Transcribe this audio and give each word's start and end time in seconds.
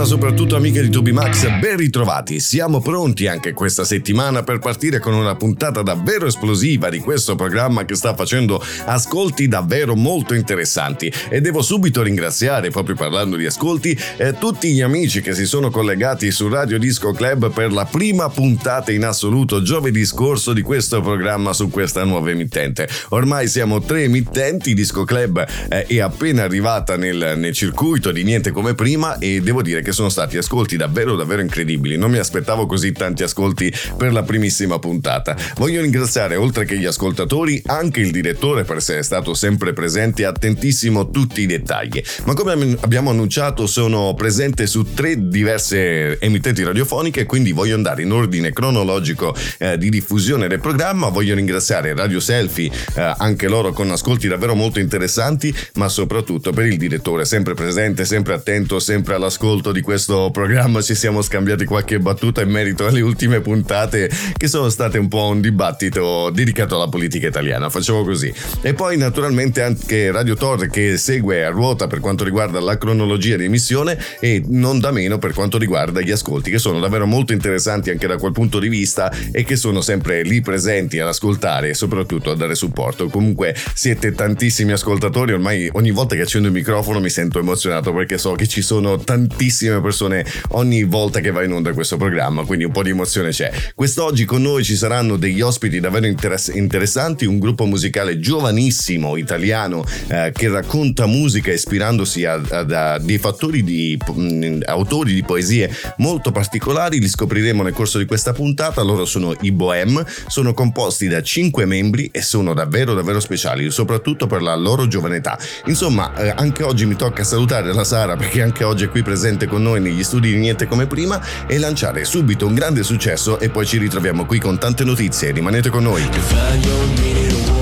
Ma 0.00 0.06
soprattutto 0.06 0.56
amiche 0.56 0.80
di 0.80 0.88
Tubi 0.88 1.12
Max, 1.12 1.46
ben 1.58 1.76
ritrovati. 1.76 2.40
Siamo 2.40 2.80
pronti 2.80 3.26
anche 3.26 3.52
questa 3.52 3.84
settimana 3.84 4.42
per 4.42 4.58
partire 4.58 4.98
con 4.98 5.12
una 5.12 5.34
puntata 5.34 5.82
davvero 5.82 6.24
esplosiva 6.24 6.88
di 6.88 7.00
questo 7.00 7.34
programma 7.34 7.84
che 7.84 7.94
sta 7.94 8.14
facendo 8.14 8.64
ascolti 8.86 9.46
davvero 9.46 9.94
molto 9.94 10.32
interessanti. 10.32 11.12
E 11.28 11.42
devo 11.42 11.60
subito 11.60 12.02
ringraziare, 12.02 12.70
proprio 12.70 12.94
parlando 12.94 13.36
di 13.36 13.44
ascolti, 13.44 13.94
eh, 14.16 14.38
tutti 14.38 14.72
gli 14.72 14.80
amici 14.80 15.20
che 15.20 15.34
si 15.34 15.44
sono 15.44 15.68
collegati 15.68 16.30
su 16.30 16.48
Radio 16.48 16.78
Disco 16.78 17.12
Club 17.12 17.52
per 17.52 17.70
la 17.70 17.84
prima 17.84 18.30
puntata 18.30 18.92
in 18.92 19.04
assoluto 19.04 19.60
giovedì 19.60 20.06
scorso 20.06 20.54
di 20.54 20.62
questo 20.62 21.02
programma 21.02 21.52
su 21.52 21.68
questa 21.68 22.04
nuova 22.04 22.30
emittente. 22.30 22.88
Ormai 23.10 23.48
siamo 23.48 23.82
tre 23.82 24.04
emittenti, 24.04 24.72
Disco 24.72 25.04
Club 25.04 25.46
eh, 25.68 25.84
è 25.84 26.00
appena 26.00 26.42
arrivata 26.42 26.96
nel, 26.96 27.34
nel 27.36 27.52
circuito 27.52 28.10
di 28.12 28.22
niente 28.22 28.50
come 28.50 28.74
prima 28.74 29.18
e 29.18 29.42
devo 29.42 29.60
dire 29.60 29.82
che 29.82 29.88
sono 29.92 30.10
stati 30.10 30.36
ascolti 30.36 30.76
davvero 30.76 31.16
davvero 31.16 31.40
incredibili. 31.40 31.96
Non 31.96 32.10
mi 32.10 32.18
aspettavo 32.18 32.66
così 32.66 32.92
tanti 32.92 33.22
ascolti 33.22 33.72
per 33.96 34.12
la 34.12 34.22
primissima 34.22 34.78
puntata. 34.78 35.34
Voglio 35.56 35.80
ringraziare 35.80 36.36
oltre 36.36 36.64
che 36.64 36.76
gli 36.78 36.84
ascoltatori 36.84 37.62
anche 37.66 38.00
il 38.00 38.10
direttore 38.10 38.64
per 38.64 38.76
essere 38.76 39.02
stato 39.02 39.32
sempre 39.34 39.72
presente 39.72 40.22
e 40.22 40.26
attentissimo 40.26 41.00
a 41.00 41.04
tutti 41.06 41.40
i 41.42 41.46
dettagli. 41.46 42.02
Ma 42.24 42.34
come 42.34 42.76
abbiamo 42.80 43.10
annunciato 43.10 43.66
sono 43.66 44.12
presente 44.14 44.66
su 44.66 44.92
tre 44.92 45.28
diverse 45.28 46.18
emittenti 46.20 46.62
radiofoniche, 46.62 47.24
quindi 47.24 47.52
voglio 47.52 47.74
andare 47.74 48.02
in 48.02 48.12
ordine 48.12 48.52
cronologico 48.52 49.34
eh, 49.58 49.78
di 49.78 49.88
diffusione 49.88 50.48
del 50.48 50.60
programma. 50.60 51.08
Voglio 51.08 51.34
ringraziare 51.34 51.94
Radio 51.94 52.20
Selfie, 52.20 52.70
eh, 52.94 53.14
anche 53.16 53.48
loro 53.48 53.72
con 53.72 53.90
ascolti 53.90 54.28
davvero 54.28 54.54
molto 54.54 54.78
interessanti, 54.78 55.54
ma 55.74 55.88
soprattutto 55.88 56.52
per 56.52 56.66
il 56.66 56.76
direttore 56.76 57.24
sempre 57.24 57.54
presente, 57.54 58.04
sempre 58.04 58.34
attento, 58.34 58.78
sempre 58.78 59.14
alla 59.14 59.28
all'ascolto 59.30 59.70
di 59.70 59.79
questo 59.80 60.30
programma 60.32 60.80
ci 60.82 60.94
siamo 60.94 61.22
scambiati 61.22 61.64
qualche 61.64 61.98
battuta 61.98 62.40
in 62.40 62.50
merito 62.50 62.86
alle 62.86 63.00
ultime 63.00 63.40
puntate 63.40 64.10
che 64.36 64.48
sono 64.48 64.68
state 64.68 64.98
un 64.98 65.08
po' 65.08 65.26
un 65.26 65.40
dibattito 65.40 66.30
dedicato 66.30 66.76
alla 66.76 66.88
politica 66.88 67.26
italiana, 67.28 67.70
facciamo 67.70 68.04
così. 68.04 68.32
E 68.62 68.74
poi 68.74 68.96
naturalmente 68.96 69.62
anche 69.62 70.10
Radio 70.10 70.34
Torre 70.34 70.68
che 70.68 70.96
segue 70.96 71.44
a 71.44 71.50
ruota 71.50 71.86
per 71.86 72.00
quanto 72.00 72.24
riguarda 72.24 72.60
la 72.60 72.78
cronologia 72.78 73.36
di 73.36 73.44
emissione 73.44 73.98
e 74.20 74.42
non 74.46 74.80
da 74.80 74.90
meno 74.90 75.18
per 75.18 75.32
quanto 75.32 75.58
riguarda 75.58 76.00
gli 76.00 76.10
ascolti 76.10 76.50
che 76.50 76.58
sono 76.58 76.80
davvero 76.80 77.06
molto 77.06 77.32
interessanti 77.32 77.90
anche 77.90 78.06
da 78.06 78.16
quel 78.16 78.32
punto 78.32 78.58
di 78.58 78.68
vista 78.68 79.12
e 79.32 79.44
che 79.44 79.56
sono 79.56 79.80
sempre 79.80 80.22
lì 80.22 80.40
presenti 80.40 80.98
ad 80.98 81.08
ascoltare 81.08 81.70
e 81.70 81.74
soprattutto 81.74 82.30
a 82.30 82.36
dare 82.36 82.54
supporto. 82.54 83.08
Comunque 83.08 83.54
siete 83.74 84.12
tantissimi 84.12 84.72
ascoltatori, 84.72 85.32
ormai 85.32 85.68
ogni 85.72 85.90
volta 85.90 86.14
che 86.14 86.22
accendo 86.22 86.48
il 86.48 86.54
microfono 86.54 87.00
mi 87.00 87.10
sento 87.10 87.38
emozionato 87.38 87.92
perché 87.92 88.18
so 88.18 88.32
che 88.32 88.46
ci 88.46 88.62
sono 88.62 88.98
tantissimi 88.98 89.69
tantissime 89.70 89.80
persone 89.80 90.24
ogni 90.50 90.84
volta 90.84 91.20
che 91.20 91.30
va 91.30 91.44
in 91.44 91.52
onda 91.52 91.72
questo 91.72 91.96
programma, 91.96 92.44
quindi 92.44 92.64
un 92.64 92.72
po' 92.72 92.82
di 92.82 92.90
emozione 92.90 93.30
c'è. 93.30 93.50
Quest'oggi 93.74 94.24
con 94.24 94.42
noi 94.42 94.64
ci 94.64 94.74
saranno 94.74 95.16
degli 95.16 95.40
ospiti 95.40 95.80
davvero 95.80 96.06
interess- 96.06 96.54
interessanti, 96.54 97.24
un 97.24 97.38
gruppo 97.38 97.64
musicale 97.64 98.18
giovanissimo 98.18 99.16
italiano 99.16 99.84
eh, 100.08 100.32
che 100.34 100.48
racconta 100.48 101.06
musica 101.06 101.52
ispirandosi 101.52 102.24
a, 102.24 102.40
a, 102.50 102.94
a 102.94 102.98
dei 102.98 103.18
fattori 103.18 103.62
di 103.62 103.96
mh, 104.06 104.22
mm, 104.22 104.60
autori 104.64 105.14
di 105.14 105.22
poesie 105.22 105.70
molto 105.98 106.32
particolari, 106.32 106.98
li 106.98 107.08
scopriremo 107.08 107.62
nel 107.62 107.72
corso 107.72 107.98
di 107.98 108.06
questa 108.06 108.32
puntata, 108.32 108.82
loro 108.82 109.04
sono 109.04 109.34
i 109.42 109.52
Bohem, 109.52 110.04
sono 110.26 110.52
composti 110.52 111.06
da 111.06 111.22
5 111.22 111.64
membri 111.64 112.08
e 112.12 112.22
sono 112.22 112.54
davvero 112.54 112.94
davvero 112.94 113.20
speciali, 113.20 113.70
soprattutto 113.70 114.26
per 114.26 114.42
la 114.42 114.54
loro 114.54 114.88
giovane 114.88 115.16
età. 115.16 115.38
Insomma, 115.66 116.14
eh, 116.16 116.32
anche 116.34 116.62
oggi 116.62 116.86
mi 116.86 116.96
tocca 116.96 117.22
salutare 117.22 117.72
la 117.72 117.84
Sara 117.84 118.16
perché 118.16 118.42
anche 118.42 118.64
oggi 118.64 118.84
è 118.84 118.88
qui 118.88 119.02
presente 119.02 119.46
con 119.46 119.59
noi 119.60 119.80
negli 119.80 120.02
studi 120.02 120.32
di 120.32 120.38
Niente 120.38 120.66
come 120.66 120.86
prima 120.86 121.20
e 121.46 121.58
lanciare 121.58 122.04
subito 122.04 122.46
un 122.46 122.54
grande 122.54 122.82
successo 122.82 123.38
e 123.38 123.50
poi 123.50 123.66
ci 123.66 123.78
ritroviamo 123.78 124.24
qui 124.24 124.38
con 124.38 124.58
tante 124.58 124.84
notizie. 124.84 125.30
Rimanete 125.30 125.68
con 125.68 125.82
noi. 125.82 127.59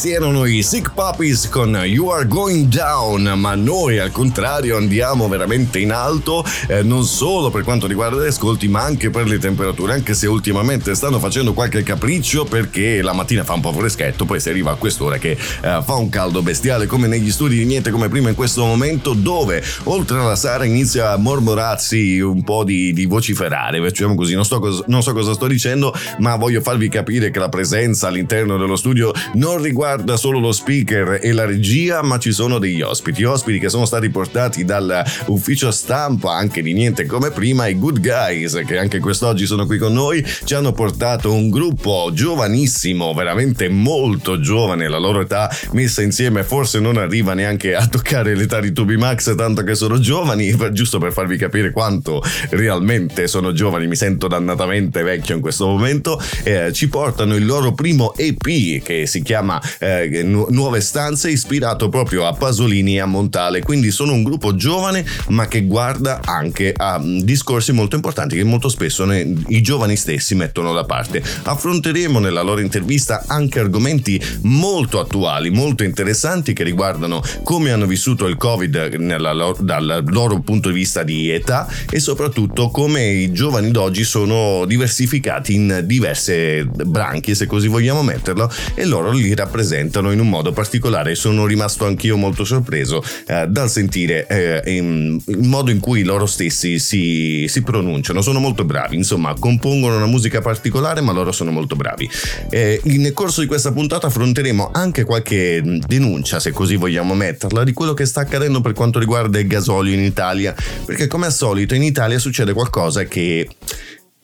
Questi 0.00 0.16
erano 0.16 0.46
i 0.46 0.62
Sick 0.62 0.94
Puppies 0.94 1.50
con 1.50 1.78
You 1.84 2.08
Are 2.08 2.26
Going 2.26 2.68
Down, 2.68 3.34
ma 3.36 3.54
noi 3.54 3.98
al 3.98 4.10
contrario 4.10 4.78
andiamo 4.78 5.28
veramente 5.28 5.78
in 5.78 5.92
alto, 5.92 6.42
eh, 6.68 6.82
non 6.82 7.04
solo 7.04 7.50
per 7.50 7.64
quanto 7.64 7.86
riguarda 7.86 8.22
gli 8.22 8.28
ascolti, 8.28 8.66
ma 8.66 8.82
anche 8.82 9.10
per 9.10 9.26
le 9.26 9.38
temperature, 9.38 9.92
anche 9.92 10.14
se 10.14 10.26
ultimamente 10.26 10.94
stanno 10.94 11.18
facendo 11.18 11.52
qualche 11.52 11.82
capriccio 11.82 12.46
perché 12.46 13.02
la 13.02 13.12
mattina 13.12 13.44
fa 13.44 13.52
un 13.52 13.60
po' 13.60 13.72
freschetto, 13.72 14.24
poi 14.24 14.40
si 14.40 14.48
arriva 14.48 14.70
a 14.70 14.76
quest'ora 14.76 15.18
che 15.18 15.32
eh, 15.32 15.36
fa 15.84 15.94
un 15.96 16.08
caldo 16.08 16.40
bestiale 16.40 16.86
come 16.86 17.06
negli 17.06 17.30
studi 17.30 17.58
di 17.58 17.66
niente 17.66 17.90
come 17.90 18.08
prima 18.08 18.30
in 18.30 18.34
questo 18.34 18.64
momento 18.64 19.12
dove 19.12 19.62
oltre 19.84 20.18
alla 20.18 20.36
Sara 20.36 20.64
inizia 20.64 21.12
a 21.12 21.18
mormorarsi 21.18 22.20
un 22.20 22.42
po' 22.42 22.64
di, 22.64 22.94
di 22.94 23.04
vociferare, 23.04 23.78
diciamo 23.78 24.14
così, 24.14 24.32
non, 24.32 24.46
sto, 24.46 24.82
non 24.86 25.02
so 25.02 25.12
cosa 25.12 25.34
sto 25.34 25.46
dicendo, 25.46 25.94
ma 26.20 26.36
voglio 26.36 26.62
farvi 26.62 26.88
capire 26.88 27.30
che 27.30 27.38
la 27.38 27.50
presenza 27.50 28.08
all'interno 28.08 28.56
dello 28.56 28.76
studio 28.76 29.12
non 29.34 29.60
riguarda 29.60 29.88
solo 30.16 30.38
lo 30.38 30.52
speaker 30.52 31.18
e 31.22 31.32
la 31.32 31.44
regia, 31.44 32.02
ma 32.02 32.18
ci 32.18 32.32
sono 32.32 32.58
degli 32.58 32.82
ospiti, 32.82 33.24
ospiti 33.24 33.58
che 33.58 33.68
sono 33.68 33.84
stati 33.84 34.10
portati 34.10 34.64
dall'ufficio 34.64 35.70
stampa 35.70 36.34
anche 36.34 36.62
di 36.62 36.72
niente 36.72 37.06
come 37.06 37.30
prima, 37.30 37.66
i 37.66 37.78
Good 37.78 38.00
Guys, 38.00 38.62
che 38.66 38.78
anche 38.78 38.98
quest'oggi 38.98 39.46
sono 39.46 39.66
qui 39.66 39.78
con 39.78 39.92
noi, 39.92 40.24
ci 40.44 40.54
hanno 40.54 40.72
portato 40.72 41.32
un 41.32 41.50
gruppo 41.50 42.10
giovanissimo, 42.12 43.12
veramente 43.14 43.68
molto 43.68 44.40
giovane, 44.40 44.88
la 44.88 44.98
loro 44.98 45.20
età 45.20 45.50
messa 45.72 46.02
insieme 46.02 46.42
forse 46.42 46.80
non 46.80 46.96
arriva 46.96 47.34
neanche 47.34 47.74
a 47.74 47.86
toccare 47.86 48.34
l'età 48.34 48.60
di 48.60 48.72
Toby 48.72 48.96
Max, 48.96 49.34
tanto 49.34 49.62
che 49.62 49.74
sono 49.74 49.98
giovani, 49.98 50.54
giusto 50.72 50.98
per 50.98 51.12
farvi 51.12 51.36
capire 51.36 51.70
quanto 51.70 52.22
realmente 52.50 53.26
sono 53.26 53.52
giovani, 53.52 53.86
mi 53.86 53.96
sento 53.96 54.28
dannatamente 54.28 55.02
vecchio 55.02 55.34
in 55.34 55.40
questo 55.40 55.66
momento, 55.66 56.20
eh, 56.44 56.72
ci 56.72 56.88
portano 56.88 57.34
il 57.34 57.46
loro 57.46 57.72
primo 57.72 58.14
EP 58.16 58.82
che 58.82 59.06
si 59.06 59.22
chiama 59.22 59.60
eh, 59.80 60.22
Nu- 60.22 60.46
Nuove 60.50 60.80
Stanze, 60.80 61.30
ispirato 61.30 61.88
proprio 61.88 62.26
a 62.26 62.34
Pasolini 62.34 62.96
e 62.96 63.00
a 63.00 63.06
Montale, 63.06 63.62
quindi 63.62 63.90
sono 63.90 64.12
un 64.12 64.22
gruppo 64.22 64.54
giovane 64.54 65.04
ma 65.28 65.48
che 65.48 65.62
guarda 65.62 66.20
anche 66.24 66.72
a 66.76 66.98
mm, 66.98 67.20
discorsi 67.20 67.72
molto 67.72 67.96
importanti 67.96 68.36
che 68.36 68.44
molto 68.44 68.68
spesso 68.68 69.04
ne, 69.04 69.34
i 69.48 69.62
giovani 69.62 69.96
stessi 69.96 70.34
mettono 70.34 70.72
da 70.72 70.84
parte. 70.84 71.22
Affronteremo 71.42 72.18
nella 72.18 72.42
loro 72.42 72.60
intervista 72.60 73.24
anche 73.26 73.58
argomenti 73.58 74.22
molto 74.42 75.00
attuali, 75.00 75.50
molto 75.50 75.82
interessanti 75.82 76.52
che 76.52 76.62
riguardano 76.62 77.22
come 77.42 77.72
hanno 77.72 77.86
vissuto 77.86 78.26
il 78.26 78.36
Covid 78.36 78.94
nella, 78.98 79.54
dal 79.58 80.04
loro 80.06 80.40
punto 80.40 80.68
di 80.68 80.74
vista 80.74 81.02
di 81.02 81.30
età 81.30 81.66
e 81.90 82.00
soprattutto 82.00 82.68
come 82.68 83.06
i 83.06 83.32
giovani 83.32 83.70
d'oggi 83.70 84.04
sono 84.04 84.64
diversificati 84.66 85.54
in 85.54 85.82
diverse 85.84 86.64
branche, 86.64 87.34
se 87.34 87.46
così 87.46 87.68
vogliamo 87.68 88.02
metterlo, 88.02 88.50
e 88.74 88.84
loro 88.84 89.10
li 89.12 89.34
rappresentano 89.34 89.69
in 89.78 90.20
un 90.20 90.28
modo 90.28 90.52
particolare. 90.52 91.14
Sono 91.14 91.46
rimasto 91.46 91.86
anch'io 91.86 92.16
molto 92.16 92.44
sorpreso 92.44 93.02
eh, 93.26 93.46
dal 93.48 93.70
sentire 93.70 94.26
eh, 94.26 94.76
in, 94.76 95.20
il 95.26 95.48
modo 95.48 95.70
in 95.70 95.80
cui 95.80 96.02
loro 96.02 96.26
stessi 96.26 96.78
si, 96.78 97.46
si, 97.48 97.62
pronunciano. 97.62 98.22
Sono 98.22 98.38
molto 98.38 98.64
bravi, 98.64 98.96
insomma, 98.96 99.34
compongono 99.38 99.96
una 99.96 100.06
musica 100.06 100.40
particolare, 100.40 101.00
ma 101.00 101.12
loro 101.12 101.32
sono 101.32 101.50
molto 101.50 101.76
bravi. 101.76 102.08
Eh, 102.50 102.80
nel 102.84 103.12
corso 103.12 103.40
di 103.40 103.46
questa 103.46 103.72
puntata 103.72 104.06
affronteremo 104.06 104.70
anche 104.72 105.04
qualche 105.04 105.62
denuncia, 105.86 106.40
se 106.40 106.50
così 106.50 106.76
vogliamo 106.76 107.14
metterla, 107.14 107.64
di 107.64 107.72
quello 107.72 107.94
che 107.94 108.06
sta 108.06 108.20
accadendo 108.20 108.60
per 108.60 108.72
quanto 108.72 108.98
riguarda 108.98 109.38
il 109.38 109.46
gasolio 109.46 109.94
in 109.94 110.00
Italia, 110.00 110.54
perché 110.84 111.06
come 111.06 111.26
al 111.26 111.32
solito 111.32 111.74
in 111.74 111.82
Italia 111.82 112.18
succede 112.18 112.52
qualcosa 112.52 113.04
che 113.04 113.48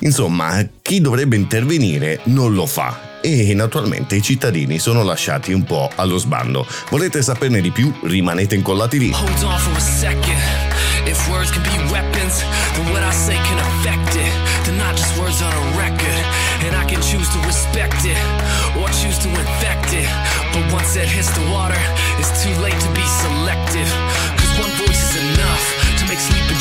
Insomma, 0.01 0.69
chi 0.83 1.01
dovrebbe 1.01 1.37
intervenire 1.37 2.21
non 2.25 2.53
lo 2.53 2.67
fa 2.67 3.06
e 3.27 3.55
naturalmente 3.55 4.15
i 4.15 4.23
cittadini 4.23 4.79
sono 4.79 5.03
lasciati 5.03 5.53
un 5.53 5.65
po' 5.65 5.91
allo 5.97 6.17
sbando. 6.17 6.65
Volete 6.91 7.23
saperne 7.23 7.61
di 7.61 7.71
più? 7.71 7.93
Rimanete 8.03 8.55
incollati 8.55 8.99
lì. 8.99 9.11
Hold 9.13 9.43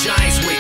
giants 0.06 0.38
wake 0.46 0.55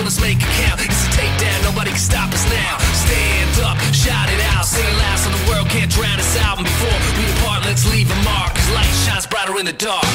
so 0.00 0.04
let's 0.04 0.20
make 0.20 0.38
it 0.38 0.52
count. 0.64 0.80
It's 0.80 1.06
a 1.06 1.10
takedown, 1.10 1.62
nobody 1.64 1.90
can 1.90 1.98
stop 1.98 2.32
us 2.32 2.44
now. 2.48 2.78
Stand 3.04 3.60
up, 3.60 3.76
shout 3.92 4.28
it 4.30 4.40
out, 4.52 4.64
sing 4.64 4.84
it 4.84 4.96
loud 4.96 5.18
so 5.18 5.28
the 5.30 5.50
world 5.50 5.68
can't 5.68 5.90
drown 5.90 6.18
us 6.18 6.36
out. 6.38 6.56
And 6.58 6.66
before 6.66 6.96
we 7.16 7.26
depart, 7.26 7.64
let's 7.64 7.84
leave 7.90 8.10
a 8.10 8.16
mark, 8.24 8.54
cause 8.54 8.70
light 8.70 8.94
shines 9.04 9.26
brighter 9.26 9.58
in 9.58 9.66
the 9.66 9.72
dark. 9.72 10.06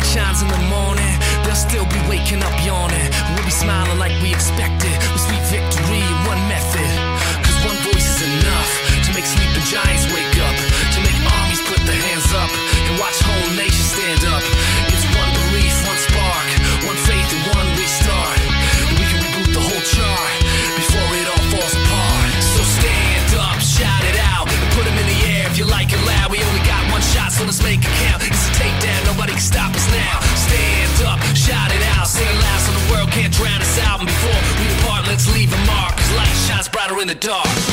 And 0.00 0.08
light 0.08 0.12
shines 0.12 0.42
in 0.42 0.48
the 0.48 0.58
morning, 0.68 1.18
they'll 1.44 1.54
still 1.54 1.84
be 1.84 2.00
waking 2.08 2.42
up 2.42 2.64
yawning. 2.64 3.10
We'll 3.34 3.44
be 3.44 3.50
smiling 3.50 3.98
like 3.98 4.12
we 4.22 4.32
expected. 4.32 5.09
The 37.10 37.16
dark. 37.16 37.69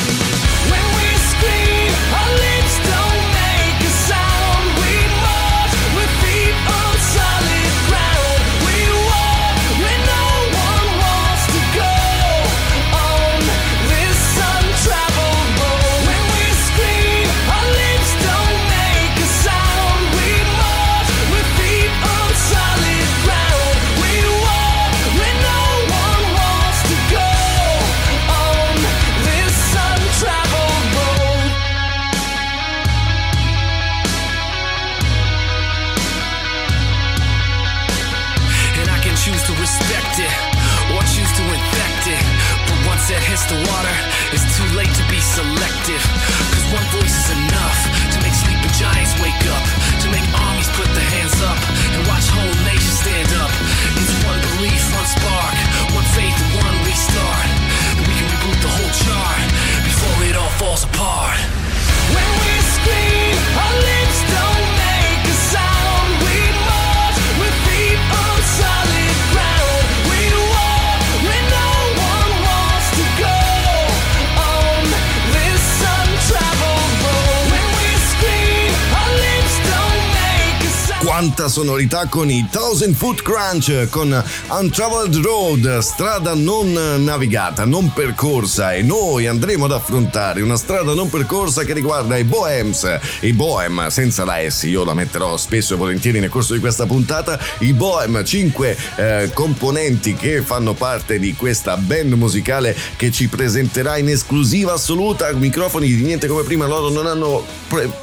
Quanta 81.28 81.48
sonorità 81.48 82.06
con 82.06 82.30
i 82.30 82.48
Thousand 82.50 82.94
Foot 82.94 83.20
Crunch, 83.20 83.88
con 83.90 84.24
Untraveled 84.48 85.16
Road, 85.16 85.78
strada 85.80 86.32
non 86.32 86.72
navigata, 86.72 87.66
non 87.66 87.92
percorsa. 87.92 88.72
E 88.72 88.82
noi 88.82 89.26
andremo 89.26 89.66
ad 89.66 89.72
affrontare 89.72 90.40
una 90.40 90.56
strada 90.56 90.94
non 90.94 91.10
percorsa 91.10 91.64
che 91.64 91.74
riguarda 91.74 92.16
i 92.16 92.24
Bohems, 92.24 92.98
i 93.20 93.34
Bohem 93.34 93.88
senza 93.88 94.24
la 94.24 94.38
S, 94.48 94.62
io 94.62 94.84
la 94.84 94.94
metterò 94.94 95.36
spesso 95.36 95.74
e 95.74 95.76
volentieri 95.76 96.18
nel 96.18 96.30
corso 96.30 96.54
di 96.54 96.60
questa 96.60 96.86
puntata, 96.86 97.38
i 97.58 97.74
Bohem, 97.74 98.24
cinque 98.24 98.74
eh, 98.96 99.30
componenti 99.34 100.14
che 100.14 100.40
fanno 100.40 100.72
parte 100.72 101.18
di 101.18 101.34
questa 101.34 101.76
band 101.76 102.14
musicale 102.14 102.74
che 102.96 103.10
ci 103.10 103.28
presenterà 103.28 103.98
in 103.98 104.08
esclusiva 104.08 104.72
assoluta, 104.72 105.30
microfoni 105.32 105.88
di 105.88 106.02
niente 106.02 106.26
come 106.26 106.42
prima, 106.42 106.66
loro 106.66 106.88
non 106.88 107.06
hanno, 107.06 107.44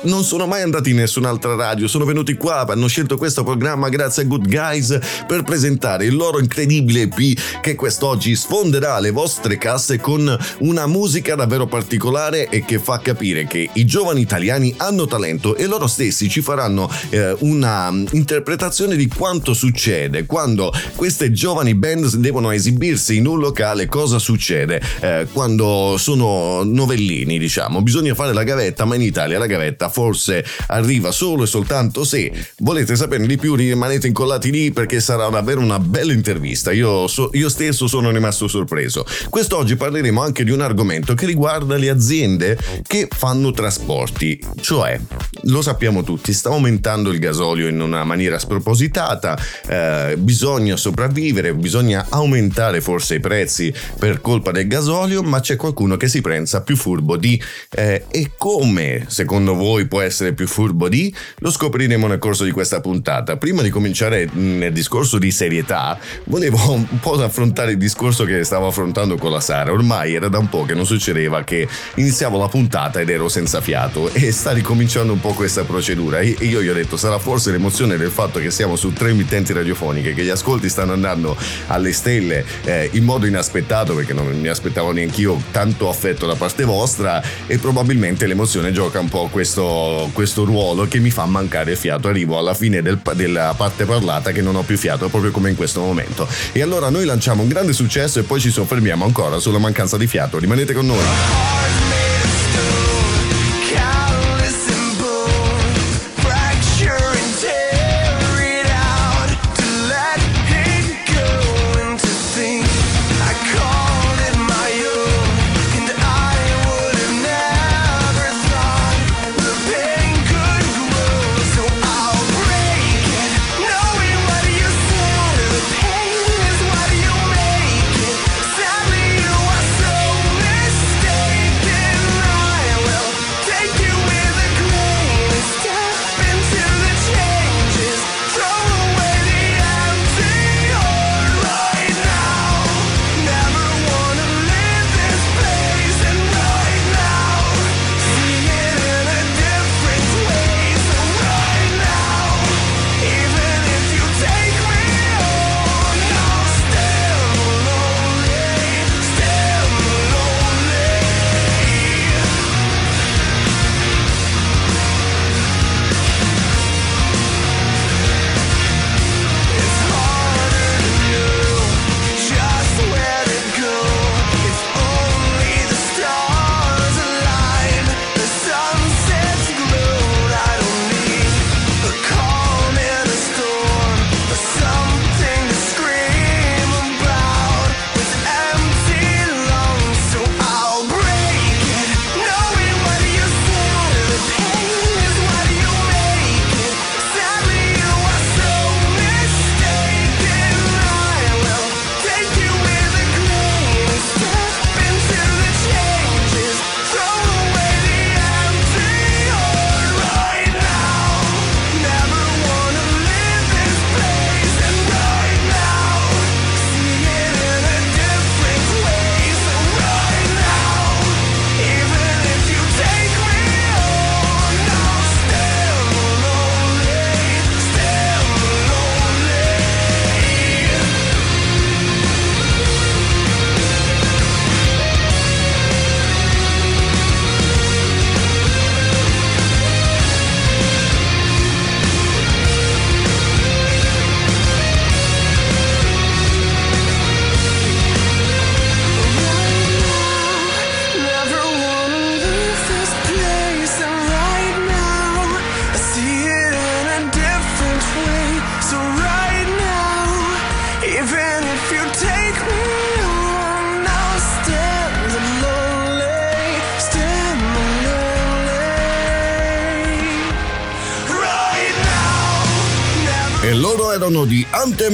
non 0.02 0.24
sono 0.24 0.46
mai 0.46 0.62
andati 0.62 0.92
in 0.92 0.98
nessun'altra 0.98 1.56
radio, 1.56 1.88
sono 1.88 2.06
venuti 2.06 2.36
qua, 2.36 2.66
hanno 2.68 2.88
scelto 2.88 3.15
questo 3.18 3.44
programma 3.44 3.90
grazie 3.90 4.24
a 4.24 4.26
Good 4.26 4.48
Guys 4.48 4.98
per 5.28 5.44
presentare 5.44 6.06
il 6.06 6.16
loro 6.16 6.40
incredibile 6.40 7.02
EP 7.02 7.40
che 7.62 7.76
quest'oggi 7.76 8.36
sfonderà 8.36 9.00
le 9.00 9.12
vostre 9.12 9.58
casse 9.58 10.00
con 10.00 10.38
una 10.60 10.88
musica 10.88 11.36
davvero 11.36 11.68
particolare 11.68 12.50
e 12.50 12.64
che 12.66 12.80
fa 12.80 13.00
capire 13.00 13.48
che 13.48 13.70
i 13.74 13.86
giovani 13.86 14.22
italiani 14.22 14.74
hanno 14.78 15.06
talento 15.06 15.56
e 15.56 15.66
loro 15.66 15.88
stessi 15.88 16.30
ci 16.30 16.42
faranno 16.42 16.90
eh, 17.10 17.36
una 17.40 17.92
interpretazione 18.12 18.96
di 18.96 19.08
quanto 19.08 19.54
succede 19.54 20.26
quando 20.26 20.74
queste 20.96 21.32
giovani 21.32 21.76
band 21.76 22.16
devono 22.16 22.52
esibirsi 22.52 23.18
in 23.18 23.28
un 23.28 23.40
locale, 23.40 23.88
cosa 23.88 24.20
succede 24.20 24.82
eh, 25.00 25.28
quando 25.32 25.96
sono 25.98 26.64
novellini, 26.64 27.38
diciamo, 27.38 27.82
bisogna 27.82 28.14
fare 28.16 28.34
la 28.34 28.44
gavetta, 28.44 28.86
ma 28.86 28.96
in 28.96 29.02
Italia 29.02 29.38
la 29.38 29.46
gavetta 29.46 29.90
forse 29.90 30.44
arriva 30.68 31.12
solo 31.12 31.44
e 31.44 31.48
soltanto 31.48 32.04
se 32.04 32.32
volete 32.60 32.96
saperne 33.06 33.28
di 33.28 33.38
più 33.38 33.54
rimanete 33.54 34.08
incollati 34.08 34.50
lì 34.50 34.72
perché 34.72 35.00
sarà 35.00 35.28
davvero 35.30 35.62
una 35.62 35.80
bella 35.80 36.12
intervista. 36.12 36.72
Io, 36.72 37.08
so, 37.08 37.30
io 37.34 37.50
stesso 37.50 37.88
sono 37.88 38.10
rimasto 38.10 38.48
sorpreso. 38.48 39.06
Quest'oggi 39.30 39.76
parleremo 39.76 40.22
anche 40.22 40.44
di 40.44 40.50
un 40.50 40.62
argomento 40.62 41.14
che 41.14 41.28
riguarda 41.28 41.78
le 41.78 41.90
aziende 41.90 42.58
che 42.82 43.08
fanno 43.10 43.52
trasporti, 43.52 44.42
cioè 44.60 45.00
lo 45.44 45.62
sappiamo 45.62 46.02
tutti, 46.04 46.34
sta 46.34 46.50
aumentando 46.50 47.12
il 47.12 47.20
gasolio 47.20 47.68
in 47.68 47.80
una 47.80 48.04
maniera 48.04 48.40
spropositata, 48.40 49.38
eh, 49.68 50.16
bisogna 50.18 50.76
sopravvivere, 50.76 51.54
bisogna 51.54 52.08
aumentare 52.10 52.82
forse 52.82 53.16
i 53.16 53.20
prezzi 53.20 53.72
per 54.00 54.22
colpa 54.22 54.52
del 54.52 54.68
gasolio, 54.68 55.22
ma 55.22 55.40
c'è 55.42 55.56
qualcuno 55.56 55.98
che 55.98 56.08
si 56.08 56.22
pensa 56.22 56.64
più 56.64 56.76
furbo 56.76 57.18
di 57.18 57.40
eh, 57.70 58.06
e 58.10 58.32
come 58.36 59.06
secondo 59.08 59.54
voi 59.54 59.86
può 59.88 60.02
essere 60.02 60.34
più 60.34 60.48
furbo 60.48 60.90
di? 60.90 61.14
Lo 61.40 61.52
scopriremo 61.52 62.08
nel 62.08 62.18
corso 62.18 62.44
di 62.44 62.52
questa 62.52 62.82
puntata. 62.86 63.36
Prima 63.38 63.64
di 63.64 63.72
cominciare 63.72 64.30
nel 64.34 64.72
discorso 64.72 65.18
di 65.18 65.32
serietà, 65.32 65.98
volevo 66.26 66.74
un 66.74 67.00
po' 67.00 67.14
affrontare 67.14 67.72
il 67.72 67.80
discorso 67.80 68.26
che 68.26 68.44
stavo 68.44 68.68
affrontando 68.68 69.18
con 69.18 69.32
la 69.32 69.40
Sara. 69.40 69.72
Ormai 69.72 70.14
era 70.14 70.28
da 70.28 70.38
un 70.38 70.50
po' 70.50 70.66
che 70.66 70.76
non 70.76 70.86
succedeva 70.86 71.44
che 71.44 71.68
iniziavo 71.96 72.38
la 72.38 72.48
puntata 72.48 73.00
ed 73.00 73.10
ero 73.10 73.28
senza 73.28 73.60
fiato 73.60 74.14
e 74.14 74.32
sta 74.32 74.52
ricominciando 74.52 75.14
un 75.14 75.20
po' 75.20 75.34
questa 75.34 75.64
procedura. 75.64 76.20
E 76.20 76.36
io 76.42 76.62
gli 76.62 76.68
ho 76.68 76.76
detto, 76.76 76.96
sarà 76.96 77.18
forse 77.18 77.50
l'emozione 77.50 77.98
del 77.98 78.12
fatto 78.12 78.38
che 78.38 78.52
siamo 78.52 78.76
su 78.76 78.94
tre 78.94 79.10
emittenti 79.10 79.52
radiofoniche, 79.52 80.14
che 80.14 80.24
gli 80.24 80.30
ascolti 80.30 80.70
stanno 80.70 80.94
andando 80.94 81.36
alle 81.68 81.92
stelle 81.92 82.46
eh, 82.66 82.92
in 82.94 83.04
modo 83.04 83.26
inaspettato, 83.26 83.96
perché 83.96 84.14
non 84.14 84.28
mi 84.40 84.48
aspettavo 84.48 84.92
neanch'io 84.92 85.42
tanto 85.50 85.90
affetto 85.90 86.28
da 86.28 86.36
parte 86.36 86.66
vostra 86.66 87.20
e 87.48 87.58
probabilmente 87.58 88.28
l'emozione 88.28 88.72
gioca 88.72 89.00
un 89.00 89.10
po' 89.10 89.28
questo, 89.32 90.08
questo 90.14 90.44
ruolo 90.44 90.88
che 90.88 91.00
mi 91.00 91.10
fa 91.10 91.26
mancare 91.26 91.72
il 91.72 91.78
fiato. 91.78 92.10
Arrivo 92.10 92.38
alla 92.38 92.54
fine 92.54 92.74
del, 92.82 93.00
della 93.14 93.54
parte 93.56 93.86
parlata 93.86 94.32
che 94.32 94.42
non 94.42 94.56
ho 94.56 94.64
più 94.64 94.78
fiato, 94.78 95.10
proprio 95.10 95.32
come 95.32 95.50
in 95.50 95.56
questo 95.56 95.82
momento. 95.82 96.28
E 96.52 96.62
allora 96.62 96.90
noi 96.90 97.06
lanciamo 97.06 97.42
un 97.42 97.48
grande 97.48 97.74
successo 97.74 98.20
e 98.20 98.24
poi 98.24 98.40
ci 98.40 98.50
soffermiamo 98.50 99.06
ancora 99.06 99.40
sulla 99.40 99.60
mancanza 99.60 99.98
di 99.98 100.08
fiato. 100.08 100.40
Rimanete 100.40 100.74
con 100.74 100.86
noi. 100.86 101.04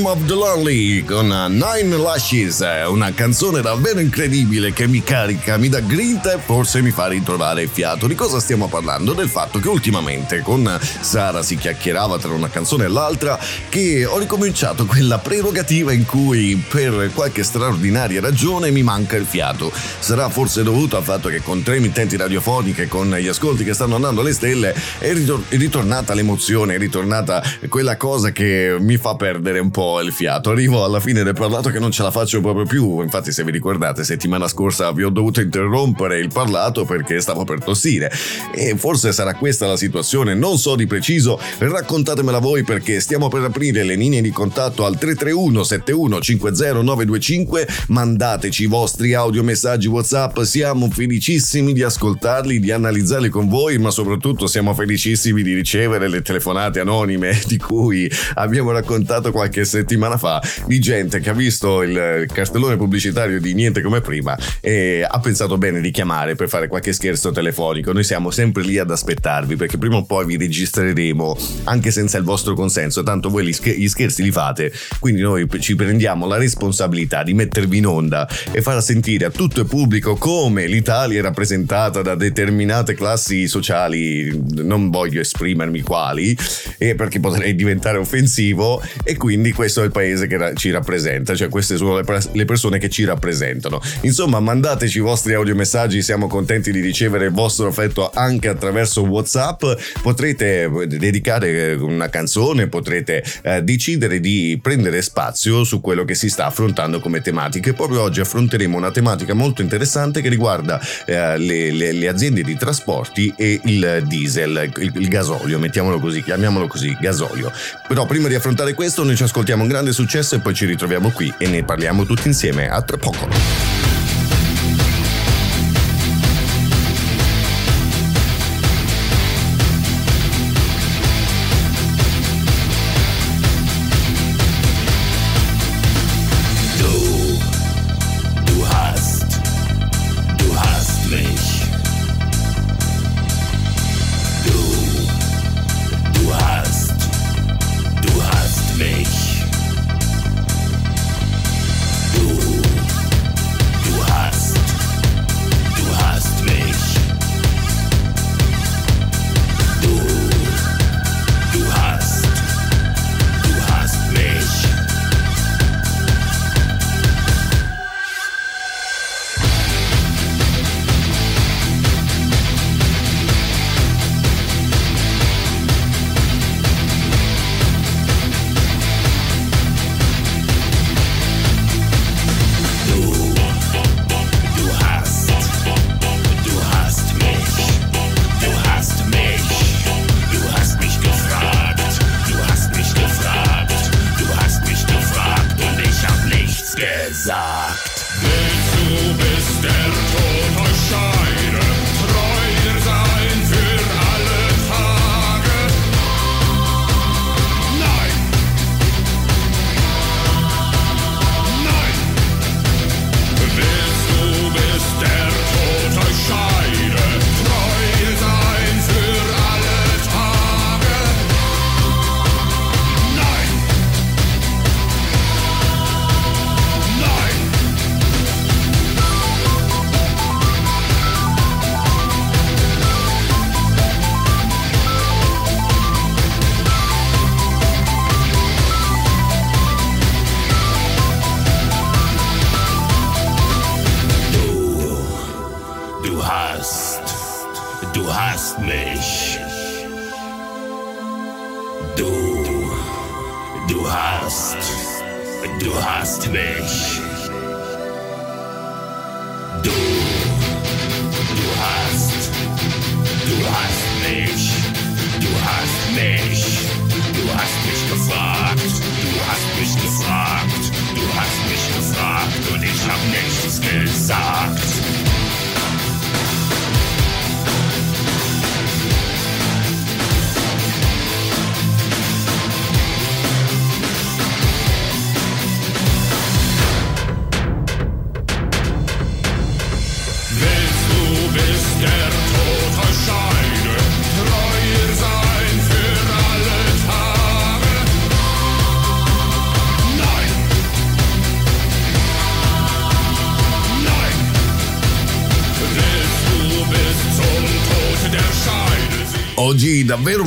Anthem 0.02 0.06
of 0.06 0.26
the 0.26 0.34
Lonely 0.34 1.04
con 1.04 1.28
Nine 1.28 1.96
Lashes, 1.98 2.64
una 2.88 3.14
canzone 3.14 3.62
davvero 3.62 4.00
incredibile 4.00 4.74
che 4.74 4.88
mi 4.88 5.04
carica, 5.04 5.58
mi 5.58 5.70
dà 5.70 5.80
grinta 5.80 6.34
e 6.34 6.40
forse 6.40 6.82
mi 6.82 6.90
fa 6.92 7.08
ritrovare 7.08 7.64
il 7.64 7.70
fiato. 7.72 8.08
Di 8.08 8.16
cosa 8.16 8.40
stiamo 8.40 8.68
parlando? 8.68 9.14
Del 9.14 9.28
fatto 9.28 9.60
che 9.60 9.68
ultimamente 9.68 10.42
con 10.42 10.80
Sara 11.02 11.44
si 11.44 11.56
chiacchierava 11.56 12.18
tra 12.18 12.32
una 12.32 12.50
canzone 12.50 12.86
e 12.86 12.88
l'altra 12.88 13.38
che 13.70 14.06
ho 14.06 14.18
ricominciato 14.18 14.86
quella 14.86 15.20
prerogativa 15.20 15.92
in 15.92 16.06
cui 16.06 16.64
per 16.68 17.12
qualche 17.14 17.44
straordinaria 17.44 18.22
ragione 18.22 18.72
mi 18.72 18.82
manca 18.82 19.18
il 19.18 19.26
fiato. 19.26 19.72
Sarà 20.00 20.30
forse 20.30 20.64
dovuto 20.64 20.98
al 20.98 21.04
fatto 21.04 21.30
che 21.30 21.42
con 21.42 21.62
tre 21.62 21.76
emittenti 21.76 22.18
radiofoniche, 22.18 22.88
con 22.88 23.14
gli 23.14 23.28
ascolti 23.28 23.64
che 23.64 23.74
stanno 23.74 23.96
andando 23.96 24.22
alle 24.22 24.34
stelle, 24.34 24.74
è 24.98 25.14
ritornata 25.50 26.14
l'emozione, 26.14 26.76
è 26.76 26.78
ritornata 26.78 27.44
quella 27.70 27.98
cosa 27.98 28.32
che 28.32 28.78
mi 28.80 28.98
fa 28.98 29.16
perdere 29.16 29.60
un 29.60 29.70
po' 29.70 29.90
il 30.00 30.14
fiato. 30.14 30.52
Arrivo 30.52 30.84
alla 30.84 31.00
fine 31.00 31.24
del 31.24 31.34
parlato 31.34 31.70
che 31.70 31.80
non 31.80 31.92
ce 31.92 32.04
la 32.04 32.12
faccio 32.12 32.40
proprio 32.40 32.66
più. 32.66 33.02
Infatti, 33.02 33.32
se 33.32 33.44
vi 33.44 33.52
ricordate, 33.52 34.04
settimana 34.04 34.48
scorsa 34.48 34.92
vi 34.92 35.04
ho 35.04 35.10
dovuto 35.10 35.42
interrompere 35.42 36.20
il 36.20 36.30
parlato 36.32 36.86
perché 36.86 37.20
stavo 37.20 37.44
per 37.44 37.64
tossire. 37.64 38.12
E 38.54 38.78
forse 38.78 39.12
sarà 39.12 39.34
questa 39.34 39.68
la 39.68 39.76
situazione, 39.76 40.34
non 40.34 40.58
so 40.58 40.76
di 40.76 40.88
preciso. 40.88 41.40
Raccontatemela 41.58 42.40
voi 42.40 42.64
perché 42.64 43.00
stiamo 43.00 43.28
per 43.28 43.44
aprire 43.44 43.84
le 43.84 43.96
linee 43.96 44.22
di 44.22 44.32
contatto 44.32 44.86
al 44.86 44.98
331 44.98 45.64
71 45.64 46.22
50 46.22 46.74
925. 46.82 47.68
Mandateci 47.88 48.64
i 48.64 48.68
vostri 48.68 49.14
audio 49.14 49.44
messaggi 49.44 49.88
WhatsApp. 49.88 50.40
Siamo 50.42 50.90
felicissimi 50.90 51.74
di 51.74 51.84
ascoltarli, 51.84 52.60
di 52.60 52.72
analizzarli 52.72 53.30
con 53.30 53.50
voi, 53.50 53.78
ma 53.78 53.92
soprattutto 53.92 54.48
siamo 54.48 54.74
felicissimi 54.74 55.44
di 55.44 55.54
ricevere 55.54 56.08
le 56.08 56.22
telefonate 56.22 56.80
anonime 56.80 57.40
di 57.46 57.58
cui 57.58 58.10
abbiamo 58.36 58.72
raccontato 58.72 59.32
qualche 59.32 59.66
settimana 59.66 59.80
fa 60.18 60.42
di 60.66 60.80
gente 60.80 61.20
che 61.20 61.30
ha 61.30 61.34
visto 61.34 61.82
il 61.82 62.28
cartellone 62.32 62.78
pubblicitario 62.78 63.40
di 63.40 63.54
Niente 63.54 63.82
come 63.82 64.02
prima 64.02 64.38
e 64.60 65.06
ha 65.08 65.20
pensato 65.20 65.58
bene 65.58 65.82
di 65.82 65.92
chiamare 65.92 66.36
per 66.36 66.50
fare 66.50 66.68
qualche 66.68 66.94
scherzo 66.94 67.32
telefonico. 67.32 67.94
Noi 67.94 68.04
siamo 68.04 68.32
sempre 68.32 68.64
lì 68.64 68.78
ad 68.78 68.92
aspettarvi 68.92 69.56
perché 69.56 69.78
prima 69.78 69.98
o 69.98 70.04
poi 70.04 70.26
vi 70.26 70.38
registreremo 70.38 71.38
anche 71.66 71.92
senza 71.92 72.18
il 72.18 72.24
vostro 72.24 72.54
consenso, 72.54 73.04
tanto 73.04 73.30
voi 73.30 73.46
gli 73.46 73.88
scherzi 73.88 74.24
li 74.24 74.32
fate, 74.32 74.72
quindi 75.00 75.22
noi 75.22 75.48
ci 75.60 75.76
prendiamo 75.76 76.28
la 76.28 76.38
responsabilità 76.38 77.24
di 77.24 77.34
mettervi 77.34 77.78
in 77.78 77.86
onda 77.86 78.28
e 78.52 78.62
far 78.62 78.82
sentire 78.84 79.26
a 79.26 79.30
tutto 79.30 79.62
il 79.62 79.68
pubblico 79.68 80.16
come 80.16 80.68
l'Italia 80.68 81.20
è 81.20 81.22
rappresentata 81.22 82.02
da 82.02 82.16
determinate 82.16 82.94
classi 82.94 83.48
sociali, 83.48 84.40
non 84.56 84.90
voglio 84.90 85.22
esprimermi 85.22 85.82
quali, 85.82 86.38
perché 86.78 87.20
potrei 87.20 87.56
diventare 87.56 87.98
offensivo 87.98 88.82
e 89.04 89.16
quindi 89.18 89.52
questo 89.54 89.71
è 89.80 89.86
il 89.86 89.92
paese 89.92 90.28
che 90.28 90.54
ci 90.56 90.72
rappresenta, 90.72 91.36
cioè 91.36 91.48
queste 91.48 91.78
sono 91.78 92.02
le, 92.32 92.46
persone 92.46 92.78
che 92.78 92.90
ci 92.90 93.06
rappresentano. 93.06 93.82
Insomma, 94.02 94.40
mandateci 94.40 94.98
i 94.98 95.02
vostri 95.02 95.34
audiomessaggi, 95.34 96.02
siamo 96.02 96.28
contenti 96.28 96.72
di 96.72 96.82
ricevere 96.82 97.26
il 97.26 97.32
vostro 97.32 97.68
affetto 97.68 98.12
anche 98.14 98.50
attraverso 98.50 99.04
WhatsApp. 99.04 99.64
Potrete 100.02 100.64
eh, 100.64 100.88
dedicare 100.88 101.74
una 101.74 102.10
canzone, 102.10 102.68
potrete 102.68 103.24
eh, 103.44 103.62
decidere 103.62 104.20
di 104.20 104.60
prendere 104.62 105.02
spazio 105.02 105.64
su 105.64 105.80
quello 105.80 106.04
che 106.04 106.16
si 106.16 106.30
sta 106.30 106.48
affrontando 106.48 107.00
come 107.00 107.22
tematiche. 107.22 107.74
Proprio 107.74 108.02
oggi 108.02 108.20
affronteremo 108.20 108.76
una 108.76 108.92
tematica 108.92 109.34
molto 109.34 109.62
interessante 109.62 110.22
che 110.22 110.30
riguarda 110.30 110.80
eh, 111.06 111.38
le, 111.38 111.72
le, 111.72 111.92
le, 111.92 112.08
aziende 112.08 112.44
di 112.44 112.58
trasporti 112.58 113.34
e 113.38 113.60
il 113.64 114.04
diesel, 114.08 114.72
il, 114.78 114.92
il 114.96 115.08
gasolio, 115.08 115.60
mettiamolo 115.60 116.00
così, 116.00 116.24
chiamiamolo 116.24 116.68
così, 116.68 116.96
gasolio. 117.00 117.52
Però 117.88 118.06
prima 118.06 118.28
di 118.28 118.36
affrontare 118.36 118.74
questo 118.74 119.04
noi 119.04 119.16
ci 119.16 119.24
ascoltiamo 119.24 119.61
un 119.62 119.68
grande 119.68 119.94
successo 119.94 120.36
e 120.36 120.40
poi 120.40 120.54
ci 120.54 120.66
ritroviamo 120.66 121.12
qui 121.12 121.34
e 121.38 121.48
ne 121.48 121.64
parliamo 121.64 122.06
tutti 122.06 122.28
insieme. 122.28 122.68
A 122.68 122.82
tra 122.82 122.98
poco. 122.98 123.71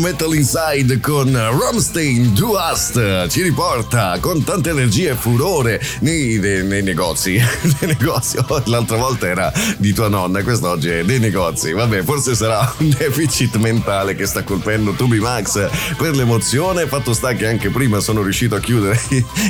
Metal 0.04 0.34
Inside 0.34 1.00
con 1.00 1.32
Ramstein 1.32 2.34
to 2.34 2.56
Us 2.58 2.92
ci 3.30 3.40
riporta 3.40 4.18
con 4.20 4.44
tanta 4.44 4.68
energia 4.68 5.12
e 5.12 5.14
furore 5.14 5.80
nei, 6.00 6.36
nei- 6.38 6.62
nei 6.62 6.82
negozi. 6.82 7.40
nei 7.80 7.96
negozi. 7.98 8.36
Oh, 8.48 8.62
L'altra 8.66 8.98
volta 8.98 9.26
era 9.26 9.50
di 9.78 9.94
tua 9.94 10.08
nonna, 10.08 10.42
quest'oggi 10.42 10.90
è 10.90 11.04
dei 11.04 11.18
negozi. 11.18 11.72
Vabbè, 11.72 12.02
forse 12.02 12.34
sarà 12.34 12.70
un 12.80 12.90
deficit 12.90 13.56
mentale 13.56 14.14
che 14.14 14.26
sta 14.26 14.42
colpendo 14.42 14.92
Tubi 14.92 15.20
Max 15.20 15.70
per 15.96 16.14
l'emozione. 16.14 16.86
Fatto 16.86 17.14
sta 17.14 17.32
che 17.32 17.46
anche 17.46 17.70
prima 17.70 17.98
sono 18.00 18.20
riuscito 18.20 18.56
a 18.56 18.60
chiudere 18.60 19.00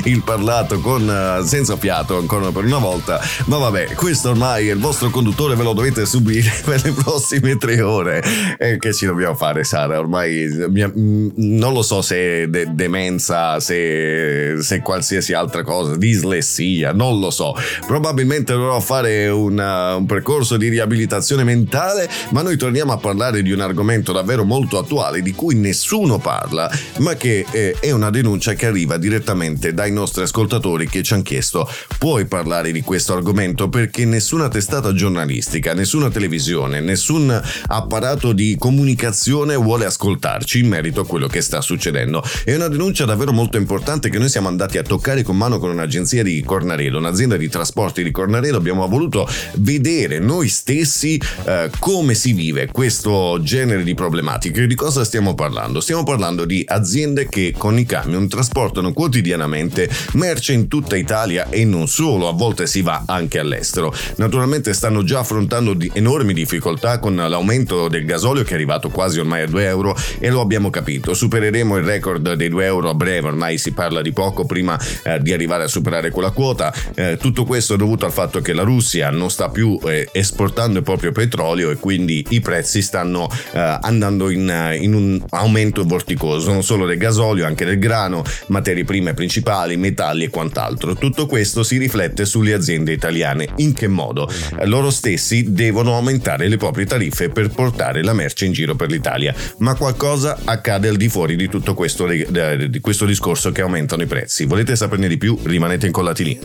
il 0.03 0.21
parlato 0.23 0.79
con 0.79 1.09
eh, 1.09 1.45
senza 1.45 1.77
fiato 1.77 2.17
ancora 2.17 2.51
per 2.51 2.65
una 2.65 2.77
volta. 2.77 3.19
Ma 3.45 3.57
vabbè, 3.57 3.93
questo 3.93 4.29
ormai 4.29 4.67
è 4.67 4.73
il 4.73 4.79
vostro 4.79 5.09
conduttore, 5.09 5.55
ve 5.55 5.63
lo 5.63 5.73
dovete 5.73 6.05
subire 6.05 6.51
per 6.63 6.83
le 6.83 6.91
prossime 6.91 7.57
tre 7.57 7.81
ore. 7.81 8.23
E 8.57 8.77
che 8.77 8.93
ci 8.93 9.05
dobbiamo 9.05 9.35
fare, 9.35 9.63
Sara? 9.63 9.99
Ormai 9.99 10.47
mia- 10.69 10.91
mm, 10.95 11.29
non 11.35 11.73
lo 11.73 11.81
so 11.81 12.01
se 12.01 12.49
de- 12.49 12.67
demenza, 12.71 13.59
se, 13.59 14.57
se 14.59 14.79
qualsiasi 14.81 15.33
altra 15.33 15.63
cosa, 15.63 15.95
dislessia, 15.95 16.91
non 16.91 17.19
lo 17.19 17.31
so. 17.31 17.55
Probabilmente 17.85 18.53
dovrò 18.53 18.79
fare 18.79 19.27
una- 19.27 19.95
un 19.95 20.05
percorso 20.05 20.57
di 20.57 20.69
riabilitazione 20.69 21.43
mentale, 21.43 22.09
ma 22.31 22.41
noi 22.41 22.57
torniamo 22.57 22.91
a 22.91 22.97
parlare 22.97 23.41
di 23.41 23.51
un 23.51 23.61
argomento 23.61 24.11
davvero 24.11 24.43
molto 24.43 24.77
attuale 24.77 25.21
di 25.21 25.33
cui 25.33 25.55
nessuno 25.55 26.19
parla, 26.19 26.69
ma 26.97 27.15
che 27.15 27.45
eh, 27.51 27.75
è 27.79 27.91
una 27.91 28.09
denuncia 28.09 28.53
che 28.53 28.65
arriva 28.65 28.97
direttamente 28.97 29.73
dai 29.85 29.91
nostri 29.91 30.23
ascoltatori 30.23 30.87
che 30.87 31.03
ci 31.03 31.13
hanno 31.13 31.21
chiesto 31.21 31.69
puoi 31.99 32.25
parlare 32.25 32.71
di 32.71 32.81
questo 32.81 33.13
argomento 33.13 33.69
perché 33.69 34.03
nessuna 34.05 34.47
testata 34.47 34.93
giornalistica, 34.93 35.73
nessuna 35.73 36.09
televisione, 36.09 36.79
nessun 36.81 37.41
apparato 37.67 38.33
di 38.33 38.55
comunicazione 38.57 39.55
vuole 39.55 39.85
ascoltarci 39.85 40.59
in 40.59 40.67
merito 40.67 41.01
a 41.01 41.05
quello 41.05 41.27
che 41.27 41.41
sta 41.41 41.61
succedendo. 41.61 42.23
È 42.43 42.55
una 42.55 42.67
denuncia 42.67 43.05
davvero 43.05 43.31
molto 43.31 43.57
importante 43.57 44.09
che 44.09 44.17
noi 44.17 44.29
siamo 44.29 44.47
andati 44.47 44.79
a 44.79 44.83
toccare 44.83 45.21
con 45.21 45.37
mano 45.37 45.59
con 45.59 45.69
un'agenzia 45.69 46.23
di 46.23 46.41
Cornaredo, 46.43 46.97
un'azienda 46.97 47.37
di 47.37 47.49
trasporti 47.49 48.03
di 48.03 48.11
Cornaredo. 48.11 48.57
Abbiamo 48.57 48.87
voluto 48.87 49.27
vedere 49.55 50.17
noi 50.19 50.47
stessi 50.47 51.21
eh, 51.45 51.69
come 51.79 52.15
si 52.15 52.33
vive 52.33 52.69
questo 52.71 53.39
genere 53.41 53.83
di 53.83 53.93
problematiche. 53.93 54.65
Di 54.65 54.75
cosa 54.75 55.03
stiamo 55.03 55.35
parlando? 55.35 55.79
Stiamo 55.79 56.03
parlando 56.03 56.45
di 56.45 56.63
aziende 56.67 57.27
che 57.27 57.53
con 57.55 57.77
i 57.77 57.85
camion 57.85 58.27
trasportano 58.27 58.93
quotidianamente 58.93 59.74
merce 60.13 60.53
in 60.53 60.67
tutta 60.67 60.95
Italia 60.95 61.49
e 61.49 61.65
non 61.65 61.87
solo, 61.87 62.27
a 62.27 62.33
volte 62.33 62.67
si 62.67 62.81
va 62.81 63.03
anche 63.05 63.39
all'estero. 63.39 63.93
Naturalmente 64.17 64.73
stanno 64.73 65.03
già 65.03 65.19
affrontando 65.19 65.73
di 65.73 65.89
enormi 65.93 66.33
difficoltà 66.33 66.99
con 66.99 67.15
l'aumento 67.15 67.87
del 67.87 68.05
gasolio 68.05 68.43
che 68.43 68.51
è 68.51 68.53
arrivato 68.55 68.89
quasi 68.89 69.19
ormai 69.19 69.43
a 69.43 69.47
2 69.47 69.65
euro 69.65 69.95
e 70.19 70.29
lo 70.29 70.41
abbiamo 70.41 70.69
capito. 70.69 71.13
Supereremo 71.13 71.77
il 71.77 71.83
record 71.83 72.33
dei 72.33 72.49
2 72.49 72.65
euro 72.65 72.89
a 72.89 72.93
breve, 72.93 73.27
ormai 73.27 73.57
si 73.57 73.71
parla 73.71 74.01
di 74.01 74.11
poco 74.11 74.45
prima 74.45 74.79
eh, 75.03 75.19
di 75.21 75.33
arrivare 75.33 75.63
a 75.63 75.67
superare 75.67 76.11
quella 76.11 76.31
quota. 76.31 76.73
Eh, 76.93 77.17
tutto 77.19 77.43
questo 77.43 77.73
è 77.73 77.77
dovuto 77.77 78.05
al 78.05 78.11
fatto 78.11 78.41
che 78.41 78.53
la 78.53 78.63
Russia 78.63 79.09
non 79.09 79.29
sta 79.29 79.49
più 79.49 79.79
eh, 79.85 80.07
esportando 80.11 80.77
il 80.77 80.83
proprio 80.83 81.11
petrolio 81.11 81.71
e 81.71 81.75
quindi 81.77 82.25
i 82.29 82.39
prezzi 82.41 82.81
stanno 82.81 83.29
eh, 83.51 83.77
andando 83.81 84.29
in, 84.29 84.49
eh, 84.49 84.75
in 84.75 84.93
un 84.93 85.23
aumento 85.31 85.83
vorticoso, 85.83 86.51
non 86.51 86.63
solo 86.63 86.85
del 86.85 86.97
gasolio, 86.97 87.45
anche 87.45 87.65
del 87.65 87.79
grano, 87.79 88.23
materie 88.47 88.83
prime 88.83 89.13
principali, 89.13 89.64
metalli 89.75 90.25
e 90.25 90.29
quant'altro. 90.29 90.95
Tutto 90.95 91.25
questo 91.25 91.63
si 91.63 91.77
riflette 91.77 92.25
sulle 92.25 92.53
aziende 92.53 92.91
italiane. 92.91 93.47
In 93.57 93.73
che 93.73 93.87
modo? 93.87 94.29
Loro 94.63 94.91
stessi 94.91 95.51
devono 95.51 95.95
aumentare 95.95 96.47
le 96.47 96.57
proprie 96.57 96.85
tariffe 96.85 97.29
per 97.29 97.49
portare 97.49 98.03
la 98.03 98.13
merce 98.13 98.45
in 98.45 98.51
giro 98.51 98.75
per 98.75 98.89
l'Italia, 98.89 99.33
ma 99.59 99.75
qualcosa 99.75 100.39
accade 100.43 100.87
al 100.87 100.97
di 100.97 101.09
fuori 101.09 101.35
di 101.35 101.49
tutto 101.49 101.73
questo, 101.73 102.07
eh, 102.07 102.69
di 102.69 102.79
questo 102.79 103.05
discorso 103.05 103.51
che 103.51 103.61
aumentano 103.61 104.03
i 104.03 104.07
prezzi. 104.07 104.45
Volete 104.45 104.75
saperne 104.75 105.07
di 105.07 105.17
più? 105.17 105.37
Rimanete 105.43 105.87
incollati 105.87 106.23
lì. 106.23 106.39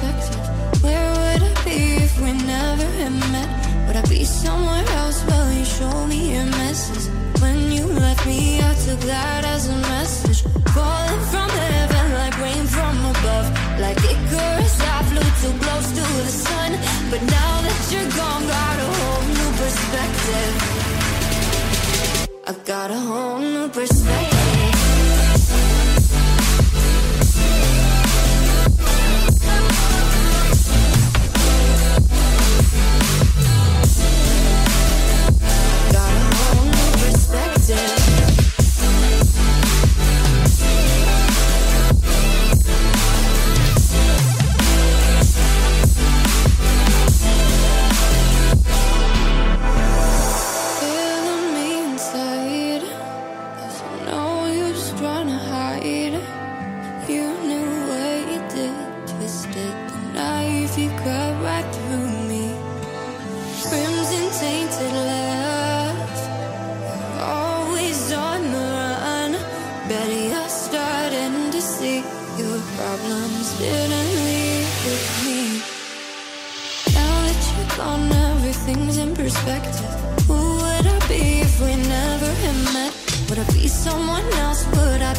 Perspective. 0.00 0.82
Where 0.82 1.10
would 1.10 1.42
I 1.42 1.64
be 1.64 1.96
if 2.04 2.20
we 2.20 2.32
never 2.32 2.84
had 2.84 3.12
met? 3.32 3.48
Would 3.86 3.96
I 3.96 4.02
be 4.08 4.24
somewhere 4.24 4.84
else? 5.00 5.24
Well, 5.26 5.52
you 5.52 5.64
showed 5.64 6.06
me 6.06 6.34
your 6.34 6.44
messes. 6.44 7.08
When 7.40 7.72
you 7.72 7.86
left 7.86 8.26
me, 8.26 8.60
I 8.60 8.74
took 8.86 9.00
that 9.00 9.44
as 9.44 9.68
a 9.68 9.76
message. 9.94 10.42
Falling 10.74 11.20
from 11.30 11.48
heaven 11.48 12.14
like 12.14 12.36
rain 12.40 12.66
from 12.66 12.96
above. 13.12 13.46
Like 13.78 13.98
Icarus, 13.98 14.80
I 14.80 15.02
flew 15.10 15.28
too 15.42 15.54
close 15.62 15.88
to 15.98 16.04
the 16.20 16.28
sun. 16.28 16.72
But 17.10 17.22
now 17.22 17.60
that 17.66 17.80
you're 17.92 18.10
gone, 18.18 18.42
got 18.46 18.76
a 18.86 18.88
whole 18.98 19.24
new 19.38 19.50
perspective. 19.62 20.52
I've 22.46 22.64
got 22.64 22.90
a 22.90 22.98
whole 22.98 23.38
new 23.38 23.68
perspective. 23.68 24.33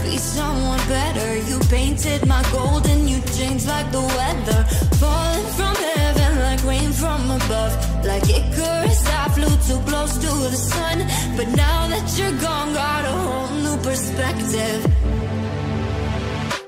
Be 0.06 0.18
someone 0.18 0.84
better? 0.88 1.30
You 1.50 1.60
painted 1.70 2.26
my 2.28 2.44
gold 2.52 2.86
and 2.88 3.10
you 3.10 3.20
changed 3.38 3.68
like 3.68 3.92
the 3.92 4.02
weather. 4.18 4.62
Falling 5.02 5.48
from 5.58 5.76
heaven 5.76 6.32
like 6.40 6.64
rain 6.64 6.92
from 6.92 7.22
above. 7.32 7.74
Like 8.06 8.24
Icarus, 8.30 9.02
I 9.22 9.26
flew 9.36 9.54
too 9.68 9.82
close 9.90 10.14
to 10.26 10.32
the 10.54 10.60
sun. 10.74 10.98
But 11.38 11.48
now 11.56 11.88
that 11.88 12.06
you're 12.18 12.38
gone, 12.48 12.74
got 12.74 13.04
a 13.06 13.16
whole 13.26 13.52
new 13.66 13.78
perspective. 13.90 14.80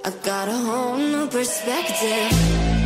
I've 0.06 0.21
got 0.23 0.47
a 0.47 0.58
whole 0.67 0.97
new 0.97 1.28
perspective. 1.28 2.77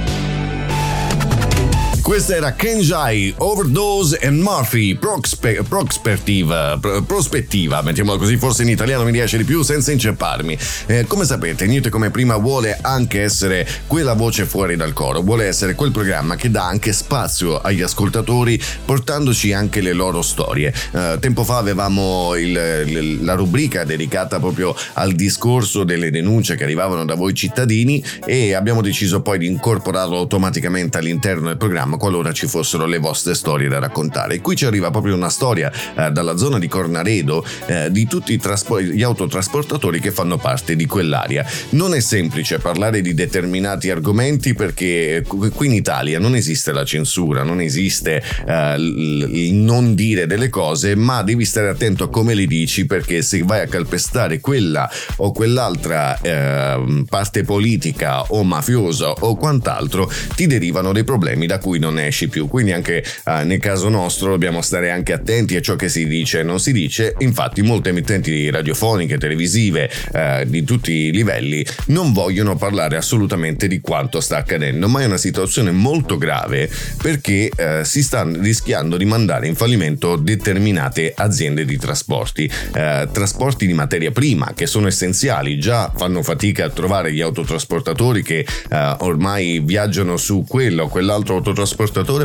Questa 2.11 2.35
era 2.35 2.51
Kenjai, 2.51 3.33
Overdose 3.37 4.19
and 4.21 4.41
Murphy, 4.41 4.95
Proxpe- 4.95 5.63
Prospectiva, 5.63 6.77
pro- 6.77 7.01
prospettiva, 7.03 7.81
mettiamola 7.81 8.17
così, 8.17 8.35
forse 8.35 8.63
in 8.63 8.67
italiano 8.67 9.05
mi 9.05 9.11
riesce 9.11 9.37
di 9.37 9.45
più 9.45 9.61
senza 9.61 9.93
incepparmi. 9.93 10.57
Eh, 10.87 11.05
come 11.07 11.23
sapete, 11.23 11.65
Niente 11.65 11.87
come 11.87 12.09
prima 12.09 12.35
vuole 12.35 12.77
anche 12.81 13.21
essere 13.21 13.65
quella 13.87 14.11
voce 14.11 14.43
fuori 14.43 14.75
dal 14.75 14.91
coro, 14.91 15.21
vuole 15.21 15.45
essere 15.45 15.73
quel 15.73 15.91
programma 15.91 16.35
che 16.35 16.51
dà 16.51 16.65
anche 16.67 16.91
spazio 16.91 17.61
agli 17.61 17.81
ascoltatori 17.81 18.61
portandoci 18.83 19.53
anche 19.53 19.79
le 19.79 19.93
loro 19.93 20.21
storie. 20.21 20.73
Eh, 20.91 21.17
tempo 21.21 21.45
fa 21.45 21.59
avevamo 21.59 22.35
il- 22.35 23.23
la 23.23 23.35
rubrica 23.35 23.85
dedicata 23.85 24.37
proprio 24.37 24.75
al 24.95 25.13
discorso 25.13 25.85
delle 25.85 26.11
denunce 26.11 26.57
che 26.57 26.65
arrivavano 26.65 27.05
da 27.05 27.15
voi 27.15 27.33
cittadini 27.33 28.03
e 28.25 28.53
abbiamo 28.53 28.81
deciso 28.81 29.21
poi 29.21 29.37
di 29.37 29.45
incorporarlo 29.45 30.17
automaticamente 30.17 30.97
all'interno 30.97 31.47
del 31.47 31.55
programma 31.57 31.99
qualora 32.01 32.33
ci 32.33 32.47
fossero 32.47 32.87
le 32.87 32.97
vostre 32.97 33.35
storie 33.35 33.67
da 33.67 33.77
raccontare. 33.77 34.41
Qui 34.41 34.55
ci 34.55 34.65
arriva 34.65 34.89
proprio 34.89 35.13
una 35.13 35.29
storia 35.29 35.71
eh, 35.71 36.09
dalla 36.09 36.35
zona 36.35 36.57
di 36.57 36.67
Cornaredo 36.67 37.45
eh, 37.67 37.91
di 37.91 38.07
tutti 38.07 38.35
traspo- 38.39 38.81
gli 38.81 39.03
autotrasportatori 39.03 39.99
che 39.99 40.09
fanno 40.09 40.39
parte 40.39 40.75
di 40.75 40.87
quell'area. 40.87 41.45
Non 41.69 41.93
è 41.93 41.99
semplice 41.99 42.57
parlare 42.57 43.01
di 43.01 43.13
determinati 43.13 43.91
argomenti 43.91 44.55
perché 44.55 45.23
qui 45.27 45.67
in 45.67 45.73
Italia 45.73 46.17
non 46.17 46.33
esiste 46.33 46.71
la 46.71 46.83
censura, 46.83 47.43
non 47.43 47.61
esiste 47.61 48.23
eh, 48.47 48.75
il 48.77 49.53
non 49.53 49.93
dire 49.93 50.25
delle 50.25 50.49
cose, 50.49 50.95
ma 50.95 51.21
devi 51.21 51.45
stare 51.45 51.69
attento 51.69 52.05
a 52.05 52.09
come 52.09 52.33
le 52.33 52.47
dici 52.47 52.87
perché 52.87 53.21
se 53.21 53.43
vai 53.43 53.61
a 53.61 53.67
calpestare 53.67 54.39
quella 54.39 54.89
o 55.17 55.31
quell'altra 55.31 56.19
eh, 56.19 57.03
parte 57.07 57.43
politica 57.43 58.23
o 58.23 58.43
mafiosa 58.43 59.11
o 59.11 59.35
quant'altro, 59.35 60.11
ti 60.33 60.47
derivano 60.47 60.91
dei 60.93 61.03
problemi 61.03 61.45
da 61.45 61.59
cui 61.59 61.77
non 61.81 61.99
esci 61.99 62.29
più. 62.29 62.47
Quindi 62.47 62.71
anche 62.71 63.03
eh, 63.03 63.43
nel 63.43 63.59
caso 63.59 63.89
nostro 63.89 64.29
dobbiamo 64.29 64.61
stare 64.61 64.91
anche 64.91 65.13
attenti 65.13 65.55
a 65.55 65.61
ciò 65.61 65.75
che 65.75 65.89
si 65.89 66.07
dice 66.07 66.39
e 66.39 66.43
non 66.43 66.59
si 66.59 66.71
dice. 66.71 67.15
Infatti 67.19 67.61
molte 67.63 67.89
emittenti 67.89 68.49
radiofoniche, 68.49 69.17
televisive, 69.17 69.89
eh, 70.13 70.45
di 70.47 70.63
tutti 70.63 70.91
i 70.91 71.11
livelli 71.11 71.65
non 71.87 72.13
vogliono 72.13 72.55
parlare 72.55 72.95
assolutamente 72.97 73.67
di 73.67 73.81
quanto 73.81 74.21
sta 74.21 74.37
accadendo, 74.37 74.87
ma 74.87 75.01
è 75.01 75.05
una 75.05 75.17
situazione 75.17 75.71
molto 75.71 76.17
grave 76.17 76.69
perché 77.01 77.49
eh, 77.55 77.81
si 77.83 78.03
sta 78.03 78.23
rischiando 78.23 78.95
di 78.95 79.05
mandare 79.05 79.47
in 79.47 79.55
fallimento 79.55 80.15
determinate 80.15 81.13
aziende 81.15 81.65
di 81.65 81.77
trasporti, 81.77 82.49
eh, 82.75 83.07
trasporti 83.11 83.65
di 83.65 83.73
materia 83.73 84.11
prima 84.11 84.53
che 84.55 84.67
sono 84.67 84.87
essenziali, 84.87 85.59
già 85.59 85.91
fanno 85.95 86.21
fatica 86.21 86.65
a 86.65 86.69
trovare 86.69 87.11
gli 87.11 87.21
autotrasportatori 87.21 88.21
che 88.21 88.45
eh, 88.69 88.95
ormai 88.99 89.59
viaggiano 89.59 90.17
su 90.17 90.45
quello 90.47 90.83
o 90.83 90.87
quell'altro 90.87 91.35
autotrasportatore 91.35 91.69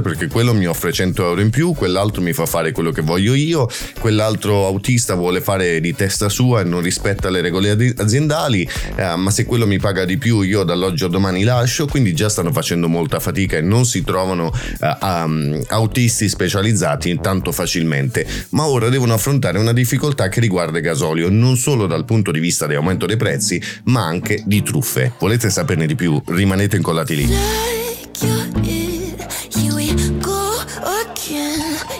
perché 0.02 0.28
quello 0.28 0.54
mi 0.54 0.66
offre 0.66 0.92
100 0.92 1.22
euro 1.22 1.40
in 1.40 1.50
più, 1.50 1.72
quell'altro 1.74 2.22
mi 2.22 2.32
fa 2.32 2.46
fare 2.46 2.72
quello 2.72 2.90
che 2.90 3.02
voglio 3.02 3.34
io, 3.34 3.68
quell'altro 4.00 4.66
autista 4.66 5.14
vuole 5.14 5.40
fare 5.40 5.80
di 5.80 5.94
testa 5.94 6.28
sua 6.28 6.60
e 6.60 6.64
non 6.64 6.80
rispetta 6.80 7.30
le 7.30 7.40
regole 7.40 7.94
aziendali, 7.96 8.68
eh, 8.94 9.16
ma 9.16 9.30
se 9.30 9.44
quello 9.44 9.66
mi 9.66 9.78
paga 9.78 10.04
di 10.04 10.18
più 10.18 10.40
io 10.42 10.62
dall'oggi 10.62 11.04
al 11.04 11.10
domani 11.10 11.42
lascio, 11.42 11.86
quindi 11.86 12.14
già 12.14 12.28
stanno 12.28 12.52
facendo 12.52 12.88
molta 12.88 13.20
fatica 13.20 13.56
e 13.56 13.60
non 13.60 13.84
si 13.84 14.02
trovano 14.04 14.52
eh, 14.80 14.96
um, 15.00 15.62
autisti 15.68 16.28
specializzati 16.28 17.18
tanto 17.20 17.52
facilmente, 17.52 18.26
ma 18.50 18.66
ora 18.66 18.88
devono 18.88 19.14
affrontare 19.14 19.58
una 19.58 19.72
difficoltà 19.72 20.28
che 20.28 20.40
riguarda 20.40 20.78
il 20.78 20.84
gasolio, 20.84 21.28
non 21.30 21.56
solo 21.56 21.86
dal 21.86 22.04
punto 22.04 22.30
di 22.30 22.40
vista 22.40 22.66
dell'aumento 22.66 23.06
dei 23.06 23.16
prezzi, 23.16 23.60
ma 23.84 24.04
anche 24.04 24.42
di 24.44 24.62
truffe. 24.62 25.12
Volete 25.18 25.50
saperne 25.50 25.86
di 25.86 25.94
più? 25.94 26.20
Rimanete 26.26 26.76
incollati 26.76 27.16
lì. 27.16 27.95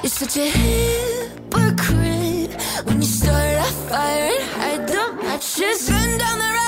You're 0.06 0.12
such 0.12 0.36
a 0.36 0.48
hypocrite 0.48 1.82
when 2.84 2.96
you 2.98 3.08
start 3.08 3.58
a 3.58 3.64
fire 3.88 4.30
and 4.30 4.44
hide 4.52 4.86
the 4.86 5.20
matches. 5.20 5.88
Been 5.88 6.18
down 6.18 6.38
the 6.38 6.44
rabbit 6.44 6.65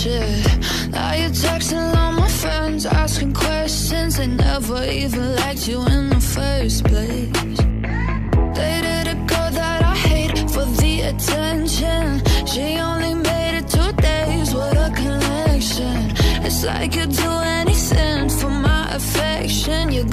shit. 0.00 0.46
Now 0.90 1.12
you're 1.12 1.36
texting 1.44 1.94
all 1.94 2.12
my 2.12 2.28
friends, 2.28 2.86
asking 2.86 3.34
questions. 3.34 4.16
They 4.16 4.28
never 4.28 4.82
even 4.84 5.36
liked 5.36 5.68
you 5.68 5.78
in 5.94 6.08
the 6.08 6.20
first 6.36 6.84
place. 6.84 7.58
Dated 8.58 9.06
a 9.14 9.16
girl 9.30 9.50
that 9.60 9.80
I 9.92 9.94
hate 10.08 10.38
for 10.54 10.64
the 10.80 10.94
attention. 11.10 12.22
She 12.46 12.66
only 12.88 13.14
made 13.14 13.54
it 13.60 13.68
two 13.68 13.92
days, 14.08 14.54
what 14.54 14.76
a 14.86 14.90
connection. 15.02 15.96
It's 16.46 16.64
like 16.64 16.94
you'd 16.96 17.12
do 17.12 17.32
anything 17.60 18.30
for 18.30 18.50
my 18.50 18.94
affection. 18.94 19.92
You're 19.92 20.12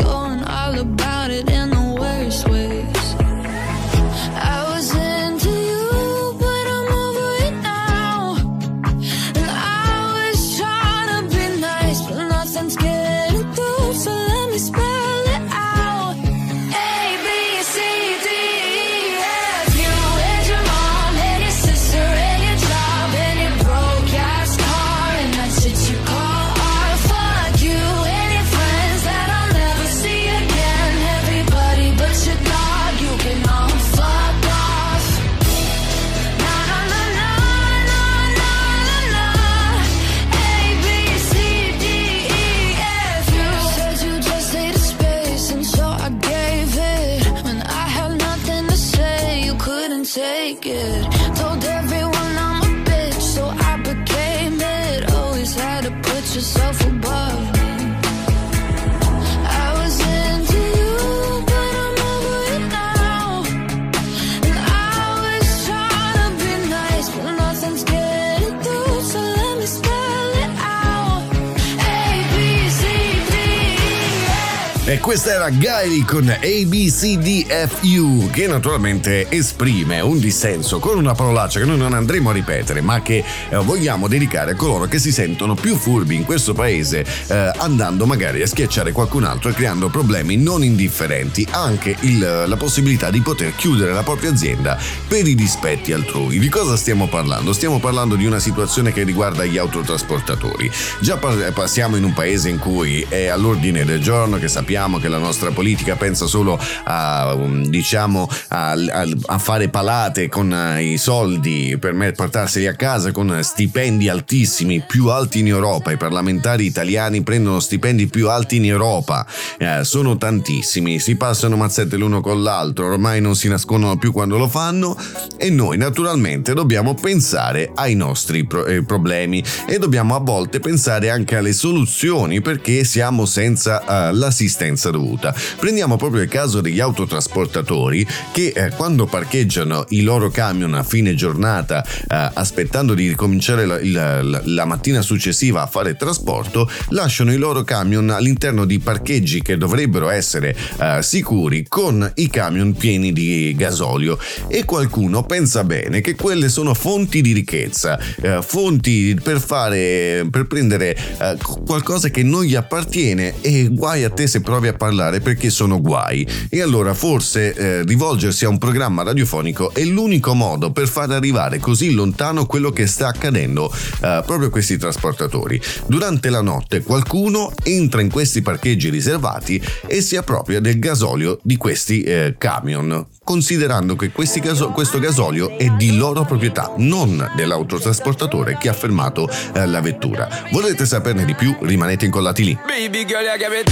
E 74.97 74.99
questa 74.99 75.31
era 75.31 75.49
Gaili 75.51 76.01
con 76.01 76.27
ABCDFU 76.27 78.31
che 78.31 78.47
naturalmente 78.47 79.27
esprime 79.29 79.99
un 79.99 80.17
dissenso 80.17 80.79
con 80.79 80.97
una 80.97 81.13
parolaccia 81.13 81.59
che 81.59 81.67
noi 81.67 81.77
non 81.77 81.93
andremo 81.93 82.31
a 82.31 82.33
ripetere 82.33 82.81
ma 82.81 83.03
che 83.03 83.23
eh, 83.49 83.57
vogliamo 83.57 84.07
dedicare 84.07 84.53
a 84.53 84.55
coloro 84.55 84.87
che 84.87 84.97
si 84.97 85.11
sentono 85.11 85.53
più 85.53 85.75
furbi 85.75 86.15
in 86.15 86.25
questo 86.25 86.55
paese 86.55 87.05
eh, 87.27 87.51
andando 87.57 88.07
magari 88.07 88.41
a 88.41 88.47
schiacciare 88.47 88.91
qualcun 88.91 89.25
altro 89.25 89.51
e 89.51 89.53
creando 89.53 89.89
problemi 89.89 90.35
non 90.35 90.63
indifferenti 90.63 91.47
anche 91.51 91.95
il- 91.99 92.45
la 92.47 92.57
possibilità 92.57 93.11
di 93.11 93.21
poter 93.21 93.53
chiudere 93.55 93.93
la 93.93 94.01
propria 94.01 94.31
azienda 94.31 94.79
per 95.07 95.27
i 95.27 95.35
dispetti 95.35 95.93
altrui. 95.93 96.39
Di 96.39 96.49
cosa 96.49 96.75
stiamo 96.75 97.07
parlando? 97.07 97.53
Stiamo 97.53 97.79
parlando 97.79 98.15
di 98.15 98.25
una 98.25 98.39
situazione 98.39 98.91
che 98.91 99.03
riguarda 99.03 99.45
gli 99.45 99.59
autotrasportatori. 99.59 100.71
Già 101.01 101.17
par- 101.17 101.53
passiamo 101.53 101.97
in 101.97 102.03
un 102.03 102.13
paese 102.13 102.49
in 102.49 102.57
cui 102.57 103.05
è 103.07 103.27
all'ordine 103.27 103.85
del 103.85 104.01
giorno 104.01 104.39
che 104.39 104.47
sappiamo 104.47 104.85
che 104.97 105.09
la 105.09 105.17
nostra 105.17 105.51
politica 105.51 105.95
pensa 105.97 106.25
solo 106.25 106.57
a 106.85 107.33
um, 107.33 107.65
diciamo 107.67 108.29
a, 108.49 108.71
a- 108.71 109.07
a 109.25 109.37
fare 109.37 109.67
palate 109.67 110.29
con 110.29 110.53
eh, 110.53 110.93
i 110.93 110.97
soldi 110.97 111.77
per 111.77 111.91
me- 111.93 112.13
portarseli 112.13 112.65
a 112.67 112.73
casa 112.75 113.11
con 113.11 113.37
stipendi 113.43 114.07
altissimi, 114.07 114.81
più 114.87 115.07
alti 115.09 115.39
in 115.39 115.47
Europa. 115.47 115.91
I 115.91 115.97
parlamentari 115.97 116.65
italiani 116.65 117.21
prendono 117.23 117.59
stipendi 117.59 118.07
più 118.07 118.29
alti 118.29 118.55
in 118.55 118.65
Europa. 118.65 119.25
Eh, 119.57 119.81
sono 119.83 120.15
tantissimi, 120.17 120.99
si 120.99 121.15
passano 121.17 121.57
mazzette 121.57 121.97
l'uno 121.97 122.21
con 122.21 122.41
l'altro, 122.41 122.85
ormai 122.91 123.19
non 123.19 123.35
si 123.35 123.49
nascondono 123.49 123.97
più 123.97 124.11
quando 124.13 124.37
lo 124.37 124.47
fanno 124.47 124.95
e 125.35 125.49
noi 125.49 125.77
naturalmente 125.77 126.53
dobbiamo 126.53 126.93
pensare 126.93 127.71
ai 127.75 127.95
nostri 127.95 128.45
pro- 128.45 128.65
eh, 128.65 128.83
problemi 128.83 129.43
e 129.67 129.77
dobbiamo 129.79 130.15
a 130.15 130.19
volte 130.19 130.59
pensare 130.59 131.09
anche 131.09 131.35
alle 131.35 131.51
soluzioni 131.53 132.41
perché 132.41 132.83
siamo 132.83 133.25
senza 133.25 133.81
eh, 134.09 134.13
l'assistenza 134.13 134.76
dovuta. 134.91 135.33
Prendiamo 135.59 135.97
proprio 135.97 136.21
il 136.21 136.29
caso 136.29 136.61
degli 136.61 136.79
autotrasportatori 136.79 138.05
che 138.31 138.53
eh, 138.55 138.69
quando 138.71 139.05
parcheggiano 139.05 139.85
i 139.89 140.01
loro 140.01 140.29
camion 140.29 140.73
a 140.73 140.83
fine 140.83 141.15
giornata 141.15 141.83
eh, 141.83 142.29
aspettando 142.33 142.93
di 142.93 143.07
ricominciare 143.07 143.65
la, 143.65 144.21
la- 144.21 144.41
la 144.43 144.65
mattina 144.65 145.01
successiva 145.01 145.61
a 145.63 145.67
fare 145.67 145.95
trasporto 145.95 146.69
lasciano 146.89 147.33
i 147.33 147.37
loro 147.37 147.63
camion 147.63 148.09
all'interno 148.09 148.65
di 148.65 148.79
parcheggi 148.79 149.41
che 149.41 149.57
dovrebbero 149.57 150.09
essere 150.09 150.55
eh, 150.79 150.99
sicuri 151.01 151.65
con 151.67 152.09
i 152.15 152.29
camion 152.29 152.73
pieni 152.73 153.11
di 153.13 153.53
gasolio 153.57 154.17
e 154.47 154.63
qualcuno 154.65 155.23
pensa 155.23 155.63
bene 155.63 156.01
che 156.01 156.15
quelle 156.15 156.49
sono 156.49 156.73
fonti 156.73 157.21
di 157.21 157.33
ricchezza, 157.33 157.99
eh, 158.21 158.41
fonti 158.41 159.17
per 159.21 159.39
fare 159.39 160.27
per 160.29 160.45
prendere 160.47 160.95
eh, 160.95 161.37
qualcosa 161.65 162.09
che 162.09 162.23
non 162.23 162.43
gli 162.43 162.55
appartiene 162.55 163.35
e 163.41 163.69
guai 163.71 164.03
a 164.03 164.09
te 164.09 164.27
se 164.27 164.41
provi 164.41 164.66
a 164.67 164.73
parlare 164.73 165.19
perché 165.19 165.49
sono 165.49 165.81
guai. 165.81 166.27
E 166.49 166.61
allora 166.61 166.93
forse 166.93 167.53
eh, 167.53 167.83
rivolgersi 167.83 168.45
a 168.45 168.49
un 168.49 168.57
programma 168.57 169.03
radiofonico 169.03 169.73
è 169.73 169.83
l'unico 169.83 170.33
modo 170.33 170.71
per 170.71 170.87
far 170.87 171.11
arrivare 171.11 171.59
così 171.59 171.91
lontano 171.91 172.45
quello 172.45 172.71
che 172.71 172.87
sta 172.87 173.07
accadendo 173.07 173.71
eh, 173.71 174.23
proprio 174.25 174.47
a 174.47 174.51
questi 174.51 174.77
trasportatori. 174.77 175.59
Durante 175.87 176.29
la 176.29 176.41
notte 176.41 176.81
qualcuno 176.81 177.51
entra 177.63 178.01
in 178.01 178.09
questi 178.09 178.41
parcheggi 178.41 178.89
riservati 178.89 179.61
e 179.85 180.01
si 180.01 180.15
appropria 180.15 180.59
del 180.59 180.79
gasolio 180.79 181.39
di 181.43 181.57
questi 181.57 182.01
eh, 182.03 182.35
camion, 182.37 183.05
considerando 183.27 183.97
che 183.97 184.09
gaso- 184.39 184.69
questo 184.69 184.99
gasolio 184.99 185.57
è 185.57 185.67
di 185.71 185.97
loro 185.97 186.23
proprietà, 186.23 186.71
non 186.77 187.29
dell'autotrasportatore 187.35 188.57
che 188.57 188.69
ha 188.69 188.73
fermato 188.73 189.29
eh, 189.53 189.65
la 189.65 189.81
vettura. 189.81 190.29
Volete 190.53 190.85
saperne 190.85 191.25
di 191.25 191.35
più? 191.35 191.53
Rimanete 191.59 192.05
incollati 192.05 192.45
lì. 192.45 192.57
Baby 192.65 193.03
girl, 193.03 193.25
you 193.25 193.37
give 193.37 193.49
me 193.49 193.63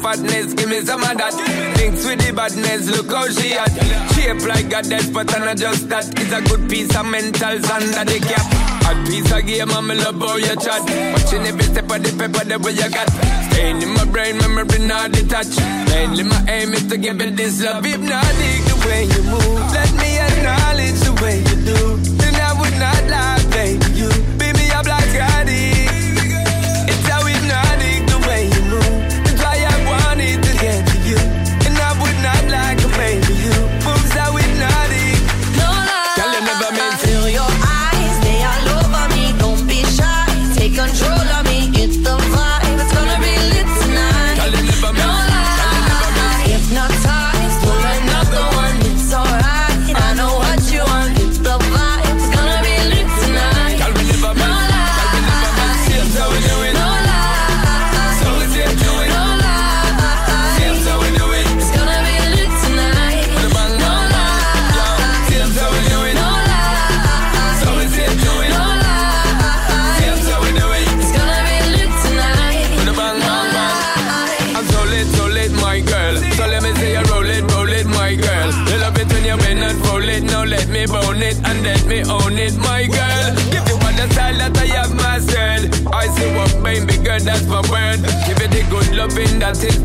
fatness, 0.00 0.52
give 0.52 0.68
me 0.68 0.84
some 0.84 1.02
of 1.02 1.16
that. 1.16 1.32
The 2.20 2.32
badness, 2.32 2.88
look 2.94 3.10
how 3.10 3.26
she 3.30 3.56
at. 3.56 3.70
A 6.42 6.58
piece 6.68 6.94
of 6.94 7.06
mentals 7.06 7.68
under. 7.70 8.79
A 8.90 8.94
piece 9.06 9.30
of 9.30 9.46
game, 9.46 9.70
I'm 9.70 9.86
love 9.86 10.18
how 10.18 10.34
you 10.34 10.56
chat. 10.56 10.82
Watching 11.14 11.46
every 11.46 11.62
step 11.62 11.84
of 11.84 12.02
the 12.02 12.10
paper, 12.18 12.42
the 12.42 12.58
way 12.58 12.72
you 12.72 12.90
got. 12.90 13.06
Staying 13.52 13.82
in 13.82 13.94
my 13.94 14.04
brain, 14.06 14.36
memory 14.38 14.80
not 14.80 15.12
detached. 15.12 15.60
Mainly 15.90 16.24
my 16.24 16.42
aim 16.48 16.74
is 16.74 16.88
to 16.88 16.96
give 16.98 17.20
it 17.20 17.36
this 17.36 17.62
love. 17.62 17.86
if 17.86 17.92
Hypnotic 17.92 18.60
the 18.66 18.76
way 18.88 19.06
you 19.06 19.22
move. 19.30 19.62
Let 19.70 19.94
me 19.94 20.18
acknowledge 20.18 20.98
the 21.06 21.12
way 21.22 21.38
you 21.38 21.56
do. 21.70 21.78
Then 22.18 22.34
I 22.34 22.50
would 22.58 22.76
not 22.82 23.02
lie, 23.06 23.39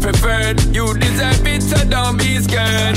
preferred. 0.06 0.62
You 0.76 0.94
deserve 0.94 1.48
it, 1.48 1.64
so 1.64 1.78
don't 1.90 2.18
be 2.18 2.38
scared. 2.40 2.96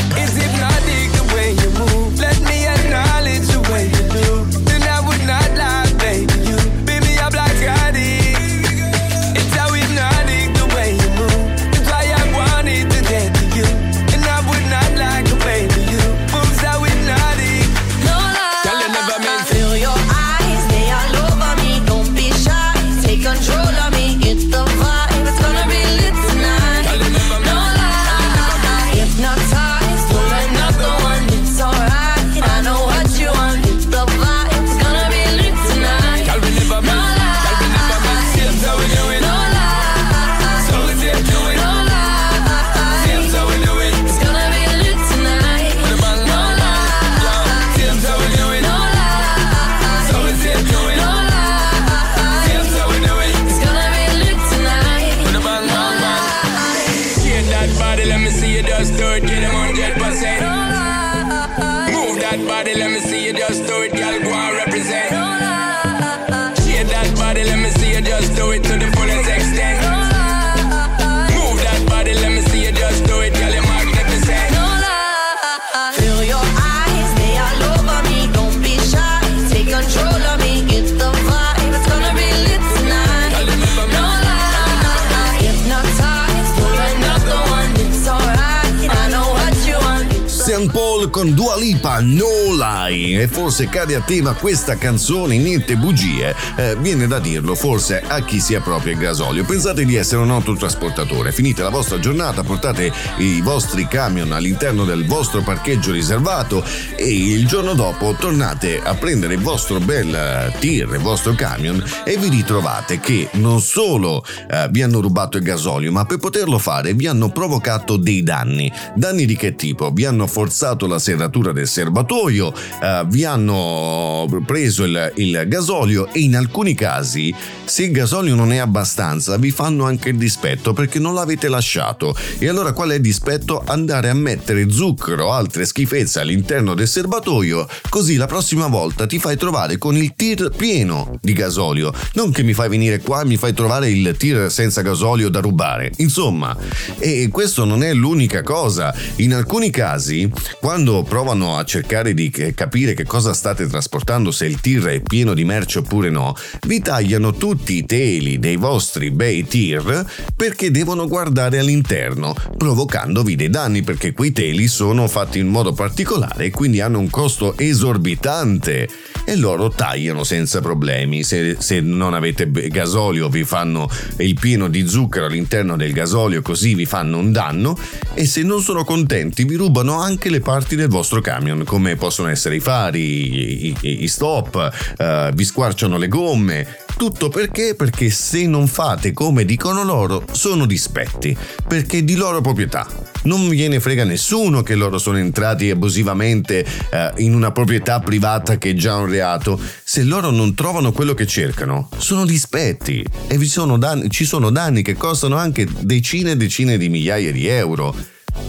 St. 90.59 90.73
Paul 90.73 91.09
con 91.11 91.35
Dua 91.35 91.57
Lipa, 91.57 92.01
No 92.01 92.27
Lie. 92.51 93.23
E 93.23 93.29
forse 93.29 93.69
cade 93.69 93.95
a 93.95 94.01
tema 94.01 94.33
questa 94.33 94.77
canzone, 94.77 95.39
niente 95.39 95.77
bugie. 95.77 96.35
Eh, 96.57 96.77
viene 96.81 97.07
da 97.07 97.21
dirlo 97.21 97.55
forse 97.55 98.03
a 98.05 98.25
chi 98.25 98.41
sia 98.41 98.61
proprio 98.61 98.95
il 98.95 98.99
gasolio. 98.99 99.45
Pensate 99.45 99.85
di 99.85 99.95
essere 99.95 100.21
un 100.21 100.33
autotrasportatore. 100.33 101.31
Finite 101.31 101.63
la 101.63 101.69
vostra 101.69 102.01
giornata, 102.01 102.43
portate 102.43 102.93
i 103.19 103.41
vostri 103.41 103.87
camion 103.87 104.33
all'interno 104.33 104.85
del 104.85 105.07
vostro 105.07 105.43
parcheggio 105.43 105.93
riservato 105.93 106.65
e 106.97 107.07
il 107.09 107.47
giorno 107.47 107.75
dopo 107.75 108.17
tornate 108.19 108.81
a 108.83 108.97
prendere 108.97 109.35
il 109.35 109.41
vostro 109.41 109.79
bel 109.79 110.13
eh, 110.13 110.59
tir, 110.59 110.89
il 110.93 110.99
vostro 110.99 111.35
camion 111.35 111.81
e 112.05 112.17
vi 112.17 112.31
ritrovate 112.31 112.99
che 112.99 113.29
non 113.35 113.61
solo 113.61 114.25
eh, 114.51 114.67
vi 114.73 114.83
hanno 114.83 115.01
rubato 115.01 115.37
il 115.37 115.45
gasolio, 115.45 115.93
ma 115.93 116.05
per 116.05 116.19
poterlo 116.19 116.59
fare 116.59 116.95
vi 116.95 117.07
hanno 117.07 117.31
provocato 117.31 117.97
dei 117.97 118.25
danni. 118.25 118.73
Danni 118.97 119.25
di 119.25 119.37
che 119.37 119.55
tipo? 119.55 119.93
Vi 119.93 120.05
hanno 120.05 120.27
forzato 120.27 120.47
la 120.87 120.99
serratura 120.99 121.53
del 121.53 121.67
serbatoio, 121.67 122.53
eh, 122.83 123.05
vi 123.09 123.25
hanno 123.25 124.27
preso 124.45 124.85
il, 124.85 125.13
il 125.17 125.45
gasolio 125.47 126.13
e 126.13 126.21
in 126.21 126.37
alcuni 126.37 126.75
casi, 126.75 127.35
se 127.65 127.85
il 127.85 127.93
gasolio 127.93 128.35
non 128.35 128.53
è 128.53 128.59
abbastanza, 128.59 129.37
vi 129.37 129.51
fanno 129.51 129.85
anche 129.85 130.11
il 130.11 130.17
dispetto 130.17 130.73
perché 130.73 130.99
non 130.99 131.15
l'avete 131.15 131.49
lasciato. 131.49 132.17
E 132.39 132.49
allora 132.49 132.73
qual 132.73 132.91
è 132.91 132.95
il 132.95 133.01
dispetto? 133.01 133.63
Andare 133.67 134.09
a 134.09 134.15
mettere 134.15 134.71
zucchero 134.71 135.27
o 135.27 135.33
altre 135.33 135.67
schifezze 135.67 136.21
all'interno 136.21 136.75
del 136.75 136.89
serbatoio, 136.89 137.69
così 137.89 138.17
la 138.17 138.27
prossima 138.27 138.67
volta 138.67 139.07
ti 139.07 139.19
fai 139.19 139.37
trovare 139.37 139.79
con 139.79 139.97
il 139.97 140.15
tir 140.15 140.51
pieno 140.57 141.19
di 141.21 141.33
gasolio. 141.33 141.93
Non 142.15 142.33
che 142.33 142.43
mi 142.43 142.55
fai 142.55 142.69
venire 142.69 143.01
qua 143.01 143.23
e 143.23 143.27
mi 143.27 143.37
fai 143.37 143.53
trovare 143.53 143.91
il 143.91 144.15
tir 144.17 144.51
senza 144.51 144.83
gasolio 144.83 145.29
da 145.29 145.41
rubare. 145.41 145.93
Insomma, 145.99 146.57
e 146.99 147.29
questo 147.31 147.65
non 147.65 147.83
è 147.83 147.93
l'unica 147.93 148.43
cosa. 148.43 148.95
In 149.17 149.35
alcuni 149.35 149.71
casi, 149.71 150.31
quando 150.61 151.03
provano 151.03 151.57
a 151.57 151.65
cercare 151.65 152.15
di 152.15 152.31
capire 152.55 152.95
che 152.95 153.05
cosa 153.05 153.33
state 153.33 153.67
trasportando, 153.67 154.31
se 154.31 154.47
il 154.47 154.61
tir 154.61 154.85
è 154.85 155.01
pieno 155.01 155.35
di 155.35 155.45
merce 155.45 155.79
oppure 155.79 156.11
no, 156.11 156.35
vi 156.67 156.81
tagliano 156.81 157.33
tutti 157.35 157.77
i 157.77 157.87
teli 157.87 158.39
dei 158.39 158.57
vostri 158.57 159.11
bei 159.11 159.47
tir 159.47 160.05
perché 160.35 160.71
devono 160.71 161.07
guardare 161.07 161.59
all'interno, 161.59 162.35
provocandovi 162.57 163.37
dei 163.37 163.51
danni 163.51 163.83
perché 163.83 164.13
quei 164.13 164.33
teli 164.33 164.69
sono 164.69 165.09
fatti 165.09 165.39
in 165.39 165.49
modo 165.49 165.73
particolare 165.73 166.47
e 166.47 166.51
quindi 166.51 166.81
hanno 166.81 166.99
un 166.99 167.11
costo 167.11 167.57
esorbitante 167.57 168.89
e 169.25 169.37
loro 169.37 169.69
tagliano 169.69 170.25
senza 170.25 170.61
problemi. 170.61 171.23
Se, 171.23 171.57
se 171.59 171.81
non 171.81 172.15
avete 172.15 172.51
gasolio 172.51 173.29
vi 173.29 173.45
fanno 173.45 173.89
il 174.19 174.35
pieno 174.35 174.69
di 174.69 174.87
zucchero 174.89 175.27
all'interno 175.27 175.77
del 175.77 175.93
gasolio 175.93 176.43
così 176.43 176.75
vi 176.75 176.87
fanno 176.87 177.19
un 177.19 177.33
danno 177.33 177.79
e 178.15 178.27
se 178.27 178.43
non 178.43 178.63
sono 178.63 178.85
contenti 178.85 179.45
vi 179.45 179.57
rubano 179.57 180.01
anche 180.01 180.28
le 180.29 180.41
parti 180.41 180.77
del 180.77 180.89
vostro 180.89 181.21
camion 181.21 181.65
come 181.65 181.97
possono 181.97 182.29
essere 182.29 182.57
i 182.57 182.61
fari, 182.61 183.67
i, 183.69 183.77
i- 183.81 184.03
i 184.05 184.09
stop, 184.09 184.71
eh, 184.97 185.31
vi 185.35 185.45
squarciano 185.45 185.97
le 185.99 186.09
gomme. 186.09 186.67
Tutto 186.97 187.29
perché? 187.29 187.75
Perché 187.77 188.11
se 188.11 188.47
non 188.47 188.67
fate 188.67 189.13
come 189.13 189.45
dicono 189.45 189.85
loro 189.85 190.25
sono 190.33 190.67
dispetti, 190.67 191.37
perché 191.67 192.03
di 192.03 192.17
loro 192.17 192.41
proprietà. 192.41 192.87
Non 193.23 193.49
gliene 193.51 193.79
frega 193.81 194.05
nessuno 194.05 194.63
che 194.63 194.75
loro 194.75 194.99
sono 194.99 195.19
entrati 195.19 195.71
abusivamente 195.71 196.65
eh, 196.91 197.13
in 197.19 197.35
una 197.35 197.51
proprietà 197.53 198.01
privata 198.01 198.59
che 198.59 198.71
è 198.71 198.75
già 198.75 198.97
un 198.97 199.07
reato. 199.09 199.61
Se 199.85 200.03
loro 200.03 200.31
non 200.31 200.55
trovano 200.55 200.93
quello 200.93 201.15
che 201.15 201.27
cercano, 201.27 201.89
sono 201.99 202.25
dispetti 202.25 203.05
e 203.29 203.45
sono 203.45 203.77
danni- 203.77 204.09
ci 204.11 204.25
sono 204.25 204.51
danni 204.51 204.83
che 204.83 204.95
costano 204.95 205.37
anche 205.37 205.67
decine 205.81 206.33
e 206.33 206.37
decine 206.37 206.79
di 206.79 206.89
migliaia 206.89 207.31
di 207.33 207.47
euro. 207.47 207.95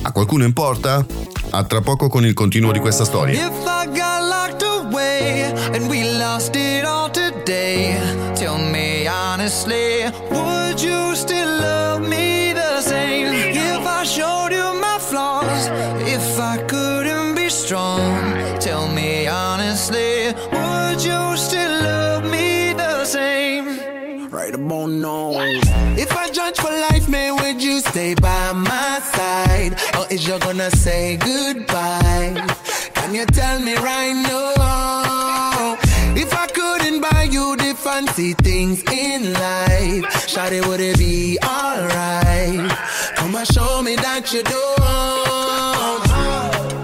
A 0.02 0.12
qualcuno 0.12 0.44
importa? 0.44 1.06
A 1.52 1.64
tra 1.64 1.82
poco 1.82 2.08
con 2.08 2.26
il 2.26 2.34
continuo 2.34 2.72
di 2.72 2.80
questa 2.80 3.04
storia. 3.06 3.34
If 3.34 3.66
I 3.66 3.86
got 3.88 4.22
locked 4.28 4.64
away 4.64 5.52
and 5.74 5.88
we 5.90 6.18
lost 6.18 6.56
it 6.56 6.86
all 6.86 7.10
today, 7.10 7.98
tell 8.36 8.58
me 8.58 9.08
honestly, 9.08 10.12
would 10.30 10.80
you 10.82 11.16
still 11.16 11.60
love 11.60 12.08
me 12.08 12.54
the 12.54 12.82
same? 12.82 13.34
If 13.52 13.86
I 13.86 14.04
showed 14.06 14.52
you 14.52 14.80
my 14.80 14.98
flaws, 15.00 15.68
if 16.06 16.40
I 16.40 16.58
couldn't 16.68 17.36
be 17.36 17.50
strong, 17.50 18.34
tell 18.60 18.88
me 18.88 19.28
honestly, 19.28 20.34
would 20.52 21.04
you 21.04 21.36
still 21.36 21.82
love 21.82 22.24
me 22.30 22.74
the 22.74 23.06
same? 23.06 24.30
Right 24.30 24.54
about 24.54 24.90
now. 24.90 25.89
Judge 26.32 26.58
for 26.58 26.70
life, 26.70 27.10
man, 27.10 27.36
would 27.38 27.62
you 27.62 27.80
stay 27.80 28.14
by 28.14 28.54
my 28.54 29.00
side? 29.00 29.74
Or 29.98 30.06
is 30.14 30.28
you 30.28 30.38
gonna 30.40 30.70
say 30.72 31.18
goodbye? 31.18 32.48
Can 32.94 33.16
you 33.16 33.26
tell 33.26 33.60
me 33.60 33.76
right 33.78 34.14
now? 34.14 35.78
If 36.16 36.34
I 36.34 36.46
couldn't 36.48 37.02
buy 37.02 37.24
you 37.24 37.56
the 37.56 37.74
fancy 37.76 38.34
things 38.34 38.84
in 38.92 39.34
life, 39.34 40.06
Shawty, 40.28 40.66
would 40.68 40.80
it 40.80 41.00
be 41.00 41.40
alright? 41.44 42.70
Come 43.16 43.36
and 43.36 43.48
show 43.48 43.82
me 43.82 43.96
that 43.96 44.32
you 44.32 44.44
don't. 44.44 45.29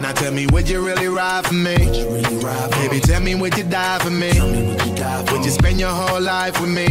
Now 0.05 0.11
tell 0.11 0.31
me, 0.31 0.45
would 0.45 0.69
you 0.69 0.85
really 0.85 1.07
ride 1.07 1.47
for 1.47 1.55
me? 1.55 1.77
Baby, 1.77 2.99
tell 2.99 3.21
me, 3.21 3.33
would 3.33 3.57
you 3.57 3.63
die 3.63 3.97
for 3.97 4.11
me? 4.11 4.29
Would 5.31 5.43
you 5.43 5.49
spend 5.49 5.79
your 5.79 5.89
whole 5.89 6.21
life 6.21 6.61
with 6.61 6.69
me? 6.69 6.85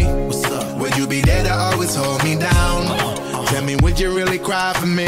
Would 0.80 0.96
you 0.96 1.06
be 1.06 1.20
there 1.20 1.44
to 1.44 1.54
always 1.54 1.94
hold 1.94 2.24
me 2.24 2.34
down? 2.34 3.46
Tell 3.46 3.62
me, 3.62 3.76
would 3.76 4.00
you 4.00 4.12
really 4.12 4.40
cry 4.40 4.72
for 4.72 4.88
me? 4.88 5.06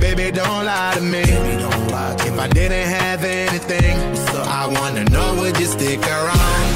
Baby, 0.00 0.30
don't 0.32 0.66
lie 0.66 0.92
to 0.96 1.00
me. 1.00 1.22
If 1.22 2.38
I 2.38 2.48
didn't 2.48 2.88
have 2.88 3.24
anything, 3.24 3.96
I 4.36 4.66
wanna 4.66 5.04
know, 5.04 5.34
would 5.40 5.58
you 5.58 5.64
stick 5.64 6.06
around? 6.06 6.75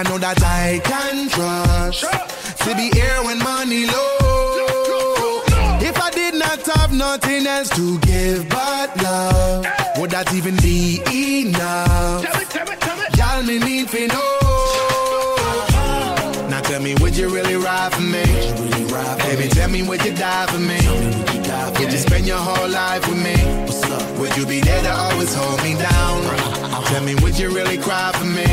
I 0.00 0.02
know 0.04 0.16
that 0.16 0.42
I 0.42 0.80
can 0.82 1.28
trust 1.28 2.04
to 2.64 2.74
be 2.74 2.88
here 2.98 3.22
when 3.22 3.38
money 3.40 3.84
low. 3.84 5.42
If 5.78 6.00
I 6.00 6.10
did 6.10 6.36
not 6.36 6.66
have 6.74 6.94
nothing 6.94 7.46
else 7.46 7.68
to 7.76 7.98
give 7.98 8.48
but 8.48 8.96
love, 9.02 9.66
would 9.98 10.10
that 10.12 10.32
even 10.32 10.56
be 10.56 11.02
enough? 11.44 12.24
Y'all 13.18 13.42
me 13.42 13.58
need 13.58 13.88
to 13.90 14.06
know. 14.08 15.36
Now 16.48 16.62
tell 16.62 16.80
me, 16.80 16.94
would 17.02 17.14
you 17.14 17.28
really 17.28 17.56
ride 17.56 17.92
for 17.92 18.00
me? 18.00 18.24
Baby, 19.28 19.48
tell 19.50 19.68
me, 19.68 19.82
would 19.82 20.02
you 20.02 20.14
die 20.14 20.46
for 20.46 20.60
me? 20.60 20.80
Would 21.78 21.92
you 21.92 21.98
spend 21.98 22.26
your 22.26 22.38
whole 22.38 22.70
life 22.70 23.06
with 23.06 23.22
me? 23.22 23.89
Would 24.20 24.36
you 24.36 24.44
be 24.44 24.60
there 24.60 24.82
to 24.82 24.92
always 24.92 25.34
hold 25.34 25.62
me 25.62 25.72
down? 25.74 26.20
Tell 26.88 27.02
me, 27.02 27.14
would 27.22 27.38
you 27.38 27.48
really 27.54 27.78
cry 27.78 28.12
for 28.12 28.26
me? 28.26 28.44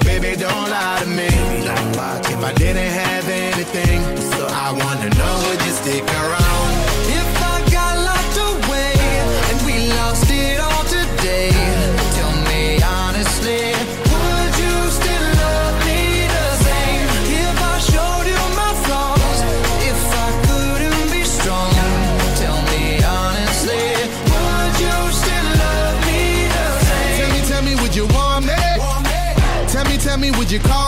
Baby, 0.00 0.40
don't 0.40 0.70
lie 0.70 1.00
to 1.02 1.06
me. 1.06 1.28
If 1.28 2.42
I 2.42 2.54
didn't 2.54 2.92
have 3.04 3.28
anything, 3.28 4.00
so 4.32 4.46
I 4.46 4.72
wanna 4.72 5.10
know, 5.10 5.48
would 5.50 5.60
you 5.66 5.72
stick 5.72 6.02
around? 6.02 6.77
Me, 30.50 30.58
tell 30.60 30.64
me, 30.64 30.64
would 30.64 30.64
you 30.64 30.68
call 30.68 30.87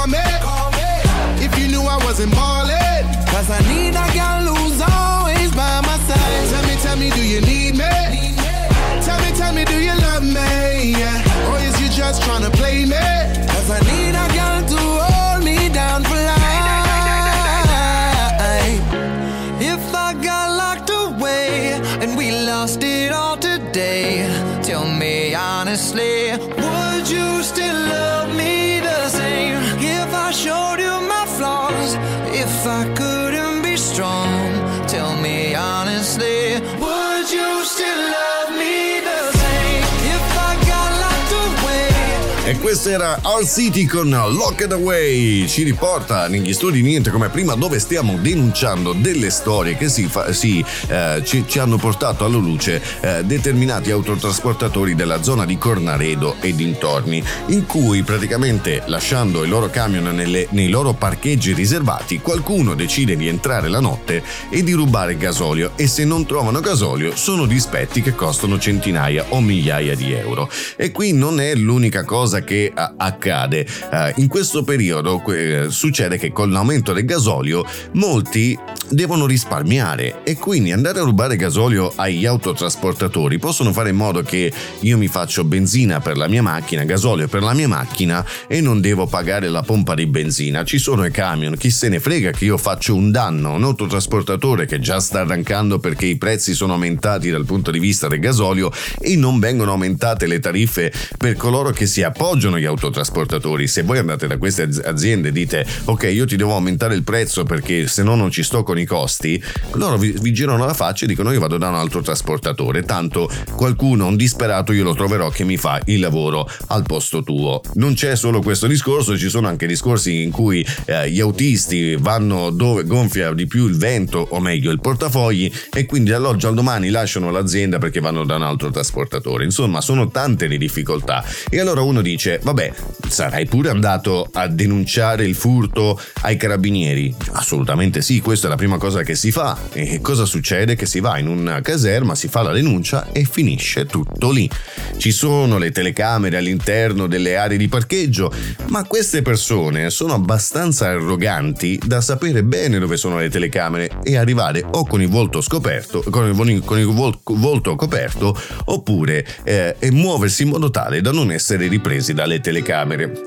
E 42.50 42.58
questo 42.58 42.88
era 42.88 43.16
Our 43.22 43.46
City 43.46 43.84
con 43.84 44.10
Locked 44.10 44.72
Away. 44.72 45.46
Ci 45.46 45.62
riporta 45.62 46.26
negli 46.26 46.52
studi 46.52 46.82
niente 46.82 47.10
come 47.10 47.28
prima, 47.28 47.54
dove 47.54 47.78
stiamo 47.78 48.18
denunciando 48.20 48.92
delle 48.92 49.30
storie 49.30 49.76
che 49.76 49.88
si, 49.88 50.08
fa- 50.08 50.32
si, 50.32 50.64
eh, 50.88 51.22
ci, 51.24 51.44
ci 51.46 51.60
hanno 51.60 51.76
portato 51.76 52.24
alla 52.24 52.38
luce 52.38 52.82
eh, 53.02 53.22
determinati 53.22 53.92
autotrasportatori 53.92 54.96
della 54.96 55.22
zona 55.22 55.46
di 55.46 55.58
Cornaredo 55.58 56.38
e 56.40 56.52
dintorni, 56.52 57.22
in 57.50 57.66
cui 57.66 58.02
praticamente 58.02 58.82
lasciando 58.86 59.44
i 59.44 59.48
loro 59.48 59.70
camion 59.70 60.12
nelle- 60.12 60.48
nei 60.50 60.70
loro 60.70 60.92
parcheggi 60.92 61.52
riservati, 61.52 62.18
qualcuno 62.18 62.74
decide 62.74 63.14
di 63.14 63.28
entrare 63.28 63.68
la 63.68 63.78
notte 63.78 64.24
e 64.50 64.64
di 64.64 64.72
rubare 64.72 65.16
gasolio. 65.16 65.70
E 65.76 65.86
se 65.86 66.04
non 66.04 66.26
trovano 66.26 66.58
gasolio, 66.58 67.14
sono 67.14 67.46
dispetti 67.46 68.02
che 68.02 68.16
costano 68.16 68.58
centinaia 68.58 69.26
o 69.28 69.40
migliaia 69.40 69.94
di 69.94 70.12
euro. 70.12 70.50
E 70.74 70.90
qui 70.90 71.12
non 71.12 71.38
è 71.38 71.54
l'unica 71.54 72.02
cosa 72.02 72.38
che 72.44 72.70
a- 72.74 72.94
accade. 72.96 73.66
Eh, 73.92 74.12
in 74.16 74.28
questo 74.28 74.62
periodo 74.64 75.18
que- 75.20 75.66
succede 75.70 76.18
che 76.18 76.32
con 76.32 76.50
l'aumento 76.50 76.92
del 76.92 77.04
gasolio 77.04 77.64
molti 77.92 78.58
devono 78.90 79.24
risparmiare 79.24 80.22
e 80.24 80.34
quindi 80.36 80.72
andare 80.72 80.98
a 80.98 81.04
rubare 81.04 81.36
gasolio 81.36 81.92
agli 81.94 82.26
autotrasportatori 82.26 83.38
possono 83.38 83.72
fare 83.72 83.90
in 83.90 83.96
modo 83.96 84.22
che 84.22 84.52
io 84.80 84.98
mi 84.98 85.06
faccio 85.06 85.44
benzina 85.44 86.00
per 86.00 86.16
la 86.16 86.26
mia 86.26 86.42
macchina, 86.42 86.84
gasolio 86.84 87.28
per 87.28 87.42
la 87.42 87.54
mia 87.54 87.68
macchina 87.68 88.24
e 88.48 88.60
non 88.60 88.80
devo 88.80 89.06
pagare 89.06 89.48
la 89.48 89.62
pompa 89.62 89.94
di 89.94 90.06
benzina. 90.06 90.64
Ci 90.64 90.78
sono 90.78 91.04
i 91.04 91.10
camion, 91.10 91.56
chi 91.56 91.70
se 91.70 91.88
ne 91.88 92.00
frega 92.00 92.32
che 92.32 92.44
io 92.44 92.56
faccio 92.56 92.94
un 92.94 93.10
danno 93.12 93.50
a 93.50 93.54
un 93.54 93.64
autotrasportatore 93.64 94.66
che 94.66 94.80
già 94.80 94.98
sta 94.98 95.20
arrancando 95.20 95.78
perché 95.78 96.06
i 96.06 96.16
prezzi 96.16 96.54
sono 96.54 96.72
aumentati 96.72 97.30
dal 97.30 97.44
punto 97.44 97.70
di 97.70 97.78
vista 97.78 98.08
del 98.08 98.18
gasolio 98.18 98.72
e 98.98 99.14
non 99.16 99.38
vengono 99.38 99.70
aumentate 99.70 100.26
le 100.26 100.40
tariffe 100.40 100.92
per 101.16 101.36
coloro 101.36 101.70
che 101.70 101.86
si 101.86 102.02
appoggiano 102.02 102.56
agli 102.56 102.64
autotrasportatori. 102.64 103.68
Se 103.68 103.82
voi 103.82 103.98
andate 103.98 104.26
da 104.26 104.36
queste 104.36 104.62
az- 104.62 104.82
aziende 104.84 105.28
e 105.28 105.32
dite 105.32 105.64
ok 105.84 106.08
io 106.12 106.26
ti 106.26 106.36
devo 106.36 106.54
aumentare 106.54 106.94
il 106.94 107.04
prezzo 107.04 107.44
perché 107.44 107.86
se 107.86 108.02
no 108.02 108.16
non 108.16 108.30
ci 108.30 108.42
sto 108.42 108.62
con 108.64 108.78
i 108.80 108.86
costi, 108.86 109.42
loro 109.74 109.96
vi, 109.96 110.14
vi 110.20 110.32
girano 110.32 110.64
la 110.66 110.74
faccia 110.74 111.04
e 111.04 111.08
dicono 111.08 111.32
io 111.32 111.40
vado 111.40 111.58
da 111.58 111.68
un 111.68 111.74
altro 111.74 112.00
trasportatore, 112.00 112.82
tanto 112.82 113.30
qualcuno, 113.54 114.06
un 114.06 114.16
disperato 114.16 114.72
io 114.72 114.84
lo 114.84 114.94
troverò 114.94 115.30
che 115.30 115.44
mi 115.44 115.56
fa 115.56 115.80
il 115.86 116.00
lavoro 116.00 116.48
al 116.68 116.84
posto 116.84 117.22
tuo. 117.22 117.60
Non 117.74 117.94
c'è 117.94 118.16
solo 118.16 118.40
questo 118.40 118.66
discorso, 118.66 119.16
ci 119.16 119.28
sono 119.28 119.48
anche 119.48 119.66
discorsi 119.66 120.22
in 120.22 120.30
cui 120.30 120.66
eh, 120.86 121.10
gli 121.10 121.20
autisti 121.20 121.96
vanno 121.96 122.50
dove 122.50 122.84
gonfia 122.84 123.32
di 123.32 123.46
più 123.46 123.66
il 123.66 123.76
vento 123.76 124.26
o 124.30 124.40
meglio 124.40 124.70
il 124.70 124.80
portafogli 124.80 125.50
e 125.72 125.86
quindi 125.86 126.10
dall'oggi 126.10 126.46
al 126.46 126.54
domani 126.54 126.90
lasciano 126.90 127.30
l'azienda 127.30 127.78
perché 127.78 128.00
vanno 128.00 128.24
da 128.24 128.36
un 128.36 128.42
altro 128.42 128.70
trasportatore. 128.70 129.44
Insomma, 129.44 129.80
sono 129.80 130.08
tante 130.10 130.46
le 130.46 130.58
difficoltà. 130.58 131.24
E 131.48 131.60
allora 131.60 131.80
uno 131.80 132.00
dice, 132.02 132.40
vabbè, 132.42 132.72
sarai 133.08 133.46
pure 133.46 133.70
andato 133.70 134.28
a 134.32 134.46
denunciare 134.48 135.24
il 135.24 135.34
furto 135.34 136.00
ai 136.22 136.36
carabinieri? 136.36 137.14
Assolutamente 137.32 138.02
sì, 138.02 138.20
questa 138.20 138.46
è 138.46 138.50
la 138.50 138.56
prima 138.56 138.69
cosa 138.78 139.02
che 139.02 139.14
si 139.14 139.30
fa. 139.30 139.56
E 139.72 140.00
cosa 140.00 140.24
succede? 140.24 140.76
Che 140.76 140.86
si 140.86 141.00
va 141.00 141.18
in 141.18 141.26
una 141.26 141.60
caserma, 141.60 142.14
si 142.14 142.28
fa 142.28 142.42
la 142.42 142.52
denuncia 142.52 143.10
e 143.12 143.24
finisce 143.24 143.86
tutto 143.86 144.30
lì. 144.30 144.48
Ci 144.96 145.12
sono 145.12 145.58
le 145.58 145.70
telecamere 145.70 146.36
all'interno 146.36 147.06
delle 147.06 147.36
aree 147.36 147.56
di 147.56 147.68
parcheggio, 147.68 148.32
ma 148.68 148.84
queste 148.84 149.22
persone 149.22 149.90
sono 149.90 150.14
abbastanza 150.14 150.86
arroganti 150.86 151.80
da 151.84 152.00
sapere 152.00 152.42
bene 152.42 152.78
dove 152.78 152.96
sono 152.96 153.18
le 153.18 153.28
telecamere 153.28 153.90
e 154.02 154.16
arrivare 154.16 154.64
o 154.64 154.86
con 154.86 155.00
il 155.00 155.08
volto 155.08 155.40
scoperto, 155.40 156.02
con 156.10 156.26
il, 156.48 156.62
con 156.64 156.78
il 156.78 156.86
vol- 156.86 157.18
volto 157.24 157.76
coperto, 157.76 158.38
oppure 158.66 159.26
eh, 159.44 159.76
muoversi 159.90 160.42
in 160.42 160.50
modo 160.50 160.70
tale 160.70 161.00
da 161.00 161.12
non 161.12 161.30
essere 161.30 161.68
ripresi 161.68 162.14
dalle 162.14 162.40
telecamere. 162.40 163.22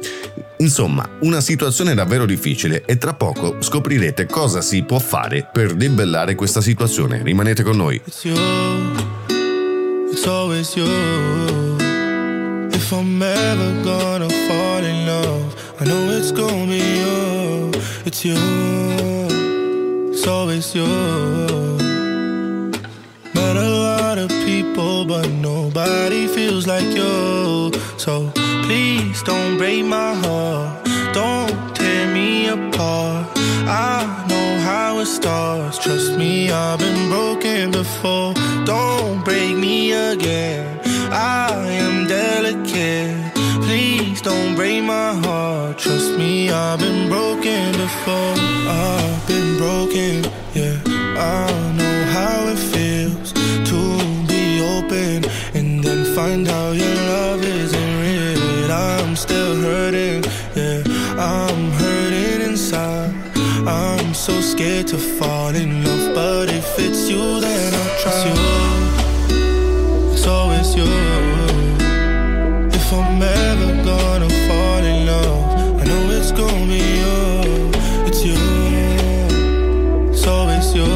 Insomma, 0.58 1.18
una 1.22 1.42
situazione 1.42 1.94
davvero 1.94 2.26
difficile 2.26 2.86
e 2.86 2.98
tra 2.98 3.14
poco 3.14 3.58
scoprirete 3.60 4.28
cosa 4.28 4.62
si 4.62 4.84
può 4.84 5.00
fare 5.00 5.23
per 5.52 5.74
debellare 5.76 6.36
questa 6.36 6.60
situazione. 6.60 7.24
Rimanete 7.24 7.64
con 7.64 7.78
noi. 7.78 8.02
It's 8.06 8.26
you, 8.26 8.36
it's 10.12 10.26
always 10.26 10.76
you. 10.76 10.86
If 12.74 12.92
I'm 12.92 13.22
ever 13.22 13.82
gonna 13.84 14.28
fall 14.28 14.84
in 14.84 15.06
love, 15.06 15.56
I 15.80 15.86
know 15.86 16.12
it's 16.12 16.32
gonna 16.34 16.66
be 16.66 16.82
you. 16.82 17.72
It's 18.04 18.24
you, 18.26 18.36
it's 20.12 20.28
always 20.28 20.74
you. 20.74 20.86
Met 23.34 23.56
a 23.56 23.70
lot 23.70 24.18
of 24.18 24.30
people, 24.46 25.06
but 25.06 25.30
nobody 25.30 26.28
feels 26.28 26.68
like 26.68 26.94
you. 26.94 27.72
So 27.98 28.30
please 28.64 29.24
don't 29.24 29.58
break 29.58 29.86
my 29.86 30.16
heart, 30.16 30.86
don't 31.14 31.74
tear 31.74 32.12
me 32.14 32.50
apart. 32.50 33.32
I 33.66 34.03
starts. 35.06 35.78
Trust 35.80 36.18
me, 36.18 36.52
I've 36.52 36.80
been 36.80 37.10
broken 37.10 37.72
before. 37.72 38.34
Don't 38.66 39.24
break 39.24 39.56
me 39.56 39.92
again. 39.92 40.80
I 41.12 41.52
am 41.84 42.08
delicate. 42.08 43.34
Please 43.66 44.22
don't 44.22 44.56
break 44.56 44.84
my 44.84 45.14
heart. 45.26 45.78
Trust 45.78 46.18
me, 46.18 46.50
I've 46.50 46.80
been 46.80 47.10
broken 47.10 47.72
before. 47.74 48.36
I've 48.68 49.28
been 49.28 49.58
broken, 49.58 50.24
yeah. 50.54 50.78
I 51.18 51.48
know 51.78 51.98
how 52.18 52.48
it 52.54 52.60
feels 52.74 53.34
to 53.70 53.80
be 54.28 54.62
open 54.76 55.26
and 55.54 55.84
then 55.84 56.16
find 56.16 56.48
out 56.48 56.76
your 56.76 56.96
love 57.14 57.44
isn't 57.44 57.92
real. 58.02 58.72
I'm 58.72 59.16
still 59.16 59.56
hurting, 59.62 60.24
so 64.24 64.40
scared 64.40 64.88
to 64.88 64.98
fall 64.98 65.54
in 65.54 65.84
love, 65.84 66.16
but 66.16 66.48
if 66.50 66.80
it's 66.80 67.10
you, 67.10 67.42
then 67.42 67.74
I'll 67.74 68.00
trust 68.00 68.26
you. 68.26 68.36
It's 70.14 70.26
always 70.26 70.74
you. 70.74 70.88
If 72.72 72.94
I'm 72.94 73.22
ever 73.22 73.84
gonna 73.84 74.30
fall 74.48 74.82
in 74.92 75.06
love, 75.08 75.82
I 75.82 75.84
know 75.84 76.10
it's 76.18 76.32
gonna 76.32 76.68
be 76.72 76.84
you. 77.02 77.72
It's 78.08 78.24
you. 78.24 78.40
It's 80.14 80.26
always 80.26 80.74
you. 80.74 80.88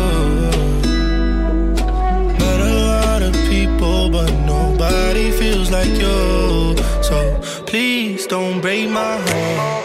Met 2.40 2.62
a 2.62 2.76
lot 2.94 3.22
of 3.24 3.34
people, 3.50 4.10
but 4.10 4.32
nobody 4.46 5.32
feels 5.32 5.70
like 5.70 5.94
you. 6.00 6.78
So 7.04 7.42
please 7.66 8.26
don't 8.26 8.62
break 8.62 8.90
my 8.90 9.18
heart. 9.18 9.77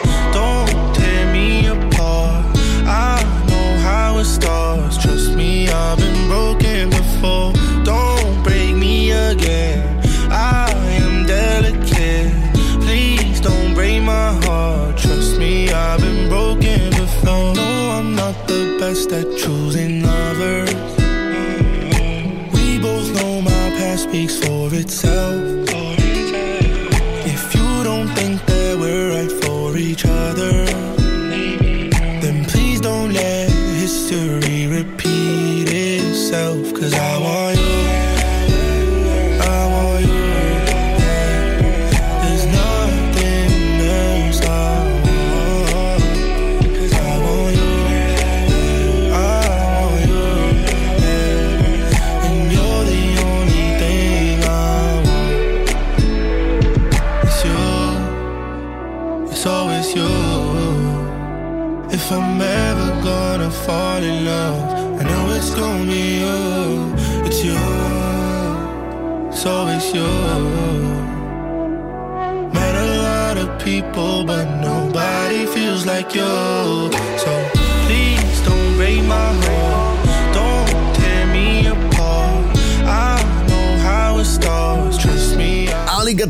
The 18.92 18.98
best 18.98 19.12
at 19.12 19.61
like 76.02 76.16
you. 76.16 76.51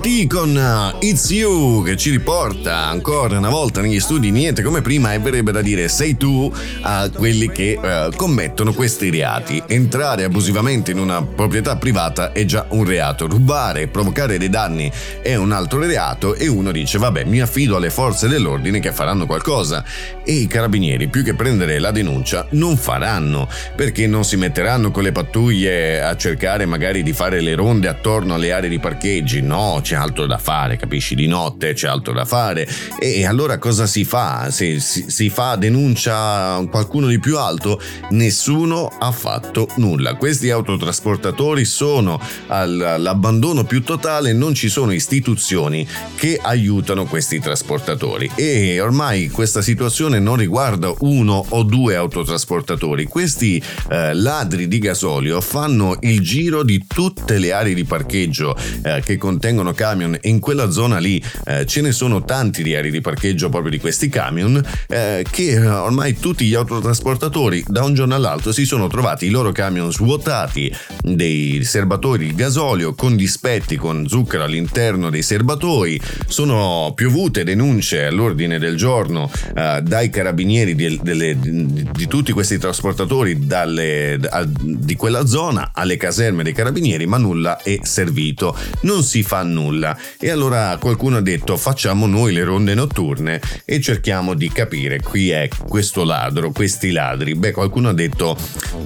Aligati 0.02 0.26
con 0.26 0.56
uh, 0.56 0.96
It's 1.04 1.30
You 1.30 1.84
che 1.84 1.96
ci 1.96 2.10
riporta 2.10 2.88
ancora 2.88 3.38
una 3.38 3.50
volta 3.50 3.80
negli 3.80 4.00
studi. 4.00 4.32
Niente 4.32 4.62
come 4.62 4.80
prima 4.82 5.12
e 5.12 5.20
verrebbe 5.20 5.52
da 5.52 5.62
dire 5.62 5.86
sei 5.88 6.16
tu 6.16 6.52
a 6.80 7.08
quelli 7.08 7.48
che 7.52 7.78
uh, 7.80 8.14
commettono 8.16 8.72
questi 8.72 9.10
reati. 9.10 9.62
Entrare 9.64 10.24
abusivamente 10.24 10.90
in 10.90 10.98
una 10.98 11.22
proprietà 11.22 11.76
privata 11.76 12.32
è 12.32 12.44
già 12.44 12.66
un 12.70 12.84
reato, 12.84 13.28
rubare 13.28 13.86
provocare 13.86 14.38
dei 14.38 14.48
danni 14.48 14.90
è 15.22 15.36
un 15.36 15.52
altro 15.52 15.78
reato 15.78 16.34
e 16.34 16.48
uno 16.48 16.72
dice 16.72 16.98
vabbè 16.98 17.24
mi 17.24 17.40
affido 17.40 17.76
alle 17.76 17.90
forze 17.90 18.26
dell'ordine 18.26 18.80
che 18.80 18.90
faranno 18.90 19.26
qualcosa. 19.26 19.84
E 20.24 20.32
i 20.32 20.48
carabinieri 20.48 21.06
più 21.06 21.22
che 21.22 21.34
prendere 21.34 21.78
la 21.78 21.92
denuncia 21.92 22.48
non 22.50 22.76
faranno 22.76 23.48
perché 23.76 24.08
non 24.08 24.24
si 24.24 24.36
metteranno 24.36 24.90
con 24.90 25.04
le 25.04 25.12
pattuglie 25.12 26.02
a 26.02 26.16
cercare 26.16 26.66
magari 26.66 27.04
di 27.04 27.12
fare 27.12 27.40
le 27.40 27.54
ronde 27.54 27.86
attorno 27.86 28.34
alle 28.34 28.50
aree 28.50 28.68
di 28.68 28.80
parcheggi, 28.80 29.40
no, 29.42 29.80
c'è 29.92 29.98
altro 29.98 30.26
da 30.26 30.38
fare, 30.38 30.78
capisci? 30.78 31.14
Di 31.14 31.26
notte 31.26 31.74
c'è 31.74 31.86
altro 31.86 32.14
da 32.14 32.24
fare. 32.24 32.66
E 32.98 33.26
allora 33.26 33.58
cosa 33.58 33.86
si 33.86 34.04
fa? 34.04 34.50
Se 34.50 34.80
si, 34.80 35.04
si 35.08 35.28
fa 35.28 35.56
denuncia 35.56 36.66
qualcuno 36.70 37.08
di 37.08 37.18
più 37.18 37.36
alto, 37.36 37.78
nessuno 38.10 38.86
ha 38.86 39.12
fatto 39.12 39.68
nulla. 39.76 40.14
Questi 40.14 40.48
autotrasportatori 40.48 41.66
sono 41.66 42.18
al- 42.46 42.80
all'abbandono 42.80 43.64
più 43.64 43.82
totale, 43.82 44.32
non 44.32 44.54
ci 44.54 44.70
sono 44.70 44.92
istituzioni 44.92 45.86
che 46.16 46.40
aiutano 46.40 47.04
questi 47.04 47.38
trasportatori. 47.38 48.30
E 48.34 48.80
ormai 48.80 49.28
questa 49.28 49.60
situazione 49.60 50.18
non 50.20 50.36
riguarda 50.36 50.90
uno 51.00 51.44
o 51.50 51.62
due 51.64 51.96
autotrasportatori, 51.96 53.04
questi 53.04 53.62
eh, 53.90 54.14
ladri 54.14 54.68
di 54.68 54.78
gasolio 54.78 55.42
fanno 55.42 55.98
il 56.00 56.22
giro 56.22 56.62
di 56.62 56.82
tutte 56.86 57.36
le 57.36 57.52
aree 57.52 57.74
di 57.74 57.84
parcheggio 57.84 58.56
eh, 58.82 59.02
che 59.04 59.18
contengono 59.18 59.74
camion. 59.82 60.14
E 60.20 60.28
in 60.28 60.38
quella 60.38 60.70
zona 60.70 60.98
lì 60.98 61.22
eh, 61.46 61.66
ce 61.66 61.80
ne 61.80 61.90
sono 61.92 62.22
tanti 62.22 62.62
di 62.62 62.74
aree 62.76 62.90
di 62.90 63.00
parcheggio 63.00 63.48
proprio 63.48 63.70
di 63.70 63.78
questi 63.78 64.08
camion 64.08 64.62
eh, 64.88 65.24
che 65.28 65.50
eh, 65.54 65.66
ormai 65.66 66.16
tutti 66.18 66.44
gli 66.46 66.54
autotrasportatori 66.54 67.64
da 67.66 67.82
un 67.82 67.94
giorno 67.94 68.14
all'altro 68.14 68.52
si 68.52 68.64
sono 68.64 68.86
trovati 68.86 69.26
i 69.26 69.30
loro 69.30 69.50
camion 69.50 69.90
svuotati 69.92 70.72
dei 71.02 71.64
serbatoi 71.64 72.18
di 72.18 72.34
gasolio 72.34 72.94
con 72.94 73.16
dispetti 73.16 73.76
con 73.76 74.06
zucchero 74.08 74.44
all'interno 74.44 75.10
dei 75.10 75.22
serbatoi. 75.22 76.00
Sono 76.26 76.92
piovute 76.94 77.42
denunce 77.44 78.04
all'ordine 78.04 78.58
del 78.60 78.76
giorno 78.76 79.30
eh, 79.56 79.80
dai 79.82 80.10
carabinieri 80.10 80.74
di, 80.76 81.00
delle- 81.02 81.38
di- 81.38 81.88
di 81.90 82.06
tutti 82.06 82.30
questi 82.32 82.58
trasportatori 82.58 83.46
dalle- 83.46 84.18
a- 84.28 84.46
di 84.46 84.94
quella 84.94 85.26
zona 85.26 85.70
alle 85.74 85.96
caserme 85.96 86.42
dei 86.44 86.52
carabinieri 86.52 87.06
ma 87.06 87.16
nulla 87.18 87.60
è 87.62 87.80
servito. 87.82 88.56
Non 88.82 89.02
si 89.02 89.22
fa 89.22 89.42
nulla 89.42 89.70
e 90.18 90.30
allora 90.30 90.76
qualcuno 90.78 91.16
ha 91.16 91.20
detto 91.20 91.56
facciamo 91.56 92.06
noi 92.06 92.32
le 92.32 92.44
ronde 92.44 92.74
notturne 92.74 93.40
e 93.64 93.80
cerchiamo 93.80 94.34
di 94.34 94.50
capire 94.50 95.00
chi 95.00 95.30
è 95.30 95.48
questo 95.68 96.04
ladro 96.04 96.50
questi 96.50 96.90
ladri 96.90 97.34
beh 97.34 97.52
qualcuno 97.52 97.88
ha 97.88 97.94
detto 97.94 98.36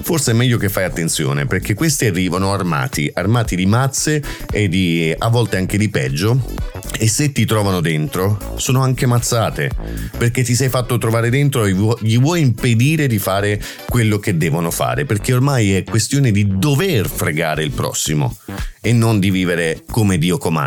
forse 0.01 0.31
è 0.31 0.33
meglio 0.33 0.57
che 0.57 0.69
fai 0.69 0.83
attenzione 0.85 1.45
perché 1.45 1.73
questi 1.73 2.05
arrivano 2.05 2.53
armati 2.53 3.09
armati 3.13 3.55
di 3.55 3.65
mazze 3.65 4.23
e 4.51 4.67
di 4.67 5.13
a 5.17 5.27
volte 5.29 5.57
anche 5.57 5.77
di 5.77 5.89
peggio 5.89 6.39
e 6.99 7.07
se 7.07 7.31
ti 7.31 7.45
trovano 7.45 7.81
dentro 7.81 8.55
sono 8.57 8.81
anche 8.81 9.05
mazzate 9.05 9.71
perché 10.17 10.43
ti 10.43 10.55
sei 10.55 10.69
fatto 10.69 10.97
trovare 10.97 11.29
dentro 11.29 11.65
e 11.65 11.75
gli 12.01 12.19
vuoi 12.19 12.41
impedire 12.41 13.07
di 13.07 13.19
fare 13.19 13.61
quello 13.87 14.17
che 14.19 14.37
devono 14.37 14.71
fare 14.71 15.05
perché 15.05 15.33
ormai 15.33 15.73
è 15.73 15.83
questione 15.83 16.31
di 16.31 16.47
dover 16.57 17.07
fregare 17.07 17.63
il 17.63 17.71
prossimo 17.71 18.35
e 18.81 18.93
non 18.93 19.19
di 19.19 19.31
vivere 19.31 19.83
come 19.89 20.17
Dio 20.17 20.37
comanda. 20.37 20.66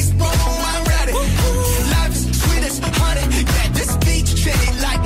tread 4.41 4.55
it 4.55 4.81
like 4.81 5.00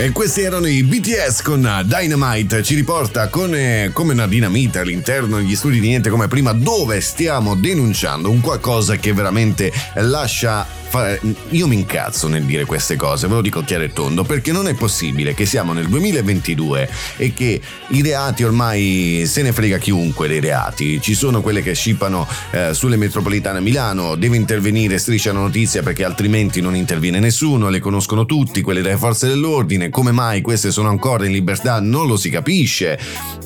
E 0.00 0.12
questi 0.12 0.40
erano 0.40 0.66
i 0.66 0.82
BTS 0.82 1.42
con 1.42 1.84
Dynamite, 1.84 2.62
ci 2.62 2.74
riporta 2.74 3.28
con, 3.28 3.54
eh, 3.54 3.90
come 3.92 4.14
una 4.14 4.26
dinamite 4.26 4.78
all'interno 4.78 5.36
degli 5.36 5.54
studi 5.54 5.78
di 5.78 5.88
niente 5.88 6.08
come 6.08 6.26
prima, 6.26 6.54
dove 6.54 7.02
stiamo 7.02 7.54
denunciando 7.54 8.30
un 8.30 8.40
qualcosa 8.40 8.96
che 8.96 9.12
veramente 9.12 9.70
lascia 9.96 10.66
io 11.50 11.68
mi 11.68 11.76
incazzo 11.76 12.26
nel 12.28 12.42
dire 12.44 12.64
queste 12.64 12.96
cose, 12.96 13.28
ve 13.28 13.34
lo 13.34 13.40
dico 13.42 13.62
chiaro 13.62 13.84
e 13.84 13.92
tondo, 13.92 14.24
perché 14.24 14.50
non 14.52 14.66
è 14.66 14.74
possibile 14.74 15.34
che 15.34 15.46
siamo 15.46 15.72
nel 15.72 15.88
2022 15.88 16.88
e 17.16 17.32
che 17.32 17.60
i 17.88 18.02
reati 18.02 18.42
ormai 18.42 19.22
se 19.26 19.42
ne 19.42 19.52
frega 19.52 19.78
chiunque 19.78 20.28
dei 20.28 20.40
reati. 20.40 21.00
Ci 21.00 21.14
sono 21.14 21.42
quelle 21.42 21.62
che 21.62 21.74
scippano 21.74 22.26
eh, 22.50 22.74
sulle 22.74 22.96
metropolitane 22.96 23.58
a 23.58 23.60
Milano, 23.60 24.16
deve 24.16 24.36
intervenire 24.36 24.98
striscia 24.98 25.32
la 25.32 25.40
notizia 25.40 25.82
perché 25.82 26.04
altrimenti 26.04 26.60
non 26.60 26.74
interviene 26.74 27.20
nessuno, 27.20 27.68
le 27.68 27.78
conoscono 27.78 28.26
tutti, 28.26 28.60
quelle 28.60 28.82
delle 28.82 28.96
forze 28.96 29.28
dell'ordine, 29.28 29.90
come 29.90 30.10
mai 30.10 30.40
queste 30.40 30.70
sono 30.70 30.88
ancora 30.88 31.24
in 31.24 31.32
libertà 31.32 31.80
non 31.80 32.06
lo 32.06 32.16
si 32.16 32.30
capisce. 32.30 32.98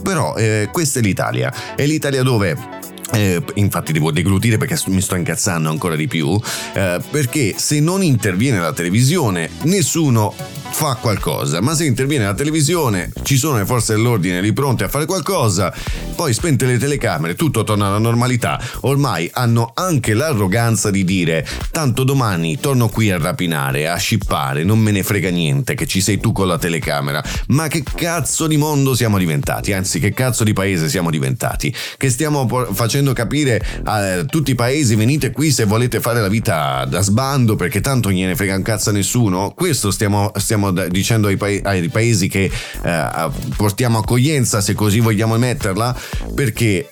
Però 0.02 0.34
eh, 0.36 0.68
questa 0.72 1.00
è 1.00 1.02
l'Italia, 1.02 1.52
è 1.76 1.84
l'Italia 1.84 2.22
dove 2.22 2.82
eh, 3.14 3.42
infatti 3.54 3.92
devo 3.92 4.10
deglutire 4.10 4.56
perché 4.56 4.78
mi 4.86 5.00
sto 5.00 5.14
incazzando 5.14 5.68
ancora 5.68 5.96
di 5.96 6.08
più, 6.08 6.38
eh, 6.74 7.00
perché 7.10 7.54
se 7.56 7.80
non 7.80 8.02
interviene 8.02 8.60
la 8.60 8.72
televisione 8.72 9.50
nessuno 9.62 10.34
fa 10.74 10.96
qualcosa, 10.96 11.60
ma 11.60 11.72
se 11.74 11.84
interviene 11.84 12.24
la 12.24 12.34
televisione 12.34 13.12
ci 13.22 13.36
sono 13.36 13.58
le 13.58 13.64
forze 13.64 13.94
dell'ordine 13.94 14.40
lì 14.40 14.52
pronte 14.52 14.82
a 14.82 14.88
fare 14.88 15.06
qualcosa, 15.06 15.72
poi 16.16 16.34
spente 16.34 16.66
le 16.66 16.78
telecamere, 16.78 17.36
tutto 17.36 17.62
torna 17.62 17.86
alla 17.86 17.98
normalità, 17.98 18.60
ormai 18.80 19.30
hanno 19.32 19.70
anche 19.72 20.14
l'arroganza 20.14 20.90
di 20.90 21.04
dire 21.04 21.46
tanto 21.70 22.02
domani 22.02 22.58
torno 22.58 22.88
qui 22.88 23.12
a 23.12 23.18
rapinare, 23.18 23.88
a 23.88 23.96
scippare, 23.96 24.64
non 24.64 24.80
me 24.80 24.90
ne 24.90 25.04
frega 25.04 25.30
niente 25.30 25.76
che 25.76 25.86
ci 25.86 26.00
sei 26.00 26.18
tu 26.18 26.32
con 26.32 26.48
la 26.48 26.58
telecamera, 26.58 27.22
ma 27.48 27.68
che 27.68 27.84
cazzo 27.94 28.48
di 28.48 28.56
mondo 28.56 28.96
siamo 28.96 29.16
diventati, 29.16 29.72
anzi 29.72 30.00
che 30.00 30.12
cazzo 30.12 30.42
di 30.42 30.52
paese 30.52 30.88
siamo 30.88 31.10
diventati, 31.10 31.72
che 31.96 32.10
stiamo 32.10 32.48
facendo 32.72 33.03
capire 33.12 33.62
a 33.84 34.24
tutti 34.24 34.52
i 34.52 34.54
paesi 34.54 34.94
venite 34.94 35.30
qui 35.30 35.50
se 35.50 35.64
volete 35.64 36.00
fare 36.00 36.20
la 36.20 36.28
vita 36.28 36.84
da 36.86 37.00
sbando 37.00 37.56
perché 37.56 37.80
tanto 37.80 38.10
gliene 38.10 38.34
frega 38.34 38.56
un 38.56 38.62
cazzo 38.62 38.90
a 38.90 38.92
nessuno, 38.92 39.52
questo 39.54 39.90
stiamo, 39.90 40.32
stiamo 40.36 40.54
stiamo 40.54 40.88
dicendo 40.88 41.28
ai, 41.28 41.36
pa- 41.36 41.68
ai 41.70 41.88
paesi 41.88 42.28
che 42.28 42.50
eh, 42.82 43.30
portiamo 43.56 43.98
accoglienza, 43.98 44.60
se 44.60 44.74
così 44.74 45.00
vogliamo 45.00 45.36
metterla, 45.36 45.96
perché 46.34 46.88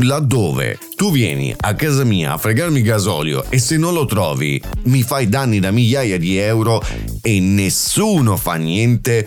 laddove 0.00 0.78
tu 0.96 1.12
vieni 1.12 1.54
a 1.56 1.74
casa 1.74 2.04
mia 2.04 2.32
a 2.32 2.38
fregarmi 2.38 2.82
gasolio 2.82 3.44
e 3.48 3.58
se 3.58 3.76
non 3.76 3.92
lo 3.92 4.04
trovi 4.04 4.60
mi 4.84 5.02
fai 5.02 5.28
danni 5.28 5.60
da 5.60 5.70
migliaia 5.70 6.18
di 6.18 6.36
euro 6.38 6.82
e 7.22 7.40
nessuno 7.40 8.36
fa 8.36 8.54
niente, 8.54 9.26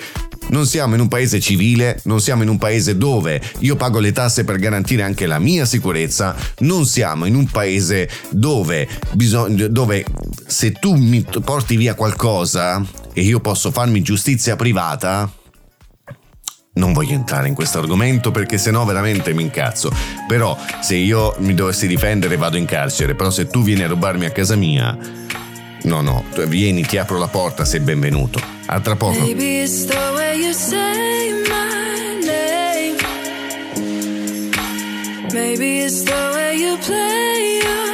non 0.52 0.66
siamo 0.66 0.95
in 0.95 1.02
un 1.02 1.08
paese 1.08 1.39
civile, 1.39 1.99
non 2.04 2.22
siamo 2.22 2.43
in 2.43 2.49
un 2.49 2.58
paese 2.58 2.97
dove 2.97 3.41
io 3.60 3.76
pago 3.76 3.99
le 3.99 4.12
tasse 4.12 4.43
per 4.43 4.58
garantire 4.58 5.04
anche 5.04 5.26
la 5.26 5.39
mia 5.39 5.66
sicurezza, 5.66 6.36
non 6.60 6.86
siamo 6.86 7.26
in 7.26 7.36
un 7.36 7.47
paese 7.47 8.10
dove, 8.30 8.88
bisog- 9.12 9.66
dove 9.66 10.06
se 10.45 10.72
tu 10.72 10.95
mi 10.95 11.26
porti 11.43 11.76
via 11.76 11.95
qualcosa 11.95 12.84
e 13.14 13.22
io 13.22 13.39
posso 13.39 13.72
farmi 13.72 14.02
giustizia 14.02 14.56
privata, 14.56 15.30
non 16.74 16.93
voglio 16.93 17.14
entrare 17.14 17.49
in 17.49 17.54
questo 17.54 17.80
argomento 17.80 18.32
perché 18.32 18.58
sennò 18.58 18.86
veramente 18.86 19.34
mi 19.34 19.43
incazzo. 19.43 19.91
Però 20.28 20.58
se 20.82 20.95
io 20.95 21.36
mi 21.39 21.54
dovessi 21.54 21.88
difendere 21.88 22.38
vado 22.38 22.58
in 22.58 22.66
carcere, 22.66 23.16
però 23.16 23.30
se 23.30 23.47
tu 23.47 23.62
vieni 23.62 23.84
a 23.84 23.88
rubarmi 23.88 24.26
a 24.26 24.32
casa 24.32 24.56
mia, 24.56 24.97
no 25.84 26.01
no, 26.01 26.23
vieni, 26.47 26.84
ti 26.86 26.97
apro 26.97 27.17
la 27.17 27.27
porta, 27.27 27.65
sei 27.65 27.79
benvenuto. 27.79 28.39
A 28.65 28.79
tra 28.79 28.95
poco. 28.95 29.19
Maybe 29.19 29.61
it's 29.61 29.86
the 29.86 30.11
way 30.15 30.38
you 30.38 30.53
say 30.53 31.32
my 31.47 32.19
name. 32.23 32.97
Maybe 35.34 35.79
it's 35.84 36.03
the 36.03 36.32
way 36.34 36.55
you 36.57 36.77
play 36.77 37.61
your 37.63 37.91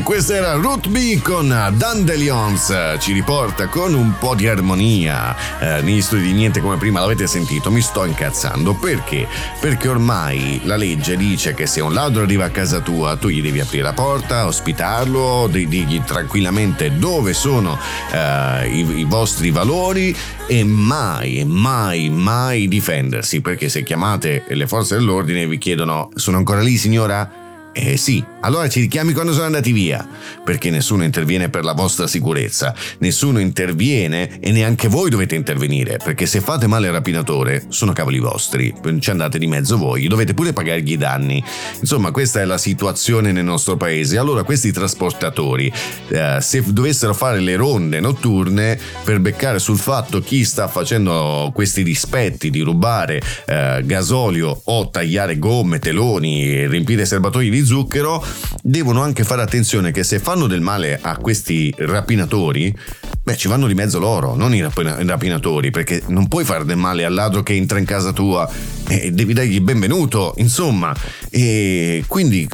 E 0.00 0.02
questa 0.02 0.34
era 0.34 0.54
Root 0.54 0.88
B 0.88 1.20
con 1.20 1.48
Dandelions, 1.76 2.72
ci 3.00 3.12
riporta 3.12 3.66
con 3.66 3.92
un 3.92 4.14
po' 4.18 4.34
di 4.34 4.48
armonia. 4.48 5.36
Eh, 5.60 5.82
negli 5.82 6.00
studi 6.00 6.22
di 6.22 6.32
Niente 6.32 6.62
come 6.62 6.78
prima 6.78 7.00
l'avete 7.00 7.26
sentito, 7.26 7.70
mi 7.70 7.82
sto 7.82 8.06
incazzando. 8.06 8.72
Perché? 8.72 9.28
Perché 9.60 9.88
ormai 9.88 10.62
la 10.64 10.76
legge 10.76 11.18
dice 11.18 11.52
che 11.52 11.66
se 11.66 11.82
un 11.82 11.92
ladro 11.92 12.22
arriva 12.22 12.46
a 12.46 12.50
casa 12.50 12.80
tua, 12.80 13.16
tu 13.16 13.28
gli 13.28 13.42
devi 13.42 13.60
aprire 13.60 13.82
la 13.82 13.92
porta, 13.92 14.46
ospitarlo, 14.46 15.46
digli 15.52 16.00
tranquillamente 16.02 16.96
dove 16.96 17.34
sono 17.34 17.78
eh, 18.10 18.70
i, 18.70 19.00
i 19.00 19.04
vostri 19.04 19.50
valori 19.50 20.16
e 20.46 20.64
mai, 20.64 21.44
mai, 21.44 22.08
mai 22.08 22.68
difendersi. 22.68 23.42
Perché 23.42 23.68
se 23.68 23.82
chiamate 23.82 24.44
le 24.48 24.66
forze 24.66 24.96
dell'ordine 24.96 25.46
vi 25.46 25.58
chiedono: 25.58 26.08
sono 26.14 26.38
ancora 26.38 26.62
lì, 26.62 26.78
signora? 26.78 27.39
Eh 27.72 27.96
sì, 27.96 28.22
allora 28.40 28.68
ci 28.68 28.80
richiami 28.80 29.12
quando 29.12 29.32
sono 29.32 29.44
andati 29.44 29.70
via, 29.70 30.04
perché 30.44 30.70
nessuno 30.70 31.04
interviene 31.04 31.50
per 31.50 31.62
la 31.62 31.72
vostra 31.72 32.08
sicurezza, 32.08 32.74
nessuno 32.98 33.38
interviene 33.38 34.40
e 34.40 34.50
neanche 34.50 34.88
voi 34.88 35.08
dovete 35.08 35.36
intervenire, 35.36 35.98
perché 36.02 36.26
se 36.26 36.40
fate 36.40 36.66
male 36.66 36.88
al 36.88 36.94
rapinatore 36.94 37.66
sono 37.68 37.92
cavoli 37.92 38.18
vostri, 38.18 38.74
ci 38.98 39.10
andate 39.10 39.38
di 39.38 39.46
mezzo 39.46 39.76
voi, 39.76 40.08
dovete 40.08 40.34
pure 40.34 40.52
pagargli 40.52 40.92
i 40.92 40.96
danni. 40.96 41.42
Insomma, 41.80 42.10
questa 42.10 42.40
è 42.40 42.44
la 42.44 42.58
situazione 42.58 43.30
nel 43.30 43.44
nostro 43.44 43.76
paese. 43.76 44.18
Allora 44.18 44.42
questi 44.42 44.72
trasportatori, 44.72 45.72
eh, 46.08 46.38
se 46.40 46.64
dovessero 46.66 47.14
fare 47.14 47.38
le 47.38 47.54
ronde 47.54 48.00
notturne 48.00 48.76
per 49.04 49.20
beccare 49.20 49.60
sul 49.60 49.78
fatto 49.78 50.20
chi 50.20 50.44
sta 50.44 50.66
facendo 50.66 51.52
questi 51.54 51.82
rispetti 51.82 52.50
di 52.50 52.60
rubare 52.60 53.22
eh, 53.46 53.80
gasolio 53.84 54.60
o 54.64 54.90
tagliare 54.90 55.38
gomme, 55.38 55.78
teloni, 55.78 56.66
riempire 56.66 57.04
serbatoi 57.04 57.44
di 57.44 57.58
zucchero, 57.64 58.24
devono 58.62 59.02
anche 59.02 59.24
fare 59.24 59.42
attenzione 59.42 59.90
che 59.90 60.04
se 60.04 60.18
fanno 60.18 60.46
del 60.46 60.60
male 60.60 60.98
a 61.00 61.16
questi 61.16 61.72
rapinatori, 61.78 62.76
beh, 63.22 63.36
ci 63.36 63.48
vanno 63.48 63.66
di 63.66 63.74
mezzo 63.74 63.98
loro, 63.98 64.34
non 64.34 64.54
i 64.54 64.60
rapinatori, 64.60 65.70
perché 65.70 66.02
non 66.08 66.28
puoi 66.28 66.44
fare 66.44 66.64
del 66.64 66.76
male 66.76 67.04
al 67.04 67.14
ladro 67.14 67.42
che 67.42 67.54
entra 67.54 67.78
in 67.78 67.84
casa 67.84 68.12
tua 68.12 68.48
e 68.88 69.10
devi 69.12 69.32
dargli 69.32 69.60
benvenuto, 69.60 70.34
insomma. 70.38 70.94
E 71.30 72.04
quindi 72.06 72.48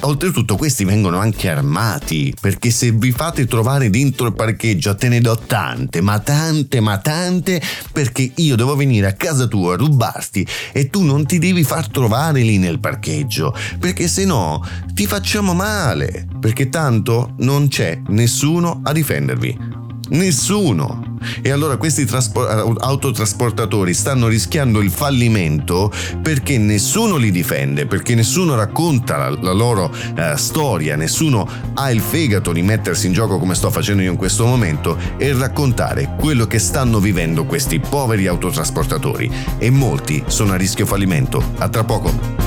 oltretutto 0.00 0.56
questi 0.56 0.84
vengono 0.84 1.18
anche 1.18 1.48
armati 1.48 2.34
perché 2.40 2.70
se 2.70 2.92
vi 2.92 3.10
fate 3.10 3.46
trovare 3.46 3.90
dentro 3.90 4.26
il 4.26 4.34
parcheggio 4.34 4.94
te 4.94 5.08
ne 5.08 5.20
do 5.20 5.36
tante 5.36 6.00
ma 6.00 6.18
tante 6.18 6.80
ma 6.80 6.98
tante 6.98 7.60
perché 7.92 8.32
io 8.36 8.56
devo 8.56 8.76
venire 8.76 9.06
a 9.06 9.12
casa 9.12 9.46
tua 9.46 9.74
a 9.74 9.76
rubarti 9.76 10.46
e 10.72 10.88
tu 10.90 11.02
non 11.02 11.26
ti 11.26 11.38
devi 11.38 11.64
far 11.64 11.88
trovare 11.88 12.42
lì 12.42 12.58
nel 12.58 12.78
parcheggio 12.78 13.54
perché 13.78 14.08
se 14.08 14.24
no 14.24 14.64
ti 14.92 15.06
facciamo 15.06 15.54
male 15.54 16.26
perché 16.38 16.68
tanto 16.68 17.34
non 17.38 17.68
c'è 17.68 18.00
nessuno 18.08 18.80
a 18.84 18.92
difendervi 18.92 19.84
Nessuno. 20.08 21.14
E 21.42 21.50
allora 21.50 21.76
questi 21.76 22.04
traspor- 22.04 22.76
autotrasportatori 22.78 23.92
stanno 23.94 24.28
rischiando 24.28 24.80
il 24.80 24.90
fallimento 24.90 25.90
perché 26.22 26.58
nessuno 26.58 27.16
li 27.16 27.30
difende, 27.30 27.86
perché 27.86 28.14
nessuno 28.14 28.54
racconta 28.54 29.16
la, 29.16 29.30
la 29.30 29.52
loro 29.52 29.92
uh, 29.92 30.36
storia, 30.36 30.96
nessuno 30.96 31.48
ha 31.74 31.90
il 31.90 32.00
fegato 32.00 32.52
di 32.52 32.62
mettersi 32.62 33.06
in 33.06 33.12
gioco 33.12 33.38
come 33.38 33.54
sto 33.54 33.70
facendo 33.70 34.02
io 34.02 34.10
in 34.10 34.16
questo 34.16 34.46
momento 34.46 34.96
e 35.16 35.32
raccontare 35.32 36.14
quello 36.18 36.46
che 36.46 36.58
stanno 36.58 37.00
vivendo 37.00 37.44
questi 37.44 37.80
poveri 37.80 38.26
autotrasportatori. 38.26 39.30
E 39.58 39.70
molti 39.70 40.22
sono 40.26 40.52
a 40.52 40.56
rischio 40.56 40.86
fallimento. 40.86 41.42
A 41.58 41.68
tra 41.68 41.84
poco. 41.84 42.46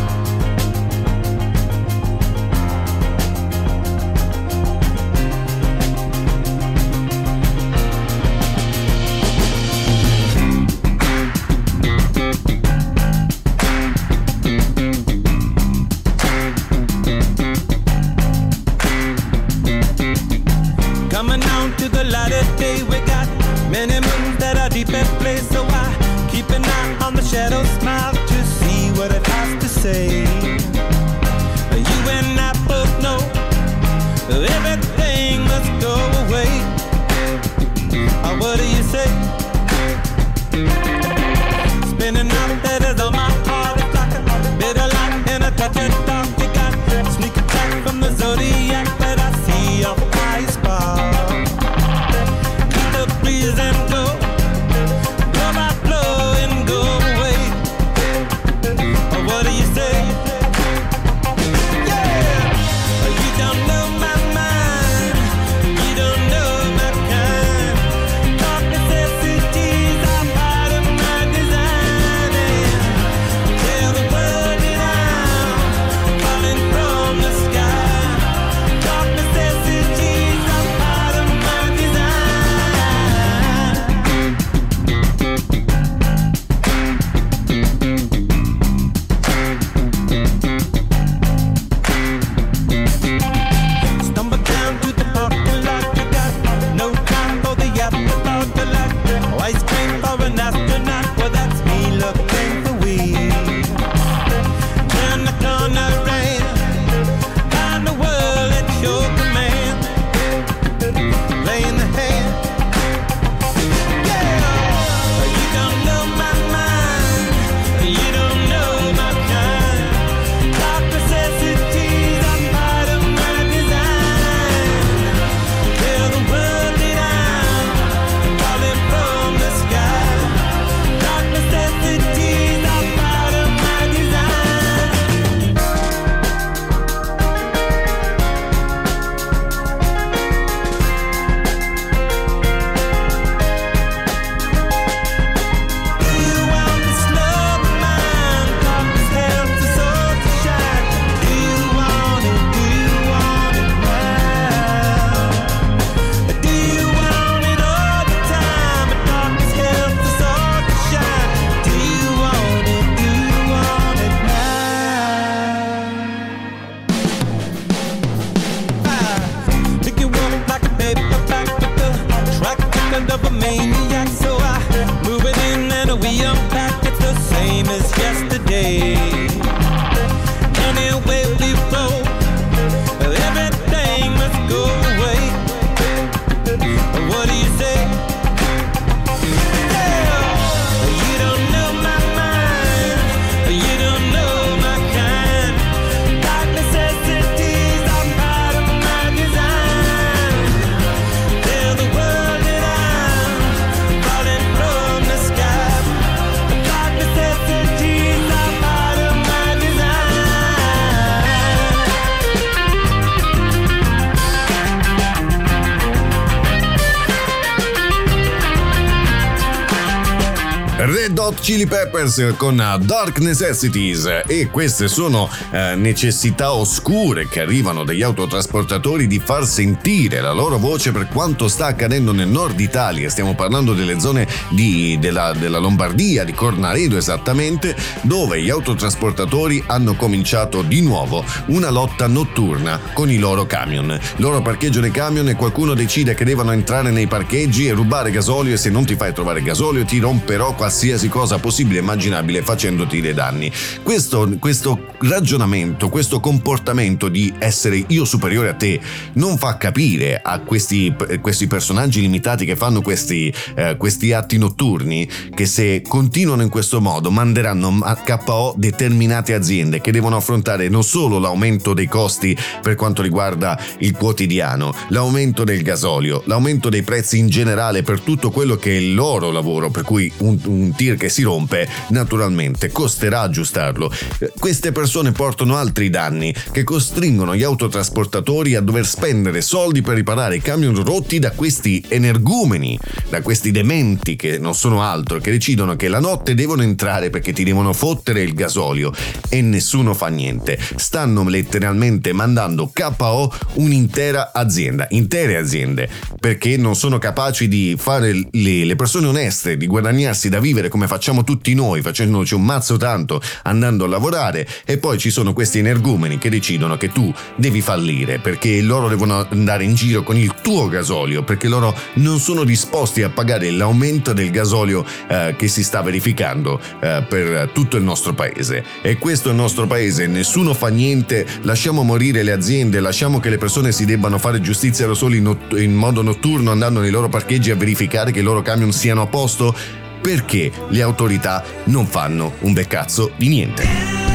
Chili 221.49 221.65
Peppers 221.65 222.35
con 222.37 222.57
Dark 222.57 223.17
Necessities 223.17 224.21
e 224.27 224.49
queste 224.51 224.87
sono 224.87 225.27
eh, 225.49 225.73
necessità 225.73 226.53
oscure 226.53 227.27
che 227.27 227.39
arrivano 227.39 227.83
dagli 227.83 228.03
autotrasportatori 228.03 229.07
di 229.07 229.17
far 229.17 229.47
sentire 229.47 230.21
la 230.21 230.31
loro 230.31 230.59
voce 230.59 230.91
per 230.91 231.07
quanto 231.07 231.47
sta 231.47 231.65
accadendo 231.65 232.11
nel 232.11 232.27
nord 232.27 232.59
Italia. 232.59 233.09
Stiamo 233.09 233.33
parlando 233.33 233.73
delle 233.73 233.99
zone 233.99 234.27
di, 234.49 234.99
della, 234.99 235.33
della 235.33 235.57
Lombardia, 235.57 236.23
di 236.23 236.33
Cornaredo 236.33 236.97
esattamente, 236.97 237.75
dove 238.01 238.39
gli 238.43 238.51
autotrasportatori 238.51 239.63
hanno 239.65 239.95
cominciato 239.95 240.61
di 240.61 240.81
nuovo 240.81 241.25
una 241.47 241.71
lotta 241.71 242.05
notturna 242.05 242.79
con 242.93 243.09
i 243.09 243.17
loro 243.17 243.47
camion. 243.47 243.99
Loro 244.17 244.43
parcheggiano 244.43 244.85
i 244.85 244.91
camion 244.91 245.27
e 245.29 245.35
qualcuno 245.35 245.73
decide 245.73 246.13
che 246.13 246.25
devono 246.25 246.51
entrare 246.51 246.91
nei 246.91 247.07
parcheggi 247.07 247.65
e 247.65 247.71
rubare 247.71 248.11
gasolio 248.11 248.53
e 248.53 248.57
se 248.57 248.69
non 248.69 248.85
ti 248.85 248.95
fai 248.95 249.13
trovare 249.13 249.41
gasolio 249.41 249.83
ti 249.83 249.97
romperò 249.97 250.53
qualsiasi 250.53 251.09
cosa 251.09 251.37
possibile 251.39 251.79
e 251.79 251.81
immaginabile 251.81 252.41
facendoti 252.41 253.01
dei 253.01 253.13
danni. 253.13 253.51
Questo, 253.83 254.35
questo 254.39 254.87
ragionamento, 254.99 255.89
questo 255.89 256.19
comportamento 256.19 257.07
di 257.07 257.33
essere 257.37 257.83
io 257.87 258.05
superiore 258.05 258.49
a 258.49 258.53
te 258.53 258.79
non 259.13 259.37
fa 259.37 259.57
capire 259.57 260.19
a 260.21 260.39
questi, 260.39 260.93
questi 261.21 261.47
personaggi 261.47 262.01
limitati 262.01 262.45
che 262.45 262.55
fanno 262.55 262.81
questi, 262.81 263.33
eh, 263.55 263.75
questi 263.77 264.13
atti 264.13 264.37
notturni 264.37 265.07
che 265.33 265.45
se 265.45 265.81
continuano 265.87 266.41
in 266.41 266.49
questo 266.49 266.81
modo 266.81 267.11
manderanno 267.11 267.79
a 267.81 267.95
KO 267.95 268.53
determinate 268.57 269.33
aziende 269.33 269.81
che 269.81 269.91
devono 269.91 270.15
affrontare 270.15 270.69
non 270.69 270.83
solo 270.83 271.19
l'aumento 271.19 271.73
dei 271.73 271.87
costi 271.87 272.37
per 272.61 272.75
quanto 272.75 273.01
riguarda 273.01 273.59
il 273.79 273.93
quotidiano, 273.93 274.73
l'aumento 274.89 275.43
del 275.43 275.61
gasolio, 275.61 276.23
l'aumento 276.25 276.69
dei 276.69 276.83
prezzi 276.83 277.17
in 277.17 277.27
generale 277.27 277.83
per 277.83 278.01
tutto 278.01 278.31
quello 278.31 278.55
che 278.55 278.71
è 278.71 278.79
il 278.79 278.93
loro 278.93 279.31
lavoro, 279.31 279.69
per 279.69 279.83
cui 279.83 280.11
un, 280.17 280.39
un 280.45 280.73
tir 280.75 280.95
che 280.95 281.09
si 281.09 281.18
rompe 281.21 281.67
naturalmente 281.89 282.71
costerà 282.71 283.21
aggiustarlo. 283.21 283.91
Queste 284.37 284.71
persone 284.71 285.11
portano 285.11 285.57
altri 285.57 285.89
danni 285.89 286.33
che 286.51 286.63
costringono 286.63 287.35
gli 287.35 287.43
autotrasportatori 287.43 288.55
a 288.55 288.61
dover 288.61 288.85
spendere 288.85 289.41
soldi 289.41 289.81
per 289.81 289.95
riparare 289.95 290.37
i 290.37 290.41
camion 290.41 290.83
rotti 290.83 291.19
da 291.19 291.31
questi 291.31 291.83
energumeni, 291.87 292.77
da 293.09 293.21
questi 293.21 293.51
dementi 293.51 294.15
che 294.15 294.37
non 294.37 294.55
sono 294.55 294.81
altro, 294.81 295.19
che 295.19 295.31
decidono 295.31 295.75
che 295.75 295.87
la 295.87 295.99
notte 295.99 296.35
devono 296.35 296.63
entrare 296.63 297.09
perché 297.09 297.33
ti 297.33 297.43
devono 297.43 297.73
fottere 297.73 298.21
il 298.21 298.33
gasolio 298.33 298.91
e 299.29 299.41
nessuno 299.41 299.93
fa 299.93 300.07
niente. 300.07 300.59
Stanno 300.75 301.27
letteralmente 301.27 302.13
mandando 302.13 302.71
KO 302.73 303.31
un'intera 303.53 304.31
azienda, 304.33 304.87
intere 304.89 305.37
aziende, 305.37 305.89
perché 306.29 306.57
non 306.57 306.75
sono 306.75 306.99
capaci 306.99 307.47
di 307.47 307.75
fare 307.75 308.13
le, 308.13 308.63
le 308.63 308.75
persone 308.75 309.07
oneste, 309.07 309.57
di 309.57 309.65
guadagnarsi 309.65 310.29
da 310.29 310.39
vivere 310.39 310.69
come 310.69 310.85
facciamo 310.85 311.23
tutti 311.23 311.55
noi, 311.55 311.81
facendoci 311.81 312.35
un 312.35 312.43
mazzo 312.43 312.77
tanto, 312.77 313.19
andando 313.45 313.85
a 313.85 313.87
lavorare 313.87 314.47
e 314.63 314.77
poi 314.77 314.99
ci 314.99 315.09
sono 315.09 315.33
questi 315.33 315.57
energumeni 315.57 316.19
che 316.19 316.29
decidono 316.29 316.77
che 316.77 316.91
tu 316.91 317.11
devi 317.35 317.61
fallire 317.61 318.19
perché 318.19 318.61
loro 318.61 318.89
devono 318.89 319.25
andare 319.27 319.63
in 319.63 319.73
giro 319.73 320.03
con 320.03 320.17
il 320.17 320.35
tuo 320.43 320.67
gasolio, 320.67 321.23
perché 321.23 321.47
loro 321.47 321.75
non 321.95 322.19
sono 322.19 322.43
disposti 322.43 323.01
a 323.01 323.09
pagare 323.09 323.49
l'aumento 323.49 324.13
del 324.13 324.29
gasolio 324.29 324.85
eh, 325.07 325.33
che 325.35 325.47
si 325.47 325.63
sta 325.63 325.81
verificando 325.81 326.61
eh, 326.79 327.03
per 327.09 327.49
tutto 327.51 327.75
il 327.75 327.81
nostro 327.81 328.13
paese. 328.13 328.63
E 328.83 328.99
questo 328.99 329.29
è 329.29 329.31
il 329.31 329.37
nostro 329.37 329.65
paese, 329.65 330.05
nessuno 330.05 330.53
fa 330.53 330.67
niente, 330.67 331.25
lasciamo 331.41 331.81
morire 331.81 332.21
le 332.21 332.33
aziende, 332.33 332.79
lasciamo 332.79 333.19
che 333.19 333.31
le 333.31 333.39
persone 333.39 333.71
si 333.71 333.85
debbano 333.85 334.19
fare 334.19 334.39
giustizia 334.41 334.85
da 334.85 334.93
soli 334.93 335.17
in, 335.17 335.23
not- 335.23 335.57
in 335.57 335.73
modo 335.73 336.03
notturno 336.03 336.17
andando 336.51 336.79
nei 336.81 336.91
loro 336.91 337.09
parcheggi 337.09 337.51
a 337.51 337.55
verificare 337.55 338.11
che 338.11 338.19
i 338.19 338.23
loro 338.23 338.41
camion 338.41 338.71
siano 338.71 339.01
a 339.01 339.07
posto? 339.07 339.55
Perché 340.01 340.51
le 340.69 340.81
autorità 340.81 341.43
non 341.65 341.85
fanno 341.85 342.33
un 342.39 342.53
bel 342.53 342.67
cazzo 342.67 343.11
di 343.15 343.27
niente. 343.27 344.08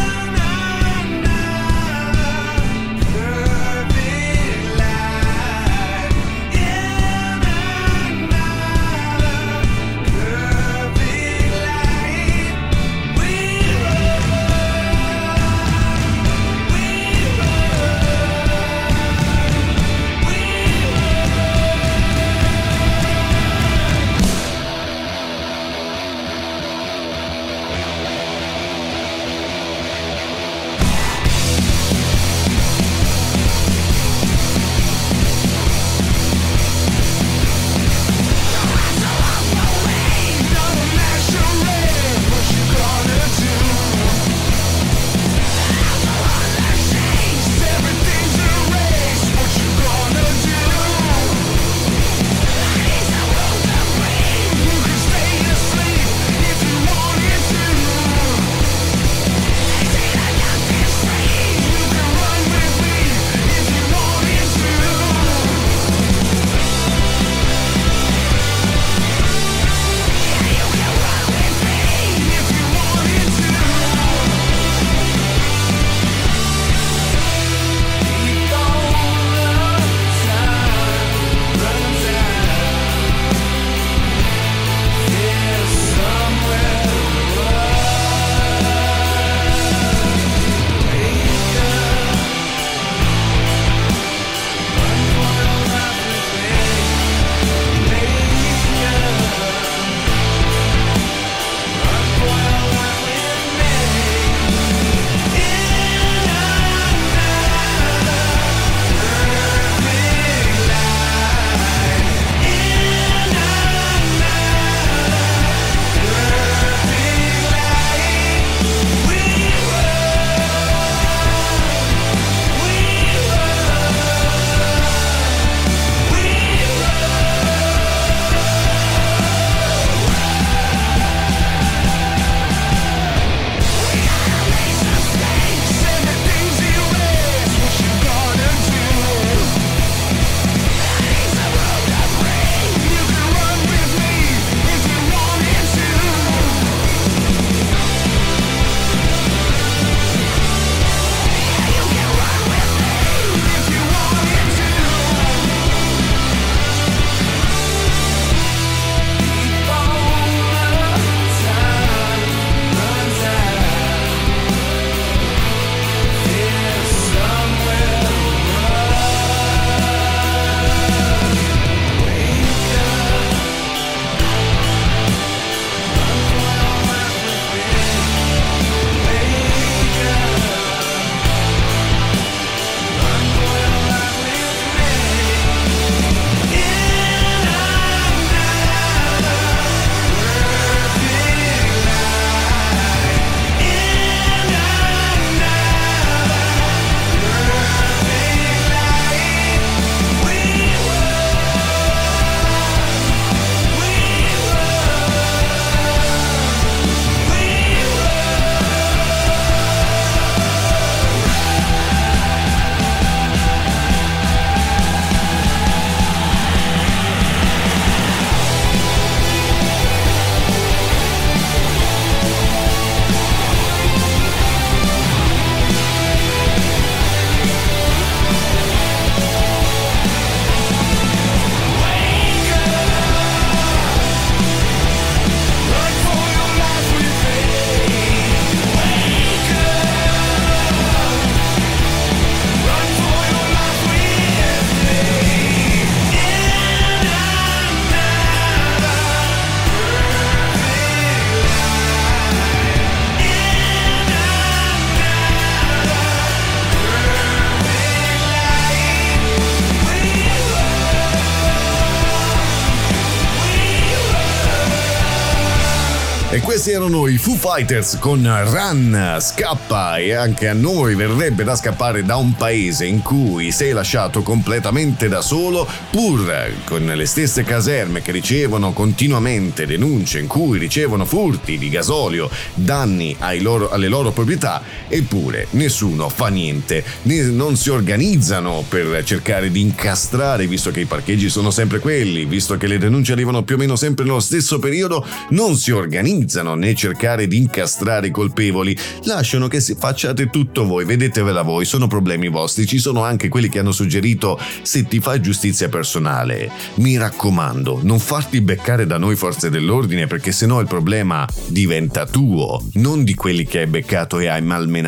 Fighters 267.55 267.99
con 268.01 268.21
Run, 268.51 269.19
scappa 269.21 269.99
e 269.99 270.13
anche 270.13 270.49
a 270.49 270.55
noi 270.55 270.97
verrebbe 270.97 271.45
da 271.45 271.55
scappare 271.55 272.05
da 272.05 272.17
un 272.17 272.35
paese 272.35 272.85
in 272.85 273.01
cui 273.01 273.53
sei 273.53 273.71
lasciato 273.71 274.23
completamente 274.23 275.07
da 275.07 275.21
solo 275.21 275.65
pur 275.93 276.53
con 276.65 276.85
le 276.85 277.07
stesse 277.07 277.45
caserme 277.45 278.03
che 278.03 278.11
ricevono 278.11 278.73
continuamente 278.73 279.67
denunce 279.67 280.19
in 280.19 280.27
cui 280.27 280.59
ricevono 280.59 281.05
furti 281.05 281.57
di 281.57 281.69
gasolio, 281.69 282.29
danni 282.55 283.17
loro, 283.39 283.71
alle 283.71 283.87
loro 283.87 284.11
proprietà 284.11 284.61
eppure 284.97 285.49
nessuno 285.51 286.09
fa 286.09 286.29
niente, 286.29 286.85
non 287.03 287.57
si 287.57 287.69
organizzano 287.69 288.65
per 288.69 289.03
cercare 289.03 289.51
di 289.51 289.61
incastrare 289.61 290.47
visto 290.47 290.71
che 290.71 290.81
i 290.81 290.85
parcheggi 290.85 291.29
sono 291.29 291.51
sempre 291.51 291.81
quelli, 291.81 292.25
visto 292.27 292.57
che 292.57 292.69
le 292.69 292.79
denunce 292.79 293.11
arrivano 293.11 293.43
più 293.43 293.57
o 293.57 293.59
meno 293.59 293.75
sempre 293.75 294.05
nello 294.05 294.21
stesso 294.21 294.61
periodo, 294.61 295.05
non 295.31 295.57
si 295.57 295.73
organizzano 295.73 296.55
né 296.55 296.77
cercare 296.77 297.27
di 297.27 297.39
incastrare 297.39 298.07
i 298.07 298.11
colpevoli, 298.13 298.77
lasciano 299.05 299.49
che 299.49 299.61
facciate 299.61 300.31
tutto 300.31 300.65
voi, 300.65 300.85
vedetevela 300.85 301.43
voi, 301.43 301.65
sono 301.65 301.89
problemi 301.89 302.29
vostri, 302.29 302.65
ci 302.65 302.79
sono 302.79 303.03
anche 303.03 303.29
quelli 303.29 303.49
che 303.49 303.59
hanno 303.59 303.73
suggerito 303.73 304.39
se 304.63 304.87
ti 304.87 305.01
fai 305.01 305.21
giustizia 305.21 305.69
personale, 305.69 306.51
mi 306.77 306.97
raccomando, 306.97 307.81
non 307.83 307.99
farti 307.99 308.41
beccare 308.41 308.87
da 308.87 308.97
noi 308.97 309.17
forze 309.17 309.51
dell'ordine 309.51 310.07
perché 310.07 310.31
sennò 310.31 310.61
il 310.61 310.69
problema 310.69 311.27
diventa 311.49 312.07
tuo, 312.07 312.63
non 312.75 313.03
di 313.03 313.15
quelli 313.15 313.45
che 313.45 313.61
hai 313.61 313.67
beccato 313.67 314.21
e 314.21 314.29
hai 314.29 314.43
malmenato. 314.43 314.83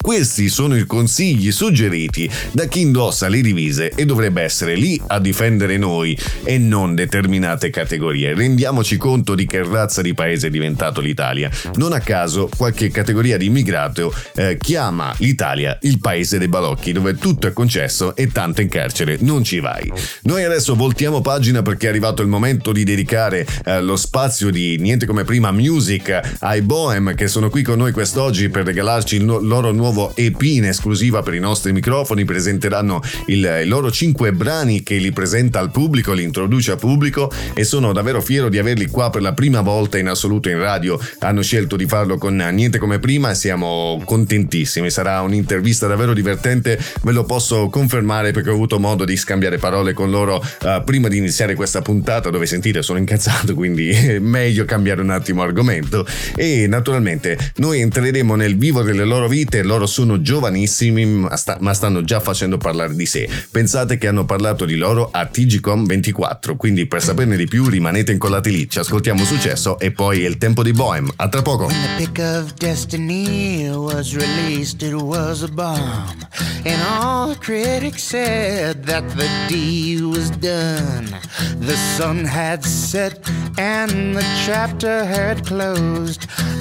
Questi 0.00 0.48
sono 0.48 0.76
i 0.76 0.86
consigli 0.86 1.50
suggeriti 1.52 2.30
da 2.52 2.66
chi 2.66 2.80
indossa 2.80 3.28
le 3.28 3.40
divise 3.40 3.90
e 3.90 4.04
dovrebbe 4.04 4.42
essere 4.42 4.74
lì 4.74 5.00
a 5.06 5.18
difendere 5.18 5.76
noi 5.76 6.18
e 6.44 6.58
non 6.58 6.94
determinate 6.94 7.70
categorie. 7.70 8.34
Rendiamoci 8.34 8.96
conto 8.96 9.34
di 9.34 9.46
che 9.46 9.62
razza 9.62 10.02
di 10.02 10.14
paese 10.14 10.50
diventa 10.50 10.66
diventato 10.68 11.00
l'Italia. 11.00 11.50
Non 11.74 11.92
a 11.92 12.00
caso 12.00 12.48
qualche 12.56 12.90
categoria 12.90 13.36
di 13.36 13.46
immigrato 13.46 14.14
eh, 14.34 14.56
chiama 14.60 15.14
l'Italia 15.18 15.78
il 15.82 15.98
paese 15.98 16.38
dei 16.38 16.48
balocchi 16.48 16.92
dove 16.92 17.16
tutto 17.16 17.46
è 17.46 17.52
concesso 17.52 18.14
e 18.14 18.28
tanto 18.28 18.60
in 18.60 18.68
carcere 18.68 19.16
non 19.20 19.42
ci 19.42 19.60
vai. 19.60 19.90
Noi 20.22 20.44
adesso 20.44 20.74
voltiamo 20.74 21.20
pagina 21.20 21.62
perché 21.62 21.86
è 21.86 21.90
arrivato 21.90 22.22
il 22.22 22.28
momento 22.28 22.72
di 22.72 22.84
dedicare 22.84 23.46
eh, 23.64 23.80
lo 23.80 23.96
spazio 23.96 24.50
di 24.50 24.76
niente 24.78 25.06
come 25.06 25.24
prima 25.24 25.50
music 25.50 26.36
ai 26.40 26.62
Bohem 26.62 27.14
che 27.14 27.28
sono 27.28 27.50
qui 27.50 27.62
con 27.62 27.78
noi 27.78 27.92
quest'oggi 27.92 28.48
per 28.48 28.64
regalarci 28.64 29.16
il 29.16 29.24
no- 29.28 29.38
loro 29.40 29.72
nuovo 29.72 30.12
EP 30.14 30.40
in 30.42 30.64
esclusiva 30.64 31.22
per 31.22 31.34
i 31.34 31.38
nostri 31.38 31.72
microfoni. 31.72 32.24
Presenteranno 32.24 33.02
il, 33.26 33.60
i 33.64 33.66
loro 33.66 33.90
cinque 33.90 34.32
brani 34.32 34.82
che 34.82 34.96
li 34.96 35.12
presenta 35.12 35.58
al 35.58 35.70
pubblico, 35.70 36.14
li 36.14 36.22
introduce 36.22 36.72
al 36.72 36.78
pubblico 36.78 37.30
e 37.52 37.64
sono 37.64 37.92
davvero 37.92 38.22
fiero 38.22 38.48
di 38.48 38.58
averli 38.58 38.86
qua 38.86 39.10
per 39.10 39.20
la 39.20 39.34
prima 39.34 39.60
volta 39.60 39.98
in 39.98 40.08
assoluto 40.08 40.48
in 40.48 40.58
radio 40.58 40.98
hanno 41.20 41.42
scelto 41.42 41.76
di 41.76 41.86
farlo 41.86 42.16
con 42.16 42.36
niente 42.36 42.78
come 42.78 42.98
prima 42.98 43.30
e 43.30 43.34
siamo 43.34 44.00
contentissimi. 44.04 44.90
Sarà 44.90 45.20
un'intervista 45.20 45.86
davvero 45.86 46.14
divertente, 46.14 46.78
ve 47.02 47.12
lo 47.12 47.24
posso 47.24 47.68
confermare 47.68 48.32
perché 48.32 48.48
ho 48.48 48.54
avuto 48.54 48.78
modo 48.78 49.04
di 49.04 49.16
scambiare 49.16 49.58
parole 49.58 49.92
con 49.92 50.10
loro 50.10 50.36
uh, 50.36 50.82
prima 50.84 51.08
di 51.08 51.18
iniziare 51.18 51.54
questa 51.54 51.82
puntata 51.82 52.30
dove 52.30 52.46
sentite 52.46 52.82
sono 52.82 52.98
incazzato, 52.98 53.54
quindi 53.54 53.90
è 53.92 54.18
meglio 54.18 54.64
cambiare 54.64 55.02
un 55.02 55.10
attimo 55.10 55.42
argomento. 55.42 56.06
E 56.34 56.66
naturalmente 56.66 57.36
noi 57.56 57.80
entreremo 57.80 58.34
nel 58.34 58.56
vivo 58.56 58.82
delle 58.82 59.04
loro 59.08 59.26
vite, 59.26 59.62
loro 59.62 59.86
sono 59.86 60.20
giovanissimi 60.20 61.04
ma, 61.04 61.36
sta- 61.36 61.56
ma 61.60 61.74
stanno 61.74 62.04
già 62.04 62.20
facendo 62.20 62.58
parlare 62.58 62.94
di 62.94 63.06
sé. 63.06 63.28
Pensate 63.50 63.98
che 63.98 64.06
hanno 64.06 64.24
parlato 64.24 64.64
di 64.64 64.76
loro 64.76 65.08
a 65.10 65.26
TGCOM 65.26 65.86
24, 65.86 66.56
quindi 66.56 66.86
per 66.86 67.02
saperne 67.02 67.36
di 67.36 67.46
più 67.46 67.66
rimanete 67.66 68.12
incollati 68.12 68.50
lì, 68.50 68.68
ci 68.68 68.78
ascoltiamo 68.78 69.24
successo 69.24 69.78
e 69.78 69.90
poi 69.90 70.20
il 70.20 70.38
tempo 70.38 70.62
di 70.62 70.72
Bohem. 70.72 71.10
A 71.16 71.28
tra 71.28 71.42
poco. 71.42 71.68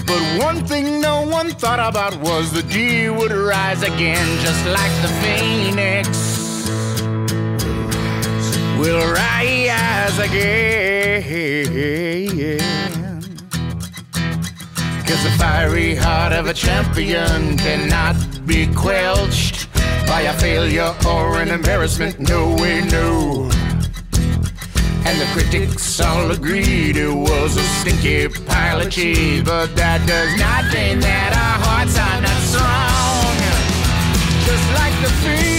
But 0.07 0.24
one 0.40 0.64
thing 0.65 1.02
no 1.02 1.15
one 1.28 1.49
thought 1.52 1.80
about 1.80 2.15
was 2.22 2.36
the 2.45 2.61
deed 2.61 3.09
would 3.09 3.31
rise 3.31 3.81
again, 3.81 4.27
just 4.41 4.64
like 4.68 4.91
the 5.01 5.07
phoenix 5.23 6.07
will 8.77 9.11
rise 9.11 10.19
again. 10.19 11.23
Cause 15.07 15.23
the 15.23 15.31
fiery 15.39 15.95
heart 15.95 16.31
of 16.31 16.45
a 16.45 16.53
champion 16.53 17.57
cannot 17.57 18.15
be 18.45 18.68
quelched 18.68 19.68
by 20.05 20.22
a 20.22 20.34
failure 20.34 20.93
or 21.07 21.41
an 21.41 21.49
embarrassment. 21.49 22.19
No 22.19 22.55
way, 22.55 22.81
no. 22.81 23.49
And 25.06 25.22
the 25.22 25.26
critics 25.34 25.99
all 25.99 26.32
agreed 26.32 26.98
it 26.98 27.14
was 27.14 27.57
a 27.57 27.64
stinky 27.80 28.28
pile 28.45 28.82
of 28.82 28.91
cheese. 28.91 29.44
But 29.44 29.76
that 29.76 30.06
does 30.06 30.32
not 30.40 30.64
mean 30.74 30.99
that 30.99 31.32
our 31.34 31.57
hearts 31.65 31.98
are 31.98 32.22
not 32.22 32.41
strong. 32.48 33.38
Just 34.45 34.68
like 34.80 34.95
the 35.03 35.11
phoenix, 35.22 35.56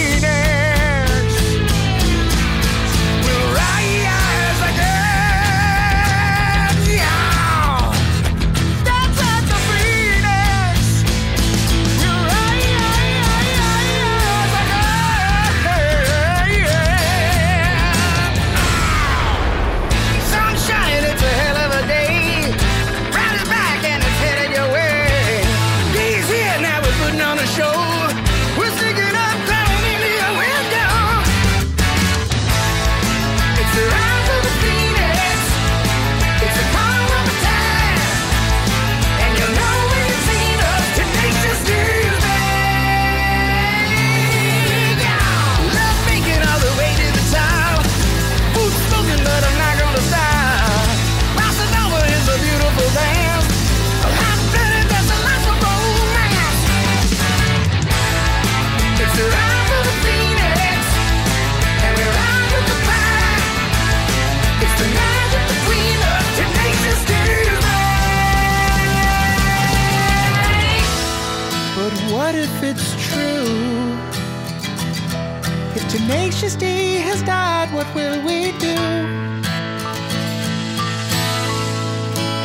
Tenacious 76.39 76.55
D 76.55 76.95
has 77.01 77.21
died, 77.23 77.69
what 77.73 77.93
will 77.93 78.25
we 78.25 78.53
do? 78.59 78.77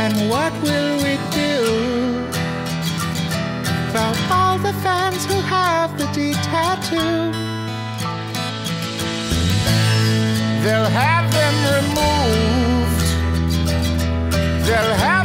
And 0.03 0.29
what 0.29 0.53
will 0.65 0.97
we 0.97 1.15
do 1.31 2.27
about 3.91 4.17
all 4.33 4.59
the 4.59 4.73
fans 4.83 5.25
who 5.27 5.35
have 5.43 5.97
the 5.97 6.07
D 6.07 6.33
tattoo? 6.43 7.31
They'll 10.65 10.91
have 10.91 11.33
them 11.33 11.57
removed. 11.79 13.07
They'll 14.67 14.95
have 15.07 15.24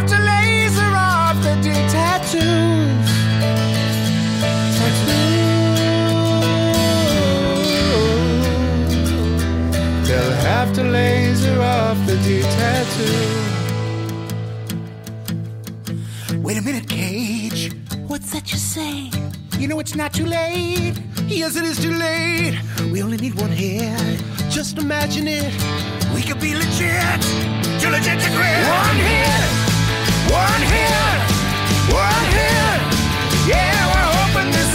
Wait 16.43 16.57
a 16.57 16.61
minute, 16.61 16.87
Cage. 16.87 17.73
What's 18.07 18.31
that 18.31 18.51
you 18.51 18.57
say? 18.57 19.11
You 19.57 19.67
know 19.67 19.79
it's 19.79 19.95
not 19.95 20.13
too 20.13 20.25
late. 20.25 20.95
Yes, 21.27 21.55
it 21.55 21.63
is 21.63 21.77
too 21.79 21.93
late. 21.93 22.57
We 22.91 23.03
only 23.03 23.17
need 23.17 23.35
one 23.35 23.51
hit. 23.51 24.21
Just 24.49 24.77
imagine 24.77 25.27
it. 25.27 25.53
We 26.15 26.21
could 26.21 26.39
be 26.39 26.53
legit. 26.55 27.21
Too 27.81 27.89
legit 27.89 28.19
to 28.19 28.29
quit. 28.35 28.67
One 28.67 28.95
hit. 28.95 29.69
One 30.31 30.61
hit, 30.61 31.19
one 31.89 32.25
hit. 32.37 32.79
Yeah, 33.49 33.79
we're 33.91 34.11
hoping 34.19 34.51
this 34.51 34.68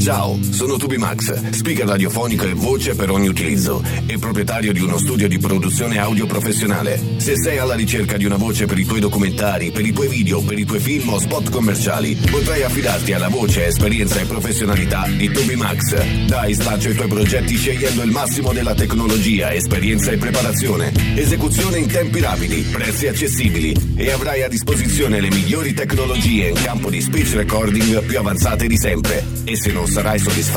Ciao, 0.00 0.34
sono 0.60 0.76
Tubimax, 0.76 1.52
speaker 1.52 1.86
radiofonico 1.86 2.44
e 2.44 2.52
voce 2.52 2.94
per 2.94 3.10
ogni 3.10 3.28
utilizzo 3.28 3.82
e 4.04 4.18
proprietario 4.18 4.74
di 4.74 4.82
uno 4.82 4.98
studio 4.98 5.26
di 5.26 5.38
produzione 5.38 5.96
audio 5.96 6.26
professionale. 6.26 7.00
Se 7.16 7.32
sei 7.34 7.56
alla 7.56 7.72
ricerca 7.72 8.18
di 8.18 8.26
una 8.26 8.36
voce 8.36 8.66
per 8.66 8.78
i 8.78 8.84
tuoi 8.84 9.00
documentari, 9.00 9.70
per 9.70 9.86
i 9.86 9.92
tuoi 9.94 10.08
video, 10.08 10.42
per 10.42 10.58
i 10.58 10.66
tuoi 10.66 10.80
film 10.80 11.14
o 11.14 11.18
spot 11.18 11.48
commerciali, 11.48 12.14
potrai 12.30 12.62
affidarti 12.62 13.14
alla 13.14 13.28
voce, 13.28 13.68
esperienza 13.68 14.20
e 14.20 14.26
professionalità 14.26 15.06
di 15.08 15.30
Tubimax. 15.30 16.26
Dai 16.26 16.52
spazio 16.52 16.90
ai 16.90 16.96
tuoi 16.96 17.08
progetti 17.08 17.56
scegliendo 17.56 18.02
il 18.02 18.10
massimo 18.10 18.52
della 18.52 18.74
tecnologia, 18.74 19.54
esperienza 19.54 20.10
e 20.10 20.18
preparazione. 20.18 20.92
Esecuzione 21.14 21.78
in 21.78 21.86
tempi 21.86 22.20
rapidi, 22.20 22.60
prezzi 22.70 23.06
accessibili 23.06 23.94
e 23.96 24.10
avrai 24.10 24.42
a 24.42 24.48
disposizione 24.48 25.22
le 25.22 25.30
migliori 25.30 25.72
tecnologie 25.72 26.48
in 26.48 26.60
campo 26.62 26.90
di 26.90 27.00
speech 27.00 27.32
recording 27.32 28.02
più 28.02 28.18
avanzate 28.18 28.66
di 28.66 28.76
sempre. 28.76 29.24
E 29.44 29.56
se 29.56 29.72
non 29.72 29.86
sarai 29.86 30.18
soddisfatto, 30.18 30.49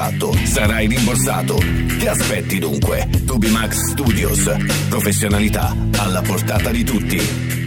sarai 0.45 0.87
rimborsato. 0.87 1.55
Che 1.99 2.09
aspetti 2.09 2.57
dunque? 2.57 3.07
Tubimax 3.25 3.91
Studios. 3.91 4.51
Professionalità 4.89 5.75
alla 5.97 6.21
portata 6.21 6.71
di 6.71 6.83
tutti. 6.83 7.62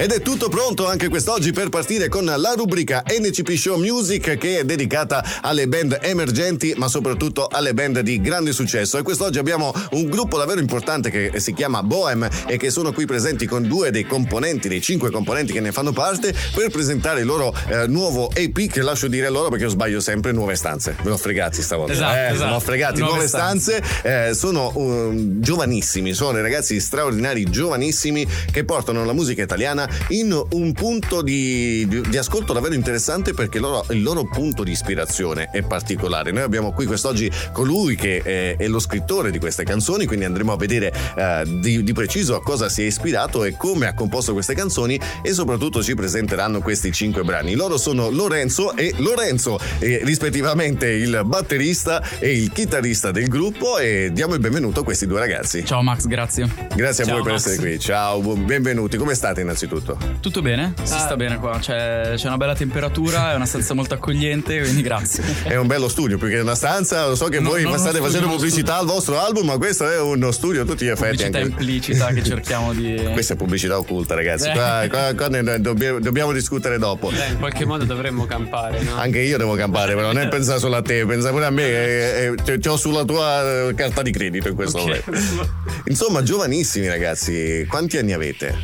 Ed 0.00 0.12
è 0.12 0.22
tutto 0.22 0.48
pronto 0.48 0.86
anche 0.86 1.08
quest'oggi 1.08 1.50
per 1.50 1.70
partire 1.70 2.06
con 2.06 2.24
la 2.24 2.54
rubrica 2.56 3.02
NCP 3.04 3.56
Show 3.56 3.76
Music 3.80 4.38
che 4.38 4.60
è 4.60 4.64
dedicata 4.64 5.24
alle 5.42 5.66
band 5.66 5.98
emergenti 6.00 6.72
ma 6.76 6.86
soprattutto 6.86 7.48
alle 7.48 7.74
band 7.74 7.98
di 7.98 8.20
grande 8.20 8.52
successo. 8.52 8.96
E 8.96 9.02
quest'oggi 9.02 9.40
abbiamo 9.40 9.74
un 9.90 10.08
gruppo 10.08 10.38
davvero 10.38 10.60
importante 10.60 11.10
che 11.10 11.40
si 11.40 11.52
chiama 11.52 11.82
Bohem 11.82 12.28
e 12.46 12.56
che 12.58 12.70
sono 12.70 12.92
qui 12.92 13.06
presenti 13.06 13.44
con 13.46 13.66
due 13.66 13.90
dei 13.90 14.04
componenti, 14.04 14.68
dei 14.68 14.80
cinque 14.80 15.10
componenti 15.10 15.52
che 15.52 15.58
ne 15.58 15.72
fanno 15.72 15.90
parte 15.90 16.32
per 16.54 16.70
presentare 16.70 17.22
il 17.22 17.26
loro 17.26 17.52
eh, 17.68 17.88
nuovo 17.88 18.30
EP 18.32 18.70
che 18.70 18.82
lascio 18.82 19.08
dire 19.08 19.28
loro 19.28 19.48
perché 19.48 19.64
io 19.64 19.70
sbaglio 19.70 19.98
sempre 19.98 20.30
nuove 20.30 20.54
stanze. 20.54 20.94
Ve 21.02 21.10
l'ho 21.10 21.16
fregati 21.16 21.60
stavolta. 21.60 21.92
Esatto, 21.92 22.16
eh, 22.16 22.34
esatto. 22.34 22.52
l'ho 22.52 22.60
fregati. 22.60 23.00
Nuove 23.00 23.14
Nuove, 23.14 23.26
stanze, 23.26 23.82
eh, 24.02 24.32
sono 24.32 24.70
um, 24.76 25.40
giovanissimi, 25.40 26.12
sono 26.12 26.30
dei 26.34 26.42
ragazzi 26.42 26.78
straordinari, 26.78 27.42
giovanissimi 27.50 28.24
che 28.52 28.64
portano 28.64 29.04
la 29.04 29.12
musica 29.12 29.42
italiana 29.42 29.86
in 30.08 30.38
un 30.50 30.72
punto 30.72 31.22
di, 31.22 31.86
di- 31.88 32.00
di 32.08 32.16
ascolto 32.16 32.52
davvero 32.52 32.74
interessante 32.74 33.34
perché 33.34 33.58
loro- 33.58 33.84
il 33.90 34.02
loro 34.02 34.24
punto 34.26 34.62
di 34.62 34.70
ispirazione 34.70 35.50
è 35.52 35.62
particolare. 35.62 36.30
Noi 36.30 36.42
abbiamo 36.42 36.72
qui 36.72 36.86
quest'oggi 36.86 37.30
colui 37.52 37.94
che 37.96 38.20
è, 38.22 38.56
è 38.56 38.66
lo 38.68 38.78
scrittore 38.78 39.30
di 39.30 39.38
queste 39.38 39.64
canzoni, 39.64 40.06
quindi 40.06 40.24
andremo 40.24 40.52
a 40.52 40.56
vedere 40.56 40.92
eh, 41.16 41.42
di, 41.60 41.82
di 41.82 41.92
preciso 41.92 42.34
a 42.36 42.42
cosa 42.42 42.68
si 42.68 42.82
è 42.82 42.86
ispirato 42.86 43.44
e 43.44 43.56
come 43.56 43.86
ha 43.86 43.94
composto 43.94 44.32
queste 44.32 44.54
canzoni 44.54 44.98
e 45.22 45.32
soprattutto 45.32 45.82
ci 45.82 45.94
presenteranno 45.94 46.60
questi 46.60 46.92
cinque 46.92 47.22
brani. 47.22 47.54
Loro 47.54 47.76
sono 47.78 48.10
Lorenzo 48.10 48.76
e 48.76 48.92
Lorenzo, 48.98 49.58
eh, 49.78 50.00
rispettivamente 50.04 50.88
il 50.88 51.22
batterista 51.24 52.02
e 52.18 52.32
il 52.32 52.52
chitarrista 52.52 53.10
del 53.10 53.28
gruppo 53.28 53.78
e 53.78 54.10
diamo 54.12 54.34
il 54.34 54.40
benvenuto 54.40 54.80
a 54.80 54.84
questi 54.84 55.06
due 55.06 55.18
ragazzi. 55.18 55.64
Ciao 55.64 55.82
Max, 55.82 56.06
grazie. 56.06 56.48
Grazie 56.74 57.04
a 57.04 57.06
Ciao, 57.06 57.14
voi 57.16 57.24
per 57.24 57.32
Max. 57.32 57.46
essere 57.46 57.56
qui. 57.56 57.78
Ciao, 57.78 58.20
benvenuti. 58.20 58.96
Come 58.96 59.14
state 59.14 59.40
innanzitutto? 59.40 59.77
Tutto 60.20 60.42
bene? 60.42 60.74
Si 60.82 60.92
Ah. 60.94 60.98
sta 60.98 61.16
bene 61.16 61.38
qua, 61.38 61.58
c'è, 61.58 62.12
c'è 62.16 62.26
una 62.26 62.36
bella 62.36 62.54
temperatura, 62.54 63.32
è 63.32 63.34
una 63.34 63.46
stanza 63.46 63.74
molto 63.74 63.94
accogliente, 63.94 64.58
quindi 64.60 64.82
grazie. 64.82 65.22
È 65.44 65.56
un 65.56 65.66
bello 65.66 65.88
studio 65.88 66.18
più 66.18 66.28
che 66.28 66.38
una 66.40 66.54
stanza. 66.54 67.06
Lo 67.06 67.14
so 67.14 67.26
che 67.28 67.40
No, 67.40 67.50
voi 67.50 67.62
non 67.62 67.72
uno 67.72 67.78
state 67.80 67.96
studio, 67.96 68.12
facendo 68.12 68.34
pubblicità 68.36 68.76
al 68.78 68.86
vostro 68.86 69.20
album, 69.20 69.46
ma 69.46 69.56
questo 69.58 69.88
è 69.90 70.00
uno 70.00 70.30
studio 70.32 70.62
a 70.62 70.64
tutti 70.64 70.84
gli 70.84 70.88
effetti. 70.88 71.16
Pubblicità 71.24 71.38
anche- 71.38 71.50
implicita 71.50 72.06
che 72.08 72.22
cerchiamo 72.22 72.72
di... 72.72 72.94
Questa 73.12 73.34
è 73.34 73.36
pubblicità 73.36 73.78
occulta, 73.78 74.14
ragazzi. 74.14 74.48
Eh. 74.48 74.52
Qua, 74.52 74.84
qua- 74.88 75.14
qua 75.14 75.28
ne 75.28 75.60
dobbiamo, 75.60 76.00
dobbiamo 76.00 76.32
discutere 76.32 76.78
dopo. 76.78 77.08
Beh, 77.10 77.26
in 77.32 77.38
qualche 77.38 77.64
modo 77.64 77.84
dovremmo 77.84 78.26
campare, 78.26 78.80
no? 78.82 78.96
Anche 78.96 79.20
io 79.20 79.36
devo 79.38 79.54
campare, 79.54 79.94
però 79.94 80.12
non 80.12 80.18
è 80.22 80.28
pensare 80.28 80.58
solo 80.58 80.76
a 80.76 80.82
te, 80.82 81.04
pensa 81.06 81.30
pure 81.30 81.44
a 81.46 81.50
me. 81.50 81.62
eh, 81.68 82.34
eh, 82.46 82.58
Ti 82.58 82.68
ho 82.68 82.76
sulla 82.76 83.04
tua 83.04 83.68
eh, 83.68 83.74
carta 83.74 84.02
di 84.02 84.10
credito 84.10 84.48
in 84.48 84.54
questo 84.54 84.78
Ok. 84.78 84.84
momento. 85.06 85.48
Insomma, 85.84 86.22
giovanissimi 86.22 86.86
ragazzi, 86.88 87.64
quanti 87.68 87.96
anni 87.98 88.12
avete? 88.12 88.56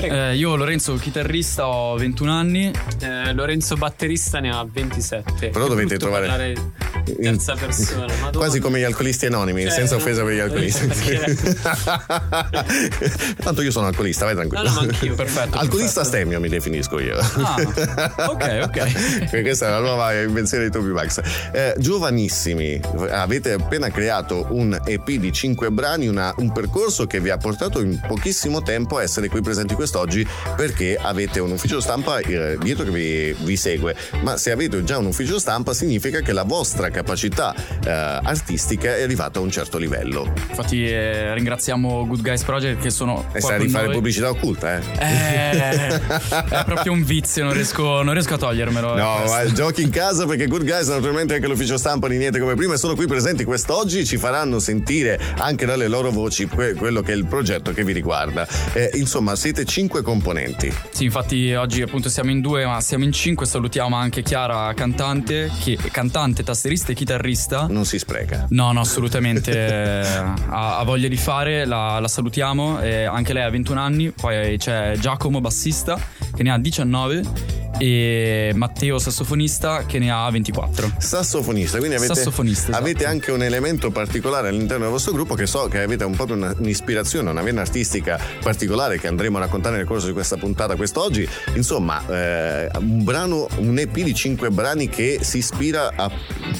Eh, 0.00 0.34
io 0.38 0.54
Lorenzo 0.54 0.94
chitarrista 0.94 1.66
ho 1.66 1.96
21 1.96 2.30
anni. 2.32 2.70
Eh, 3.00 3.32
Lorenzo 3.34 3.74
batterista 3.76 4.38
ne 4.38 4.50
ha 4.50 4.64
27. 4.70 5.48
Però 5.48 5.66
dovete 5.66 5.96
trovare- 5.98 6.54
in 7.08 7.16
terza 7.22 7.54
persona. 7.54 8.04
Madonna. 8.20 8.30
Quasi 8.36 8.60
come 8.60 8.78
gli 8.78 8.82
alcolisti 8.84 9.26
anonimi, 9.26 9.62
Cioè, 9.62 9.70
senza 9.70 9.96
offesa 9.96 10.22
per 10.22 10.34
gli 10.34 10.38
alcolisti. 10.38 10.86
Tanto 13.42 13.62
io 13.62 13.70
sono 13.70 13.86
alcolista, 13.86 14.24
vai 14.26 14.34
tranquillo. 14.34 14.62
No, 14.64 14.72
no, 14.74 14.80
anch'io. 14.80 15.14
Perfetto, 15.14 15.56
Alcolista 15.58 16.02
perfetto. 16.02 16.04
stemmio 16.04 16.40
mi 16.40 16.48
definisco 16.48 17.00
io. 17.00 17.16
Ah, 17.18 17.56
ok, 18.28 18.60
ok. 18.64 19.30
Questa 19.42 19.66
è 19.66 19.70
la 19.70 19.80
nuova 19.80 20.12
invenzione 20.20 20.64
di 20.64 20.70
Toby 20.70 20.90
Max. 20.90 21.20
Eh, 21.52 21.74
giovanissimi, 21.78 22.78
avete 23.10 23.52
appena 23.52 23.90
creato 23.90 24.46
un 24.50 24.78
EP 24.84 25.08
di 25.10 25.32
5 25.32 25.70
brani, 25.70 26.06
una- 26.08 26.32
un 26.36 26.52
percorso 26.52 27.06
che 27.06 27.20
vi 27.20 27.30
ha 27.30 27.38
portato 27.38 27.80
in 27.80 27.98
pochissimo 28.06 28.62
tempo 28.62 28.98
a 28.98 29.02
essere 29.02 29.28
qui 29.28 29.40
presenti 29.40 29.74
quest'oggi 29.74 30.26
perché 30.56 30.96
avete 31.00 31.40
un 31.40 31.50
ufficio 31.52 31.80
stampa 31.80 32.18
eh, 32.18 32.56
dietro 32.60 32.84
che 32.84 32.90
vi, 32.90 33.36
vi 33.44 33.56
segue. 33.56 33.94
Ma 34.22 34.36
se 34.36 34.50
avete 34.50 34.82
già 34.84 34.98
un 34.98 35.06
ufficio 35.06 35.38
stampa 35.38 35.74
significa 35.74 36.20
che 36.20 36.32
la 36.32 36.44
vostra 36.44 36.90
capacità 36.90 37.54
eh, 37.84 37.90
artistica 37.90 38.96
è 38.96 39.02
arrivata 39.02 39.38
a 39.38 39.42
un 39.42 39.50
certo 39.50 39.78
livello. 39.78 40.32
Infatti 40.48 40.88
eh, 40.88 41.34
ringraziamo 41.34 42.06
Good 42.06 42.22
Guys 42.22 42.42
Project 42.42 42.80
che 42.82 42.90
sono... 42.90 43.26
E 43.32 43.40
qua 43.40 43.48
sai 43.50 43.56
con 43.58 43.66
di 43.66 43.72
fare 43.72 43.84
noi. 43.86 43.94
pubblicità 43.94 44.28
occulta, 44.30 44.78
eh? 44.78 44.82
Eh, 44.98 46.00
è 46.58 46.64
proprio 46.64 46.92
un 46.92 47.02
vizio, 47.04 47.44
non 47.44 47.52
riesco, 47.52 48.02
non 48.02 48.12
riesco 48.12 48.34
a 48.34 48.38
togliermelo. 48.38 48.94
eh, 48.94 49.00
No, 49.00 49.22
ma 49.26 49.44
giochi 49.52 49.82
in 49.82 49.90
casa 49.90 50.26
perché 50.26 50.46
Good 50.46 50.64
Guys 50.64 50.88
naturalmente 50.88 51.34
anche 51.34 51.46
l'ufficio 51.46 51.76
stampa 51.78 52.08
di 52.08 52.16
niente 52.16 52.38
come 52.38 52.54
prima 52.54 52.74
e 52.74 52.78
sono 52.78 52.94
qui 52.94 53.06
presenti 53.06 53.44
quest'oggi 53.44 54.04
ci 54.04 54.16
faranno 54.16 54.58
sentire 54.58 55.18
anche 55.38 55.66
dalle 55.66 55.88
loro 55.88 56.10
voci 56.10 56.46
que- 56.46 56.74
quello 56.74 57.00
che 57.02 57.12
è 57.12 57.16
il 57.16 57.26
progetto 57.26 57.72
che 57.72 57.84
vi 57.84 57.92
riguarda. 57.92 58.46
Eh, 58.72 58.90
insomma, 58.94 59.36
siete 59.36 59.64
cinque 59.64 60.02
componenti. 60.02 60.16
Sì, 60.90 61.04
infatti 61.04 61.52
oggi 61.54 61.82
appunto 61.82 62.08
siamo 62.08 62.30
in 62.30 62.40
due, 62.40 62.64
ma 62.66 62.80
siamo 62.80 63.04
in 63.04 63.12
cinque. 63.12 63.46
Salutiamo 63.46 63.96
anche 63.96 64.22
Chiara, 64.22 64.72
cantante, 64.74 65.50
che, 65.60 65.76
cantante, 65.90 66.42
tastierista 66.42 66.92
e 66.92 66.94
chitarrista. 66.94 67.66
Non 67.68 67.84
si 67.84 67.98
spreca. 67.98 68.46
No, 68.50 68.72
no, 68.72 68.80
assolutamente 68.80 69.50
eh, 69.52 70.06
ha, 70.48 70.78
ha 70.78 70.84
voglia 70.84 71.08
di 71.08 71.16
fare, 71.16 71.64
la, 71.64 71.98
la 71.98 72.08
salutiamo. 72.08 72.80
eh, 72.80 73.04
anche 73.04 73.32
lei 73.32 73.44
ha 73.44 73.50
21 73.50 73.80
anni. 73.80 74.10
Poi 74.10 74.56
c'è 74.58 74.96
Giacomo, 74.98 75.40
bassista, 75.40 75.98
che 76.34 76.42
ne 76.42 76.50
ha 76.50 76.58
19. 76.58 77.56
E 77.80 78.50
Matteo, 78.56 78.98
sassofonista, 78.98 79.84
che 79.86 80.00
ne 80.00 80.10
ha 80.10 80.28
24. 80.28 80.94
Sassofonista, 80.98 81.78
quindi 81.78 81.94
avete, 81.94 82.12
Sassofonista, 82.12 82.68
esatto. 82.70 82.82
avete 82.82 83.04
anche 83.04 83.30
un 83.30 83.40
elemento 83.40 83.92
particolare 83.92 84.48
all'interno 84.48 84.84
del 84.84 84.92
vostro 84.92 85.12
gruppo 85.12 85.34
che 85.36 85.46
so 85.46 85.68
che 85.68 85.80
avete 85.82 86.02
un 86.02 86.16
po' 86.16 86.24
una- 86.28 86.52
un'ispirazione, 86.58 87.30
una 87.30 87.42
vena 87.42 87.60
artistica 87.60 88.18
particolare 88.42 88.98
che 88.98 89.06
andremo 89.06 89.36
a 89.36 89.42
raccontare 89.42 89.76
nel 89.76 89.86
corso 89.86 90.06
di 90.08 90.12
questa 90.12 90.36
puntata 90.36 90.74
quest'oggi. 90.74 91.28
Insomma, 91.54 92.04
eh, 92.08 92.68
un 92.80 93.04
brano, 93.04 93.46
un 93.58 93.78
EP 93.78 93.94
di 93.94 94.12
cinque 94.14 94.50
brani 94.50 94.88
che 94.88 95.18
si 95.22 95.38
ispira 95.38 95.92
a 95.94 96.10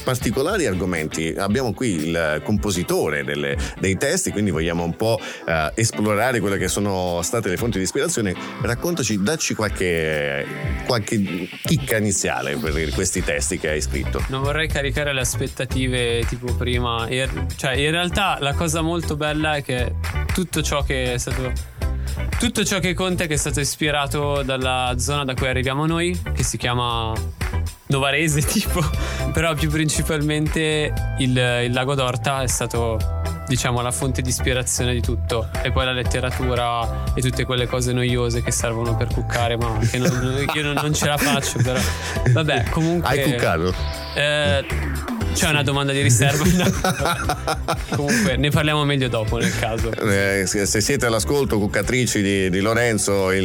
particolari 0.05 0.67
argomenti. 0.67 1.33
Abbiamo 1.37 1.73
qui 1.73 1.89
il 2.07 2.41
compositore 2.45 3.25
delle- 3.25 3.57
dei 3.79 3.97
testi, 3.97 4.31
quindi 4.31 4.51
vogliamo 4.51 4.83
un 4.85 4.95
po' 4.95 5.19
eh, 5.45 5.71
esplorare 5.75 6.39
quelle 6.39 6.57
che 6.57 6.69
sono 6.69 7.19
state 7.23 7.49
le 7.49 7.57
fonti 7.57 7.77
di 7.77 7.83
ispirazione. 7.83 8.33
Raccontaci, 8.61 9.21
dacci 9.21 9.53
qualche, 9.59 10.45
qualche 10.85 11.49
chicca 11.65 11.97
iniziale 11.97 12.55
per 12.55 12.91
questi 12.91 13.21
testi 13.21 13.59
che 13.59 13.71
hai 13.71 13.81
scritto. 13.81 14.23
Non 14.29 14.41
vorrei 14.41 14.69
caricare 14.69 15.11
le 15.11 15.19
aspettative 15.19 16.23
tipo 16.29 16.55
prima. 16.55 17.05
Cioè, 17.57 17.73
in 17.73 17.91
realtà 17.91 18.37
la 18.39 18.53
cosa 18.53 18.79
molto 18.79 19.17
bella 19.17 19.55
è 19.55 19.61
che 19.61 19.95
tutto 20.33 20.61
ciò 20.61 20.81
che 20.83 21.13
è 21.13 21.17
stato. 21.17 21.51
Tutto 22.39 22.63
ciò 22.63 22.79
che 22.79 22.93
conta 22.93 23.25
è 23.25 23.27
che 23.27 23.33
è 23.33 23.37
stato 23.37 23.59
ispirato 23.59 24.43
dalla 24.43 24.95
zona 24.97 25.25
da 25.25 25.33
cui 25.33 25.47
arriviamo 25.47 25.85
noi, 25.85 26.17
che 26.33 26.43
si 26.43 26.55
chiama 26.55 27.11
Novarese, 27.87 28.39
tipo. 28.47 28.81
Però 29.33 29.53
più 29.55 29.69
principalmente 29.69 30.93
il, 31.17 31.31
il 31.65 31.73
lago 31.73 31.95
d'Orta 31.95 32.43
è 32.43 32.47
stato 32.47 33.18
diciamo 33.49 33.81
la 33.81 33.89
fonte 33.91 34.21
di 34.21 34.29
ispirazione 34.29 34.93
di 34.93 35.01
tutto 35.01 35.49
e 35.63 35.71
poi 35.71 35.83
la 35.83 35.91
letteratura 35.91 37.03
e 37.15 37.21
tutte 37.21 37.45
quelle 37.45 37.65
cose 37.65 37.91
noiose 37.93 38.43
che 38.43 38.51
servono 38.51 38.95
per 38.95 39.07
cuccare 39.11 39.57
ma 39.57 39.75
che 39.79 39.97
non- 39.97 40.45
io 40.53 40.63
non, 40.63 40.75
non 40.75 40.93
ce 40.93 41.07
la 41.07 41.17
faccio 41.17 41.59
però 41.63 41.79
vabbè 42.31 42.65
comunque 42.69 43.09
Hai 43.09 43.23
cuccato? 43.31 43.73
Eh, 44.13 44.65
c'è 45.33 45.49
una 45.49 45.63
domanda 45.63 45.91
di 45.93 46.01
riserva 46.01 46.43
comunque 47.95 48.35
ne 48.37 48.49
parliamo 48.49 48.83
meglio 48.85 49.07
dopo 49.07 49.37
nel 49.37 49.57
caso 49.57 49.91
Eh, 49.91 50.45
se 50.45 50.81
siete 50.81 51.05
all'ascolto, 51.05 51.57
cuccatrici 51.59 52.21
di, 52.21 52.49
di 52.49 52.59
Lorenzo, 52.59 53.31
il, 53.31 53.43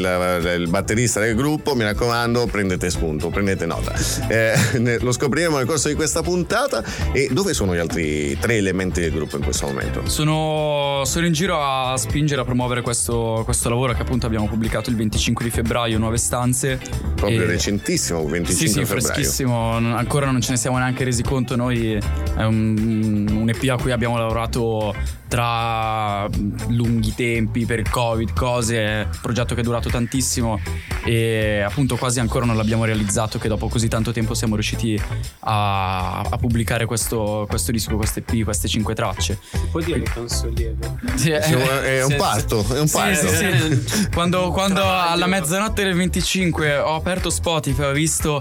il 0.58 0.68
batterista 0.68 1.20
del 1.20 1.34
gruppo, 1.34 1.74
mi 1.74 1.82
raccomando, 1.84 2.46
prendete 2.46 2.90
spunto, 2.90 3.28
prendete 3.28 3.66
nota. 3.66 3.92
Eh, 4.28 4.54
ne- 4.78 4.98
lo 4.98 5.12
scopriremo 5.12 5.56
nel 5.58 5.66
corso 5.66 5.88
di 5.88 5.94
questa 5.94 6.22
puntata. 6.22 6.82
E 7.12 7.28
dove 7.32 7.52
sono 7.54 7.74
gli 7.74 7.78
altri 7.78 8.36
tre 8.38 8.56
elementi 8.56 9.00
del 9.00 9.10
gruppo 9.12 9.36
in 9.36 9.42
questo 9.42 9.66
momento? 9.66 10.08
Sono, 10.08 11.02
sono 11.04 11.26
in 11.26 11.32
giro 11.32 11.60
a 11.62 11.96
spingere 11.96 12.40
a 12.40 12.44
promuovere 12.44 12.82
questo, 12.82 13.42
questo 13.44 13.68
lavoro 13.68 13.92
che 13.94 14.02
appunto 14.02 14.26
abbiamo 14.26 14.46
pubblicato 14.48 14.90
il 14.90 14.96
25 14.96 15.44
di 15.44 15.50
febbraio, 15.50 15.98
Nuove 15.98 16.16
Stanze. 16.18 16.78
Proprio 17.14 17.42
E- 17.42 17.46
recentissimo, 17.46 18.24
25 18.26 18.54
Sì, 18.54 18.72
sì, 18.72 18.78
febbraio. 18.84 19.00
freschissimo. 19.00 19.78
Non- 19.78 19.92
Ancora 19.94 20.30
non 20.30 20.40
ce 20.40 20.50
ne 20.52 20.56
siamo 20.56 20.78
neanche 20.78 21.04
resi 21.04 21.22
conto. 21.22 21.56
Noi 21.56 21.73
è 21.76 22.42
un, 22.44 23.26
un 23.30 23.48
EP 23.48 23.68
a 23.70 23.76
cui 23.76 23.92
abbiamo 23.92 24.16
lavorato 24.16 24.94
tra 25.34 26.28
lunghi 26.68 27.12
tempi 27.12 27.66
per 27.66 27.80
il 27.80 27.90
Covid, 27.90 28.32
cose. 28.34 29.08
Progetto 29.20 29.56
che 29.56 29.62
è 29.62 29.64
durato 29.64 29.88
tantissimo 29.88 30.60
e 31.04 31.60
appunto 31.66 31.96
quasi 31.96 32.20
ancora 32.20 32.44
non 32.44 32.56
l'abbiamo 32.56 32.84
realizzato. 32.84 33.40
Che 33.40 33.48
dopo 33.48 33.66
così 33.66 33.88
tanto 33.88 34.12
tempo 34.12 34.34
siamo 34.34 34.54
riusciti 34.54 34.96
a, 35.40 36.20
a 36.20 36.36
pubblicare 36.38 36.86
questo, 36.86 37.46
questo 37.48 37.72
disco, 37.72 37.96
questo 37.96 38.20
EP, 38.20 38.44
queste 38.44 38.68
cinque 38.68 38.94
tracce. 38.94 39.40
può 39.72 39.80
dire 39.80 40.02
che 40.02 40.12
è 40.14 40.18
un 40.18 40.28
sollievo 40.28 40.98
Sì, 41.16 41.30
È 41.30 41.52
un- 41.52 41.80
è 41.82 42.04
un 42.04 42.10
sì, 42.10 42.16
parto, 42.16 42.64
è 42.72 42.78
un 42.78 42.88
parto. 42.88 43.28
sì, 43.28 43.82
sì. 43.86 44.08
Quando, 44.10 44.52
quando 44.52 44.84
alla 44.88 45.26
mezzanotte 45.26 45.82
del 45.82 45.94
25 45.96 46.76
ho 46.78 46.94
aperto 46.94 47.28
Spotify 47.28 47.82
ho 47.86 47.92
visto 47.92 48.40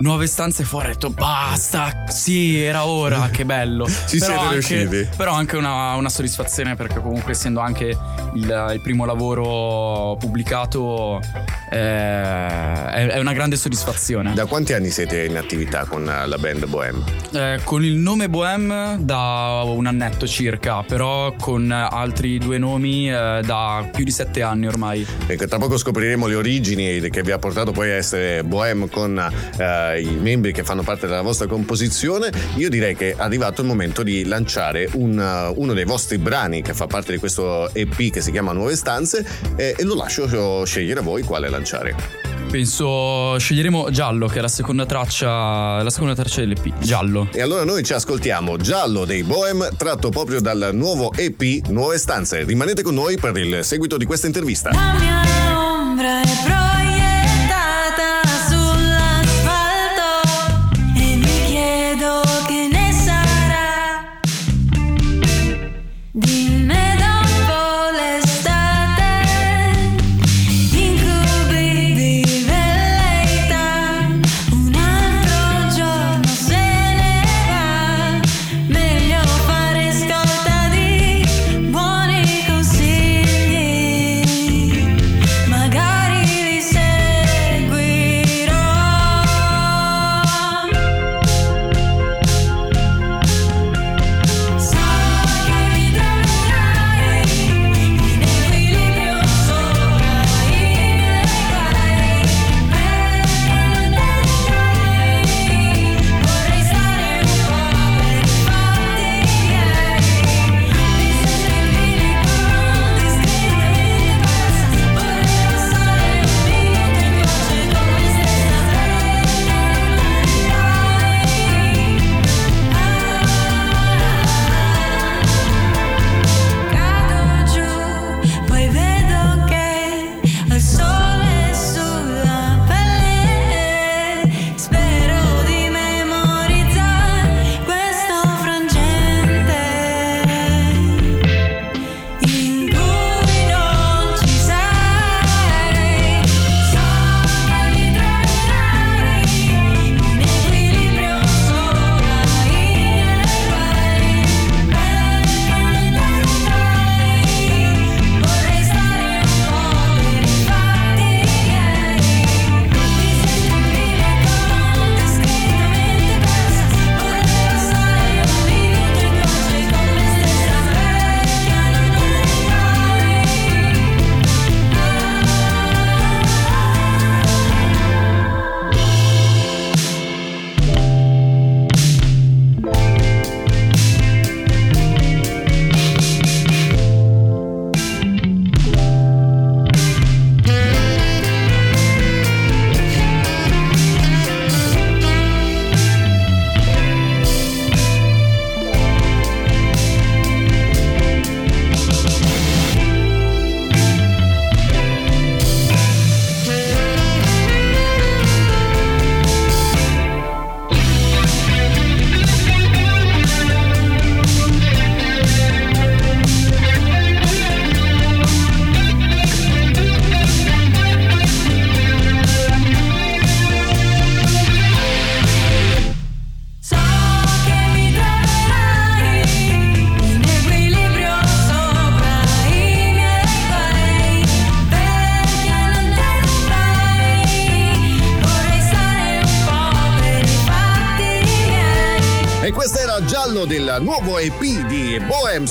nuove 0.00 0.26
stanze 0.26 0.64
fuori, 0.64 0.86
ho 0.88 0.92
detto 0.92 1.10
basta, 1.10 2.06
sì, 2.08 2.60
era 2.60 2.86
ora, 2.86 3.28
che 3.30 3.44
bello. 3.44 3.86
Ci 3.86 4.18
siete 4.18 4.32
anche, 4.32 4.52
riusciti. 4.54 5.08
Però 5.16 5.32
anche 5.32 5.56
una, 5.56 5.94
una 5.94 6.08
soddisfazione 6.08 6.30
perché 6.76 7.00
comunque 7.00 7.32
essendo 7.32 7.60
anche 7.60 7.96
il, 8.34 8.70
il 8.74 8.80
primo 8.80 9.04
lavoro 9.04 10.16
pubblicato 10.18 11.20
eh, 11.70 11.76
è, 11.76 13.06
è 13.08 13.18
una 13.18 13.32
grande 13.32 13.56
soddisfazione. 13.56 14.34
Da 14.34 14.46
quanti 14.46 14.72
anni 14.72 14.90
siete 14.90 15.24
in 15.24 15.36
attività 15.36 15.84
con 15.84 16.08
eh, 16.08 16.26
la 16.26 16.38
band 16.38 16.66
Bohem? 16.66 17.04
Eh, 17.32 17.60
con 17.64 17.84
il 17.84 17.94
nome 17.96 18.28
Bohem 18.28 18.96
da 18.98 19.62
un 19.64 19.86
annetto 19.86 20.26
circa, 20.26 20.82
però 20.82 21.32
con 21.38 21.70
altri 21.70 22.38
due 22.38 22.58
nomi 22.58 23.10
eh, 23.10 23.40
da 23.44 23.88
più 23.90 24.04
di 24.04 24.10
sette 24.10 24.42
anni 24.42 24.66
ormai. 24.66 25.06
Ecco, 25.26 25.46
tra 25.46 25.58
poco 25.58 25.76
scopriremo 25.76 26.26
le 26.26 26.34
origini 26.34 27.10
che 27.10 27.22
vi 27.22 27.30
ha 27.30 27.38
portato 27.38 27.72
poi 27.72 27.90
a 27.90 27.94
essere 27.94 28.44
Bohem 28.44 28.88
con 28.88 29.18
eh, 29.58 30.00
i 30.00 30.16
membri 30.20 30.52
che 30.52 30.64
fanno 30.64 30.82
parte 30.82 31.06
della 31.06 31.22
vostra 31.22 31.46
composizione. 31.46 32.30
Io 32.56 32.68
direi 32.68 32.94
che 32.94 33.12
è 33.12 33.14
arrivato 33.16 33.62
il 33.62 33.66
momento 33.66 34.02
di 34.02 34.24
lanciare 34.24 34.88
un, 34.92 35.18
eh, 35.18 35.52
uno 35.56 35.72
dei 35.72 35.84
vostri 35.84 36.11
brani 36.18 36.62
che 36.62 36.74
fa 36.74 36.86
parte 36.86 37.12
di 37.12 37.18
questo 37.18 37.72
EP 37.74 38.10
che 38.10 38.20
si 38.20 38.30
chiama 38.30 38.52
Nuove 38.52 38.76
Stanze 38.76 39.24
eh, 39.56 39.74
e 39.76 39.82
lo 39.84 39.94
lascio 39.94 40.64
scegliere 40.64 41.00
a 41.00 41.02
voi 41.02 41.22
quale 41.22 41.48
lanciare. 41.48 42.30
Penso 42.52 43.38
sceglieremo 43.38 43.90
Giallo, 43.90 44.26
che 44.26 44.38
è 44.38 44.42
la 44.42 44.48
seconda 44.48 44.84
traccia, 44.84 45.82
la 45.82 45.90
seconda 45.90 46.14
traccia 46.14 46.40
dell'EP. 46.40 46.80
Giallo. 46.80 47.28
E 47.32 47.40
allora 47.40 47.64
noi 47.64 47.82
ci 47.82 47.94
ascoltiamo 47.94 48.58
Giallo 48.58 49.06
dei 49.06 49.22
Bohem 49.22 49.74
tratto 49.76 50.10
proprio 50.10 50.40
dal 50.40 50.70
nuovo 50.74 51.12
EP 51.14 51.66
Nuove 51.68 51.96
Stanze. 51.96 52.44
Rimanete 52.44 52.82
con 52.82 52.92
noi 52.92 53.16
per 53.16 53.34
il 53.38 53.64
seguito 53.64 53.96
di 53.96 54.04
questa 54.04 54.26
intervista. 54.26 54.70
La 54.70 54.94
mia 54.98 55.80
ombra 55.80 56.20
è 56.20 56.26
proiettata 56.44 56.61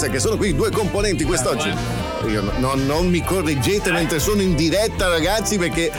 Bohems, 0.02 0.10
che 0.10 0.20
sono 0.20 0.38
qui 0.38 0.56
due 0.56 0.72
componenti 0.72 1.24
quest'oggi. 1.24 1.72
Io 2.28 2.42
no- 2.58 2.76
non 2.76 3.08
mi 3.08 3.24
correggete 3.24 3.92
mentre 3.92 4.20
sono 4.20 4.42
in 4.42 4.56
diretta, 4.56 5.08
ragazzi, 5.08 5.58
perché. 5.58 5.92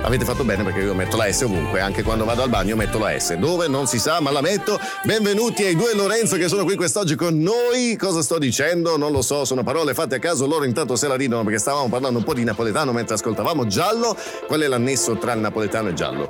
Avete 0.00 0.24
fatto 0.24 0.44
bene 0.44 0.62
perché 0.62 0.78
io 0.78 0.94
metto 0.94 1.16
la 1.16 1.30
S 1.30 1.42
ovunque, 1.42 1.80
anche 1.80 2.04
quando 2.04 2.24
vado 2.24 2.42
al 2.42 2.48
bagno 2.48 2.76
metto 2.76 2.98
la 2.98 3.18
S. 3.18 3.34
Dove 3.34 3.66
non 3.66 3.86
si 3.88 3.98
sa, 3.98 4.20
ma 4.20 4.30
la 4.30 4.40
metto. 4.40 4.78
Benvenuti 5.02 5.64
ai 5.64 5.74
due 5.74 5.92
Lorenzo 5.94 6.36
che 6.36 6.46
sono 6.46 6.62
qui 6.64 6.76
quest'oggi 6.76 7.16
con 7.16 7.38
noi. 7.40 7.96
Cosa 7.96 8.22
sto 8.22 8.38
dicendo? 8.38 8.96
Non 8.96 9.10
lo 9.10 9.22
so, 9.22 9.44
sono 9.44 9.64
parole 9.64 9.94
fatte 9.94 10.14
a 10.14 10.18
caso. 10.20 10.46
Loro 10.46 10.64
intanto 10.64 10.94
se 10.94 11.08
la 11.08 11.16
ridono 11.16 11.42
perché 11.42 11.58
stavamo 11.58 11.88
parlando 11.88 12.18
un 12.18 12.24
po' 12.24 12.34
di 12.34 12.44
napoletano 12.44 12.92
mentre 12.92 13.16
ascoltavamo 13.16 13.66
giallo. 13.66 14.16
Qual 14.46 14.60
è 14.60 14.68
l'annesso 14.68 15.18
tra 15.18 15.32
il 15.32 15.40
napoletano 15.40 15.88
e 15.88 15.94
giallo? 15.94 16.28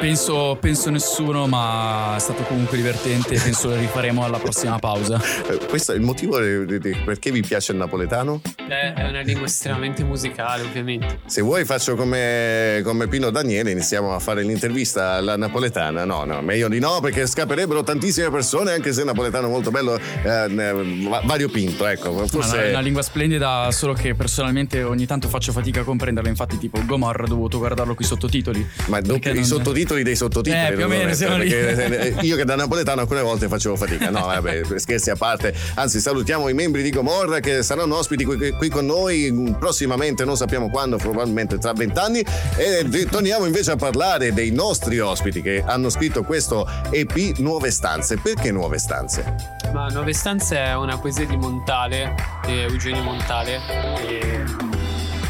Penso, 0.00 0.56
penso 0.58 0.88
nessuno, 0.88 1.46
ma 1.46 2.14
è 2.16 2.18
stato 2.18 2.42
comunque 2.44 2.78
divertente. 2.78 3.38
Penso 3.38 3.68
lo 3.68 3.76
rifaremo 3.76 4.24
alla 4.24 4.38
prossima 4.38 4.78
pausa. 4.78 5.20
Eh, 5.46 5.58
Questo 5.68 5.92
è 5.92 5.94
il 5.94 6.00
motivo 6.00 6.40
di- 6.40 6.64
di- 6.64 6.78
di- 6.78 6.96
perché 7.04 7.30
vi 7.30 7.42
piace 7.42 7.72
il 7.72 7.78
napoletano? 7.78 8.40
Eh, 8.66 8.94
È 8.94 9.06
una 9.08 9.20
lingua 9.20 9.44
estremamente 9.46 10.02
musicale, 10.02 10.62
ovviamente. 10.62 11.20
Se 11.26 11.42
vuoi 11.42 11.66
faccio 11.66 11.96
come, 11.96 12.80
come 12.82 13.08
Pino 13.08 13.28
Daniele, 13.30 13.72
iniziamo 13.72 14.14
a 14.14 14.18
fare 14.20 14.42
l'intervista 14.42 15.12
alla 15.12 15.36
napoletana. 15.36 16.04
No, 16.06 16.24
no, 16.24 16.40
meglio 16.40 16.68
di 16.68 16.78
no 16.78 17.00
perché 17.02 17.26
scapperebbero 17.26 17.82
tantissime 17.82 18.30
persone, 18.30 18.72
anche 18.72 18.92
se 18.94 19.00
il 19.00 19.06
napoletano 19.06 19.48
è 19.48 19.50
molto 19.50 19.70
bello, 19.70 19.96
eh, 19.98 21.20
variopinto, 21.24 21.86
ecco. 21.86 22.26
Forse... 22.26 22.68
È 22.68 22.70
una 22.70 22.80
lingua 22.80 23.02
splendida, 23.02 23.68
solo 23.70 23.92
che 23.92 24.14
personalmente 24.14 24.82
ogni 24.82 25.04
tanto 25.04 25.28
faccio 25.28 25.52
fatica 25.52 25.80
a 25.80 25.84
comprenderla. 25.84 26.30
Infatti, 26.30 26.56
tipo 26.56 26.80
Gomorra 26.86 27.24
ho 27.24 27.28
dovuto 27.28 27.58
guardarlo 27.58 27.94
con 27.94 28.02
i 28.04 28.08
sottotitoli. 28.08 28.66
Ma 28.86 29.00
dopo 29.02 29.28
i 29.28 29.34
non- 29.34 29.44
sottotitoli 29.44 29.88
dei 29.94 30.16
sottotitoli. 30.16 30.66
Eh, 30.66 30.72
più 30.74 30.84
o 30.84 30.88
meno, 30.88 31.14
perché, 31.14 32.16
io 32.20 32.36
che 32.36 32.44
da 32.44 32.56
napoletano 32.56 33.02
alcune 33.02 33.22
volte 33.22 33.48
facevo 33.48 33.76
fatica. 33.76 34.10
No, 34.10 34.26
vabbè, 34.26 34.62
scherzi 34.76 35.10
a 35.10 35.16
parte. 35.16 35.54
Anzi, 35.74 36.00
salutiamo 36.00 36.48
i 36.48 36.54
membri 36.54 36.82
di 36.82 36.90
Gomorra 36.90 37.40
che 37.40 37.62
saranno 37.62 37.96
ospiti 37.96 38.24
qui, 38.24 38.50
qui 38.52 38.68
con 38.68 38.86
noi 38.86 39.54
prossimamente, 39.58 40.24
non 40.24 40.36
sappiamo 40.36 40.70
quando, 40.70 40.96
probabilmente 40.96 41.58
tra 41.58 41.72
vent'anni. 41.72 42.24
E 42.56 43.06
torniamo 43.10 43.46
invece 43.46 43.72
a 43.72 43.76
parlare 43.76 44.32
dei 44.32 44.50
nostri 44.50 44.98
ospiti 44.98 45.42
che 45.42 45.62
hanno 45.64 45.90
scritto 45.90 46.22
questo 46.22 46.68
EP 46.90 47.38
Nuove 47.38 47.70
Stanze. 47.70 48.18
Perché 48.18 48.50
Nuove 48.50 48.78
Stanze? 48.78 49.58
Ma 49.72 49.88
Nuove 49.88 50.12
Stanze 50.12 50.56
è 50.56 50.74
una 50.74 50.98
poesia 50.98 51.26
di 51.26 51.36
Montale, 51.36 52.14
di 52.46 52.60
Eugenio 52.60 53.02
Montale. 53.02 53.60
E 54.06 54.44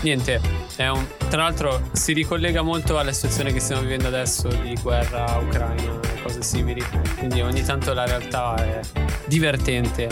niente, 0.03 0.60
un- 0.89 1.07
tra 1.28 1.43
l'altro 1.43 1.89
si 1.93 2.12
ricollega 2.12 2.62
molto 2.62 2.98
alla 2.98 3.12
situazione 3.12 3.52
che 3.52 3.61
stiamo 3.61 3.82
vivendo 3.82 4.09
adesso 4.09 4.48
di 4.48 4.74
guerra 4.81 5.39
ucraina 5.39 6.01
e 6.02 6.23
cose 6.23 6.43
simili. 6.43 6.82
Quindi 7.19 7.40
ogni 7.40 7.62
tanto 7.62 7.93
la 7.93 8.05
realtà 8.07 8.55
è 8.57 8.81
divertente. 9.27 10.09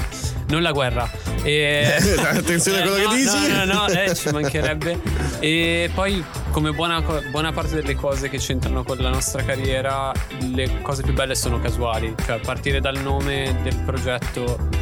Non 0.48 0.62
la 0.62 0.72
guerra. 0.72 1.10
E... 1.42 1.96
Attenzione 2.22 2.78
a 2.78 2.82
quello 2.82 3.02
no, 3.02 3.10
che 3.10 3.16
dici. 3.16 3.52
No, 3.52 3.64
no, 3.64 3.74
no, 3.74 3.88
eh, 3.88 4.14
ci 4.14 4.30
mancherebbe. 4.32 4.98
E 5.40 5.90
poi, 5.94 6.24
come 6.50 6.72
buona, 6.72 7.02
buona 7.30 7.52
parte 7.52 7.74
delle 7.74 7.94
cose 7.94 8.28
che 8.28 8.38
c'entrano 8.38 8.82
con 8.82 8.96
la 8.98 9.10
nostra 9.10 9.42
carriera, 9.42 10.12
le 10.52 10.80
cose 10.82 11.02
più 11.02 11.12
belle 11.12 11.34
sono 11.34 11.60
casuali. 11.60 12.14
Cioè, 12.24 12.40
partire 12.40 12.80
dal 12.80 12.98
nome 13.00 13.58
del 13.62 13.76
progetto 13.84 14.78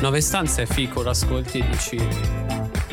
Nove 0.00 0.20
stanze 0.20 0.62
è 0.62 0.66
fico, 0.66 1.02
lo 1.02 1.10
ascolti 1.10 1.60
e 1.60 1.68
dici. 1.70 2.43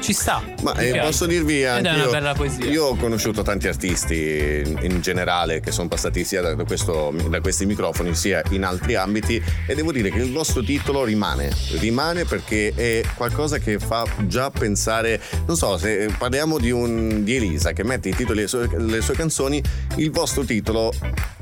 Ci 0.02 0.14
sta. 0.14 0.41
Ma 0.64 0.73
eh, 0.76 0.99
posso 0.99 1.28
dirvi 1.28 1.64
anche 1.64 1.82
Ed 1.88 1.94
è 1.94 1.95
una 1.95 2.03
io, 2.06 2.10
bella 2.11 2.34
poesia. 2.34 2.65
io 2.65 2.86
ho 2.86 2.95
conosciuto 2.95 3.44
tanti 3.44 3.68
artisti 3.68 4.64
in, 4.65 4.80
in 4.82 5.02
generale 5.02 5.60
che 5.60 5.72
sono 5.72 5.88
passati 5.88 6.23
sia 6.23 6.41
da, 6.41 6.56
da 6.56 6.64
questo- 6.64 7.14
da 7.30 7.40
questi 7.40 7.65
microfoni 7.68 8.15
sia 8.15 8.41
in 8.49 8.64
altri 8.64 8.95
ambiti 8.95 9.41
e 9.68 9.76
devo 9.76 9.91
dire 9.91 10.10
che 10.10 10.18
il 10.18 10.32
vostro 10.32 10.64
titolo 10.64 11.03
rimane, 11.03 11.52
rimane 11.80 12.26
perché 12.26 12.73
è 12.76 13.02
qualcosa 13.15 13.60
che 13.60 13.78
fa 13.78 14.03
già 14.26 14.49
pensare, 14.49 15.22
non 15.45 15.56
so, 15.56 15.78
se 15.78 16.10
parliamo 16.18 16.57
di, 16.57 16.72
un, 16.72 17.23
di 17.23 17.36
Elisa 17.36 17.72
che 17.73 17.84
mette 17.84 18.10
i 18.10 18.15
titoli 18.15 18.44
delle 18.44 18.48
sue, 18.48 19.02
sue 19.02 19.14
canzoni, 19.14 19.61
il 19.98 20.10
vostro 20.10 20.44
titolo 20.44 20.91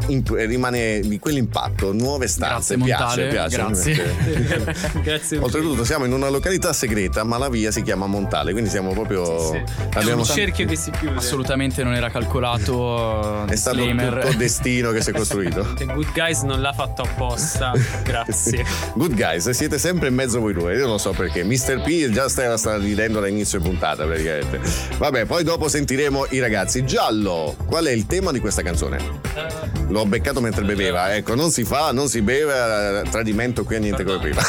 imp- 0.08 0.32
rimane 0.36 1.00
di 1.00 1.18
quell'impatto, 1.18 1.94
nuove 1.94 2.28
stanze, 2.28 2.76
Grazie, 2.76 2.78
piace, 2.78 3.22
Montale, 3.22 3.28
piace. 3.30 3.56
grazie. 3.58 4.98
Grazie. 5.02 5.38
Oltretutto 5.38 5.84
siamo 5.86 6.04
in 6.06 6.12
una 6.12 6.28
località 6.30 6.74
segreta, 6.74 7.24
ma 7.24 7.38
la 7.38 7.48
via 7.50 7.72
si 7.72 7.82
chiama 7.84 8.06
Montale, 8.06 8.49
quindi 8.52 8.70
siamo 8.70 8.92
proprio... 8.94 9.54
È 9.54 9.64
abbiamo- 9.94 10.22
un 10.22 10.26
cerchio 10.26 10.66
che 10.66 10.76
si 10.76 10.92
chiude. 10.92 11.18
Assolutamente 11.18 11.84
non 11.84 11.94
era 11.94 12.10
calcolato. 12.10 13.46
È 13.46 13.56
stato 13.56 13.86
tutto 13.86 14.34
destino 14.38 14.92
che 14.92 15.02
si 15.02 15.10
è 15.10 15.14
costruito. 15.14 15.74
The 15.78 15.86
Good 15.86 16.12
Guys 16.14 16.42
non 16.42 16.62
l'ha 16.62 16.74
fatto 16.74 17.02
apposta. 17.04 17.72
Grazie. 18.04 18.64
Good 18.94 19.16
guys, 19.16 19.50
siete 19.52 19.78
sempre 19.78 20.08
in 20.10 20.14
mezzo 20.16 20.40
voi 20.40 20.54
due. 20.54 20.76
Io 20.76 20.88
non 20.88 21.00
so 21.00 21.12
perché. 21.12 21.44
Mr. 21.44 21.82
P 21.84 22.10
già 22.10 22.28
sta, 22.30 22.56
sta 22.58 22.78
ridendo 22.78 23.20
da 23.20 23.28
inizio 23.28 23.60
puntata 23.60 24.06
praticamente. 24.06 24.60
Vabbè, 24.98 25.26
poi 25.26 25.44
dopo 25.44 25.68
sentiremo 25.68 26.28
i 26.32 26.40
ragazzi. 26.40 26.86
Giallo, 26.86 27.56
qual 27.66 27.86
è 27.86 27.92
il 27.92 28.06
tema 28.06 28.32
di 28.32 28.40
questa 28.40 28.62
canzone? 28.62 28.98
L'ho 29.88 30.06
beccato 30.06 30.42
mentre 30.42 30.64
beveva. 30.64 31.16
Ecco, 31.16 31.36
non 31.36 31.52
si 31.52 31.64
fa, 31.64 31.92
non 31.92 32.08
si 32.08 32.22
beve. 32.22 33.02
eh, 33.04 33.10
Tradimento 33.10 33.64
qui 33.64 33.76
a 33.76 33.80
niente 33.80 34.04
come 34.04 34.20
prima. 34.20 34.42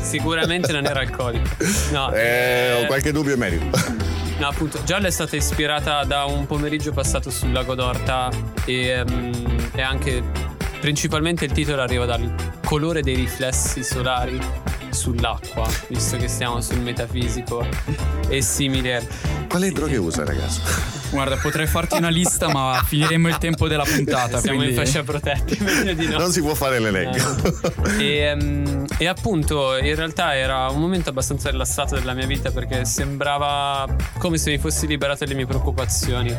Sicuramente 0.00 0.72
non 0.72 0.84
era 0.86 1.00
alcolico. 1.00 1.48
No, 1.92 2.12
Eh, 2.18 2.82
ho 2.82 2.86
qualche 2.86 3.12
dubbio 3.12 3.32
in 3.34 3.38
merito. 3.48 4.06
No, 4.38 4.46
appunto, 4.46 4.82
Gialla 4.84 5.08
è 5.08 5.10
stata 5.10 5.34
ispirata 5.36 6.04
da 6.04 6.24
un 6.24 6.46
pomeriggio 6.46 6.92
passato 6.92 7.30
sul 7.30 7.50
lago 7.50 7.74
d'Orta 7.74 8.30
e, 8.64 8.86
ehm, 8.86 9.70
e 9.74 9.82
anche 9.82 10.22
principalmente 10.80 11.44
il 11.44 11.52
titolo 11.52 11.82
arriva 11.82 12.04
dal 12.04 12.32
colore 12.64 13.02
dei 13.02 13.16
riflessi 13.16 13.82
solari 13.82 14.38
sull'acqua, 14.90 15.68
visto 15.88 16.16
che 16.16 16.28
stiamo 16.28 16.60
sul 16.60 16.80
metafisico 16.80 17.66
e 18.28 18.42
simile. 18.42 19.06
Quale 19.48 19.70
droghe 19.70 19.96
usa, 19.96 20.24
ragazzo? 20.24 20.60
Guarda, 21.10 21.36
potrei 21.36 21.66
farti 21.66 21.96
una 21.96 22.10
lista, 22.10 22.48
ma 22.48 22.82
finiremmo 22.84 23.28
il 23.28 23.38
tempo 23.38 23.66
della 23.66 23.84
puntata. 23.84 24.38
Siamo 24.40 24.58
quindi... 24.58 24.76
in 24.76 24.84
fascia 24.84 25.02
protetta, 25.02 25.54
meglio 25.64 25.94
di 25.94 26.06
no. 26.06 26.18
Non 26.18 26.30
si 26.30 26.42
può 26.42 26.54
fare 26.54 26.78
l'elenco. 26.78 27.16
E, 27.98 28.16
ehm, 28.18 28.84
e 28.98 29.06
appunto 29.06 29.76
in 29.78 29.94
realtà 29.94 30.36
era 30.36 30.68
un 30.68 30.80
momento 30.80 31.08
abbastanza 31.08 31.50
rilassato 31.50 31.94
della 31.94 32.12
mia 32.12 32.26
vita 32.26 32.50
perché 32.50 32.84
sembrava 32.84 33.86
come 34.18 34.36
se 34.36 34.50
mi 34.50 34.58
fossi 34.58 34.86
liberato 34.86 35.24
delle 35.24 35.34
mie 35.34 35.46
preoccupazioni. 35.46 36.34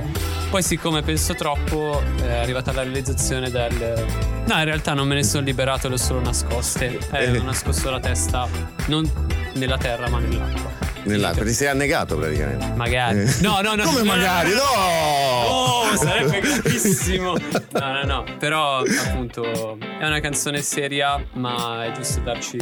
Poi 0.50 0.62
siccome 0.62 1.02
penso 1.02 1.34
troppo 1.34 2.02
è 2.22 2.38
arrivata 2.38 2.72
la 2.72 2.84
realizzazione 2.84 3.50
del... 3.50 4.06
No, 4.46 4.58
in 4.58 4.66
realtà 4.66 4.94
non 4.94 5.08
me 5.08 5.16
ne 5.16 5.24
sono 5.24 5.44
liberato, 5.44 5.88
le 5.88 5.96
ho 5.96 5.98
solo 5.98 6.22
nascoste. 6.22 7.00
Eh, 7.12 7.38
ho 7.38 7.44
nascosto 7.44 7.90
la 7.90 8.00
testa 8.00 8.39
non 8.88 9.10
nella 9.56 9.78
terra 9.78 10.10
ma 10.10 10.20
nell'acqua. 10.20 10.78
Nell'acqua, 11.04 11.44
ti 11.44 11.54
sei 11.54 11.68
annegato 11.68 12.18
praticamente. 12.18 12.68
Magari. 12.76 13.22
Eh. 13.22 13.36
No, 13.42 13.62
no, 13.62 13.76
no. 13.76 13.84
Come 13.84 14.00
no, 14.00 14.06
magari? 14.06 14.52
No! 14.52 14.62
Oh, 15.48 15.96
sarebbe 15.96 16.40
gravissimo. 16.40 17.36
No, 17.72 17.92
no, 17.94 18.04
no. 18.04 18.24
Però, 18.38 18.80
appunto, 18.80 19.78
è 19.80 20.06
una 20.06 20.20
canzone 20.20 20.62
seria, 20.62 21.24
ma 21.34 21.86
è 21.86 21.92
giusto 21.94 22.20
darci 22.20 22.58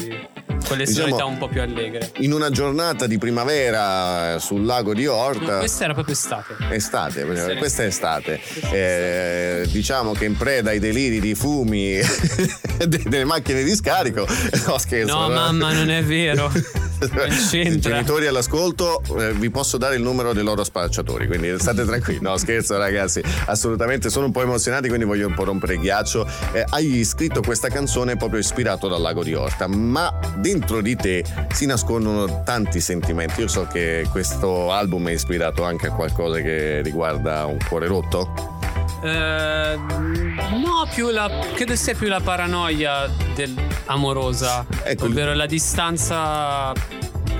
quelle 0.67 0.83
Diciamo- 0.85 1.07
sonorità 1.07 1.25
un 1.25 1.37
po' 1.37 1.47
più 1.47 1.61
allegre. 1.61 2.11
In 2.17 2.33
una 2.33 2.49
giornata 2.49 3.07
di 3.07 3.17
primavera 3.17 4.35
eh, 4.35 4.39
sul 4.39 4.65
lago 4.65 4.93
di 4.93 5.07
Orta. 5.07 5.53
No, 5.53 5.57
questa 5.59 5.83
era 5.85 5.93
proprio 5.93 6.13
estate. 6.13 6.55
Estate, 6.71 7.21
Sì. 7.21 7.55
questa 7.57 7.83
è 7.83 7.85
estate. 7.87 8.39
Eh, 8.71 9.67
diciamo 9.71 10.11
che 10.13 10.25
in 10.25 10.35
preda 10.37 10.69
ai 10.71 10.79
deliri 10.79 11.19
di 11.19 11.33
fumi 11.35 11.99
de- 12.77 13.03
delle 13.05 13.25
macchine 13.25 13.63
di 13.63 13.73
scarico. 13.75 14.27
No, 14.67 14.77
scherzo. 14.77 15.13
No, 15.17 15.29
mamma, 15.29 15.71
non 15.73 15.89
è 15.89 16.03
vero. 16.03 16.51
Non 16.99 17.29
c'entra. 17.49 17.91
Genitori 17.91 18.27
all'ascolto, 18.27 19.01
eh, 19.19 19.33
vi 19.33 19.49
posso 19.49 19.77
dare 19.77 19.95
il 19.95 20.01
numero 20.01 20.33
dei 20.33 20.43
loro 20.43 20.63
spacciatori, 20.63 21.27
quindi 21.27 21.53
state 21.59 21.85
tranquilli. 21.85 22.19
No, 22.21 22.37
scherzo, 22.37 22.77
ragazzi, 22.77 23.21
assolutamente 23.45 24.09
sono 24.09 24.25
un 24.25 24.31
po' 24.31 24.41
emozionati, 24.41 24.87
quindi 24.87 25.05
voglio 25.05 25.27
un 25.27 25.33
po' 25.33 25.43
rompere 25.43 25.75
il 25.75 25.79
ghiaccio. 25.79 26.27
Eh, 26.53 26.65
hai 26.69 27.03
scritto 27.03 27.41
questa 27.41 27.69
canzone 27.69 28.17
proprio 28.17 28.39
ispirato 28.39 28.87
dal 28.87 29.01
lago 29.01 29.23
di 29.23 29.33
Orta, 29.33 29.67
ma 29.67 30.11
dentro 30.37 30.81
di 30.81 30.95
te 30.95 31.23
si 31.53 31.65
nascondono 31.65 32.43
tanti 32.43 32.79
sentimenti. 32.79 33.41
Io 33.41 33.47
so 33.47 33.67
che 33.71 34.07
questo 34.11 34.71
album 34.71 35.07
è 35.09 35.11
ispirato 35.11 35.63
anche 35.63 35.87
a 35.87 35.91
qualcosa 35.91 36.39
che 36.41 36.81
riguarda 36.81 37.45
un 37.45 37.57
cuore 37.67 37.87
rotto. 37.87 38.56
Eh, 39.01 39.77
no, 39.77 40.87
più 40.93 41.09
la. 41.09 41.29
Credo 41.53 41.75
sia 41.75 41.93
più 41.95 42.07
la 42.07 42.19
paranoia 42.19 43.07
del 43.35 43.53
amorosa. 43.85 44.65
Ecco, 44.83 45.05
ovvero 45.05 45.33
la 45.33 45.45
distanza. 45.45 46.73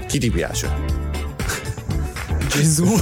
Chi 0.07 0.19
ti 0.19 0.29
piace? 0.29 1.06
Gesù. 2.47 2.85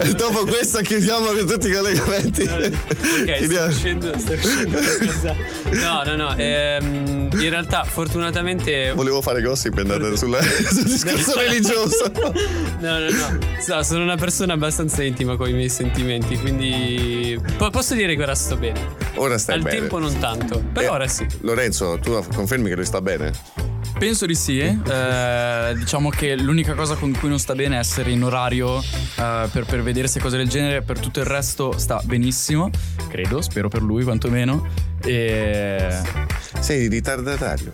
E 0.00 0.12
dopo 0.14 0.44
questa 0.44 0.80
chiudiamo 0.82 1.26
con 1.26 1.46
tutti 1.46 1.68
i 1.68 1.72
collegamenti. 1.72 2.42
Ok, 2.42 3.44
sto 3.50 3.64
uscendo, 3.64 4.18
sto 4.18 4.32
uscendo. 4.32 4.78
No, 5.72 6.02
no, 6.04 6.16
no. 6.16 6.34
ehm, 6.36 7.28
in 7.32 7.50
realtà, 7.50 7.84
fortunatamente. 7.84 8.92
Volevo 8.94 9.20
fare 9.20 9.42
gossip 9.42 9.76
e 9.78 9.80
andare 9.80 10.16
sulla- 10.16 10.40
sul 10.42 10.84
discorso 10.84 11.38
religioso. 11.38 12.10
No, 12.80 12.98
no, 12.98 13.10
no. 13.10 13.38
So, 13.60 13.82
sono 13.82 14.02
una 14.02 14.16
persona 14.16 14.52
abbastanza 14.54 15.02
intima 15.02 15.36
con 15.36 15.48
i 15.48 15.52
miei 15.52 15.68
sentimenti, 15.68 16.36
quindi. 16.38 17.38
Po- 17.56 17.70
posso 17.70 17.94
dire 17.94 18.14
che 18.16 18.22
ora 18.22 18.34
sto 18.34 18.56
bene. 18.56 19.06
Ora 19.16 19.36
stai 19.38 19.56
Al 19.56 19.62
bene. 19.62 19.78
tempo 19.78 19.98
non 19.98 20.16
tanto, 20.18 20.62
però 20.72 20.86
Eh, 20.92 20.94
ora 20.94 21.08
sì. 21.08 21.26
Lorenzo, 21.40 21.98
tu 22.00 22.22
confermi 22.34 22.68
che 22.68 22.74
lui 22.76 22.84
sta 22.84 23.00
bene? 23.00 23.32
Penso 23.98 24.26
di 24.26 24.34
sì. 24.34 24.60
eh, 24.60 25.74
diciamo 25.76 26.08
che 26.08 26.36
l'unica 26.36 26.74
cosa 26.74 26.94
con 26.94 27.12
cui 27.18 27.28
non 27.28 27.38
sta 27.38 27.54
bene 27.54 27.76
è 27.76 27.78
essere 27.78 28.10
in 28.10 28.22
orario 28.22 28.80
eh, 28.80 29.48
per, 29.50 29.64
per 29.64 29.82
vedere 29.82 30.08
se 30.08 30.20
cose 30.20 30.36
del 30.36 30.48
genere. 30.48 30.82
Per 30.82 30.98
tutto 30.98 31.20
il 31.20 31.26
resto 31.26 31.76
sta 31.78 32.00
benissimo. 32.04 32.70
Credo, 33.08 33.40
spero 33.40 33.68
per 33.68 33.82
lui 33.82 34.04
quantomeno. 34.04 34.66
E. 35.02 36.00
Sei 36.60 36.88
ritardatario. 36.88 37.72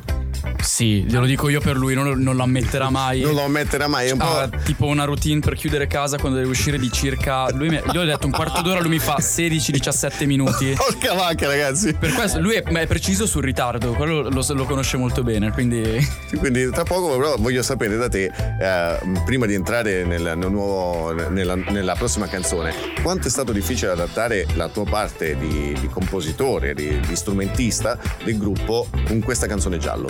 Sì, 0.61 1.03
glielo 1.03 1.27
dico 1.27 1.49
io 1.49 1.61
per 1.61 1.77
lui, 1.77 1.95
non, 1.95 2.19
non 2.21 2.37
lo 2.37 2.43
ammetterà 2.43 2.91
mai. 2.91 3.21
Non 3.21 3.35
lo 3.35 3.45
ammetterà 3.45 3.87
mai, 3.87 4.09
è 4.09 4.13
un 4.13 4.19
po'. 4.19 4.25
Ha 4.25 4.49
tipo 4.49 4.87
una 4.87 5.05
routine 5.05 5.41
per 5.41 5.55
chiudere 5.55 5.87
casa 5.87 6.19
quando 6.19 6.39
deve 6.39 6.51
uscire 6.51 6.79
di 6.79 6.91
circa. 6.91 7.51
Lui 7.53 7.69
mi, 7.69 7.81
gli 7.91 7.97
ho 7.97 8.05
detto 8.05 8.27
un 8.27 8.33
quarto 8.33 8.63
d'ora, 8.63 8.81
lui 8.81 8.91
mi 8.91 8.99
fa 8.99 9.17
16-17 9.19 10.27
minuti. 10.27 10.73
Porca 10.77 11.15
vacca, 11.15 11.47
ragazzi. 11.47 11.93
Per 11.95 12.13
questo 12.13 12.41
lui 12.41 12.55
è, 12.55 12.63
è 12.63 12.87
preciso 12.87 13.27
sul 13.27 13.43
ritardo, 13.43 13.93
quello 13.93 14.29
lo, 14.29 14.45
lo 14.47 14.65
conosce 14.65 14.97
molto 14.97 15.23
bene, 15.23 15.51
quindi. 15.53 15.83
Quindi 16.45 16.69
tra 16.71 16.83
poco 16.83 17.17
però 17.17 17.37
voglio 17.39 17.63
sapere 17.63 17.97
da 17.97 18.09
te, 18.09 18.25
eh, 18.25 18.99
prima 19.25 19.47
di 19.47 19.55
entrare 19.55 20.05
nel, 20.05 20.33
nel 20.37 20.51
nuovo, 20.51 21.13
nella, 21.31 21.55
nella 21.55 21.95
prossima 21.95 22.27
canzone, 22.27 22.75
quanto 23.03 23.29
è 23.29 23.31
stato 23.31 23.53
difficile 23.53 23.93
adattare 23.93 24.47
la 24.55 24.69
tua 24.69 24.85
parte 24.85 25.37
di, 25.37 25.77
di 25.79 25.89
compositore, 25.89 26.75
di, 26.75 27.01
di 27.01 27.17
strumentista 27.17 27.99
del 28.25 28.37
gruppo 28.37 28.89
con 29.07 29.21
questa 29.21 29.47
canzone 29.47 29.79
giallo? 29.79 30.09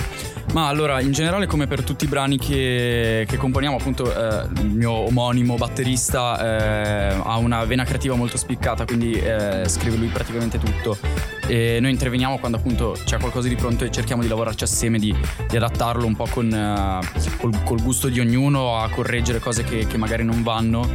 Ma 0.52 0.68
allora, 0.68 1.00
in 1.00 1.10
generale, 1.10 1.46
come 1.46 1.66
per 1.66 1.82
tutti 1.82 2.04
i 2.04 2.08
brani 2.08 2.38
che, 2.38 3.24
che 3.28 3.36
componiamo, 3.36 3.76
appunto, 3.76 4.04
eh, 4.04 4.46
il 4.60 4.70
mio 4.70 4.92
omonimo 4.92 5.56
batterista 5.56 6.38
eh, 6.38 7.20
ha 7.20 7.36
una 7.38 7.64
vena 7.64 7.84
creativa 7.84 8.14
molto 8.14 8.36
spiccata, 8.36 8.84
quindi 8.84 9.12
eh, 9.12 9.64
scrive 9.66 9.96
lui 9.96 10.06
praticamente 10.08 10.58
tutto. 10.58 10.96
E 11.46 11.78
noi 11.80 11.90
interveniamo 11.90 12.38
quando 12.38 12.56
appunto 12.56 12.96
c'è 13.04 13.18
qualcosa 13.18 13.48
di 13.48 13.54
pronto 13.54 13.84
e 13.84 13.90
cerchiamo 13.90 14.22
di 14.22 14.28
lavorarci 14.28 14.64
assieme, 14.64 14.98
di, 14.98 15.14
di 15.48 15.56
adattarlo 15.56 16.06
un 16.06 16.14
po' 16.14 16.26
con, 16.30 16.52
eh, 16.52 17.36
col, 17.36 17.62
col 17.64 17.82
gusto 17.82 18.08
di 18.08 18.20
ognuno 18.20 18.78
a 18.78 18.88
correggere 18.88 19.40
cose 19.40 19.64
che, 19.64 19.86
che 19.86 19.96
magari 19.96 20.24
non 20.24 20.42
vanno. 20.42 20.88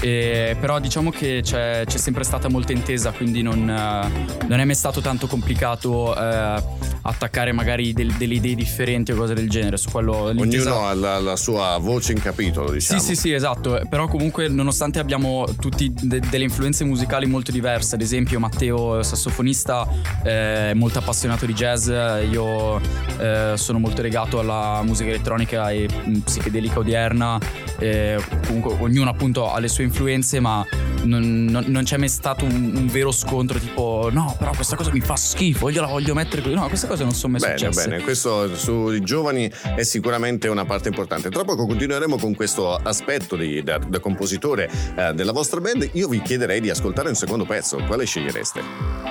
E, 0.00 0.56
però 0.60 0.78
diciamo 0.78 1.10
che 1.10 1.40
c'è, 1.42 1.84
c'è 1.86 1.98
sempre 1.98 2.22
stata 2.22 2.48
molta 2.48 2.72
intesa, 2.72 3.12
quindi 3.12 3.40
non, 3.40 3.68
eh, 3.68 4.46
non 4.46 4.60
è 4.60 4.64
mai 4.64 4.74
stato 4.74 5.00
tanto 5.00 5.26
complicato 5.26 6.14
eh, 6.14 6.62
attaccare 7.02 7.52
magari 7.52 7.92
del- 7.92 8.12
delle 8.12 8.34
idee 8.34 8.54
differenti 8.54 8.74
o 9.12 9.16
cose 9.16 9.34
del 9.34 9.48
genere. 9.48 9.76
Su 9.76 9.90
quello 9.90 10.14
Ognuno 10.16 10.86
ha 10.86 10.94
la, 10.94 11.18
la 11.18 11.36
sua 11.36 11.76
voce 11.78 12.12
in 12.12 12.20
capitolo, 12.20 12.70
diciamo. 12.70 13.00
sì, 13.00 13.06
sì, 13.06 13.14
sì, 13.16 13.32
esatto. 13.32 13.80
Però 13.88 14.06
comunque, 14.08 14.48
nonostante 14.48 14.98
abbiamo 14.98 15.46
tutti 15.58 15.92
de- 15.98 16.20
delle 16.20 16.44
influenze 16.44 16.84
musicali 16.84 17.26
molto 17.26 17.50
diverse, 17.50 17.94
ad 17.94 18.00
esempio 18.02 18.38
Matteo, 18.38 19.02
sassofonista, 19.02 19.86
è 20.22 20.72
molto 20.74 20.98
appassionato 20.98 21.46
di 21.46 21.54
jazz, 21.54 21.88
io 21.88 22.80
eh, 23.18 23.52
sono 23.56 23.78
molto 23.78 24.02
legato 24.02 24.38
alla 24.38 24.82
musica 24.84 25.08
elettronica 25.10 25.70
e 25.70 25.88
mh, 25.88 26.18
psichedelica 26.18 26.78
odierna. 26.78 27.38
eh, 27.78 28.18
comunque, 28.46 28.76
ognuno 28.80 29.10
appunto 29.10 29.50
ha 29.52 29.58
le 29.58 29.68
sue 29.68 29.84
influenze, 29.84 30.40
ma 30.40 30.64
non, 31.04 31.44
non- 31.44 31.64
non 31.68 31.84
c'è 31.84 31.96
mai 31.98 32.08
stato 32.08 32.44
un, 32.44 32.72
un 32.74 32.86
vero 32.88 33.12
scontro 33.12 33.58
tipo 33.58 34.08
no, 34.10 34.34
però 34.38 34.50
questa 34.54 34.76
cosa 34.76 34.90
mi 34.92 35.00
fa 35.00 35.14
schifo, 35.16 35.68
io 35.68 35.80
la 35.80 35.86
voglio 35.86 36.14
mettere 36.14 36.42
così. 36.42 36.54
No, 36.54 36.66
queste 36.68 36.86
cose 36.86 37.02
non 37.04 37.12
sono 37.12 37.32
mai 37.32 37.40
Bene, 37.42 37.58
successe. 37.58 37.88
bene, 37.88 38.02
questo 38.02 38.54
sui 38.66 39.00
giovani 39.00 39.48
è 39.76 39.84
sicuramente 39.84 40.48
una 40.48 40.64
parte 40.64 40.88
importante. 40.88 41.30
Tra 41.30 41.44
poco 41.44 41.66
continueremo 41.66 42.18
con 42.18 42.34
questo 42.34 42.74
aspetto 42.74 43.36
di- 43.36 43.62
da, 43.62 43.78
da 43.78 44.00
compositore 44.00 44.68
eh, 44.96 45.12
della 45.14 45.30
vostra 45.30 45.60
band. 45.60 45.88
Io 45.92 46.08
vi 46.08 46.20
chiederei 46.20 46.60
di 46.60 46.68
ascoltare 46.68 47.08
un 47.08 47.14
secondo 47.14 47.44
pezzo. 47.44 47.76
Quale 47.86 48.04
scegliereste? 48.04 48.60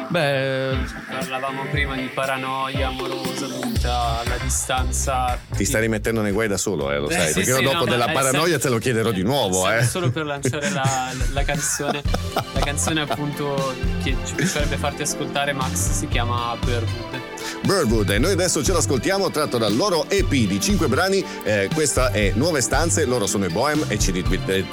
Beh, 0.10 0.78
Parlavamo 1.10 1.64
prima 1.72 1.96
di 1.96 2.10
paranoia 2.14 2.88
amorosa 2.88 3.46
dovuta 3.48 4.20
alla 4.20 4.38
distanza. 4.42 5.40
Ti 5.56 5.64
stai 5.64 5.82
rimettendo 5.82 6.22
nei 6.22 6.34
guai 6.34 6.50
da 6.50 6.58
solo, 6.58 6.92
eh, 6.92 6.98
lo 7.00 7.10
sai. 7.10 7.28
sì, 7.28 7.34
perché 7.36 7.50
io 7.52 7.56
sì, 7.58 7.64
dopo 7.64 7.86
no, 7.86 7.86
della 7.86 8.08
paranoia 8.10 8.32
sempre- 8.52 8.60
te 8.60 8.70
lo 8.70 8.78
chiederò 8.80 9.12
di 9.12 9.24
nuovo, 9.24 9.72
eh. 9.72 9.84
Solo 9.84 10.12
per 10.12 10.26
lanciare 10.26 10.70
la, 10.72 11.12
la 11.32 11.44
canzone. 11.44 12.02
La 12.34 12.60
canzone 12.60 13.02
appunto 13.02 13.74
che 14.04 14.16
ci 14.26 14.36
piacerebbe 14.36 14.76
farti 14.78 15.04
ascoltare 15.04 15.54
Max 15.54 15.92
si 15.92 16.08
chiama 16.10 16.56
Birdwood. 16.64 17.22
Birdwood 17.62 18.10
e 18.10 18.18
noi 18.20 18.32
adesso 18.34 18.64
ce 18.64 18.74
l'ascoltiamo 18.74 19.30
tratto 19.36 19.58
dal 19.58 19.76
loro 19.76 20.10
EP 20.10 20.30
di 20.30 20.62
5 20.62 20.88
brani 20.88 21.22
eh, 21.44 21.70
questa 21.74 22.10
è 22.12 22.32
Nuove 22.36 22.62
Stanze 22.62 23.04
loro 23.04 23.28
sono 23.28 23.44
i 23.44 23.50
Bohem 23.50 23.84
e 23.90 24.00
ci, 24.00 24.12
rit- 24.12 24.48
eh, 24.48 24.66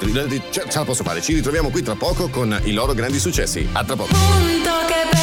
ce 0.51 0.63
la 0.73 0.85
posso 0.85 1.03
fare 1.03 1.21
ci 1.21 1.33
ritroviamo 1.33 1.69
qui 1.69 1.81
tra 1.81 1.95
poco 1.95 2.29
con 2.29 2.57
i 2.63 2.71
loro 2.71 2.93
grandi 2.93 3.19
successi. 3.19 3.67
A 3.73 3.83
tra 3.83 3.95
poco. 3.95 4.13
Punto 4.13 4.71
che 4.87 5.22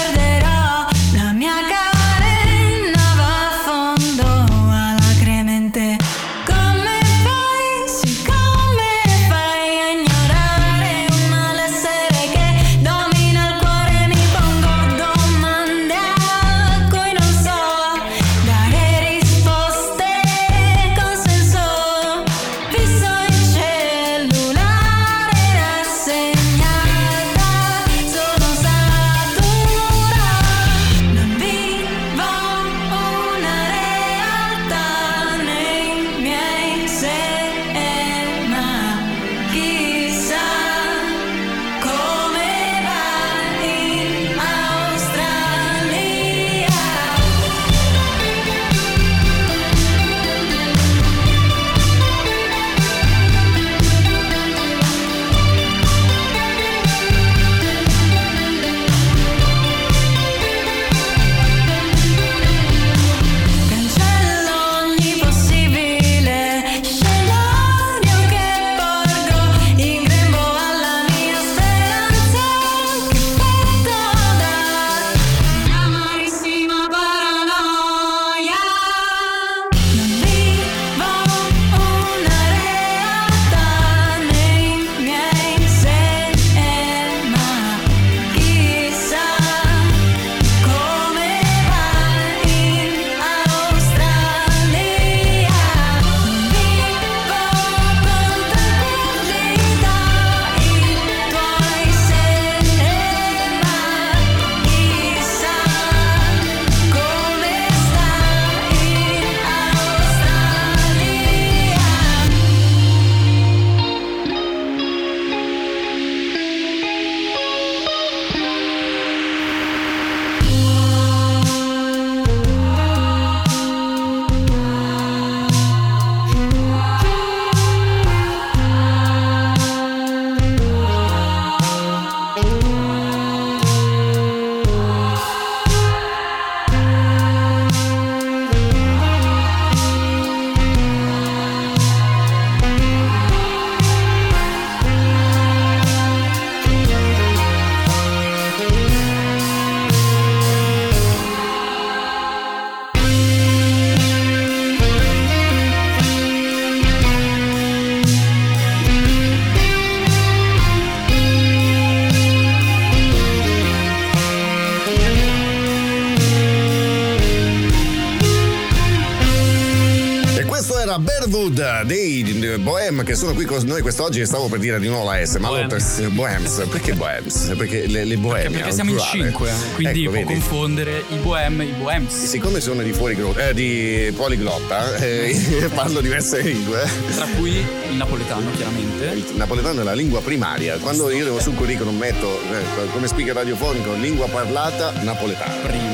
sono 173.20 173.34
qui 173.34 173.44
con 173.44 173.62
noi 173.64 173.82
quest'oggi 173.82 174.20
e 174.20 174.24
stavo 174.24 174.48
per 174.48 174.58
dire 174.60 174.80
di 174.80 174.88
nuovo 174.88 175.04
la 175.10 175.22
S, 175.22 175.34
ma 175.36 175.48
Bohems. 175.48 175.98
allora- 175.98 176.08
Bohems. 176.14 176.66
Perché 176.70 176.94
Bohems? 176.94 177.52
Perché 177.54 177.86
le, 177.86 178.04
le 178.04 178.16
bohemie. 178.16 178.48
Perché 178.50 178.68
al 178.68 178.72
siamo 178.72 178.92
in 178.92 178.98
cinque, 178.98 179.52
quindi 179.74 180.00
Ecco, 180.04 180.10
può 180.10 180.20
vedi? 180.20 180.32
confondere 180.32 181.04
i 181.10 181.16
bohem 181.16 181.60
e 181.60 181.64
i 181.64 181.72
bohems. 181.72 182.24
Siccome 182.24 182.60
sono 182.60 182.80
di 182.82 182.92
fuori 182.94 183.18
eh, 183.36 183.52
di 183.52 184.10
poliglotta, 184.16 184.96
eh, 184.96 185.68
parlo 185.74 186.00
diverse 186.00 186.40
lingue. 186.40 186.82
Tra 187.14 187.26
cui 187.36 187.56
il 187.90 187.96
napoletano, 187.96 188.50
chiaramente. 188.52 189.04
Il 189.04 189.36
napoletano 189.36 189.82
è 189.82 189.84
la 189.84 189.92
lingua 189.92 190.22
primaria. 190.22 190.78
Quando 190.78 191.10
io 191.10 191.24
devo 191.24 191.40
sul 191.40 191.54
curriculum 191.56 191.98
metto 191.98 192.40
eh, 192.40 192.88
come 192.90 193.06
speaker 193.06 193.34
radiofonico 193.34 193.92
lingua 193.92 194.28
parlata 194.28 194.92
napoletano. 195.02 195.60
Prima. 195.66 195.88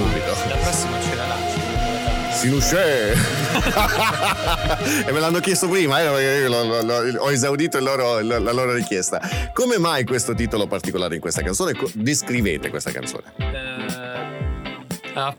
La 0.48 0.57
prossima 0.57 1.01
ce 1.03 1.15
la 1.16 1.27
lanci. 1.27 1.56
Sinusce! 2.37 3.13
e 5.07 5.13
me 5.13 5.21
l'hanno 5.21 5.41
chiesto 5.41 5.69
prima, 5.69 6.01
eh, 6.03 6.05
perché 6.07 6.41
io 6.43 6.49
lo- 6.51 6.65
lo- 6.65 6.83
lo- 6.83 7.21
ho 7.23 7.31
esaudito 7.33 7.79
il 7.79 7.85
loro- 7.85 8.21
la 8.21 8.39
loro 8.53 8.75
richiesta. 8.75 9.21
Come 9.55 9.79
mai 9.79 10.05
questo 10.05 10.35
titolo 10.35 10.67
particolare 10.67 11.15
in 11.15 11.21
questa 11.21 11.43
canzone? 11.43 11.73
Descrivete 11.95 12.69
questa 12.69 12.91
canzone. 12.93 13.23
Eh, 13.39 15.13
ah. 15.15 15.35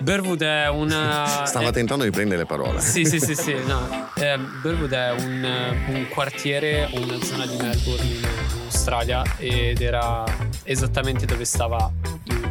Berwood 0.00 0.42
è 0.42 0.68
una. 0.68 1.44
Stava 1.44 1.68
è- 1.68 1.72
tentando 1.72 2.04
di 2.04 2.10
prendere 2.10 2.40
le 2.40 2.46
parole. 2.46 2.80
Sì, 2.80 3.04
sì, 3.04 3.20
sì, 3.20 3.34
sì. 3.34 3.54
No. 3.66 4.08
Eh, 4.22 4.38
Berwood 4.62 4.92
è 4.92 5.10
un, 5.10 5.42
un 5.88 6.06
quartiere, 6.08 6.88
una 6.92 7.16
zona 7.24 7.44
di 7.44 7.56
Melbourne 7.56 8.04
in 8.06 8.24
Australia 8.66 9.24
ed 9.38 9.80
era 9.80 10.22
esattamente 10.62 11.26
dove 11.26 11.44
stava 11.44 11.90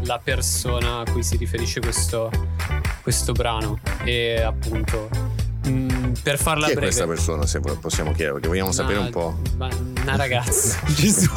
la 0.03 0.19
persona 0.23 0.99
a 0.99 1.11
cui 1.11 1.23
si 1.23 1.37
riferisce 1.37 1.79
questo, 1.79 2.29
questo 3.01 3.31
brano. 3.33 3.79
E 4.03 4.41
appunto, 4.41 5.09
mh, 5.65 6.11
per 6.23 6.37
farla 6.37 6.65
Chi 6.67 6.73
breve. 6.73 6.87
questa 6.87 7.07
persona, 7.07 7.45
se 7.45 7.59
possiamo 7.59 8.11
chiedere, 8.11 8.33
perché 8.33 8.47
vogliamo 8.47 8.71
sapere 8.71 8.97
Una- 8.97 9.05
un 9.07 9.11
po'. 9.11 9.37
ma- 9.57 9.69
Una 10.01 10.15
ragazza. 10.15 10.79
Gesù, 10.95 11.29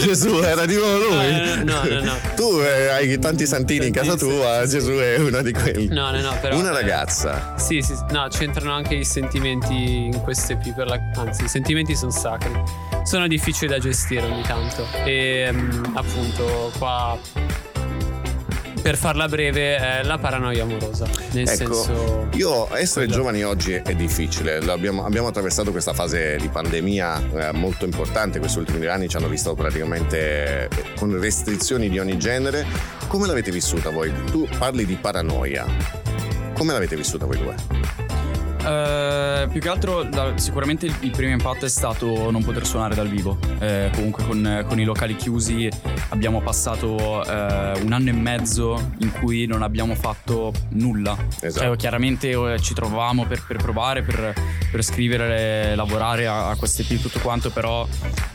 Gesù 0.00 0.36
era 0.42 0.64
di 0.64 0.76
nuovo 0.76 0.96
lui? 1.08 1.26
Eh, 1.26 1.56
no, 1.64 1.82
no, 1.82 2.00
no. 2.04 2.12
Tu 2.36 2.60
eh, 2.60 2.88
hai 2.88 3.18
tanti 3.18 3.46
santini 3.46 3.86
in 3.88 3.92
casa 3.92 4.14
tua, 4.16 4.64
Gesù 4.66 4.92
è 4.92 5.16
uno 5.18 5.42
di 5.42 5.52
quelli. 5.52 5.88
No, 5.88 6.12
no, 6.12 6.20
no, 6.20 6.36
però. 6.40 6.56
Una 6.56 6.70
eh, 6.70 6.72
ragazza. 6.72 7.54
Sì, 7.58 7.82
sì, 7.82 7.94
no, 8.10 8.28
c'entrano 8.30 8.72
anche 8.72 8.94
i 8.94 9.04
sentimenti 9.04 10.04
in 10.04 10.20
queste 10.22 10.52
EP 10.52 10.72
per 10.72 10.86
la... 10.86 11.00
Anzi, 11.16 11.44
i 11.44 11.48
sentimenti 11.48 11.96
sono 11.96 12.12
sacri. 12.12 12.52
Sono 13.02 13.26
difficili 13.26 13.68
da 13.68 13.80
gestire 13.80 14.24
ogni 14.24 14.42
tanto. 14.42 14.86
E 15.04 15.48
mm, 15.50 15.84
appunto 15.96 16.70
qua. 16.78 17.18
Per 18.82 18.96
farla 18.96 19.28
breve, 19.28 19.76
è 19.76 20.02
la 20.02 20.18
paranoia 20.18 20.64
amorosa. 20.64 21.06
Nel 21.30 21.48
Ecco, 21.48 21.72
senso. 21.72 22.28
io 22.32 22.74
essere 22.74 23.06
giovani 23.06 23.44
oggi 23.44 23.74
è 23.74 23.94
difficile. 23.94 24.56
Abbiamo, 24.56 25.04
abbiamo 25.04 25.28
attraversato 25.28 25.70
questa 25.70 25.92
fase 25.92 26.36
di 26.40 26.48
pandemia 26.48 27.50
eh, 27.50 27.52
molto 27.52 27.84
importante. 27.84 28.40
Questi 28.40 28.58
ultimi 28.58 28.78
due 28.80 28.88
anni 28.90 29.08
ci 29.08 29.16
hanno 29.16 29.28
visto 29.28 29.54
praticamente 29.54 30.64
eh, 30.64 30.68
con 30.96 31.16
restrizioni 31.20 31.88
di 31.88 32.00
ogni 32.00 32.18
genere. 32.18 32.66
Come 33.06 33.28
l'avete 33.28 33.52
vissuta 33.52 33.90
voi? 33.90 34.12
Tu 34.32 34.48
parli 34.58 34.84
di 34.84 34.96
paranoia. 34.96 35.64
Come 36.52 36.72
l'avete 36.72 36.96
vissuta 36.96 37.24
voi 37.24 37.38
due? 37.38 38.11
Eh, 38.64 39.48
più 39.50 39.60
che 39.60 39.68
altro 39.68 40.02
la- 40.08 40.36
sicuramente 40.36 40.86
il, 40.86 40.94
il 41.00 41.10
primo 41.10 41.32
impatto 41.32 41.64
è 41.64 41.68
stato 41.68 42.30
non 42.30 42.42
poter 42.44 42.66
suonare 42.66 42.94
dal 42.94 43.08
vivo. 43.08 43.38
Eh, 43.58 43.90
comunque 43.94 44.24
con, 44.24 44.64
con 44.68 44.78
i 44.78 44.84
locali 44.84 45.16
chiusi 45.16 45.68
abbiamo 46.10 46.40
passato 46.40 47.24
eh, 47.24 47.80
un 47.82 47.92
anno 47.92 48.08
e 48.08 48.12
mezzo 48.12 48.92
in 48.98 49.12
cui 49.12 49.46
non 49.46 49.62
abbiamo 49.62 49.94
fatto 49.94 50.52
nulla. 50.70 51.16
Esatto. 51.40 51.66
Cioè, 51.66 51.76
chiaramente 51.76 52.30
eh, 52.30 52.60
ci 52.60 52.74
trovavamo 52.74 53.26
per, 53.26 53.44
per 53.46 53.56
provare, 53.56 54.02
per, 54.02 54.32
per 54.70 54.82
scrivere, 54.82 55.74
lavorare 55.74 56.26
a, 56.26 56.50
a 56.50 56.56
queste 56.56 56.82
EP 56.82 57.00
tutto 57.00 57.18
quanto, 57.20 57.50
però 57.50 57.86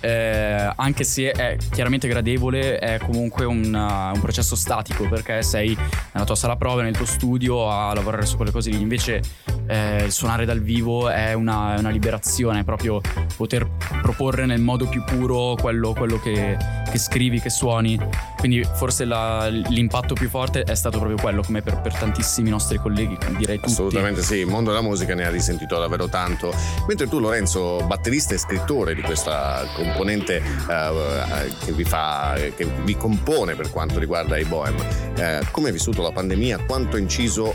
eh, 0.02 0.72
anche 0.76 1.04
se 1.04 1.32
è 1.32 1.58
chiaramente 1.72 2.08
gradevole 2.08 2.80
è 2.80 3.00
comunque 3.00 3.46
un, 3.46 3.74
uh, 3.74 4.16
un 4.16 4.20
processo 4.22 4.56
statico 4.56 5.08
perché 5.08 5.42
sei 5.44 5.76
nella 6.12 6.26
tua 6.26 6.36
sala 6.36 6.56
prove, 6.56 6.84
nel 6.84 6.96
tuo 6.96 7.06
studio 7.06 7.70
a 7.70 7.94
lavorare 7.94 8.26
su 8.26 8.36
quelle 8.36 8.52
cose 8.52 8.70
lì. 8.70 8.82
Invece 8.82 9.22
eh, 9.68 10.06
suonare 10.18 10.46
dal 10.46 10.62
vivo 10.62 11.10
è 11.10 11.34
una, 11.34 11.78
una 11.78 11.92
liberazione, 11.92 12.64
proprio 12.64 13.00
poter 13.36 13.70
proporre 14.02 14.48
nel 14.48 14.60
modo 14.60 14.88
più 14.88 15.04
puro 15.04 15.56
quello, 15.56 15.94
quello 15.94 16.20
che, 16.20 16.58
che 16.90 16.98
scrivi, 16.98 17.40
che 17.40 17.52
suoni. 17.52 18.00
Quindi 18.36 18.64
forse 18.64 19.06
la- 19.06 19.48
l'impatto 19.48 20.16
più 20.16 20.28
forte 20.28 20.64
è 20.64 20.74
stato 20.74 20.98
proprio 20.98 21.20
quello, 21.22 21.44
come 21.44 21.62
per, 21.62 21.82
per 21.82 21.94
tantissimi 21.94 22.50
nostri 22.50 22.80
colleghi, 22.80 23.16
direi 23.38 23.58
tutti. 23.58 23.72
Assolutamente 23.72 24.24
sì, 24.24 24.38
il 24.38 24.48
mondo 24.48 24.72
della 24.72 24.82
musica 24.82 25.14
ne 25.14 25.24
ha 25.24 25.30
risentito 25.30 25.78
davvero 25.78 26.08
tanto. 26.08 26.52
Mentre 26.88 27.08
tu, 27.08 27.20
Lorenzo, 27.20 27.84
batterista 27.86 28.34
e 28.34 28.40
scrittore 28.40 28.96
di 28.96 29.04
questa 29.04 29.66
componente 29.76 30.38
eh, 30.38 31.54
che 31.64 31.74
vi 31.74 31.84
fa, 31.84 32.34
che 32.56 32.66
vi 32.84 32.98
compone 32.98 33.54
per 33.54 33.70
quanto 33.70 34.00
riguarda 34.00 34.36
i 34.36 34.46
Bohem, 34.46 34.84
eh, 35.16 35.42
come 35.52 35.68
hai 35.68 35.74
vissuto 35.74 36.02
la 36.02 36.12
pandemia? 36.12 36.66
Quanto 36.66 36.96
ha 36.96 37.00
inciso 37.00 37.54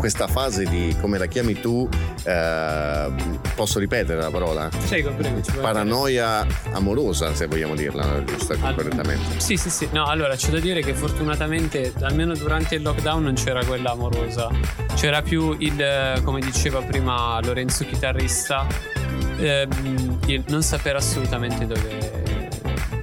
questa 0.00 0.26
fase 0.26 0.64
di, 0.64 0.96
come 0.98 1.18
la 1.18 1.26
chiami 1.26 1.60
tu, 1.60 1.86
eh, 2.24 3.12
posso 3.54 3.78
ripetere 3.78 4.18
la 4.18 4.30
parola? 4.30 4.70
Prego, 4.88 5.12
prego. 5.12 5.40
Paranoia 5.60 6.46
amorosa, 6.72 7.34
se 7.34 7.46
vogliamo 7.46 7.74
dirla 7.74 8.24
giusta 8.24 8.54
Al- 8.62 8.74
correttamente. 8.74 9.38
Sì, 9.38 9.58
sì, 9.58 9.68
sì. 9.68 9.88
No, 9.92 10.06
allora 10.06 10.34
c'è 10.36 10.48
da 10.48 10.58
dire 10.58 10.80
che 10.80 10.94
fortunatamente, 10.94 11.92
almeno 12.00 12.34
durante 12.34 12.76
il 12.76 12.82
lockdown, 12.82 13.22
non 13.24 13.34
c'era 13.34 13.62
quella 13.62 13.90
amorosa. 13.90 14.48
C'era 14.94 15.20
più 15.20 15.54
il, 15.58 16.20
come 16.24 16.40
diceva 16.40 16.80
prima 16.80 17.38
Lorenzo 17.42 17.84
chitarrista, 17.84 18.66
ehm, 19.36 20.18
il 20.26 20.44
non 20.48 20.62
sapere 20.62 20.96
assolutamente 20.96 21.66
dove, 21.66 22.48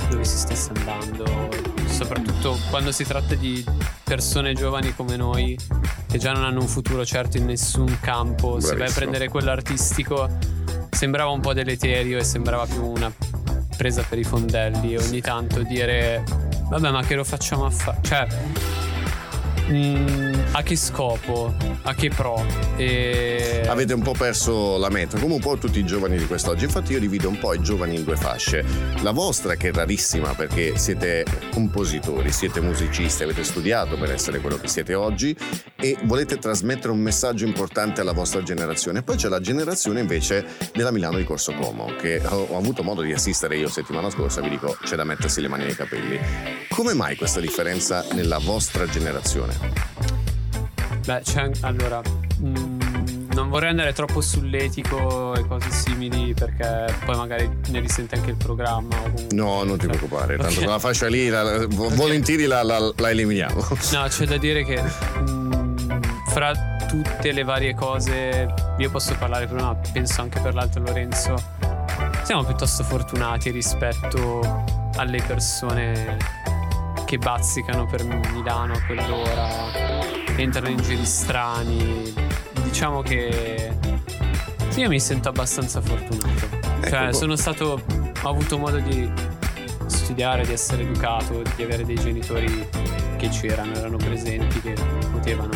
dove 0.09 0.23
si 0.23 0.37
stesse 0.37 0.71
andando. 0.75 1.56
Soprattutto 1.97 2.57
quando 2.69 2.91
si 2.91 3.03
tratta 3.03 3.33
di 3.33 3.65
persone 4.03 4.53
giovani 4.53 4.93
come 4.95 5.15
noi, 5.15 5.57
che 6.07 6.17
già 6.19 6.31
non 6.31 6.43
hanno 6.43 6.61
un 6.61 6.67
futuro 6.67 7.03
certo 7.03 7.37
in 7.37 7.45
nessun 7.45 7.97
campo. 7.99 8.59
Se 8.59 8.67
vai 8.67 8.73
a 8.73 8.75
Bravissimo. 8.75 8.99
prendere 8.99 9.29
quello 9.29 9.49
artistico, 9.49 10.29
sembrava 10.91 11.31
un 11.31 11.39
po' 11.39 11.53
deleterio 11.53 12.19
e 12.19 12.23
sembrava 12.23 12.65
più 12.65 12.85
una 12.85 13.11
presa 13.75 14.03
per 14.07 14.17
i 14.17 14.23
fondelli 14.23 14.97
ogni 14.97 15.21
tanto 15.21 15.61
dire 15.61 16.23
vabbè 16.69 16.89
ma 16.89 17.03
che 17.03 17.15
lo 17.15 17.23
facciamo 17.23 17.65
a 17.65 17.69
fare 17.69 17.99
cioè 18.01 18.27
mm, 19.69 20.26
a 20.57 20.63
che 20.63 20.75
scopo 20.75 21.53
a 21.83 21.93
che 21.93 22.09
pro 22.09 22.43
e 22.77 23.63
Avete 23.67 23.93
un 23.93 24.01
po' 24.01 24.13
perso 24.13 24.77
la 24.77 24.89
meta, 24.89 25.19
come 25.19 25.35
un 25.35 25.39
po' 25.39 25.55
tutti 25.57 25.77
i 25.77 25.85
giovani 25.85 26.17
di 26.17 26.25
quest'oggi. 26.25 26.63
Infatti, 26.63 26.93
io 26.93 26.99
divido 26.99 27.29
un 27.29 27.37
po' 27.37 27.53
i 27.53 27.61
giovani 27.61 27.95
in 27.95 28.03
due 28.03 28.15
fasce. 28.15 28.65
La 29.01 29.11
vostra, 29.11 29.55
che 29.55 29.69
è 29.69 29.71
rarissima 29.71 30.33
perché 30.33 30.77
siete 30.77 31.25
compositori, 31.51 32.31
siete 32.31 32.59
musicisti, 32.59 33.23
avete 33.23 33.43
studiato 33.43 33.97
per 33.97 34.11
essere 34.11 34.39
quello 34.39 34.57
che 34.57 34.67
siete 34.67 34.95
oggi 34.95 35.35
e 35.75 35.95
volete 36.03 36.37
trasmettere 36.37 36.91
un 36.91 36.99
messaggio 36.99 37.45
importante 37.45 38.01
alla 38.01 38.13
vostra 38.13 38.41
generazione. 38.41 39.03
Poi 39.03 39.15
c'è 39.15 39.27
la 39.27 39.39
generazione 39.39 39.99
invece 39.99 40.45
della 40.73 40.91
Milano 40.91 41.17
di 41.17 41.23
Corso 41.23 41.53
Como, 41.53 41.93
che 41.97 42.19
ho, 42.25 42.47
ho 42.49 42.57
avuto 42.57 42.83
modo 42.83 43.01
di 43.01 43.13
assistere 43.13 43.57
io 43.57 43.69
settimana 43.69 44.09
scorsa. 44.09 44.41
Vi 44.41 44.49
dico, 44.49 44.75
c'è 44.83 44.95
da 44.95 45.03
mettersi 45.03 45.39
le 45.39 45.49
mani 45.49 45.65
nei 45.65 45.75
capelli. 45.75 46.19
Come 46.69 46.93
mai 46.93 47.15
questa 47.15 47.39
differenza 47.39 48.03
nella 48.13 48.39
vostra 48.39 48.87
generazione? 48.87 50.26
Beh 51.07 51.21
c'è 51.23 51.49
allora 51.61 52.01
mm, 52.41 52.79
non 53.33 53.47
vorrei 53.49 53.69
andare 53.69 53.93
troppo 53.93 54.19
sull'etico 54.19 55.33
e 55.35 55.47
cose 55.47 55.69
simili 55.71 56.33
perché 56.33 56.93
poi 57.05 57.15
magari 57.15 57.49
ne 57.67 57.79
risente 57.79 58.15
anche 58.15 58.31
il 58.31 58.35
programma 58.35 58.95
comunque- 58.97 59.27
No, 59.35 59.63
non 59.63 59.77
ti 59.77 59.87
preoccupare, 59.87 60.35
tanto 60.35 60.51
Ok. 60.53 60.57
quella 60.63 60.79
fascia 60.79 61.07
lì 61.07 61.29
la- 61.29 61.43
la- 61.43 61.65
volentieri 61.69 62.45
la, 62.45 62.61
la- 62.63 62.91
eliminiamo. 63.09 63.67
No, 63.93 64.03
c'è 64.07 64.25
da 64.25 64.37
dire 64.37 64.63
che 64.65 64.81
mm, 64.81 65.99
fra 66.29 66.51
tutte 66.89 67.31
le 67.31 67.43
varie 67.43 67.73
cose, 67.75 68.53
io 68.77 68.89
posso 68.89 69.15
parlare 69.17 69.45
per 69.47 69.61
una, 69.61 69.75
penso 69.93 70.21
anche 70.21 70.39
per 70.41 70.53
l'altro 70.53 70.81
Lorenzo, 70.81 71.35
siamo 72.23 72.43
piuttosto 72.43 72.83
fortunati 72.83 73.49
rispetto 73.51 74.41
alle 74.95 75.21
persone 75.25 76.17
che 77.05 77.17
bazzicano 77.17 77.85
per 77.85 78.03
Milano 78.03 78.73
a 78.73 78.81
quell'ora, 78.85 79.47
entrano 80.41 80.69
in 80.69 80.81
giri 80.81 81.05
strani. 81.05 82.13
Diciamo 82.63 83.01
che 83.01 83.71
sì, 84.77 84.83
io 84.83 84.89
mi 84.89 84.99
sento 84.99 85.29
abbastanza 85.29 85.81
fortunato. 85.81 86.47
Cioè, 86.87 87.05
Ecco. 87.07 87.13
sono 87.13 87.35
stato, 87.35 87.83
ho 88.21 88.29
avuto 88.29 88.59
modo 88.59 88.77
di 88.77 89.11
studiare, 89.87 90.45
di 90.45 90.53
essere 90.53 90.83
educato, 90.83 91.41
di 91.55 91.63
avere 91.63 91.83
dei 91.83 91.95
genitori 91.95 92.67
che 93.17 93.29
c'erano, 93.29 93.73
erano 93.73 93.97
presenti, 93.97 94.61
che 94.61 94.75
potevano. 95.11 95.49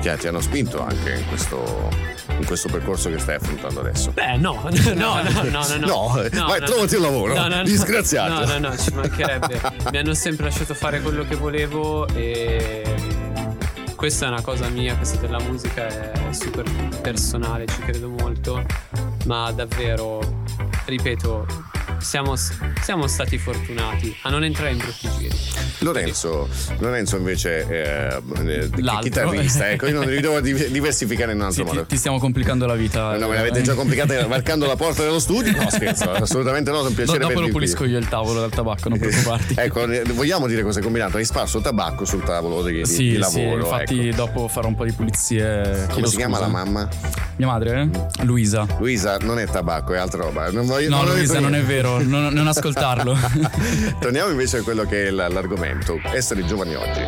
Che 0.00 0.16
ti 0.16 0.28
hanno 0.28 0.40
spinto 0.40 0.80
anche 0.80 1.14
in 1.14 1.26
questo, 1.26 1.90
in 2.38 2.44
questo 2.44 2.68
percorso 2.68 3.10
che 3.10 3.18
stai 3.18 3.34
affrontando 3.34 3.80
adesso. 3.80 4.12
Beh, 4.12 4.36
no, 4.36 4.62
no, 4.94 4.94
no, 4.94 5.22
no, 5.22 5.42
no, 5.50 5.76
no. 5.78 5.86
No, 6.30 6.46
vai, 6.46 6.60
trovati 6.60 6.94
un 6.94 7.02
lavoro. 7.02 7.62
Disgraziato. 7.64 8.44
No, 8.46 8.58
no, 8.58 8.68
no, 8.68 8.76
ci 8.76 8.92
mancherebbe. 8.94 9.60
Mi 9.90 9.98
hanno 9.98 10.14
sempre 10.14 10.44
lasciato 10.44 10.74
fare 10.74 11.00
quello 11.00 11.24
che 11.24 11.34
volevo 11.34 12.06
e 12.08 12.82
questa 14.02 14.26
è 14.26 14.28
una 14.30 14.42
cosa 14.42 14.68
mia, 14.68 14.96
questa 14.96 15.20
della 15.20 15.38
musica 15.38 15.86
è 15.86 16.32
super 16.32 16.68
personale, 17.02 17.66
ci 17.66 17.80
credo 17.82 18.08
molto, 18.08 18.60
ma 19.26 19.52
davvero, 19.52 20.42
ripeto, 20.86 21.46
siamo, 22.02 22.34
siamo 22.82 23.06
stati 23.06 23.38
fortunati 23.38 24.14
a 24.22 24.30
non 24.30 24.44
entrare 24.44 24.70
in 24.72 24.78
brutti 24.78 25.08
giri. 25.18 25.36
Lorenzo, 25.78 26.48
Lorenzo 26.78 27.16
invece 27.16 27.66
è 27.66 28.16
eh, 28.46 28.68
L'altro. 28.80 29.02
chitarrista, 29.02 29.70
ecco, 29.70 29.86
io 29.86 29.94
non 30.00 30.08
mi 30.08 30.20
devo 30.20 30.40
div- 30.40 30.68
diversificare 30.68 31.32
in 31.32 31.38
un 31.38 31.44
altro 31.46 31.62
Sì, 31.64 31.68
modo. 31.68 31.80
ti, 31.82 31.88
ti 31.88 31.96
stiamo 31.96 32.18
complicando 32.18 32.66
la 32.66 32.74
vita. 32.74 33.16
No, 33.16 33.28
me 33.28 33.34
l'avete 33.36 33.62
già 33.62 33.74
complicata 33.74 34.26
varcando 34.26 34.66
la 34.66 34.76
porta 34.76 35.02
dello 35.02 35.18
studio? 35.18 35.52
No, 35.52 35.68
scherzo, 35.70 36.10
assolutamente 36.12 36.70
no, 36.70 36.78
è 36.78 36.82
un 36.82 36.88
Do- 36.88 36.94
piacere 36.94 37.18
dopo 37.18 37.40
lo 37.40 37.48
pulisco 37.48 37.84
io 37.84 37.98
il 37.98 38.08
tavolo 38.08 38.40
dal 38.40 38.50
tabacco, 38.50 38.88
non 38.88 38.98
preoccuparti. 38.98 39.54
ecco, 39.58 39.84
eh, 39.90 40.02
vogliamo 40.12 40.46
dire 40.46 40.62
cosa 40.62 40.78
hai 40.78 40.84
combinato? 40.84 41.16
Hai 41.16 41.24
sparso 41.24 41.60
tabacco 41.60 42.04
sul 42.04 42.22
tavolo 42.22 42.62
di, 42.62 42.84
Sì, 42.84 42.96
di 42.96 43.10
sì, 43.12 43.18
lavoro. 43.18 43.62
infatti 43.64 44.08
ecco. 44.08 44.16
dopo 44.16 44.48
farò 44.48 44.68
un 44.68 44.74
po' 44.74 44.84
di 44.84 44.92
pulizie. 44.92 45.86
Come 45.90 46.06
si 46.06 46.16
chiama 46.16 46.36
scusa. 46.36 46.46
la 46.48 46.52
mamma? 46.52 46.88
Mia 47.36 47.46
madre? 47.46 47.90
eh? 48.18 48.24
Luisa. 48.24 48.66
Luisa, 48.78 49.16
non 49.18 49.38
è 49.38 49.46
tabacco, 49.46 49.94
è 49.94 49.98
altra 49.98 50.22
roba. 50.22 50.50
Non 50.50 50.66
voglio, 50.66 50.88
No, 50.90 51.02
non 51.02 51.14
Luisa, 51.16 51.40
non 51.40 51.54
è 51.54 51.58
niente. 51.58 51.72
Non, 51.98 52.32
non 52.32 52.46
ascoltarlo. 52.46 53.16
Torniamo 54.00 54.30
invece 54.30 54.58
a 54.58 54.62
quello 54.62 54.84
che 54.84 55.06
è 55.06 55.10
l'argomento, 55.10 56.00
essere 56.12 56.44
giovani 56.44 56.74
oggi. 56.74 57.04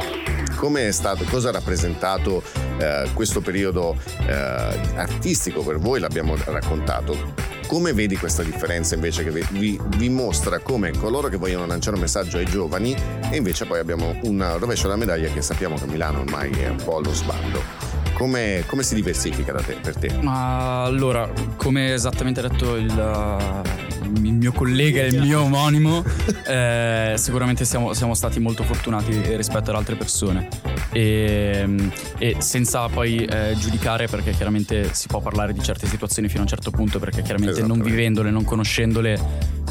Come 0.56 0.88
è 0.88 0.92
stato, 0.92 1.24
cosa 1.24 1.48
ha 1.48 1.52
rappresentato 1.52 2.42
eh, 2.78 3.10
questo 3.12 3.40
periodo 3.40 3.96
eh, 4.26 4.32
artistico 4.32 5.62
per 5.62 5.78
voi? 5.78 6.00
L'abbiamo 6.00 6.36
raccontato. 6.44 7.34
Come 7.66 7.92
vedi 7.92 8.16
questa 8.16 8.42
differenza 8.42 8.94
invece 8.94 9.24
che 9.24 9.30
vi, 9.30 9.78
vi- 9.96 10.08
mostra 10.08 10.58
come 10.60 10.92
coloro 10.92 11.28
che 11.28 11.36
vogliono 11.36 11.66
lanciare 11.66 11.96
un 11.96 12.02
messaggio 12.02 12.36
ai 12.36 12.44
giovani 12.44 12.94
e 13.30 13.36
invece 13.36 13.64
poi 13.64 13.78
abbiamo 13.78 14.18
un 14.22 14.56
rovescio 14.58 14.82
della 14.84 14.96
medaglia 14.96 15.28
che 15.32 15.42
sappiamo 15.42 15.76
che 15.76 15.86
Milano 15.86 16.20
ormai 16.20 16.50
è 16.50 16.68
un 16.68 16.80
po' 16.82 16.98
allo 16.98 17.12
sbando. 17.12 17.93
Come, 18.14 18.64
come 18.66 18.82
si 18.82 18.94
diversifica 18.94 19.52
da 19.52 19.60
te, 19.60 19.76
per 19.80 19.96
te? 19.96 20.12
Ma 20.20 20.84
allora, 20.84 21.30
come 21.56 21.94
esattamente 21.94 22.40
ha 22.40 22.48
detto 22.48 22.76
il, 22.76 22.90
uh, 22.90 24.04
il 24.04 24.32
mio 24.32 24.52
collega 24.52 25.02
e 25.02 25.08
il 25.08 25.20
mio 25.20 25.42
omonimo, 25.42 26.04
eh, 26.46 27.14
sicuramente 27.16 27.64
siamo, 27.64 27.92
siamo 27.92 28.14
stati 28.14 28.38
molto 28.40 28.62
fortunati 28.62 29.36
rispetto 29.36 29.70
ad 29.70 29.76
altre 29.76 29.96
persone. 29.96 30.48
E, 30.92 31.90
e 32.18 32.36
senza 32.38 32.86
poi 32.88 33.24
eh, 33.24 33.54
giudicare, 33.58 34.06
perché 34.06 34.30
chiaramente 34.30 34.94
si 34.94 35.08
può 35.08 35.20
parlare 35.20 35.52
di 35.52 35.62
certe 35.62 35.86
situazioni 35.86 36.28
fino 36.28 36.40
a 36.40 36.42
un 36.44 36.48
certo 36.48 36.70
punto, 36.70 36.98
perché 36.98 37.22
chiaramente 37.22 37.62
non 37.62 37.80
vivendole, 37.80 38.30
non 38.30 38.44
conoscendole, 38.44 39.18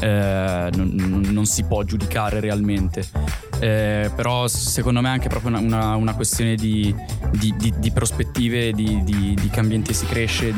eh, 0.04 0.70
non, 0.76 1.22
non 1.30 1.46
si 1.46 1.62
può 1.64 1.82
giudicare 1.82 2.38
realmente. 2.40 3.06
Eh, 3.60 4.10
però 4.14 4.46
secondo 4.48 5.00
me 5.00 5.08
è 5.08 5.12
anche 5.12 5.28
proprio 5.28 5.50
una, 5.50 5.60
una- 5.60 5.96
una 5.96 6.14
questione 6.14 6.54
di, 6.56 6.94
di- 7.30 7.54
di- 7.56 7.72
di 7.78 7.90
prospettive, 7.90 8.72
di, 8.72 9.02
che 9.50 9.60
ambiente 9.60 9.94
si 9.94 10.04
cresce, 10.06 10.52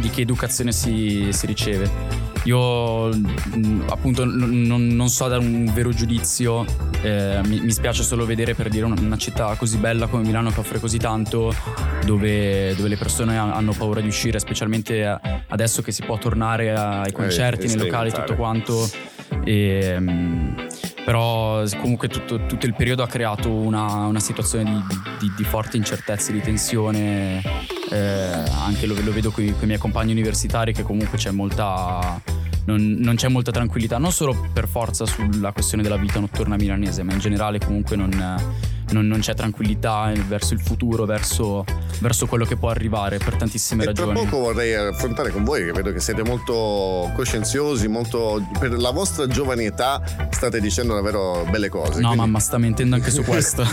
di 0.00 0.10
che 0.10 0.22
educazione 0.22 0.72
si, 0.72 1.28
si 1.30 1.46
riceve. 1.46 2.32
Io 2.44 3.08
mh, 3.08 3.84
appunto 3.88 4.24
non, 4.24 4.86
non 4.88 5.08
so 5.08 5.28
dare 5.28 5.40
un 5.40 5.70
vero 5.72 5.90
giudizio, 5.90 6.64
eh, 7.02 7.40
mi, 7.44 7.60
mi 7.60 7.70
spiace 7.70 8.02
solo 8.02 8.26
vedere 8.26 8.54
per 8.54 8.68
dire 8.68 8.84
una, 8.84 9.16
città 9.16 9.54
così 9.56 9.78
bella 9.78 10.06
come 10.06 10.24
Milano 10.24 10.50
che 10.50 10.60
offre 10.60 10.78
così 10.78 10.98
tanto, 10.98 11.54
dove, 12.04 12.74
dove 12.76 12.88
le 12.88 12.96
persone 12.96 13.38
ha- 13.38 13.52
hanno 13.54 13.72
paura 13.72 14.00
di 14.00 14.08
uscire, 14.08 14.38
specialmente 14.38 15.18
adesso 15.48 15.82
che 15.82 15.92
si 15.92 16.02
può 16.02 16.18
tornare 16.18 16.72
ai 16.74 17.12
concerti, 17.12 17.66
nei 17.66 17.76
locali, 17.76 18.10
tutto 18.12 18.34
quanto. 18.34 18.88
E, 19.44 19.96
mm, 19.98 20.63
però 21.04 21.62
comunque 21.80 22.08
tutto, 22.08 22.46
tutto 22.46 22.66
il 22.66 22.74
periodo 22.74 23.02
ha 23.02 23.06
creato 23.06 23.50
una, 23.50 24.06
una 24.06 24.20
situazione 24.20 24.64
di, 24.88 25.00
di- 25.18 25.32
di 25.36 25.44
forte 25.44 25.76
incertezza, 25.76 26.32
di 26.32 26.40
tensione. 26.40 27.42
eh, 27.90 28.42
anche 28.64 28.86
lo, 28.86 28.94
lo 29.02 29.12
vedo 29.12 29.30
con 29.30 29.44
i 29.44 29.54
miei 29.62 29.78
compagni 29.78 30.12
universitari 30.12 30.72
che 30.72 30.82
comunque 30.82 31.18
c'è 31.18 31.30
molta. 31.30 32.20
Non, 32.66 32.96
non 32.98 33.14
c'è 33.16 33.28
molta 33.28 33.50
tranquillità, 33.50 33.98
non 33.98 34.10
solo 34.10 34.48
per 34.50 34.66
forza 34.66 35.04
sulla 35.04 35.52
questione 35.52 35.82
della 35.82 35.98
vita 35.98 36.18
notturna 36.18 36.56
milanese, 36.56 37.02
ma 37.02 37.12
in 37.12 37.18
generale 37.18 37.58
comunque 37.58 37.94
non, 37.94 38.08
non- 38.90 39.06
non 39.06 39.20
c'è 39.20 39.34
tranquillità 39.34 40.12
verso 40.26 40.54
il 40.54 40.60
futuro, 40.60 41.04
verso, 41.04 41.64
verso 42.00 42.26
quello 42.26 42.44
che 42.44 42.56
può 42.56 42.68
arrivare 42.70 43.18
per 43.18 43.36
tantissime 43.36 43.84
E 43.84 43.92
tra 43.92 44.04
ragioni. 44.06 44.26
poco 44.28 44.42
vorrei 44.42 44.74
affrontare 44.74 45.30
con 45.30 45.44
voi, 45.44 45.64
che 45.64 45.72
vedo 45.72 45.92
che 45.92 46.00
siete 46.00 46.22
molto 46.22 47.10
coscienziosi, 47.14 47.88
molto 47.88 48.46
per 48.58 48.72
la 48.78 48.90
vostra 48.90 49.26
giovane 49.26 49.64
età 49.64 50.00
state 50.30 50.60
dicendo 50.60 50.94
davvero 50.94 51.46
belle 51.50 51.68
cose. 51.68 52.00
No, 52.00 52.08
quindi- 52.08 52.16
mamma, 52.16 52.38
sta 52.38 52.58
mentendo 52.58 52.94
anche 52.96 53.10
su 53.10 53.22
questo. 53.24 53.64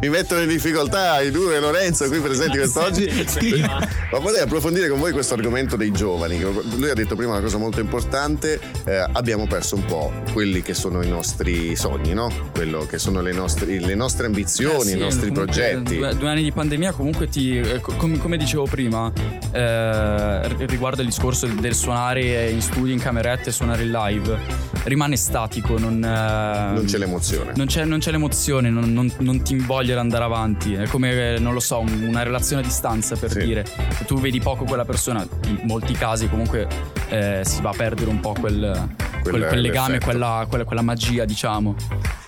Mi 0.00 0.08
mettono 0.08 0.42
in 0.42 0.48
difficoltà 0.48 1.20
i 1.20 1.30
due 1.30 1.58
Lorenzo 1.60 2.06
qui 2.08 2.18
presenti 2.20 2.56
quest'oggi. 2.58 3.06
Ma 4.12 4.18
vorrei 4.18 4.40
approfondire 4.40 4.88
con 4.88 4.98
voi 4.98 5.12
questo 5.12 5.34
argomento 5.34 5.76
dei 5.76 5.90
giovani. 5.92 6.40
Lui 6.40 6.90
ha 6.90 6.94
detto 6.94 7.14
prima 7.16 7.32
una 7.32 7.40
cosa 7.40 7.58
molto 7.58 7.80
importante, 7.80 8.60
eh, 8.84 9.04
abbiamo 9.12 9.46
perso 9.46 9.76
un 9.76 9.84
po' 9.84 10.12
quelli 10.32 10.62
che 10.62 10.74
sono 10.74 11.02
i 11.02 11.08
nostri 11.08 11.76
sogni, 11.76 12.14
no? 12.14 12.30
Quello 12.52 12.86
che 12.86 12.98
sono 12.98 13.20
le 13.20 13.32
nostre, 13.32 13.67
le 13.78 13.94
nostre 13.94 14.26
ambizioni, 14.26 14.78
Eh 14.80 14.84
sì, 14.92 14.96
i 14.96 15.00
nostri 15.00 15.30
progetti. 15.32 15.96
Due, 15.96 16.16
due 16.16 16.28
anni 16.30 16.42
di 16.42 16.52
pandemia 16.52 16.92
comunque 16.92 17.28
ti, 17.28 17.58
eh, 17.58 17.80
co- 17.80 17.92
come, 17.94 18.36
dicevo 18.36 18.64
prima, 18.64 19.12
eh, 19.52 20.66
riguardo 20.66 21.02
il 21.02 21.08
discorso 21.08 21.46
del 21.46 21.74
suonare 21.74 22.50
in 22.50 22.60
studio, 22.62 22.92
in 22.92 23.00
camerette, 23.00 23.50
suonare 23.52 23.82
in 23.82 23.90
live, 23.90 24.38
rimane 24.84 25.16
statico, 25.16 25.78
non, 25.78 26.02
eh, 26.02 26.72
Non 26.74 26.84
c'è 26.86 26.98
l'emozione. 26.98 27.52
non 27.56 27.66
c'è, 27.66 27.84
non 27.84 27.98
c'è 27.98 28.10
l'emozione, 28.10 28.70
non, 28.70 28.92
non- 28.92 29.12
non 29.18 29.42
ti 29.42 29.52
invoglia 29.52 29.92
ad 29.92 29.98
andare 29.98 30.24
avanti. 30.24 30.74
È 30.74 30.86
come, 30.86 31.34
eh, 31.34 31.38
non 31.38 31.52
lo 31.52 31.60
so, 31.60 31.80
un- 31.80 32.04
una 32.08 32.22
relazione 32.22 32.62
a 32.62 32.64
distanza 32.64 33.16
per 33.16 33.32
dire. 33.34 33.64
Se 33.96 34.04
tu 34.04 34.18
vedi 34.18 34.40
poco 34.40 34.64
quella 34.64 34.84
persona, 34.84 35.26
in 35.46 35.60
molti 35.64 35.92
casi 35.94 36.28
comunque 36.28 36.66
eh, 37.08 37.40
si 37.44 37.60
va 37.62 37.70
a 37.70 37.74
perdere 37.76 38.10
un 38.10 38.20
po' 38.20 38.34
quel, 38.38 38.88
quel- 39.22 39.46
quel 39.46 39.60
legame, 39.60 39.98
quella, 39.98 40.46
quella- 40.48 40.64
quella 40.64 40.82
magia, 40.82 41.24
diciamo. 41.24 41.74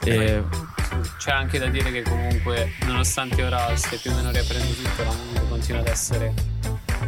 E, 0.03 0.43
C'è 1.19 1.31
anche 1.31 1.59
da 1.59 1.67
dire 1.67 1.91
che 1.91 2.03
comunque, 2.03 2.73
nonostante 2.87 3.43
ora 3.43 3.75
stia 3.77 3.99
più 3.99 4.11
o 4.11 4.15
meno 4.15 4.31
riaprendo 4.31 4.73
tutto, 4.73 5.03
la 5.05 5.13
musica 5.13 5.41
continua 5.49 5.81
ad 5.81 5.87
essere 5.89 6.33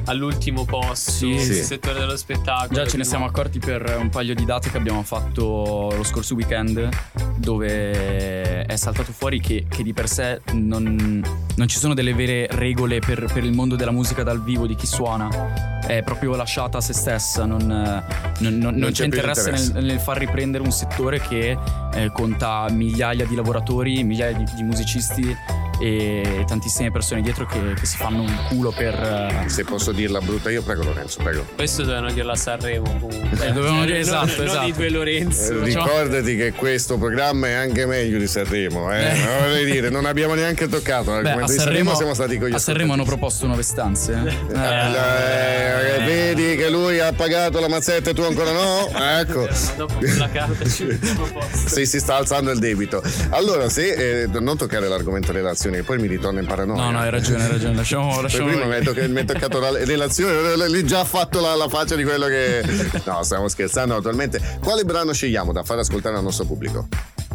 all'ultimo 0.06 0.64
posto 0.64 1.10
Sì, 1.10 1.30
nel 1.34 1.40
sì. 1.40 1.62
settore 1.62 1.98
dello 2.00 2.16
spettacolo. 2.16 2.72
Già 2.72 2.86
ce 2.86 2.96
ne 2.96 3.04
siamo 3.04 3.24
accorti 3.24 3.58
per 3.58 3.96
un 3.98 4.08
paio 4.08 4.34
di 4.34 4.44
date 4.44 4.70
che 4.70 4.76
abbiamo 4.76 5.02
fatto 5.02 5.92
lo 5.94 6.02
scorso 6.04 6.34
weekend, 6.34 6.88
dove 7.36 8.64
è 8.64 8.76
saltato 8.76 9.12
fuori 9.12 9.40
che, 9.40 9.66
che 9.68 9.82
di 9.82 9.92
per 9.92 10.08
sé 10.08 10.40
non, 10.52 11.22
non 11.56 11.68
ci 11.68 11.78
sono 11.78 11.94
delle 11.94 12.14
vere 12.14 12.46
regole 12.50 12.98
per, 13.00 13.30
per 13.32 13.44
il 13.44 13.52
mondo 13.52 13.76
della 13.76 13.90
musica 13.90 14.22
dal 14.22 14.42
vivo 14.42 14.66
di 14.66 14.74
chi 14.74 14.86
suona. 14.86 15.80
È 15.86 16.02
proprio 16.02 16.34
lasciata 16.36 16.78
a 16.78 16.80
se 16.80 16.92
stessa, 16.92 17.44
non, 17.44 17.66
non- 17.66 18.58
non- 18.58 18.74
non 18.74 18.88
c'è 18.90 18.92
c'è 18.92 19.04
interesse 19.04 19.40
interesse. 19.50 19.72
nel, 19.72 19.84
nel 19.84 19.98
far 19.98 20.16
riprendere 20.18 20.62
un 20.62 20.70
settore 20.72 21.20
che 21.20 21.56
eh, 21.94 22.10
conta 22.12 22.66
migliaia 22.70 23.26
di 23.26 23.34
lavoratori, 23.34 24.02
migliaia 24.04 24.36
di, 24.36 24.44
di 24.54 24.62
musicisti 24.62 25.36
e 25.82 26.44
tantissime 26.46 26.90
persone 26.92 27.22
dietro 27.22 27.44
che, 27.44 27.74
che 27.74 27.86
si 27.86 27.96
fanno 27.96 28.22
un 28.22 28.34
culo 28.48 28.70
per... 28.70 28.94
eh, 28.94 29.48
Se 29.48 29.64
posso 29.64 29.90
dirla 29.90 30.20
brutta 30.20 30.48
io, 30.50 30.62
prego 30.62 30.84
Lorenzo, 30.84 31.18
prego. 31.22 31.44
Questo 31.56 31.82
dovevano 31.82 32.12
dirlo 32.12 32.30
a 32.32 32.36
Sanremo 32.36 32.84
comunque. 33.00 33.46
Eh, 33.48 33.50
dovevano 33.52 33.80
dire- 33.84 33.92
non- 33.94 34.00
esatto, 34.00 34.36
non 34.36 34.46
esatto. 34.46 34.66
i 34.68 34.72
due 34.72 34.90
Lorenzo. 34.90 35.52
Eh, 35.60 35.64
ricordati 35.64 36.36
che 36.36 36.52
questo 36.52 36.98
programma 36.98 37.48
è 37.48 37.52
anche 37.54 37.84
meglio 37.86 38.18
di 38.18 38.26
Sanremo, 38.28 38.92
eh? 38.92 39.10
Eh. 39.10 39.14
Non 39.24 39.38
vorrei 39.40 39.64
dire, 39.64 39.90
non 39.90 40.04
abbiamo 40.06 40.34
neanche 40.34 40.68
toccato 40.68 41.10
Beh, 41.10 41.22
l'argomento 41.22 41.52
di 41.52 41.58
Sanremo, 41.58 41.90
Sanremo, 41.90 41.94
siamo 41.96 42.14
stati 42.14 42.38
con 42.38 42.48
gli 42.48 42.54
a 42.54 42.58
Sanremo 42.58 42.92
hanno 42.92 43.04
proposto 43.04 43.46
nuove 43.46 43.62
stanze. 43.64 44.12
Eh, 44.52 45.96
eh, 45.96 46.04
vedi 46.04 46.56
che 46.56 46.70
lui 46.70 47.00
ha 47.00 47.12
pagato 47.12 47.58
la 47.60 47.68
mazzetta 47.68 48.10
e 48.10 48.14
tu 48.14 48.22
ancora 48.22 48.52
no? 48.52 48.88
Ecco. 49.18 49.40
Ma 49.40 49.48
dopo 49.76 49.94
la 50.16 50.28
carta 50.30 50.68
ci. 50.68 50.86
Sì, 51.72 51.86
si 51.86 51.98
sta 52.00 52.16
alzando 52.16 52.50
il 52.50 52.58
debito. 52.58 53.02
Allora, 53.30 53.68
se 53.68 54.22
eh, 54.22 54.26
non 54.26 54.56
toccare 54.56 54.88
l'argomento 54.88 55.32
relazioni, 55.72 55.82
poi 55.82 55.98
mi 55.98 56.06
ritorna 56.06 56.40
in 56.40 56.46
paranoia. 56.46 56.82
No, 56.84 56.90
no, 56.90 56.98
hai 56.98 57.10
ragione, 57.10 57.44
hai 57.44 57.50
ragione. 57.50 57.74
Lasciamo, 57.74 58.20
lasciamo 58.20 58.48
prima 58.48 58.66
mi 58.66 58.74
hai 58.74 59.24
toccato 59.24 59.58
la 59.58 59.70
relazione, 59.84 60.68
lì 60.68 60.84
già 60.84 61.00
ha 61.00 61.04
fatto 61.04 61.40
la, 61.40 61.54
la 61.54 61.68
faccia 61.68 61.96
di 61.96 62.04
quello 62.04 62.26
che. 62.26 62.90
No, 63.04 63.22
stiamo 63.22 63.48
scherzando 63.48 63.94
naturalmente. 63.94 64.58
Quale 64.62 64.84
brano 64.84 65.12
scegliamo 65.12 65.52
da 65.52 65.62
far 65.62 65.78
ascoltare 65.78 66.16
al 66.16 66.22
nostro 66.22 66.44
pubblico? 66.44 66.88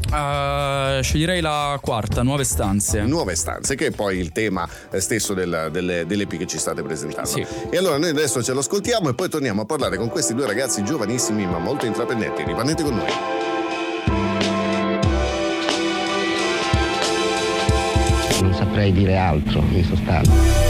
Uh, 0.08 1.02
sceglierei 1.02 1.42
la 1.42 1.78
quarta, 1.82 2.24
nuove 2.24 2.44
stanze. 2.44 3.02
Nuove 3.02 3.36
stanze, 3.36 3.76
che 3.76 3.88
è 3.88 3.92
poi 3.92 4.18
il 4.18 4.32
tema 4.32 4.68
eh, 4.90 5.02
stesso 5.02 5.34
del, 5.34 5.70
delle, 5.72 6.06
dell'EP 6.06 6.38
che 6.38 6.48
ci 6.48 6.58
state 6.58 6.82
presentando. 6.82 7.28
Sì. 7.28 7.46
E 7.70 7.78
allora 7.78 7.98
noi 7.98 8.10
adesso 8.10 8.42
ce 8.42 8.54
lo 8.54 8.60
ascoltiamo 8.60 9.10
e 9.10 9.14
poi 9.14 9.30
torniamo 9.30 9.64
a 9.64 9.66
parlare 9.66 9.98
con 9.98 10.10
questi 10.10 10.34
due 10.34 10.46
ragazzi 10.46 10.84
giovanissimi 10.84 11.46
ma 11.46 11.58
molto 11.58 11.86
intraprendenti. 11.86 12.44
Rimanete 12.44 12.84
con 12.84 12.96
noi. 12.96 13.37
Saprei 18.78 18.92
dire 18.92 19.18
altro 19.18 19.64
in 19.72 19.84
sostanza. 19.84 20.67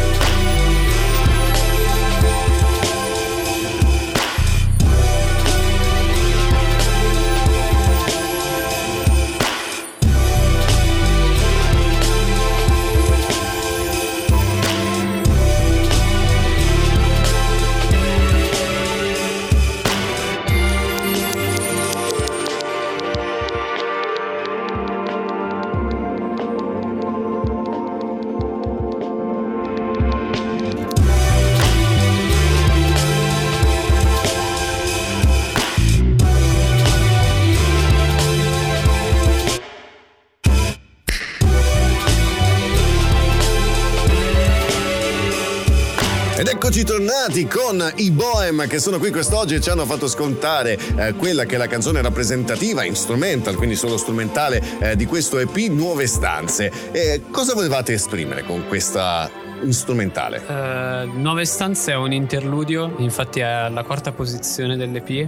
Tornati 47.27 47.47
con 47.47 47.93
i 47.97 48.11
Bohem 48.11 48.67
che 48.67 48.79
sono 48.79 48.99
qui 48.99 49.11
quest'oggi 49.11 49.55
e 49.55 49.61
ci 49.61 49.69
hanno 49.69 49.85
fatto 49.85 50.07
scontare 50.07 50.77
eh, 50.95 51.13
quella 51.13 51.43
che 51.45 51.55
è 51.55 51.57
la 51.57 51.67
canzone 51.67 52.01
rappresentativa, 52.01 52.85
instrumental, 52.85 53.55
quindi 53.55 53.75
solo 53.75 53.97
strumentale 53.97 54.61
eh, 54.79 54.95
di 54.95 55.05
questo 55.05 55.37
EP 55.37 55.55
Nuove 55.69 56.07
Stanze. 56.07 56.71
E 56.91 57.23
cosa 57.29 57.53
volevate 57.53 57.93
esprimere 57.93 58.43
con 58.43 58.65
questa 58.67 59.29
strumentale? 59.69 60.41
Eh, 60.47 61.09
Nuove 61.15 61.43
stanze 61.45 61.91
è 61.91 61.95
un 61.95 62.13
interludio, 62.13 62.95
infatti 62.99 63.41
è 63.41 63.43
alla 63.43 63.83
quarta 63.83 64.11
posizione 64.13 64.77
dell'EP. 64.77 65.27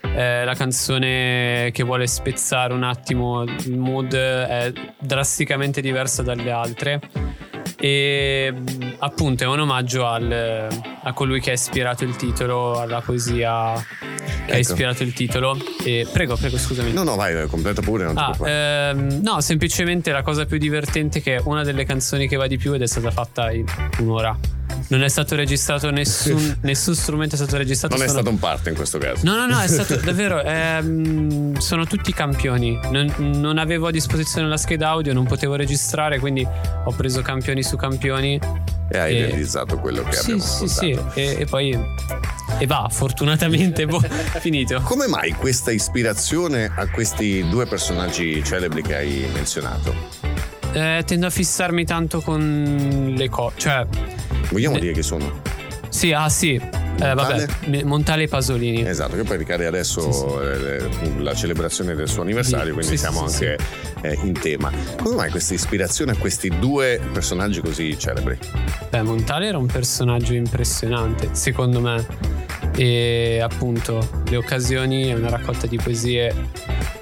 È 0.00 0.44
la 0.44 0.54
canzone 0.54 1.70
che 1.72 1.82
vuole 1.82 2.06
spezzare 2.06 2.72
un 2.72 2.82
attimo 2.84 3.42
il 3.42 3.78
mood, 3.78 4.14
è 4.14 4.72
drasticamente 4.98 5.80
diversa 5.80 6.22
dalle 6.22 6.50
altre. 6.50 7.00
E 7.78 8.52
appunto 8.98 9.44
è 9.44 9.46
un 9.46 9.60
omaggio 9.60 10.06
al- 10.06 10.68
a 11.02 11.12
colui 11.12 11.40
che 11.40 11.50
ha 11.50 11.54
ispirato 11.54 12.04
il 12.04 12.14
titolo, 12.16 12.78
alla 12.80 13.00
poesia 13.00 13.72
che 14.46 14.52
ha 14.52 14.56
Ecco. 14.56 14.58
ispirato 14.58 15.02
il 15.02 15.12
titolo. 15.12 15.56
E 15.84 16.06
prego, 16.12 16.36
prego, 16.36 16.58
scusami. 16.58 16.92
No, 16.92 17.02
no, 17.02 17.16
vai, 17.16 17.46
completa 17.48 17.80
pure, 17.82 18.10
Ah, 18.14 18.36
ehm, 18.48 19.20
no, 19.22 19.40
semplicemente 19.40 20.12
la 20.12 20.22
cosa 20.22 20.46
più 20.46 20.58
divertente 20.58 21.18
è 21.18 21.22
che 21.22 21.36
è 21.36 21.40
una 21.44 21.64
delle 21.64 21.84
canzoni 21.84 22.28
che 22.28 22.36
va 22.36 22.46
di 22.46 22.56
più 22.56 22.72
ed 22.72 22.82
è 22.82 22.86
stata 22.86 23.10
fatta 23.10 23.50
in 23.50 23.64
un'ora. 23.98 24.38
Non 24.88 25.02
è 25.02 25.08
stato 25.08 25.34
registrato 25.36 25.90
nessun, 25.90 26.58
nessun 26.62 26.94
strumento 26.94 27.34
è 27.34 27.38
stato 27.38 27.56
registrato. 27.56 27.94
Non 27.94 28.04
è 28.04 28.08
sono- 28.08 28.20
stato 28.20 28.34
un 28.34 28.40
parte 28.40 28.70
in 28.70 28.74
questo 28.76 28.98
caso. 28.98 29.24
No, 29.24 29.34
no, 29.36 29.46
no, 29.46 29.60
è 29.60 29.66
stato 29.68 29.96
davvero. 30.04 30.42
ehm, 30.42 31.56
sono 31.58 31.86
tutti 31.86 32.12
campioni. 32.12 32.78
Non, 32.90 33.12
non 33.18 33.58
avevo 33.58 33.86
a 33.86 33.90
disposizione 33.90 34.48
la 34.48 34.56
scheda 34.56 34.88
audio, 34.88 35.12
non 35.12 35.24
potevo 35.26 35.54
registrare, 35.54 36.18
quindi 36.18 36.46
ho 36.84 36.90
preso 36.92 37.22
campioni 37.22 37.62
su 37.62 37.76
campioni. 37.76 38.38
E 38.90 38.98
hai 38.98 39.16
e- 39.16 39.26
realizzato 39.26 39.78
quello 39.78 40.02
che 40.02 40.12
Sì, 40.12 40.20
abbiamo 40.32 40.42
sì, 40.42 40.64
ascoltato. 40.64 41.10
sì. 41.14 41.20
E, 41.20 41.36
e 41.40 41.44
poi. 41.46 41.78
E 42.58 42.66
va, 42.66 42.86
fortunatamente, 42.90 43.86
boh, 43.86 44.00
finito. 44.40 44.80
Come 44.82 45.06
mai 45.08 45.30
questa 45.32 45.70
ispirazione 45.72 46.70
a 46.74 46.86
questi 46.88 47.48
due 47.48 47.66
personaggi 47.66 48.42
celebri 48.44 48.82
che 48.82 48.94
hai 48.96 49.26
menzionato? 49.32 50.51
Eh, 50.72 51.02
tendo 51.04 51.26
a 51.26 51.30
fissarmi 51.30 51.84
tanto 51.84 52.20
con 52.20 53.12
le 53.16 53.28
cose. 53.28 53.54
Cioè. 53.58 53.86
Vogliamo 54.50 54.74
Ne- 54.76 54.80
dire 54.80 54.92
che 54.92 55.02
sono? 55.02 55.40
Sì, 55.92 56.12
ah 56.12 56.28
sì. 56.30 56.54
Eh, 56.54 57.14
vabbè, 57.14 57.82
Montale 57.84 58.22
e 58.24 58.28
Pasolini. 58.28 58.86
Esatto, 58.88 59.14
che 59.16 59.24
poi 59.24 59.36
ricade 59.36 59.66
adesso 59.66 60.40
eh, 60.40 60.88
la 61.18 61.34
celebrazione 61.34 61.94
del 61.94 62.08
suo 62.08 62.22
anniversario, 62.22 62.68
Sì, 62.68 62.72
quindi 62.72 62.90
sì, 62.90 62.96
siamo 62.96 63.28
sì, 63.28 63.44
anche 63.46 63.58
eh, 64.02 64.18
in 64.22 64.32
tema. 64.32 64.70
Come 65.02 65.16
mai 65.16 65.30
questa 65.30 65.52
ispirazione 65.54 66.12
a 66.12 66.16
questi 66.16 66.48
due 66.58 67.00
personaggi 67.12 67.60
così 67.60 67.98
celebri? 67.98 68.38
Beh, 68.88 69.02
Montale 69.02 69.46
era 69.48 69.58
un 69.58 69.66
personaggio 69.66 70.32
impressionante, 70.34 71.28
secondo 71.32 71.80
me. 71.80 72.06
E 72.74 73.40
appunto, 73.42 74.22
Le 74.30 74.36
occasioni 74.36 75.08
è 75.08 75.12
una 75.14 75.28
raccolta 75.28 75.66
di 75.66 75.76
poesie 75.76 76.34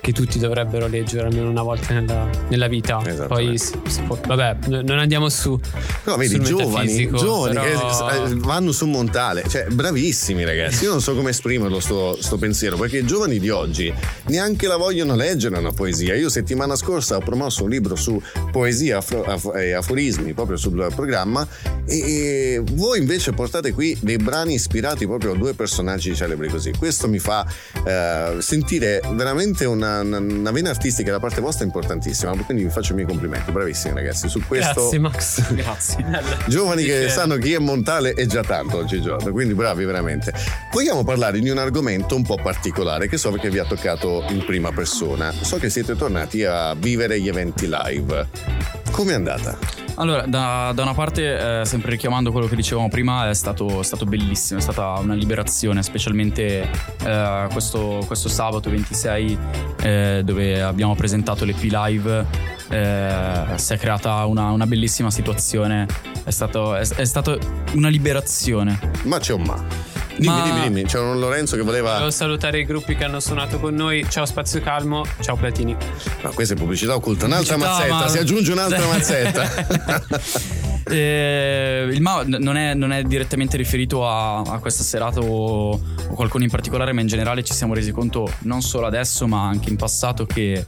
che 0.01 0.13
tutti 0.13 0.39
dovrebbero 0.41 0.89
leggere 0.89 1.29
almeno 1.29 1.49
una 1.49 1.63
volta 1.63 1.93
nella, 1.95 2.29
nella 2.49 2.67
vita. 2.67 2.97
Poi 3.29 3.57
si- 3.57 3.79
si 3.87 4.01
può- 4.03 4.19
vabbè, 4.27 4.57
non 4.83 4.99
andiamo 4.99 5.29
su. 5.29 5.61
Però 6.03 6.17
vedi, 6.17 6.41
giovani, 6.41 7.09
giovani 7.13 7.55
però- 7.55 8.07
che 8.09 8.31
eh, 8.31 8.35
vanno 8.37 8.73
su 8.81 8.87
Montale, 8.87 9.45
cioè 9.47 9.67
bravissimi 9.67 10.43
ragazzi. 10.43 10.85
Io 10.85 10.91
non 10.91 11.03
so 11.03 11.15
come 11.15 11.31
esprimerlo 11.31 11.81
sto, 11.81 12.17
sto 12.19 12.39
pensiero, 12.39 12.79
perché 12.79 12.99
i 12.99 13.05
giovani 13.05 13.39
di 13.39 13.51
oggi 13.51 13.93
neanche 14.29 14.67
la 14.67 14.77
vogliono 14.77 15.15
leggere 15.15 15.59
una 15.59 15.71
poesia. 15.71 16.15
Io 16.15 16.31
settimana 16.31 16.77
scorsa 16.77 17.17
ho 17.17 17.21
promosso 17.21 17.65
un 17.65 17.69
libro 17.69 17.95
su 17.95 18.21
poesia 18.51 18.97
afro- 18.97 19.25
af- 19.25 19.55
e 19.55 19.73
aforismi 19.73 20.33
proprio 20.33 20.57
sul 20.57 20.91
programma 20.95 21.47
e, 21.85 21.97
e 21.99 22.63
voi 22.73 23.01
invece 23.01 23.33
portate 23.33 23.73
qui 23.73 23.95
dei 24.01 24.17
brani 24.17 24.55
ispirati 24.55 25.07
proprio 25.07 25.33
a 25.33 25.37
due 25.37 25.53
personaggi 25.53 26.15
celebri 26.15 26.49
così. 26.49 26.73
Questo 26.79 27.07
mi 27.07 27.19
fa 27.19 27.47
eh, 27.85 28.37
sentire 28.39 29.03
veramente 29.13 29.67
una, 29.67 30.01
una, 30.01 30.51
vena 30.53 30.71
artistica 30.71 31.11
da 31.11 31.21
parte 31.21 31.43
vostra 31.43 31.67
importantissima, 31.67 32.35
quindi 32.45 32.65
vi 32.65 32.71
faccio 32.71 32.93
i 32.93 32.95
miei 32.95 33.07
complimenti, 33.07 33.51
bravissimi 33.51 33.93
ragazzi. 33.93 34.27
Su 34.31 34.41
questo 34.47 34.89
Grazie, 34.89 34.99
Max. 34.99 35.53
Grazie. 35.53 36.07
Giovani 36.49 36.83
che 36.85 37.11
sanno 37.11 37.37
chi 37.37 37.53
è 37.53 37.59
Montale 37.59 38.15
è 38.15 38.25
già 38.25 38.43
tanto 38.43 38.69
oggigiorno, 38.77 39.31
quindi 39.31 39.55
bravi 39.55 39.85
veramente. 39.85 40.33
Vogliamo 40.73 41.05
parlare 41.05 41.41
di 41.41 41.49
un 41.49 41.59
argomento 41.59 42.15
un 42.15 42.23
po' 42.23 42.37
particolare 42.37 43.09
che 43.09 43.17
so 43.17 43.31
che 43.33 43.51
vi 43.51 43.59
ha 43.59 43.65
toccato 43.65 44.25
in 44.29 44.45
prima 44.45 44.73
persona. 44.73 45.33
So 45.33 45.57
che 45.59 45.71
siete 45.71 45.97
tornati 45.97 46.45
a 46.45 46.75
vivere 46.75 47.21
gli 47.21 47.29
eventi 47.29 47.69
live. 47.69 48.29
Com'è 48.91 49.15
andata? 49.15 49.90
Allora, 50.01 50.23
da, 50.23 50.73
da 50.75 50.83
una 50.83 50.95
parte, 50.95 51.61
eh, 51.61 51.65
sempre 51.67 51.91
richiamando 51.91 52.33
quello 52.33 52.47
che 52.47 52.57
dicevamo 52.57 52.89
prima, 52.89 53.29
è 53.29 53.35
stato, 53.35 53.83
stato 53.83 54.07
bellissimo, 54.07 54.59
è 54.59 54.63
stata 54.63 54.95
una 54.99 55.13
liberazione, 55.13 55.83
specialmente 55.83 56.71
eh, 57.05 57.47
questo, 57.53 58.03
questo 58.07 58.31
sabato 58.31 58.71
26, 58.71 59.39
eh, 59.83 60.23
dove 60.25 60.63
abbiamo 60.63 60.95
presentato 60.95 61.45
l'EP 61.45 61.65
live. 61.65 62.27
eh, 62.71 63.45
si 63.57 63.75
è 63.75 63.77
creata 63.77 64.25
una, 64.25 64.51
una 64.53 64.67
bellissima 64.67 65.11
situazione, 65.11 65.87
è 66.25 66.31
stata 66.31 67.37
una 67.75 67.89
liberazione. 67.89 68.81
Ma 69.03 69.19
c'è 69.19 69.35
un 69.35 69.43
ma. 69.43 69.63
Dimmi, 70.21 70.35
Ma- 70.35 70.43
dimmi, 70.45 70.61
dimmi. 70.63 70.83
C'era 70.85 71.05
un 71.05 71.19
Lorenzo 71.19 71.57
che 71.57 71.63
voleva. 71.63 71.93
Volevo 71.93 72.11
salutare 72.11 72.61
i 72.61 72.65
gruppi 72.65 72.95
che 72.95 73.05
hanno 73.05 73.21
suonato 73.21 73.59
con 73.59 73.75
noi. 73.75 74.05
Ciao 74.09 74.27
Spazio 74.27 74.61
Calmo, 74.61 75.05
ciao 75.21 75.37
Platini. 75.37 75.75
Ma 76.23 76.31
questa 76.31 76.55
è 76.55 76.57
pubblicità 76.57 76.95
occulta, 76.95 77.25
un'altra 77.27 77.55
Pubblicità, 77.55 77.79
mazzetta, 77.79 78.05
ma- 78.05 78.09
si 78.09 78.19
aggiunge 78.19 78.53
un'altra 78.53 78.87
mazzetta. 78.87 80.59
Eh, 80.83 81.89
il 81.93 82.01
MA 82.01 82.25
n- 82.25 82.39
non 82.41 82.57
è, 82.57 82.75
non 82.75 82.91
è 82.91 83.03
direttamente 83.05 83.57
riferito 83.57 84.09
a, 84.09 84.41
a 84.41 84.59
questa 84.59 84.83
serata 84.83 85.21
o, 85.21 85.71
o 85.75 86.15
qualcuno 86.15 86.43
in 86.43 86.51
particolare, 86.51 86.93
ma 86.93 87.01
in 87.01 87.07
generale 87.07 87.45
ci 87.45 87.53
siamo 87.53 87.75
resi 87.75 87.93
conto 87.93 88.29
non 88.41 88.61
solo 88.61 88.87
adesso, 88.87 89.29
ma 89.29 89.47
anche 89.47 89.69
in 89.69 89.77
passato 89.77 90.27
che 90.27 90.65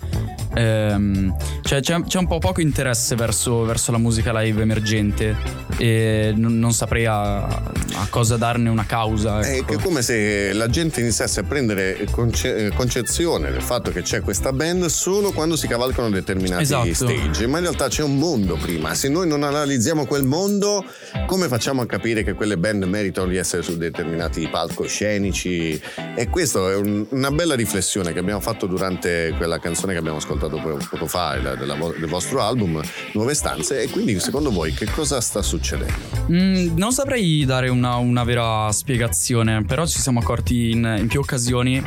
ehm, 0.54 1.34
c'è, 1.62 1.80
c'è- 1.80 2.02
c'è 2.02 2.18
un 2.18 2.26
po' 2.26 2.38
poco 2.38 2.60
interesse 2.60 3.14
verso, 3.14 3.64
verso 3.64 3.92
la 3.92 3.98
musica 3.98 4.38
live 4.40 4.62
emergente 4.62 5.36
e 5.78 6.32
non, 6.36 6.58
non 6.58 6.72
saprei 6.72 7.06
a, 7.06 7.44
a 7.44 8.06
cosa 8.10 8.36
darne 8.36 8.68
una 8.68 8.84
causa. 8.86 9.40
È 9.40 9.56
ecco. 9.56 9.72
è 9.74 9.76
come 9.78 10.02
se 10.02 10.52
la 10.52 10.68
gente 10.68 11.00
iniziasse 11.00 11.40
a 11.40 11.42
prendere 11.42 12.06
conce- 12.10 12.70
concezione 12.74 13.50
del 13.50 13.62
fatto 13.62 13.90
che 13.90 14.02
c'è 14.02 14.20
questa 14.20 14.52
band 14.52 14.86
solo 14.86 15.32
quando 15.32 15.56
si 15.56 15.66
cavalcano 15.66 16.10
determinati 16.10 16.62
Esatto. 16.62 16.92
stage, 16.94 17.46
ma 17.46 17.58
in 17.58 17.64
realtà 17.64 17.88
c'è 17.88 18.02
un 18.02 18.18
mondo 18.18 18.56
prima. 18.56 18.94
Se 18.94 19.08
noi 19.08 19.26
non 19.26 19.42
analizziamo 19.42 20.06
quel 20.06 20.24
mondo, 20.24 20.84
come 21.26 21.48
facciamo 21.48 21.82
a 21.82 21.86
capire 21.86 22.22
che 22.22 22.34
quelle 22.34 22.56
band 22.58 22.84
meritano 22.84 23.28
di 23.28 23.36
essere 23.36 23.62
su 23.62 23.76
determinati 23.76 24.48
palcoscenici? 24.48 25.80
E 26.14 26.28
questa 26.28 26.70
è 26.70 26.76
un- 26.76 27.06
una 27.10 27.30
bella 27.30 27.54
riflessione 27.54 28.12
che 28.12 28.18
abbiamo 28.18 28.40
fatto 28.40 28.66
durante 28.66 29.32
quella 29.36 29.58
canzone 29.58 29.92
che 29.92 29.98
abbiamo 29.98 30.18
ascoltato 30.18 30.40
po- 30.48 30.78
poco 30.90 31.06
fa, 31.06 31.34
il- 31.36 31.56
della 31.58 31.74
del 31.74 32.08
vostro 32.08 32.42
album 32.42 32.80
Nuove 33.12 33.34
Stanze. 33.34 33.82
E 33.82 33.88
quindi 33.90 34.18
secondo 34.20 34.50
voi 34.50 34.72
che 34.72 34.86
cosa 34.86 35.20
sta 35.20 35.42
succedendo? 35.42 35.92
Mm, 36.30 36.76
non 36.76 36.92
saprei 36.92 37.44
dare 37.44 37.68
una, 37.68 37.96
una 37.96 38.24
vera 38.24 38.70
spiegazione, 38.72 39.64
però 39.64 39.86
ci 39.86 39.98
siamo 40.00 40.20
accorti 40.20 40.70
in, 40.70 40.96
in 40.98 41.06
più 41.08 41.20
occasioni 41.20 41.82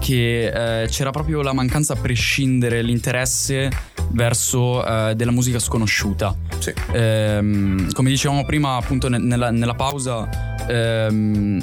che 0.00 0.82
eh, 0.82 0.88
c'era 0.88 1.10
proprio 1.10 1.42
la 1.42 1.52
mancanza 1.52 1.94
a 1.94 1.96
prescindere 1.96 2.82
l'interesse 2.82 3.70
verso 4.10 4.84
eh, 4.86 5.14
della 5.16 5.32
musica 5.32 5.58
sconosciuta. 5.58 6.34
Sì. 6.58 6.72
Ehm, 6.92 7.92
come 7.92 8.08
dicevamo 8.10 8.44
prima, 8.44 8.76
appunto, 8.76 9.08
ne- 9.08 9.18
nella, 9.18 9.50
nella 9.50 9.74
pausa. 9.74 10.28
ehm, 10.68 11.62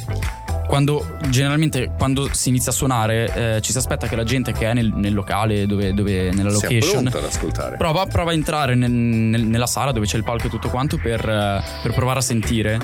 quando 0.67 1.17
generalmente 1.29 1.91
quando 1.97 2.29
si 2.33 2.49
inizia 2.49 2.71
a 2.71 2.75
suonare 2.75 3.55
eh, 3.55 3.61
ci 3.61 3.71
si 3.71 3.77
aspetta 3.77 4.07
che 4.07 4.15
la 4.15 4.23
gente 4.23 4.51
che 4.51 4.65
è 4.69 4.73
nel, 4.73 4.91
nel 4.93 5.13
locale 5.13 5.65
dove, 5.65 5.93
dove- 5.93 6.31
nella 6.31 6.51
location 6.51 7.01
pronta 7.03 7.17
ad 7.19 7.23
ascoltare. 7.25 7.77
Prova, 7.77 8.05
prova 8.05 8.31
a 8.31 8.33
entrare 8.33 8.75
nel- 8.75 8.91
nel- 8.91 9.43
nella 9.45 9.67
sala 9.67 9.91
dove 9.91 10.05
c'è 10.05 10.17
il 10.17 10.23
palco 10.23 10.47
e 10.47 10.49
tutto 10.49 10.69
quanto 10.69 10.97
per, 10.97 11.19
eh, 11.27 11.63
per 11.83 11.93
provare 11.93 12.19
a 12.19 12.21
sentire. 12.21 12.79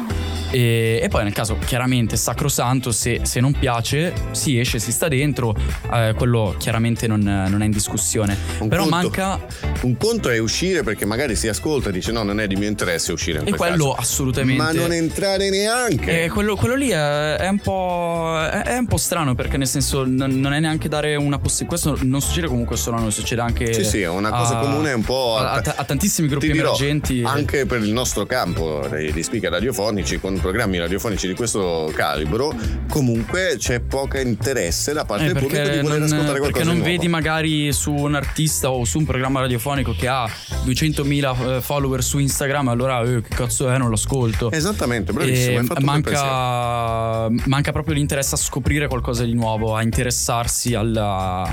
E, 0.54 1.00
e 1.02 1.08
poi 1.08 1.24
nel 1.24 1.32
caso 1.32 1.58
chiaramente 1.66 2.18
sacrosanto, 2.18 2.92
se, 2.92 3.22
se 3.24 3.40
non 3.40 3.54
piace 3.54 4.14
si 4.32 4.60
esce, 4.60 4.80
si 4.80 4.92
sta 4.92 5.08
dentro, 5.08 5.56
eh, 5.94 6.14
quello 6.18 6.56
chiaramente 6.58 7.08
non, 7.08 7.22
non 7.22 7.62
è 7.62 7.66
in 7.66 7.72
discussione. 7.72 8.36
Un 8.60 8.68
Però 8.68 8.82
conto- 8.84 8.96
manca... 8.98 9.40
Un 9.82 9.96
conto 9.98 10.30
è 10.30 10.38
uscire 10.40 10.84
perché 10.84 11.06
magari 11.06 11.36
si 11.36 11.48
ascolta 11.48 11.90
e 11.90 11.92
dice 11.94 12.12
no, 12.12 12.24
non 12.24 12.40
è 12.40 12.48
di 12.48 12.56
mio 12.56 12.68
interesse 12.68 13.12
uscire 13.14 13.40
in 13.40 13.48
E 13.48 13.52
quel 13.52 13.70
quello 13.70 13.90
caso. 13.92 14.02
assolutamente... 14.02 14.62
Ma 14.62 14.72
non 14.74 14.92
entrare 14.92 15.50
neanche. 15.50 16.26
Eh, 16.26 16.30
quello, 16.30 16.56
quello 16.58 16.76
lì 16.76 16.90
è, 16.90 17.36
è 17.36 17.48
un 17.48 17.60
po' 17.60 17.71
po'. 17.72 18.40
È, 18.52 18.64
è 18.64 18.78
un 18.78 18.86
po' 18.88 18.98
strano 18.98 19.36
perché, 19.36 19.58
nel 19.58 19.68
senso, 19.68 20.04
non, 20.06 20.32
non 20.40 20.54
è 20.54 20.60
neanche 20.60 20.88
dare 20.90 21.16
una 21.16 21.38
possibilità. 21.40 21.70
Questo 21.82 21.98
non 22.08 22.22
succede 22.22 22.48
comunque 22.48 22.76
solo 22.78 22.98
a 22.98 23.00
noi, 23.02 23.12
succede 23.12 23.42
anche. 23.42 23.74
Sì, 23.74 23.84
sì, 23.84 24.02
è 24.02 24.08
una 24.10 24.30
cosa 24.30 24.58
a- 24.60 24.62
comune 24.62 24.92
un 24.94 25.04
po' 25.04 25.38
A, 25.38 25.54
a- 25.54 25.74
a 25.78 25.84
tantissimi 25.84 26.28
gruppi 26.28 26.52
dirò, 26.52 26.68
emergenti. 26.70 27.22
Anche 27.26 27.66
per 27.66 27.82
il 27.82 27.92
nostro 27.94 28.26
campo 28.26 28.88
di 29.14 29.24
speaker 29.24 29.52
radiofonici, 29.52 30.20
con 30.20 30.40
programmi 30.40 30.78
radiofonici 30.78 31.28
di 31.28 31.34
questo 31.34 31.92
calibro, 31.96 32.54
comunque 32.90 33.56
c'è 33.58 33.80
poco 33.80 34.18
interesse 34.18 34.94
da 34.94 35.06
parte 35.06 35.26
Eh, 35.26 35.34
del 35.34 35.42
pubblico 35.42 35.64
di 35.70 35.80
voler 35.80 36.00
non, 36.00 36.04
ascoltare 36.04 36.40
qualcosa 36.40 36.52
perché 36.52 36.64
non 36.64 36.76
nuovo. 36.78 36.90
vedi 36.90 37.08
magari 37.08 37.72
su 37.74 37.94
un 37.94 38.16
artista 38.16 38.70
o 38.72 38.84
su 38.86 38.98
un 39.00 39.06
programma 39.06 39.40
radiofonico 39.42 39.94
che 39.98 40.08
ha 40.08 40.28
200.000 40.66 41.58
eh, 41.58 41.62
follower 41.62 42.04
su 42.04 42.18
Instagram, 42.20 42.68
allora 42.70 43.02
eh, 43.04 43.22
che 43.22 43.36
cazzo 43.36 43.70
è, 43.70 43.78
non 43.78 43.90
lo 43.90 43.96
ascolto. 43.96 44.52
Esattamente, 44.52 45.12
bravissimo, 45.14 45.60
E 45.60 45.64
bel 45.64 45.84
manca, 45.84 47.30
manca 47.62 47.72
proprio 47.72 47.94
l'interesse 47.94 48.34
a 48.34 48.38
scoprire 48.40 48.88
qualcosa 48.88 49.24
di 49.24 49.36
nuovo, 49.36 49.76
a 49.76 49.84
interessarsi 49.84 50.74
alla, 50.74 51.44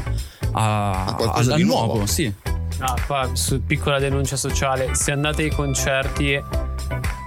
a, 0.53 1.15
qualcosa 1.15 1.53
al, 1.53 1.59
di 1.59 1.65
nuovo. 1.65 1.87
nuovo, 1.87 2.07
sì. 2.07 2.33
No, 2.79 2.95
qua 3.07 3.31
su 3.35 3.63
piccola 3.65 3.99
denuncia 3.99 4.37
sociale, 4.37 4.95
se 4.95 5.13
andate 5.13 5.43
ai 5.43 5.51
concerti 5.51 6.43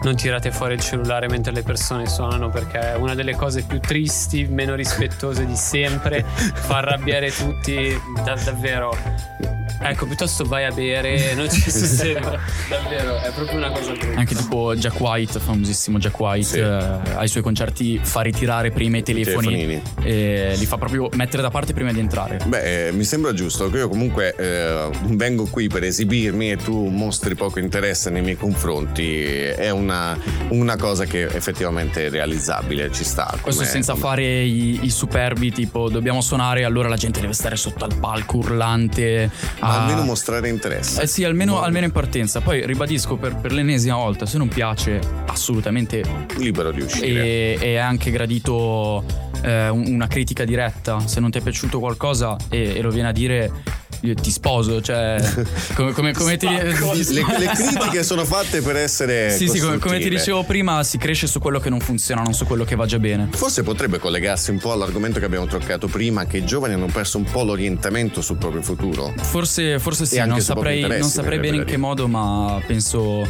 non 0.03 0.16
tirate 0.16 0.52
fuori 0.52 0.74
il 0.74 0.80
cellulare 0.80 1.28
mentre 1.28 1.52
le 1.52 1.62
persone 1.62 2.08
suonano 2.08 2.49
perché 2.49 2.94
è 2.94 2.95
una 2.95 3.14
delle 3.14 3.36
cose 3.36 3.64
più 3.64 3.80
tristi, 3.80 4.45
meno 4.45 4.74
rispettose 4.74 5.45
di 5.45 5.56
sempre, 5.56 6.24
fa 6.26 6.78
arrabbiare 6.78 7.32
tutti, 7.32 7.95
da- 8.24 8.34
davvero. 8.34 9.61
Ecco, 9.84 10.06
piuttosto 10.06 10.44
vai 10.45 10.66
a 10.66 10.72
bere, 10.72 11.34
non 11.36 11.49
ci 11.49 11.70
si 11.72 11.86
sembra, 11.86 12.40
davvero, 12.70 13.20
è 13.20 13.32
proprio 13.32 13.58
una 13.58 13.72
cosa 13.72 13.91
brutta. 13.94 14.20
Anche 14.20 14.36
tipo 14.36 14.76
Jack 14.76 14.99
White, 14.99 15.40
famosissimo 15.40 15.98
Jack 15.98 16.20
White, 16.20 16.58
eh, 16.60 17.14
ai 17.16 17.28
suoi 17.28 17.41
concerti 17.44 17.99
fa 18.02 18.22
ritirare 18.22 18.72
prima 18.72 18.98
i 18.98 19.03
telefoni 19.03 19.48
telefonini. 19.48 19.82
e 20.03 20.53
li 20.58 20.66
fa 20.66 20.78
proprio 20.78 21.10
mettere 21.14 21.41
da 21.41 21.49
parte 21.49 21.74
prima 21.74 21.91
di 21.91 21.99
entrare. 21.99 22.40
Beh, 22.45 22.88
eh, 22.88 22.91
mi 22.91 23.03
sembra 23.03 23.34
giusto 23.34 23.70
che 23.70 23.78
io 23.78 23.90
comunque 23.90 24.36
eh, 24.36 24.90
vengo 25.08 25.45
qui 25.45 25.68
per 25.68 25.84
esibirmi 25.84 26.52
e 26.52 26.58
tu 26.58 26.88
mostri 26.88 27.36
poco 27.36 27.60
interesse 27.60 28.10
nei 28.10 28.22
miei 28.22 28.38
confronti. 28.38 29.24
È 29.24 29.70
una, 29.72 30.18
una 30.49 30.76
cosa 30.78 31.06
che 31.06 31.24
effettivamente 31.24 32.06
è 32.06 32.10
realizzabile, 32.10 32.91
ci 32.91 33.03
sta. 33.03 33.36
Questo 33.41 33.62
come- 33.62 33.74
senza 33.74 33.95
fare 33.95 34.24
i, 34.41 34.80
i 34.84 34.90
superbi, 34.91 35.52
tipo 35.52 35.90
dobbiamo 35.90 36.22
suonare, 36.22 36.64
allora 36.66 36.88
la 36.88 36.98
gente 36.98 37.20
deve 37.20 37.34
stare 37.34 37.56
sotto 37.56 37.84
al 37.84 37.95
palco 37.95 38.38
urlante. 38.38 39.30
A- 39.60 39.70
almeno 39.80 40.03
mostrare 40.03 40.49
interesse. 40.49 41.02
Eh 41.02 41.07
sì, 41.07 41.23
almeno, 41.23 41.61
almeno 41.61 41.85
in 41.85 41.91
partenza. 41.91 42.41
Poi 42.41 42.65
ribadisco 42.65 43.15
per, 43.15 43.35
per 43.35 43.52
l'ennesima 43.52 43.95
volta: 43.95 44.26
se 44.26 44.38
non 44.38 44.48
piace, 44.48 44.99
assolutamente 45.27 46.03
libero 46.38 46.72
di 46.72 46.81
uscire. 46.81 47.23
E 47.23 47.57
è 47.60 47.76
anche 47.77 48.11
gradito 48.11 49.03
eh, 49.41 49.69
un- 49.69 49.85
una 49.88 50.07
critica 50.07 50.45
diretta. 50.45 50.99
Se 51.07 51.19
non 51.19 51.31
ti 51.31 51.39
è 51.39 51.41
piaciuto 51.41 51.80
qualcosa 51.80 52.35
e, 52.49 52.76
e 52.77 52.81
lo 52.81 52.89
viene 52.89 53.10
a 53.10 53.14
dire. 53.14 53.80
Io 54.02 54.15
ti 54.15 54.32
sposo, 54.32 54.82
cioè. 54.82 55.22
Come, 55.76 55.94
come, 55.94 56.14
come 56.14 56.38
ti. 56.38 56.48
le, 56.49 56.64
le 56.64 57.48
critiche 57.53 58.03
sono 58.03 58.26
fatte 58.26 58.61
per 58.61 58.76
essere. 58.76 59.32
Sì, 59.32 59.48
sì, 59.48 59.60
come, 59.60 59.78
come 59.78 59.99
ti 59.99 60.10
dicevo 60.10 60.44
prima, 60.44 60.84
si 60.84 60.98
cresce 60.98 61.28
su 61.28 61.40
quello 61.40 61.60
che 61.60 61.69
non 61.69 61.80
funziona, 61.80 62.22
non 62.22 62.34
su 62.34 62.45
quello 62.45 62.64
che 62.64 62.76
va 62.76 62.86
già 62.86 62.99
bene. 62.99 63.30
Forse 63.32 63.64
potrebbe 63.64 63.99
collegarsi 63.99 64.52
un 64.52 64.57
po' 64.57 64.72
all'argomento 64.72 65.19
che 65.19 65.26
abbiamo 65.26 65.45
toccato 65.45 65.88
prima, 65.88 66.26
che 66.26 66.38
i 66.38 66.45
giovani 66.45 66.73
hanno 66.73 66.88
perso 66.88 67.18
un 67.18 67.26
po' 67.26 67.44
l'orientamento 67.44 68.22
sul 68.22 68.38
proprio 68.38 68.61
futuro. 68.61 69.14
Forse, 69.18 69.80
forse 69.80 70.06
sì, 70.06 70.23
non 70.26 70.41
saprei, 70.41 70.82
non 70.82 71.10
saprei 71.10 71.40
bene 71.40 71.57
in 71.57 71.65
che 71.65 71.78
modo, 71.78 72.07
ma 72.07 72.61
penso, 72.65 73.28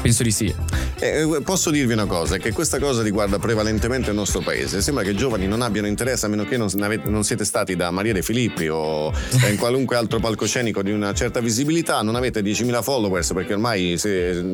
penso 0.00 0.22
di 0.22 0.30
sì. 0.30 0.54
Eh, 0.98 1.40
posso 1.44 1.70
dirvi 1.70 1.94
una 1.94 2.06
cosa, 2.06 2.36
che 2.36 2.52
questa 2.52 2.78
cosa 2.78 3.02
riguarda 3.02 3.38
prevalentemente 3.40 4.10
il 4.10 4.16
nostro 4.16 4.40
paese. 4.40 4.80
Sembra 4.80 5.02
che 5.02 5.10
i 5.10 5.16
giovani 5.16 5.48
non 5.48 5.60
abbiano 5.62 5.88
interesse 5.88 6.26
a 6.26 6.28
meno 6.28 6.44
che 6.44 6.56
non, 6.56 6.68
non 7.06 7.24
siete 7.24 7.44
stati 7.44 7.74
da 7.74 7.90
Maria 7.90 8.12
De 8.12 8.22
Filippi 8.22 8.68
o 8.68 9.12
eh, 9.44 9.50
in 9.50 9.56
qualunque 9.56 9.96
altro 9.96 10.11
palcoscenico 10.20 10.82
di 10.82 10.90
una 10.92 11.12
certa 11.14 11.40
visibilità, 11.40 12.02
non 12.02 12.14
avete 12.16 12.40
10.000 12.40 12.82
followers 12.82 13.32
perché 13.32 13.52
ormai 13.54 13.98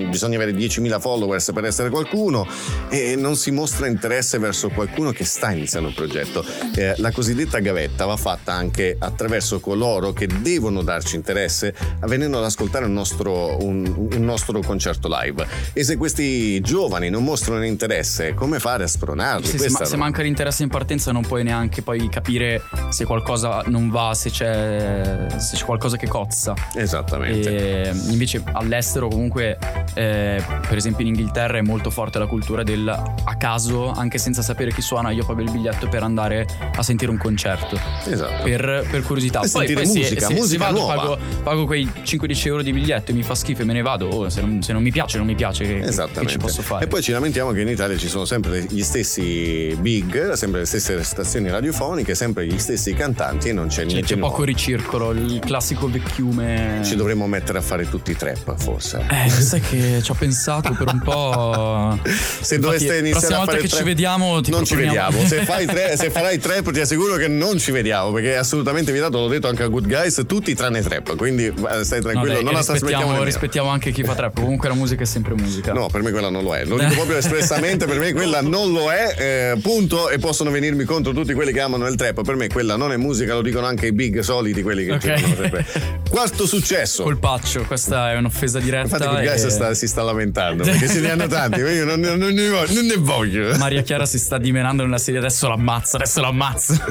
bisogna 0.09 0.37
avere 0.37 0.53
10.000 0.53 1.01
followers 1.01 1.51
per 1.53 1.65
essere 1.65 1.91
qualcuno 1.91 2.47
e 2.89 3.17
non 3.17 3.37
si 3.37 3.51
mostra 3.51 3.87
interesse 3.87 4.39
verso 4.39 4.69
qualcuno 4.69 5.11
che 5.13 5.25
sta 5.25 5.51
iniziando 5.51 5.89
un 5.89 5.95
progetto. 5.95 6.45
Eh, 6.75 6.95
la 6.99 7.11
cosiddetta 7.13 7.59
gavetta 7.59 8.05
va 8.07 8.17
fatta 8.17 8.53
anche 8.53 8.97
attraverso 8.99 9.61
coloro 9.61 10.13
che 10.13 10.27
devono 10.27 10.83
darci 10.83 11.17
interesse 11.17 11.75
venendo 12.03 12.39
ad 12.39 12.45
ascoltare 12.45 12.85
un 12.85 12.93
nostro, 12.93 13.57
un- 13.65 14.09
un 14.13 14.25
nostro 14.25 14.61
concerto 14.61 15.09
live. 15.11 15.47
E 15.73 15.85
se 15.85 15.97
questi 15.97 16.61
giovani 16.61 17.11
non 17.11 17.25
mostrano 17.25 17.65
interesse, 17.65 18.35
come 18.35 18.59
fare 18.59 18.85
a 18.85 18.87
spronarli? 18.87 19.47
Se, 19.47 19.71
ma- 19.71 19.85
se 19.85 19.97
manca 19.97 20.23
l'interesse 20.23 20.63
in 20.63 20.69
partenza 20.69 21.13
non 21.13 21.23
puoi 21.23 21.43
neanche 21.45 21.83
poi 21.83 22.09
capire 22.09 22.63
se 22.91 23.05
qualcosa 23.05 23.63
non 23.67 23.89
va, 23.91 24.15
se 24.15 24.31
c'è, 24.31 25.27
se 25.49 25.57
c'è 25.57 25.65
qualcosa 25.65 25.97
che 25.97 26.07
cozza. 26.07 26.55
Esattamente. 26.75 27.89
E 27.89 27.93
invece 28.11 28.43
all'estero 28.53 29.09
comunque, 29.09 29.59
eh, 29.95 30.43
per 30.69 30.77
esempio 30.77 31.05
in 31.05 31.15
Inghilterra 31.15 31.59
è 31.59 31.63
molto 31.63 31.91
forte 31.91 32.19
la 32.19 32.27
cultura 32.27 32.63
del 32.63 32.87
a 32.89 33.37
caso, 33.37 33.91
anche 33.91 34.19
senza 34.19 34.43
sapere 34.43 34.73
chi 34.73 34.83
suona, 34.83 35.11
io 35.11 35.25
pago 35.25 35.41
il 35.41 35.51
biglietto 35.51 35.89
per 35.89 36.03
andare 36.03 36.47
a 36.75 36.83
sentire 36.83 37.11
un 37.11 37.19
concerto. 37.19 37.79
Esatto. 38.07 38.43
Per, 38.43 38.87
per 38.91 39.03
curiosità. 39.03 39.41
Per 39.41 39.51
poi, 39.51 39.67
sentire 39.67 39.83
poi 39.83 39.93
se- 39.93 39.99
musica, 39.99 40.21
se, 40.27 40.35
se 40.35 40.41
musica 40.41 40.65
vado, 40.67 40.79
nuova. 40.79 40.95
pago, 40.95 41.19
pago 41.43 41.65
quei 41.67 41.87
5-10 41.87 42.47
euro 42.47 42.63
di 42.63 42.73
biglietto 42.73 43.11
e 43.11 43.15
mi 43.15 43.23
fa 43.23 43.35
schifo 43.35 43.63
e 43.63 43.65
me 43.65 43.73
ne 43.73 43.83
vado. 43.83 44.07
Oh, 44.09 44.29
se, 44.29 44.41
non, 44.41 44.63
se 44.63 44.73
non 44.73 44.83
mi 44.83 44.91
piace, 44.91 45.17
non 45.19 45.27
mi 45.27 45.35
piace. 45.35 45.65
Che, 45.65 46.07
che 46.13 46.27
ci 46.27 46.39
posso 46.39 46.63
fare? 46.63 46.85
E 46.85 46.89
poi 46.89 47.03
ci 47.03 47.13
lamentiamo 47.13 47.53
che 47.53 47.61
in 47.61 47.69
Italia 47.69 47.97
ci 47.97 48.09
sono 48.09 48.25
sempre 48.25 48.65
gli 48.69 48.83
stessi 48.83 49.77
big, 49.81 50.33
sempre 50.33 50.61
le 50.61 50.67
stesse 50.67 51.03
stazioni 51.03 51.49
radiofoniche, 51.49 52.15
sempre 52.15 52.47
gli 52.47 52.59
stessi 52.59 52.93
cantanti 52.95 53.49
e 53.49 53.53
non 53.53 53.69
c'è 53.69 53.83
C'è, 53.83 53.85
niente 53.87 54.07
c'è 54.07 54.15
nuovo. 54.17 54.33
poco 54.33 54.45
ricircolo, 54.45 55.11
il 55.13 55.38
classico 55.41 55.89
vecchiume. 55.91 56.81
Ci 56.85 56.97
dovremmo 56.97 57.27
mettere 57.27 57.59
a 57.59 57.63
fare 57.63 57.89
tutti 57.89 58.11
i 58.11 58.17
trap, 58.17 58.55
forse. 58.59 59.05
Eh, 59.11 59.29
sai 59.31 59.61
che 59.61 60.01
ci 60.03 60.11
ho 60.11 60.15
pensato 60.15 60.73
per 60.73 60.89
un 60.93 61.01
po'. 61.01 61.99
Se 62.41 62.59
doveste 62.59 62.99
iniziare 62.99 63.11
prossima 63.11 63.35
a 63.35 63.39
volta 63.39 63.51
fare 63.53 63.63
che 63.63 63.69
trap, 63.69 63.81
ci 63.81 63.87
vediamo, 63.87 64.41
ti 64.41 64.51
non 64.51 64.65
ci 64.65 64.75
vediamo. 64.75 65.25
Se, 65.25 65.45
fai 65.45 65.67
tre- 65.67 65.97
se 65.99 66.11
farai 66.11 66.39
trap, 66.39 66.71
ti 66.73 66.81
assicuro 66.81 67.17
che 67.17 67.29
non 67.29 67.59
ci 67.59 67.71
vediamo 67.71 68.13
perché 68.13 68.33
è 68.35 68.37
assolutamente 68.37 68.93
vietato. 68.93 69.19
L'ho 69.19 69.29
detto 69.29 69.49
anche 69.49 69.63
a 69.63 69.69
Good 69.69 69.87
Guys, 69.87 70.23
tutti 70.27 70.55
tranne 70.55 70.83
trap. 70.83 71.17
Quindi 71.17 71.47
eh, 71.47 71.85
stai 71.85 72.01
No, 72.01 72.11
tranquillo, 72.11 72.35
dai, 72.35 72.45
non 72.45 72.53
la 72.53 72.61
rispettiamo, 72.61 73.23
rispettiamo 73.23 73.69
anche 73.69 73.91
chi 73.93 74.05
fa 74.05 74.15
trap. 74.15 74.35
Comunque 74.41 74.69
la 74.69 74.75
musica 74.75 75.03
è 75.03 75.07
sempre 75.07 75.35
musica. 75.35 75.73
No, 75.73 75.89
per 75.89 76.03
me 76.03 76.11
quella 76.11 76.31
non 76.31 76.43
lo 76.43 76.55
è. 76.55 76.65
Lo 76.65 76.79
dico 76.79 76.95
proprio 76.95 77.17
espressamente, 77.19 77.87
per 77.87 77.99
me 77.99 78.13
quella 78.13 78.41
non 78.41 78.73
lo 78.73 78.91
è, 78.91 79.15
eh, 79.55 79.61
punto. 79.61 80.09
E 80.11 80.19
possono 80.19 80.51
venirmi 80.51 80.85
contro 80.85 81.13
tutti 81.13 81.35
quelli 81.35 81.53
che 81.53 81.61
amano 81.61 81.87
il 81.87 81.97
trap. 81.97 82.23
Per 82.23 82.37
me 82.37 82.49
quella 82.49 82.77
non 82.77 82.93
è 82.93 82.97
musica, 82.97 83.35
lo 83.35 83.43
dicono 83.43 83.67
anche 83.67 83.87
i 83.87 83.93
big 83.93 84.21
soliti, 84.21 84.63
quelli 84.63 84.85
che 84.85 84.93
Ok. 84.93 85.28
Sempre. 85.35 85.67
Quarto 86.09 86.47
successo. 86.47 87.03
Colpaccio, 87.03 87.65
questa 87.65 88.13
è 88.13 88.17
un'offesa 88.17 88.59
diretta. 88.59 88.97
Infatti, 88.97 89.27
Guys 89.27 89.45
e- 89.45 89.51
sta- 89.51 89.75
si 89.75 89.87
sta 89.87 90.03
lamentando 90.03 90.65
perché 90.65 90.87
se 90.89 91.01
ne 91.01 91.11
hanno 91.11 91.27
tanti. 91.27 91.61
Io 91.61 91.85
non, 91.85 92.01
non- 92.01 92.19
non 92.19 92.33
ne 92.33 92.49
voglio. 92.49 92.73
Non 92.75 92.87
ne 92.87 92.97
voglio. 92.97 93.57
Maria 93.59 93.83
Chiara 93.83 94.07
si 94.07 94.19
sta 94.19 94.39
dimenando 94.39 94.83
nella 94.85 94.99
serie, 94.99 95.19
adesso 95.21 95.49
l'ammazza, 95.49 95.97
adesso 95.97 96.21
l'ammazza. 96.21 96.85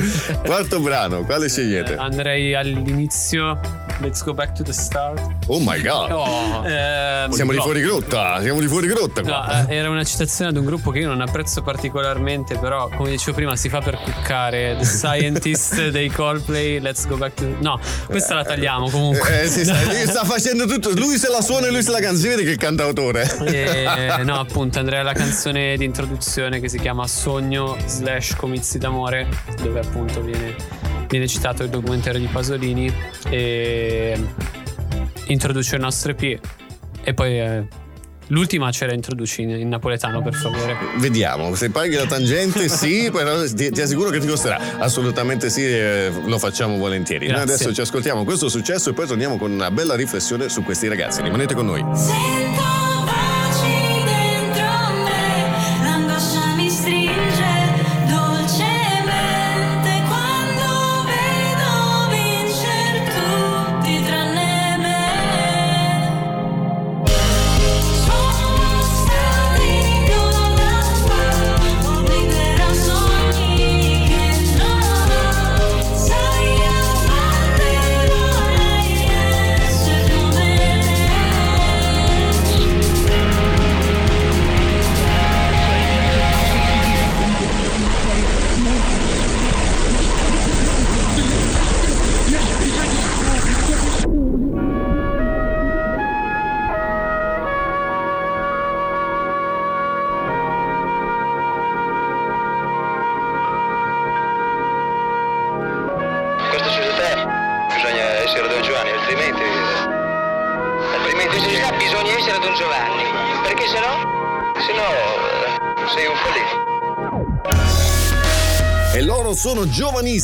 Quarto 0.44 0.80
brano, 0.80 1.24
quale 1.24 1.50
scegliete? 1.50 1.96
Andrei 1.96 2.54
all'inizio. 2.54 3.60
Let's 4.00 4.24
go 4.24 4.34
back 4.34 4.54
to 4.54 4.64
the 4.64 4.74
start. 4.74 5.20
Oh 5.48 5.60
my 5.60 5.82
god. 5.82 6.10
No. 6.10 6.64
Ehm, 6.66 7.32
Siamo 7.32 7.52
di 7.52 7.58
fuori 7.58 7.82
grotta, 7.82 8.40
siamo 8.42 8.60
di 8.60 8.68
fuori 8.68 8.88
grotta. 8.88 9.22
No, 9.22 9.68
eh, 9.68 9.76
era 9.76 9.90
una 9.90 10.04
citazione 10.04 10.52
ad 10.52 10.58
un 10.58 10.66
gruppo 10.66 10.92
che 10.92 11.00
io 11.00 11.08
non 11.08 11.22
apprezzo 11.22 11.64
particolarmente, 11.64 12.58
però 12.58 12.90
come 12.96 13.10
dicevo 13.10 13.36
prima 13.36 13.56
si 13.56 13.70
fa 13.70 13.82
per 13.82 13.98
cuccare 13.98 14.76
The 14.78 14.86
Scientist 14.86 15.90
dei 15.90 16.10
Coldplay, 16.10 16.80
Let's 16.80 17.08
Go 17.08 17.18
Back 17.18 17.36
to... 17.36 17.56
No, 17.60 17.80
questa 18.06 18.36
la 18.36 18.44
tagliamo 18.44 18.90
comunque. 18.90 19.44
Eh, 19.44 19.48
sì, 19.48 19.64
sta, 19.64 19.76
sta 20.06 20.24
facendo 20.26 20.66
tutto. 20.66 20.92
Lui 20.92 21.18
se 21.18 21.30
la 21.30 21.42
suona 21.42 21.68
e 21.68 21.72
lui 21.72 21.82
se 21.82 21.92
la. 21.92 21.96
Si 21.98 22.28
vede 22.28 22.44
che 22.44 22.50
è 22.50 22.52
il 22.52 22.58
cantautore. 22.58 23.28
E, 23.46 24.24
no, 24.24 24.40
appunto, 24.40 24.78
andrei 24.80 25.00
alla 25.00 25.14
canzone 25.14 25.76
di 25.76 25.86
introduzione 25.86 26.60
che 26.60 26.70
si 26.70 26.80
chiama 26.80 27.08
Sogno 27.08 27.76
slash 27.86 28.36
Comizi 28.36 28.78
d'amore, 28.78 29.28
dove 29.62 29.80
appunto 29.80 30.22
viene, 30.22 30.56
viene 31.10 31.28
citato 31.28 31.64
il 31.64 31.70
documentario 31.70 32.20
di 32.20 32.28
Pasolini 32.28 32.94
e 33.30 34.18
introduce 35.28 35.76
il 35.76 35.82
nostro 35.82 36.12
EP 36.12 36.40
e 37.04 37.14
poi 37.14 37.40
eh, 37.40 37.68
l'ultima 38.28 38.72
ce 38.72 38.86
la 38.86 38.94
introduci 38.94 39.42
in, 39.42 39.50
in 39.52 39.70
napoletano 39.70 40.22
per 40.22 40.34
favore. 40.34 40.76
Vediamo, 40.98 41.56
se 41.56 41.70
paghi 41.70 41.96
la 41.96 42.06
tangente 42.06 42.68
sì, 42.68 43.10
però 43.14 43.44
ti, 43.46 43.72
ti 43.72 43.82
assicuro 43.82 44.10
che 44.10 44.20
ti 44.20 44.28
costerà. 44.28 44.80
Assolutamente 44.80 45.50
sì, 45.50 45.64
eh, 45.64 46.12
lo 46.26 46.38
facciamo 46.38 46.78
volentieri. 46.78 47.28
Noi 47.28 47.36
Grazie. 47.36 47.54
adesso 47.54 47.74
ci 47.74 47.82
ascoltiamo 47.82 48.24
questo 48.24 48.50
successo 48.50 48.90
e 48.90 48.94
poi 48.94 49.08
torniamo 49.08 49.38
con 49.38 49.52
una 49.52 49.72
bella 49.72 49.96
riflessione 49.96 50.50
su 50.50 50.64
questi 50.64 50.88
ragazzi. 50.88 51.22
Rimanete 51.22 51.54
con 51.54 51.66
noi. 51.66 51.84
Sento 51.96 52.77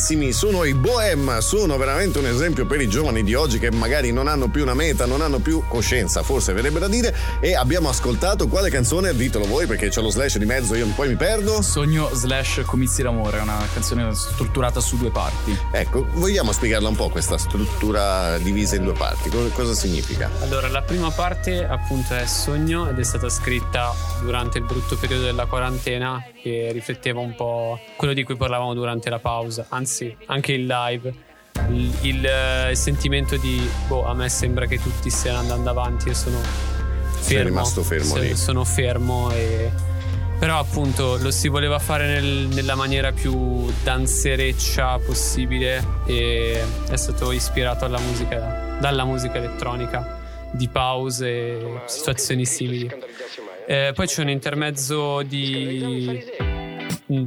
giovanissimi, 0.04 0.32
sono 0.32 0.64
i 0.64 0.74
Bohem, 0.74 1.38
sono 1.38 1.78
veramente 1.78 2.18
un 2.18 2.26
esempio 2.26 2.66
per 2.66 2.80
i 2.80 2.88
giovani 2.88 3.22
di 3.22 3.34
oggi 3.34 3.58
che 3.58 3.70
magari 3.70 4.12
non 4.12 4.28
hanno 4.28 4.48
più 4.48 4.62
una 4.62 4.74
meta, 4.74 5.06
non 5.06 5.22
hanno 5.22 5.38
più 5.38 5.62
coscienza, 5.66 6.22
forse 6.22 6.52
verrebbe 6.52 6.78
da 6.78 6.88
dire. 6.88 7.14
E 7.40 7.54
abbiamo 7.54 7.88
ascoltato 7.88 8.46
quale 8.46 8.68
canzone? 8.68 9.14
Ditelo 9.14 9.46
voi 9.46 9.66
perché 9.66 9.88
c'è 9.88 10.02
lo 10.02 10.10
slash 10.10 10.36
di 10.36 10.44
mezzo, 10.44 10.74
io 10.74 10.86
poi 10.94 11.08
mi 11.08 11.16
perdo. 11.16 11.62
Sogno 11.62 12.10
slash 12.12 12.62
comizi 12.66 13.02
d'amore, 13.02 13.38
è 13.38 13.40
una 13.40 13.66
canzone 13.72 14.14
strutturata 14.14 14.80
su 14.80 14.98
due 14.98 15.10
parti. 15.10 15.56
Ecco, 15.72 16.06
vogliamo 16.12 16.52
spiegarla 16.52 16.88
un 16.88 16.96
po' 16.96 17.08
questa 17.08 17.38
struttura 17.38 18.36
divisa 18.38 18.76
in 18.76 18.84
due 18.84 18.94
parti? 18.94 19.30
Co- 19.30 19.48
Cosa 19.54 19.72
significa? 19.72 20.30
Allora, 20.40 20.68
la 20.68 20.82
prima 20.82 21.10
parte 21.10 21.64
appunto 21.64 22.14
è 22.14 22.26
Sogno 22.26 22.88
ed 22.90 22.98
è 22.98 23.04
stata 23.04 23.28
scritta 23.30 23.94
durante 24.22 24.58
il 24.58 24.64
brutto 24.64 24.96
periodo 24.96 25.24
della 25.24 25.46
quarantena 25.46 26.22
che 26.44 26.68
rifletteva 26.72 27.20
un 27.20 27.34
po' 27.34 27.80
quello 27.96 28.12
di 28.12 28.22
cui 28.22 28.36
parlavamo 28.36 28.74
durante 28.74 29.08
la 29.08 29.18
pausa, 29.18 29.64
anzi 29.70 30.14
anche 30.26 30.52
il 30.52 30.66
live. 30.66 31.14
Il, 31.70 31.90
il, 32.02 32.26
eh, 32.26 32.70
il 32.72 32.76
sentimento 32.76 33.38
di, 33.38 33.66
boh, 33.86 34.04
a 34.04 34.12
me 34.12 34.28
sembra 34.28 34.66
che 34.66 34.78
tutti 34.78 35.08
stiano 35.08 35.38
andando 35.38 35.70
avanti 35.70 36.10
e 36.10 36.14
sono 36.14 36.38
fermo. 37.14 37.48
rimasto 37.48 37.82
fermo 37.82 38.16
lì. 38.18 38.36
Sono 38.36 38.64
fermo 38.64 39.32
e... 39.32 39.70
Però 40.38 40.58
appunto 40.58 41.16
lo 41.16 41.30
si 41.30 41.48
voleva 41.48 41.78
fare 41.78 42.06
nel- 42.06 42.48
nella 42.52 42.74
maniera 42.74 43.12
più 43.12 43.72
danzereccia 43.82 44.98
possibile 44.98 45.82
e 46.04 46.62
è 46.90 46.96
stato 46.96 47.32
ispirato 47.32 47.86
alla 47.86 48.00
musica, 48.00 48.76
dalla 48.78 49.04
musica 49.04 49.38
elettronica 49.38 50.20
di 50.50 50.68
pause 50.68 51.28
e 51.28 51.80
situazioni 51.86 52.44
simili. 52.44 52.90
Eh, 53.66 53.92
poi 53.94 54.06
c'è 54.06 54.22
un 54.22 54.28
intermezzo 54.28 55.22
di 55.22 56.22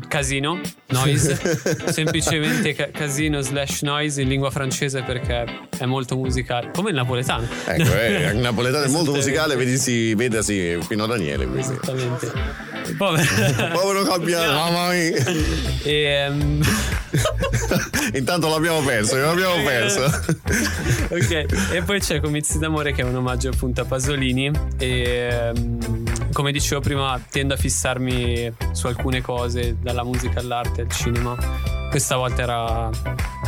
casino, 0.07 0.59
noise, 0.87 1.37
semplicemente 1.91 2.73
ca- 2.73 2.89
casino 2.91 3.41
slash 3.41 3.81
noise 3.81 4.21
in 4.21 4.27
lingua 4.27 4.49
francese 4.49 5.03
perché 5.03 5.45
è 5.77 5.85
molto 5.85 6.15
musicale, 6.15 6.71
come 6.73 6.89
il 6.89 6.95
napoletano. 6.95 7.47
Ecco, 7.65 7.93
eh, 7.93 8.31
il 8.33 8.37
napoletano 8.37 8.85
è 8.85 8.89
molto 8.89 9.11
musicale, 9.11 9.55
vedisi, 9.55 10.15
vedasi 10.15 10.77
Pino 10.87 11.05
Daniele. 11.05 11.45
quindi. 11.45 11.59
Esattamente. 11.59 12.31
Povero, 12.97 13.27
Povero 13.73 14.03
Campiano, 14.03 14.53
mamma 14.53 14.89
mia. 14.89 15.25
E, 15.83 16.03
ehm, 16.03 16.63
Intanto 18.13 18.47
l'abbiamo 18.49 18.81
perso, 18.81 19.17
l'abbiamo 19.17 19.63
perso. 19.63 20.03
ok, 21.09 21.45
e 21.73 21.81
poi 21.83 21.99
c'è 21.99 22.19
Comizi 22.19 22.57
d'amore 22.57 22.93
che 22.93 23.01
è 23.01 23.05
un 23.05 23.15
omaggio 23.15 23.49
appunto 23.49 23.81
a 23.81 23.85
Pasolini 23.85 24.51
e 24.77 25.29
ehm, 25.29 26.06
come 26.31 26.51
dicevo 26.51 26.81
prima 26.81 27.19
tendo 27.29 27.53
a 27.53 27.57
fissarmi 27.57 28.53
su 28.71 28.87
alcune 28.87 29.21
cose 29.21 29.77
dalla 29.79 30.03
musica 30.03 30.39
all'arte 30.39 30.81
al 30.81 30.89
cinema. 30.89 31.86
Questa 31.89 32.15
volta 32.17 32.41
era 32.41 32.89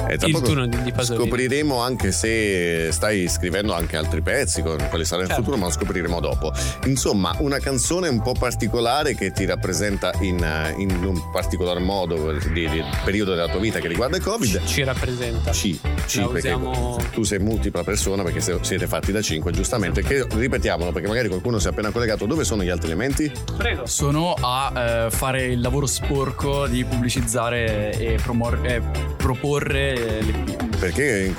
E 0.08 0.18
tra 0.18 0.28
il 0.28 0.34
poco 0.34 0.46
turno 0.48 0.66
di, 0.66 0.82
di 0.82 0.92
Pasolini. 0.92 1.26
Scopriremo 1.26 1.80
anche 1.82 2.12
se 2.12 2.90
stai 2.92 3.28
scrivendo 3.28 3.74
anche 3.74 3.96
altri 3.98 4.22
pezzi, 4.22 4.62
con 4.62 4.78
quali 4.90 5.06
sarà 5.06 5.22
il 5.22 5.28
Certo. 5.28 5.44
futuro, 5.44 5.58
ma 5.60 5.68
lo 5.68 5.72
scopriremo 5.72 6.20
dopo. 6.20 6.52
Insomma, 6.86 7.36
una 7.40 7.60
canzone 7.60 8.08
un 8.08 8.22
po' 8.22 8.32
particolare 8.34 9.14
che 9.14 9.32
ti 9.32 9.46
rappresenta 9.46 10.12
in, 10.22 10.42
eh, 10.44 10.74
in 10.78 10.90
un 11.04 11.30
particolar 11.32 11.80
modo 11.80 12.32
di, 12.32 12.68
di 12.70 12.84
periodo 13.04 13.36
della 13.36 13.50
tua 13.50 13.60
vita 13.60 13.80
che 13.80 13.88
riguarda 13.88 14.18
il 14.18 14.24
Covid. 14.24 14.64
Ci 14.66 14.84
rappresenta. 14.84 15.52
Ci, 15.52 15.80
ci 16.08 16.20
perché 16.20 16.38
usiamo- 16.38 16.98
tu 17.12 17.24
sei 17.24 17.40
multipla 17.40 17.84
persona 17.84 18.24
perché 18.24 18.40
se- 18.42 18.58
siete 18.62 18.88
fatti 18.88 19.12
da 19.12 19.22
cinque, 19.22 19.52
giustamente. 19.52 20.02
Che 20.02 20.26
ripetiamolo 20.28 20.92
perché 20.92 21.08
magari 21.08 21.28
qualcuno 21.28 21.60
si 21.60 21.68
è 21.68 21.70
appena 21.72 21.92
collegato. 21.92 22.26
Dove 22.26 22.44
sono 22.46 22.64
gli 22.64 22.70
altri 22.70 22.88
elementi? 22.88 23.32
Prego. 23.58 23.86
Sono 23.86 24.34
a 24.40 24.72
eh, 25.06 25.12
fare 25.12 25.46
il 25.46 25.60
lavoro 25.62 25.86
sporco 25.86 26.66
di 26.68 26.84
pubblicizzare 26.86 27.92
e 27.98 28.18
promor- 28.30 28.64
eh, 28.64 28.82
proporre 29.18 30.22
l'EP. 30.22 30.68
Perché 30.80 31.34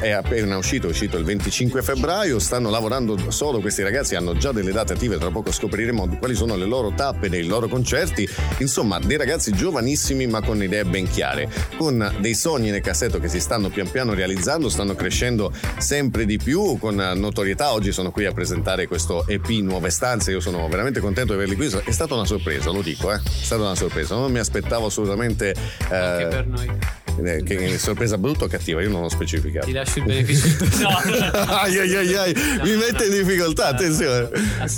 è 0.00 0.10
appena 0.10 0.58
uscito, 0.58 0.86
è 0.86 0.90
uscito 0.90 1.16
il 1.16 1.24
25 1.24 1.80
febbraio, 1.80 2.38
stanno 2.38 2.68
lavorando 2.68 3.30
solo 3.30 3.60
questi 3.60 3.82
ragazzi, 3.82 4.16
hanno 4.16 4.36
già 4.36 4.52
delle 4.52 4.70
date 4.70 4.92
attive, 4.92 5.16
tra 5.16 5.30
poco 5.30 5.50
scopriremo 5.50 6.18
quali 6.18 6.34
sono 6.34 6.56
le 6.56 6.66
loro 6.66 6.92
tappe 6.94 7.30
dei 7.30 7.46
loro 7.46 7.68
concerti, 7.68 8.28
insomma 8.58 8.98
dei 8.98 9.16
ragazzi 9.16 9.50
giovanissimi 9.52 10.26
ma 10.26 10.42
con 10.42 10.62
idee 10.62 10.84
ben 10.84 11.08
chiare, 11.08 11.48
con 11.78 12.16
dei 12.18 12.34
sogni 12.34 12.68
nel 12.70 12.82
cassetto 12.82 13.18
che 13.18 13.28
si 13.28 13.40
stanno 13.40 13.70
pian 13.70 13.90
piano 13.90 14.12
realizzando, 14.12 14.68
stanno 14.68 14.94
crescendo 14.94 15.50
sempre 15.78 16.26
di 16.26 16.36
più 16.36 16.76
con 16.76 16.96
notorietà, 16.96 17.72
oggi 17.72 17.92
sono 17.92 18.10
qui 18.10 18.26
a 18.26 18.32
presentare 18.32 18.86
questo 18.86 19.26
EP 19.26 19.48
Nuove 19.48 19.88
Stanze, 19.88 20.32
io 20.32 20.40
sono 20.40 20.68
veramente 20.68 21.00
contento 21.00 21.32
di 21.32 21.38
averli 21.38 21.56
qui, 21.56 21.74
è 21.82 21.90
stata 21.92 22.12
una 22.12 22.26
sorpresa, 22.26 22.70
lo 22.70 22.82
dico, 22.82 23.10
eh? 23.10 23.16
è 23.16 23.20
stata 23.24 23.62
una 23.62 23.74
sorpresa, 23.74 24.16
non 24.16 24.30
mi 24.30 24.38
aspettavo 24.38 24.84
assolutamente... 24.84 25.54
eh, 25.90 26.31
Anche 26.32 26.48
per 26.48 27.01
eh, 27.24 27.42
Che 27.42 27.78
sorpresa 27.78 28.16
brutta 28.18 28.44
o 28.44 28.48
cattiva? 28.48 28.80
Io 28.82 28.88
non 28.90 29.04
ho 29.04 29.08
specificato. 29.08 29.66
Ti 29.66 29.72
lascio 29.72 29.98
il 29.98 30.04
beneficio. 30.04 30.40
No. 30.82 30.88
ai, 31.46 31.78
ai, 31.78 31.94
ai, 31.96 32.14
ai, 32.16 32.34
mi 32.64 32.74
mette 32.76 33.04
in 33.06 33.12
difficoltà, 33.12 33.68
attenzione. 33.68 34.28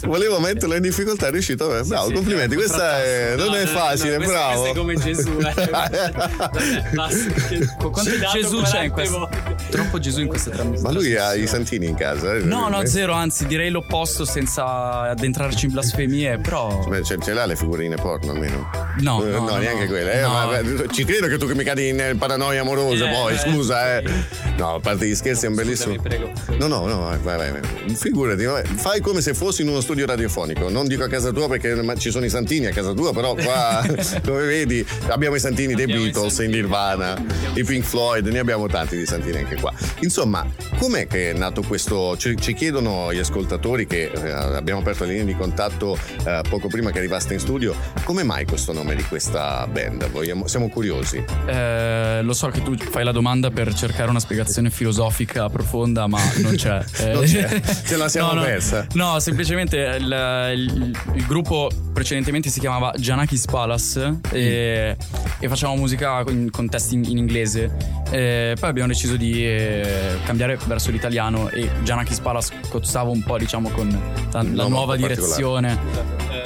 Volevo 0.03 0.39
metterlo 0.41 0.75
in 0.75 0.83
difficoltà, 0.83 1.29
è 1.29 1.31
riuscito. 1.31 1.67
Vabbè, 1.69 1.87
Bravo, 1.87 2.09
sì, 2.09 2.13
complimenti. 2.15 2.55
è 2.55 2.59
Questa 2.59 3.03
è- 3.03 3.35
non 3.37 3.47
No, 3.47 3.55
è 3.55 3.65
no, 3.65 3.71
no, 3.71 3.77
facile, 3.79 4.17
questo- 4.17 4.33
bravo. 4.33 4.61
questo 4.61 4.77
è 4.77 4.81
come 4.81 4.95
Gesù. 4.97 5.39
eh. 5.39 6.91
Basta, 6.95 7.31
che- 7.49 7.67
Quanto 7.79 8.11
Gesù 8.33 8.63
c'è 8.63 8.83
in 8.85 8.91
40 8.91 8.93
questo? 8.93 9.29
Troppo 9.71 9.99
Gesù 9.99 10.21
in 10.21 10.29
questa 10.29 10.51
trasmissione. 10.51 10.93
Ma 10.93 10.99
lui 10.99 11.17
ha 11.17 11.35
i 11.35 11.47
santini 11.47 11.87
in 11.87 11.95
casa. 11.95 12.35
eh? 12.35 12.41
No, 12.41 12.69
no, 12.69 12.85
zero, 12.87 13.13
anzi 13.15 13.47
direi 13.47 13.71
l'opposto 13.71 14.25
senza 14.25 15.01
addentrarci 15.11 15.67
in 15.67 15.73
blasfemie, 15.73 16.39
però... 16.39 16.85
Beh, 16.89 17.03
ce, 17.03 17.19
ce 17.23 17.33
l'ha 17.33 17.47
le 17.47 17.57
figurine 17.57 17.97
porno 17.97 18.33
almeno? 18.33 18.69
No, 19.01 19.25
Eh, 19.25 19.31
no, 19.31 19.39
no, 19.49 19.57
neanche 19.57 19.85
no. 19.85 19.91
quelle. 19.91 20.13
Eh, 20.19 20.21
No. 20.23 20.29
ma- 20.31 20.61
ci 20.93 21.05
credo 21.05 21.27
che 21.27 21.37
tu 21.39 21.47
che 21.47 21.55
mi 21.55 21.65
cadi 21.65 21.89
in 21.89 22.01
eh, 22.01 22.15
paranoia 22.27 22.63
amorosa 22.63 23.09
Eh, 23.09 23.13
poi, 23.13 23.35
eh, 23.35 23.39
scusa, 23.39 23.99
eh. 23.99 24.03
sì. 24.07 24.53
No, 24.57 24.75
a 24.75 24.81
parte 24.81 25.07
gli 25.07 25.15
scherzi 25.15 25.45
è 25.47 25.49
un 25.49 25.55
bellissimo. 25.55 25.95
Scusami, 25.95 26.09
prego. 26.09 26.33
No, 26.59 26.67
no, 26.69 26.87
no, 26.87 27.19
vai, 27.23 27.37
vai, 27.37 27.51
vai. 27.51 27.95
Figurati, 27.95 28.45
vabbè. 28.45 28.67
fai 28.75 29.01
come 29.01 29.21
se 29.21 29.35
fossi 29.35 29.63
in 29.63 29.69
uno 29.69 29.81
studio 29.81 30.07
radiofonico. 30.07 30.69
Non 30.71 30.87
dico 30.87 31.05
a 31.05 31.09
casa 31.09 31.31
tua 31.33 31.49
perché 31.49 31.75
ci 31.99 32.11
sono 32.11 32.25
i 32.25 32.29
santini 32.31 32.67
a 32.67 32.71
casa 32.73 32.93
tua, 32.93 33.13
però 33.13 33.35
qua, 33.35 33.85
come 34.25 34.45
vedi, 34.45 34.85
abbiamo 35.09 35.35
i 35.37 35.41
santini 35.41 35.75
dei 35.75 35.85
Abbiamo 35.85 36.03
i 36.03 36.05
Beatles, 36.05 36.25
in 36.25 36.31
santini. 36.31 36.57
Nirvana, 36.57 37.23
i 37.55 37.65
Pink 37.65 37.85
Floyd, 37.85 38.27
ne 38.29 38.39
abbiamo 38.39 38.67
tanti 38.69 38.97
di 38.97 39.07
santini 39.07 39.39
anche 39.39 39.57
qua. 39.57 39.73
Insomma, 40.01 40.47
com'è 40.79 41.07
che 41.07 41.31
è 41.31 41.33
nato 41.35 41.63
questo? 41.63 42.17
Ci, 42.17 42.37
ci 42.41 42.55
chiedono 42.55 43.13
gli 43.13 43.19
ascoltatori 43.19 43.87
che 43.87 44.11
eh, 44.15 44.31
abbiamo 44.31 44.81
aperto 44.81 45.05
le 45.05 45.11
linee 45.11 45.27
di 45.27 45.37
contatto 45.37 45.99
eh, 46.25 46.41
poco 46.49 46.69
prima 46.69 46.91
che 46.91 46.99
arrivaste 46.99 47.35
in 47.35 47.41
studio, 47.41 47.75
come 48.05 48.23
mai 48.23 48.45
questo 48.47 48.73
nome 48.73 48.95
di 48.95 49.03
questa 49.05 49.67
band? 49.67 50.09
Vogliamo- 50.11 50.47
siamo 50.47 50.69
curiosi. 50.69 51.23
Eh, 51.47 52.14
lo 52.23 52.33
so 52.33 52.49
che 52.49 52.63
tu 52.63 52.77
fai 52.77 53.05
la 53.05 53.13
domanda 53.13 53.51
per 53.51 53.73
cercare 53.75 54.11
una 54.11 54.21
spiegazione 54.21 54.71
filosofica 54.71 55.49
profonda, 55.49 56.07
ma 56.07 56.19
non 56.39 56.55
c'è. 56.55 56.83
Eh, 57.05 57.13
Non 57.13 57.25
c'è. 57.25 57.61
Ce 57.87 57.97
la 57.97 58.09
siamo 58.09 58.29
no, 58.33 58.41
no. 58.41 58.43
persa. 58.45 58.87
No, 58.95 59.19
semplicemente 59.21 59.77
il, 59.99 60.53
il- 60.57 60.99
il 61.15 61.27
gruppo 61.27 61.71
precedentemente 61.93 62.49
si 62.51 62.61
chiamava 62.61 62.93
Janakis 62.97 63.45
Palace 63.47 64.19
e, 64.33 64.97
e 65.39 65.49
facevamo 65.49 65.77
musica 65.79 66.23
in 66.29 66.51
contesti 66.51 66.95
in, 66.95 67.05
in 67.05 67.19
inglese. 67.19 67.71
Eh, 68.11 68.57
poi 68.59 68.69
abbiamo 68.69 68.89
deciso 68.89 69.17
di 69.17 69.45
eh, 69.47 70.17
cambiare 70.25 70.59
verso 70.67 70.91
l'italiano 70.91 71.49
e 71.51 71.69
Janakis 71.83 72.21
Palace 72.21 72.53
costava 72.69 73.11
un 73.11 73.23
po', 73.23 73.39
diciamo, 73.39 73.69
con 73.71 73.89
la, 74.33 74.43
la 74.43 74.67
nuova 74.69 74.97
direzione. 74.97 75.79
Eh, 76.31 76.43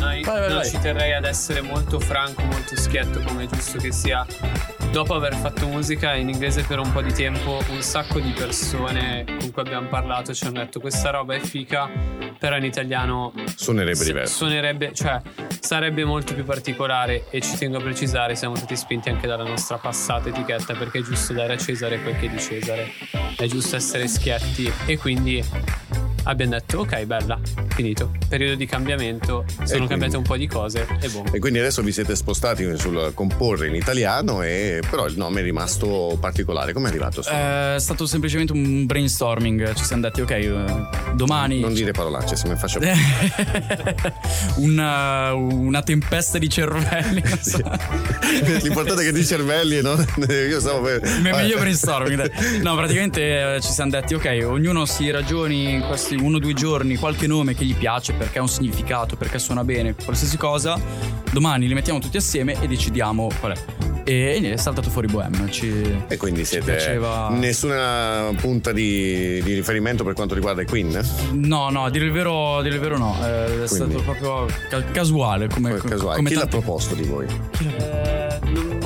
noi- 0.00 0.22
Vai, 0.22 0.40
vai, 0.40 0.48
no, 0.48 0.54
vai. 0.56 0.68
ci 0.70 0.78
terrei 0.80 1.12
ad 1.14 1.24
essere 1.24 1.60
molto 1.60 1.98
franco, 2.00 2.42
molto 2.42 2.76
schietto, 2.76 3.20
come 3.26 3.44
è 3.44 3.46
giusto 3.46 3.78
che 3.78 3.92
sia. 3.92 4.26
Dopo 4.90 5.14
aver 5.14 5.34
fatto 5.34 5.66
musica 5.66 6.14
in 6.14 6.28
inglese 6.30 6.62
per 6.62 6.78
un 6.78 6.90
po' 6.90 7.02
di 7.02 7.12
tempo, 7.12 7.60
un 7.68 7.82
sacco 7.82 8.18
di 8.18 8.30
persone 8.30 9.24
con 9.26 9.50
cui 9.52 9.62
abbiamo 9.62 9.88
parlato 9.88 10.32
ci 10.32 10.46
hanno 10.46 10.60
detto 10.60 10.80
questa 10.80 11.10
roba 11.10 11.34
è 11.34 11.40
fica, 11.40 11.88
però 12.38 12.56
in 12.56 12.64
italiano 12.64 13.32
Suonerebbe 13.54 14.04
diverso. 14.04 14.34
suonerebbe, 14.36 14.92
cioè 14.94 15.20
sarebbe 15.60 16.04
molto 16.04 16.32
più 16.34 16.44
particolare 16.44 17.26
e 17.30 17.40
ci 17.40 17.56
tengo 17.56 17.76
a 17.76 17.82
precisare, 17.82 18.34
siamo 18.36 18.54
stati 18.54 18.74
spinti 18.74 19.10
anche 19.10 19.26
dalla 19.26 19.44
nostra 19.44 19.76
passata 19.76 20.30
etichetta 20.30 20.74
perché 20.74 21.00
è 21.00 21.02
giusto 21.02 21.34
dare 21.34 21.54
a 21.54 21.58
Cesare 21.58 22.00
quel 22.00 22.16
che 22.18 22.26
è 22.26 22.28
di 22.30 22.38
Cesare, 22.38 22.90
è 23.36 23.46
giusto 23.46 23.76
essere 23.76 24.08
schietti 24.08 24.72
e 24.86 24.96
quindi 24.96 25.44
abbiamo 26.26 26.52
detto 26.52 26.78
ok 26.80 27.04
bella, 27.04 27.38
finito. 27.74 28.12
Periodo 28.28 28.54
di 28.56 28.66
cambiamento, 28.66 29.44
sono 29.48 29.66
quindi- 29.66 29.86
cambiate 29.88 30.16
un 30.16 30.22
po' 30.22 30.36
di 30.36 30.46
cose 30.46 30.86
e 31.00 31.08
boh. 31.08 31.24
E 31.32 31.38
quindi 31.38 31.58
adesso 31.58 31.82
vi 31.82 31.92
siete 31.92 32.14
spostati 32.16 32.76
sul 32.78 33.12
comporre 33.14 33.66
in 33.68 33.74
italiano, 33.74 34.42
e 34.42 34.80
però 34.88 35.06
il 35.06 35.16
nome 35.16 35.40
è 35.40 35.42
rimasto 35.44 36.16
particolare. 36.20 36.72
Come 36.72 36.86
è 36.86 36.90
arrivato? 36.90 37.22
Eh, 37.28 37.74
È 37.76 37.78
stato 37.78 38.06
semplicemente 38.06 38.52
un 38.52 38.86
brainstorming. 38.86 39.74
Ci 39.74 39.84
siamo 39.84 40.02
detti, 40.02 40.20
ok, 40.20 40.30
eh, 40.30 40.64
domani. 41.14 41.60
Non 41.60 41.72
dire 41.72 41.92
parolacce, 41.92 42.36
se 42.36 42.48
mi 42.48 42.56
faccio. 42.56 42.80
una, 44.56 45.32
una 45.34 45.82
tempesta 45.82 46.38
di 46.38 46.48
cervelli. 46.48 47.22
so. 47.40 47.58
L'importante 48.62 49.02
è 49.02 49.04
che 49.06 49.12
di 49.12 49.24
cervelli, 49.24 49.80
no? 49.82 49.94
Io 50.28 50.60
stavo 50.60 50.82
per. 50.82 51.00
Meglio 51.20 51.58
brainstorming. 51.58 52.28
dai. 52.28 52.58
No, 52.62 52.74
praticamente 52.76 53.54
eh, 53.56 53.60
ci 53.60 53.70
siamo 53.72 53.90
detti, 53.90 54.14
ok, 54.14 54.40
ognuno 54.44 54.84
si 54.86 55.10
ragioni 55.10 55.74
in 55.74 55.80
questi 55.82 56.15
uno 56.20 56.36
o 56.36 56.40
due 56.40 56.52
giorni 56.54 56.96
qualche 56.96 57.26
nome 57.26 57.54
che 57.54 57.64
gli 57.64 57.74
piace, 57.74 58.12
perché 58.12 58.38
ha 58.38 58.42
un 58.42 58.48
significato, 58.48 59.16
perché 59.16 59.38
suona 59.38 59.64
bene, 59.64 59.94
qualsiasi 59.94 60.36
cosa. 60.36 60.78
Domani 61.32 61.66
li 61.68 61.74
mettiamo 61.74 61.98
tutti 61.98 62.16
assieme 62.16 62.56
e 62.60 62.66
decidiamo 62.66 63.28
qual 63.40 63.52
è. 63.52 63.64
E, 64.08 64.38
e 64.40 64.52
è 64.52 64.56
saltato 64.56 64.88
fuori 64.88 65.08
Bohème. 65.08 65.50
Ci, 65.50 65.96
E 66.06 66.16
quindi 66.16 66.44
siete. 66.44 66.72
piaceva. 66.72 67.28
Nessuna 67.30 68.30
punta 68.40 68.70
di, 68.72 69.42
di 69.42 69.54
riferimento 69.54 70.04
per 70.04 70.14
quanto 70.14 70.34
riguarda 70.34 70.62
i 70.62 70.66
Queen? 70.66 71.00
No, 71.32 71.70
no, 71.70 71.84
a 71.86 71.90
dire 71.90 72.04
il 72.04 72.12
vero, 72.12 72.62
dire 72.62 72.76
il 72.76 72.80
vero 72.80 72.96
no. 72.98 73.16
eh, 73.20 73.64
È 73.64 73.66
Quindi- 73.66 73.66
stato 73.66 74.00
proprio 74.02 74.46
ca- 74.70 74.84
casuale. 74.92 75.48
Come, 75.48 75.74
Casuale. 75.78 76.16
come 76.16 76.28
Chi 76.28 76.34
l'ha 76.36 76.40
tanti- 76.42 76.56
proposto 76.56 76.94
di 76.94 77.02
voi? 77.02 77.26
Eh, 77.26 77.64
non- 77.64 78.05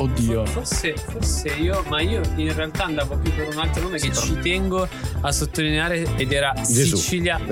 Oddio. 0.00 0.46
Forse, 0.46 0.96
forse 0.96 1.48
io, 1.48 1.84
ma 1.88 2.00
io 2.00 2.22
in 2.36 2.54
realtà 2.54 2.84
andavo 2.84 3.18
più 3.18 3.34
per 3.34 3.48
un 3.48 3.58
altro 3.58 3.82
nome 3.82 3.98
che 3.98 4.10
ci 4.14 4.38
tengo 4.38 4.88
a 5.20 5.30
sottolineare 5.30 6.16
ed 6.16 6.32
era 6.32 6.54
Gesù. 6.54 6.96
Sicilia. 6.96 7.38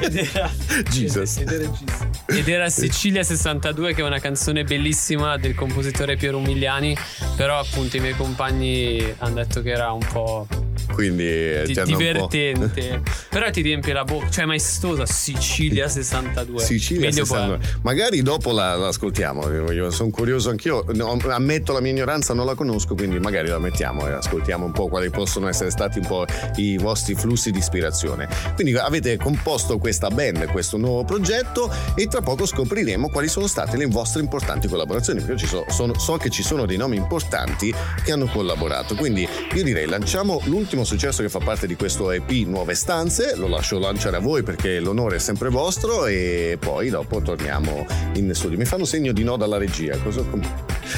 ed 0.00 0.16
era 0.16 0.50
Jesus. 0.90 1.36
Ed 1.36 1.50
era, 1.50 1.64
Jesus. 1.64 2.06
Ed 2.26 2.48
era 2.48 2.70
Sicilia 2.70 3.22
62 3.22 3.92
che 3.92 4.00
è 4.00 4.04
una 4.04 4.18
canzone 4.18 4.64
bellissima 4.64 5.36
del 5.36 5.54
compositore 5.54 6.16
Piero 6.16 6.38
Umiliani 6.38 6.96
però 7.36 7.58
appunto 7.58 7.98
i 7.98 8.00
miei 8.00 8.16
compagni 8.16 9.14
hanno 9.18 9.34
detto 9.34 9.60
che 9.60 9.70
era 9.70 9.92
un 9.92 10.06
po' 10.10 10.46
Quindi 10.92 11.24
eh, 11.26 11.62
di- 11.66 11.74
divertente 11.84 13.02
però 13.28 13.50
ti 13.50 13.60
riempie 13.60 13.92
la 13.92 14.04
bocca 14.04 14.30
cioè 14.30 14.44
maestosa 14.44 15.04
Sicilia 15.06 15.88
62 15.88 16.62
Sicilia 16.62 17.08
Meglio 17.08 17.24
62. 17.24 17.58
Magari 17.82 18.22
dopo 18.22 18.52
la, 18.52 18.74
la 18.76 18.88
ascoltiamo. 18.88 19.90
Sono 19.90 20.10
curioso 20.10 20.50
anch'io. 20.50 20.84
No, 20.92 21.16
ammetto 21.28 21.72
la 21.72 21.80
mia 21.80 21.90
ignoranza, 21.92 22.34
non 22.34 22.46
la 22.46 22.54
conosco, 22.54 22.94
quindi 22.94 23.18
magari 23.18 23.48
la 23.48 23.58
mettiamo 23.58 24.06
e 24.06 24.12
ascoltiamo 24.12 24.64
un 24.64 24.72
po' 24.72 24.88
quali 24.88 25.10
possono 25.10 25.48
essere 25.48 25.70
stati 25.70 25.98
un 25.98 26.06
po' 26.06 26.24
i 26.56 26.76
vostri 26.78 27.14
flussi 27.14 27.50
di 27.50 27.58
ispirazione. 27.58 28.28
Quindi 28.54 28.76
avete 28.76 29.16
composto 29.16 29.78
questa 29.78 30.08
band, 30.08 30.46
questo 30.46 30.76
nuovo 30.76 31.04
progetto 31.04 31.70
e 31.94 32.06
tra 32.06 32.20
poco 32.20 32.46
scopriremo 32.46 33.08
quali 33.08 33.28
sono 33.28 33.46
state 33.46 33.76
le 33.76 33.86
vostre 33.86 34.20
importanti 34.22 34.68
collaborazioni. 34.68 35.18
Perché 35.20 35.32
io 35.32 35.38
ci 35.38 35.46
so, 35.46 35.64
sono- 35.68 35.98
so 35.98 36.16
che 36.16 36.30
ci 36.30 36.42
sono 36.42 36.66
dei 36.66 36.76
nomi 36.76 36.96
importanti 36.96 37.72
che 38.04 38.12
hanno 38.12 38.26
collaborato. 38.26 38.94
Quindi 38.94 39.26
io 39.54 39.62
direi 39.62 39.86
lanciamo 39.86 40.40
l'ultimo 40.44 40.75
successo 40.84 41.22
che 41.22 41.28
fa 41.28 41.38
parte 41.38 41.66
di 41.66 41.74
questo 41.76 42.10
EP 42.10 42.30
Nuove 42.46 42.74
Stanze. 42.74 43.34
Lo 43.36 43.48
lascio 43.48 43.78
lanciare 43.78 44.16
a 44.16 44.20
voi 44.20 44.42
perché 44.42 44.78
l'onore 44.80 45.16
è 45.16 45.18
sempre 45.18 45.48
vostro 45.48 46.06
e 46.06 46.56
poi 46.60 46.90
dopo 46.90 47.20
torniamo 47.22 47.86
in 48.14 48.32
studio. 48.34 48.56
Mi 48.58 48.64
fanno 48.64 48.84
segno 48.84 49.12
di 49.12 49.24
no 49.24 49.36
dalla 49.36 49.58
regia. 49.58 49.96
Cosa- 49.98 50.24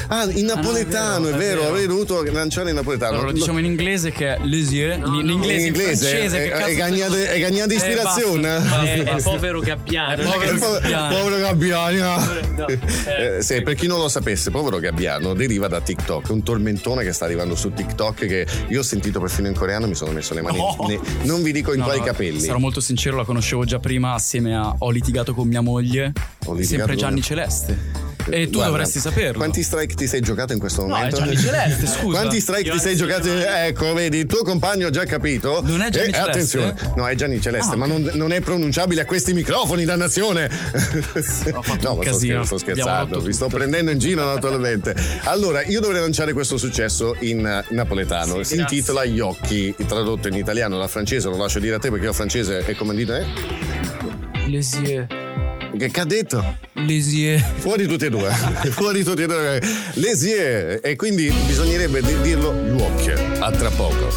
Ah, 0.09 0.27
in 0.31 0.45
napoletano, 0.45 1.29
è 1.29 1.33
vero, 1.33 1.65
avrei 1.67 1.87
dovuto 1.87 2.21
lanciare 2.31 2.69
in 2.69 2.75
napoletano. 2.75 3.13
Allora, 3.13 3.27
lo 3.27 3.33
diciamo 3.33 3.57
in 3.57 3.65
inglese 3.65 4.11
che 4.11 4.35
è 4.35 4.39
Les 4.43 4.69
Yeux. 4.71 4.97
in 4.97 5.29
inglese, 5.29 5.59
in 5.61 5.65
inglese, 5.73 6.07
francese. 6.07 6.43
è- 6.43 6.51
che 6.51 6.65
è 6.65 6.75
gagnate- 6.75 7.29
è 7.31 7.39
gagnate 7.39 7.73
Eh, 7.73 7.77
ispirazione? 7.77 8.59
basta, 8.59 8.81
è, 8.83 9.03
è 9.03 9.21
povero 9.21 9.59
Gabbiano 9.61 10.21
È 10.21 10.25
è 10.25 10.29
povero 10.29 10.57
Gabbiano. 10.79 11.15
Povero 11.15 11.37
Gabbiano. 11.39 12.25
No, 12.55 12.67
eh, 12.67 12.79
Eh, 13.37 13.41
sì, 13.41 13.61
per 13.63 13.73
chi 13.75 13.87
non 13.87 13.97
lo 13.99 14.07
sapesse, 14.09 14.51
povero 14.51 14.77
Gabbiano 14.79 15.33
deriva 15.33 15.67
da 15.67 15.81
TikTok, 15.81 16.29
un 16.29 16.43
tormentone 16.43 17.03
che 17.03 17.11
sta 17.11 17.25
arrivando 17.25 17.55
su 17.55 17.71
TikTok 17.73 18.25
che 18.27 18.45
io 18.67 18.79
ho 18.79 18.83
sentito 18.83 19.19
perfino 19.19 19.47
in 19.47 19.53
coreano, 19.69 19.87
mi 19.87 19.95
sono 19.95 20.11
messo 20.11 20.33
le 20.33 20.41
mani. 20.41 20.57
No. 20.57 20.75
ne- 20.87 20.99
non 21.23 21.43
vi 21.43 21.51
dico 21.51 21.71
in 21.73 21.79
No, 21.79 21.85
quali 21.85 21.99
no, 21.99 22.05
capelli. 22.05 22.39
Sarò 22.39 22.57
molto 22.57 22.79
sincero, 22.79 23.17
la 23.17 23.23
conoscevo 23.23 23.63
già 23.65 23.79
prima 23.79 24.13
assieme 24.13 24.55
a 24.55 24.73
Ho 24.79 24.89
litigato 24.89 25.33
con 25.33 25.47
mia 25.47 25.61
moglie. 25.61 26.11
Ho 26.45 26.53
litigato 26.53 26.63
sempre 26.67 26.95
Gianni 26.95 27.21
Celeste. 27.21 28.08
E 28.31 28.45
tu 28.45 28.51
Guarda, 28.53 28.67
dovresti 28.71 28.99
saperlo. 28.99 29.37
Quanti 29.37 29.63
strike 29.63 29.93
ti 29.95 30.07
sei 30.07 30.21
giocato 30.21 30.53
in 30.53 30.59
questo 30.59 30.81
No, 30.81 30.89
momento? 30.95 31.15
è 31.17 31.19
Gianni 31.19 31.37
Celeste, 31.37 31.85
scusa. 31.87 32.19
Quanti 32.19 32.39
strike 32.39 32.67
Io 32.69 32.73
ti 32.73 32.79
sei 32.79 32.95
giocato? 32.95 33.27
Ecco, 33.33 33.93
vedi, 33.93 34.17
il 34.19 34.25
tuo 34.25 34.43
compagno 34.43 34.87
ha 34.87 34.89
già 34.89 35.05
capito. 35.05 35.61
Non 35.63 35.81
è 35.81 35.89
Gianni 35.89 36.09
Eh, 36.09 36.13
Celeste? 36.13 36.19
Attenzione, 36.29 36.75
no, 36.95 37.07
è 37.07 37.15
Gianni 37.15 37.41
Celeste, 37.41 37.73
Ah, 37.73 37.77
ma 37.77 37.85
non, 37.85 38.09
non 38.13 38.31
è 38.31 38.39
pronunciabile 38.41 39.01
a 39.01 39.05
questi 39.05 39.33
microfoni, 39.33 39.85
dannazione. 39.85 40.45
Ho 40.45 40.49
fatto 41.61 41.87
no, 41.87 41.91
un 41.91 41.97
ma 41.97 42.03
sto, 42.03 42.11
casino. 42.11 42.43
sto 42.43 42.55
Abbiamo 42.55 42.57
scherzando, 42.57 43.19
vi 43.21 43.33
sto 43.33 43.47
prendendo 43.47 43.91
in 43.91 43.97
giro 43.99 44.23
naturalmente. 44.25 44.95
Allora, 45.23 45.63
io 45.63 45.79
dovrei 45.79 46.01
lanciare 46.01 46.33
questo 46.33 46.57
successo 46.57 47.15
in 47.19 47.45
eh, 47.45 47.63
napoletano. 47.69 48.37
Sì, 48.37 48.43
si 48.43 48.55
grazie. 48.55 48.75
intitola 48.77 49.05
Gli 49.05 49.19
occhi, 49.19 49.73
tradotto 49.87 50.27
in 50.27 50.35
italiano 50.35 50.77
da 50.77 50.87
francese, 50.87 51.27
lo 51.29 51.37
lascio 51.37 51.59
dire 51.59 51.75
a 51.75 51.79
te 51.79 51.89
perché 51.89 52.05
io 52.05 52.13
francese 52.13 52.65
è 52.65 52.75
come 52.75 52.93
dite, 52.95 53.19
eh? 53.19 54.47
Les 54.49 54.73
Yeux. 54.83 55.07
Che 55.77 55.89
che 55.91 55.99
ha 55.99 56.05
detto? 56.05 56.57
Les 56.73 57.11
Yeux. 57.13 57.41
Fuori 57.57 57.87
tutti 57.87 58.05
e 58.05 58.09
due, 58.09 58.29
fuori 58.71 59.03
tutti 59.03 59.21
e 59.21 59.27
due. 59.27 59.61
Les 59.93 60.23
yeux. 60.23 60.79
E 60.83 60.95
quindi 60.95 61.31
bisognerebbe 61.45 62.01
di- 62.01 62.19
dirlo 62.21 62.53
gli 62.53 62.81
occhi. 62.81 63.11
A 63.11 63.51
tra 63.51 63.69
poco. 63.69 64.07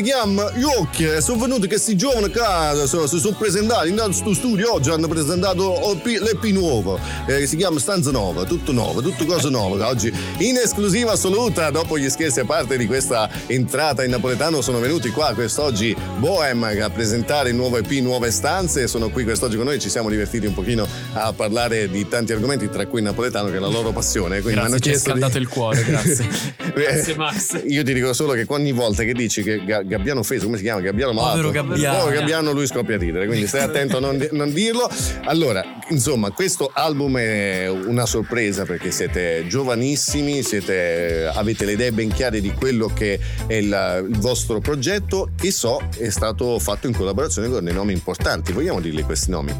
Si 0.00 0.06
chiama 0.06 0.50
Gli 0.54 0.62
Occhi 0.62 1.04
e 1.04 1.20
sono 1.20 1.40
venuti 1.40 1.66
che 1.66 1.78
si 1.78 1.94
giovani 1.94 2.30
qua, 2.30 2.72
so- 2.86 3.06
si 3.06 3.18
sono 3.18 3.36
presentati 3.36 3.90
in 3.90 4.00
questo 4.02 4.32
studio 4.32 4.72
oggi, 4.72 4.88
hanno 4.88 5.08
presentato 5.08 6.00
l'EP 6.02 6.44
nuovo, 6.52 6.98
eh, 7.26 7.46
si 7.46 7.56
chiama 7.56 7.78
Stanza 7.78 8.10
Nova, 8.10 8.44
tutto 8.44 8.72
nuovo, 8.72 9.02
tutto 9.02 9.26
cose 9.26 9.50
nuove. 9.50 9.82
Oggi 9.82 10.10
in 10.38 10.56
esclusiva 10.56 11.12
assoluta, 11.12 11.68
dopo 11.70 11.98
gli 11.98 12.08
scherzi 12.08 12.40
a 12.40 12.46
parte 12.46 12.78
di 12.78 12.86
questa 12.86 13.28
entrata 13.46 14.02
in 14.02 14.10
napoletano, 14.10 14.62
sono 14.62 14.78
venuti 14.78 15.10
qua 15.10 15.34
quest'oggi 15.34 15.94
Bohem 16.18 16.62
a 16.62 16.88
presentare 16.88 17.50
il 17.50 17.56
nuovo 17.56 17.76
EP 17.76 17.90
Nuove 18.00 18.30
Stanze, 18.30 18.86
sono 18.88 19.10
qui 19.10 19.24
quest'oggi 19.24 19.56
con 19.56 19.66
noi, 19.66 19.78
ci 19.80 19.90
siamo 19.90 20.08
divertiti 20.08 20.46
un 20.46 20.54
pochino 20.54 20.86
a 21.12 21.30
parlare 21.34 21.90
di 21.90 22.08
tanti 22.08 22.32
argomenti, 22.32 22.70
tra 22.70 22.86
cui 22.86 23.00
il 23.00 23.04
napoletano 23.04 23.50
che 23.50 23.56
è 23.56 23.60
la 23.60 23.68
loro 23.68 23.92
passione. 23.92 24.40
Quindi 24.40 24.60
mi 24.60 24.66
hanno 24.66 24.78
Grazie, 24.78 24.80
ci 24.80 24.88
hai 24.88 24.94
chiesto 24.94 25.12
di- 25.12 25.18
scaldato 25.20 25.38
il 25.38 25.48
cuore, 25.48 25.84
grazie. 25.84 26.28
Grazie 26.70 27.14
Max. 27.16 27.62
io 27.66 27.82
ti 27.82 27.92
dico 27.92 28.12
solo 28.14 28.32
che 28.32 28.44
ogni 28.48 28.72
volta 28.72 29.02
che 29.02 29.12
dici 29.12 29.42
che 29.42 29.60
Gabbiano 29.90 30.22
Feso, 30.22 30.44
come 30.44 30.56
si 30.56 30.62
chiama? 30.62 30.80
Gabbiano 30.80 31.12
Malato. 31.12 31.40
Povero 31.40 31.50
Gabbiano. 31.50 31.98
Povero 31.98 32.18
Gabbiano, 32.20 32.52
lui 32.52 32.66
scoppia 32.68 32.94
a 32.94 32.98
ridere, 32.98 33.26
quindi 33.26 33.48
stai 33.48 33.62
attento 33.62 33.96
a 33.96 34.00
non, 34.00 34.24
non 34.30 34.52
dirlo. 34.52 34.88
Allora, 35.24 35.64
insomma, 35.88 36.30
questo 36.30 36.70
album 36.72 37.16
è 37.18 37.68
una 37.68 38.06
sorpresa 38.06 38.64
perché 38.64 38.92
siete 38.92 39.44
giovanissimi, 39.48 40.44
siete, 40.44 41.28
avete 41.34 41.64
le 41.64 41.72
idee 41.72 41.90
ben 41.90 42.12
chiare 42.12 42.40
di 42.40 42.52
quello 42.52 42.86
che 42.86 43.18
è 43.48 43.54
il, 43.54 44.06
il 44.08 44.18
vostro 44.18 44.60
progetto 44.60 45.30
che 45.36 45.50
so 45.50 45.82
è 45.98 46.08
stato 46.08 46.60
fatto 46.60 46.86
in 46.86 46.94
collaborazione 46.94 47.48
con 47.48 47.64
dei 47.64 47.74
nomi 47.74 47.92
importanti. 47.92 48.52
Vogliamo 48.52 48.80
dirli 48.80 49.02
questi 49.02 49.32
nomi? 49.32 49.52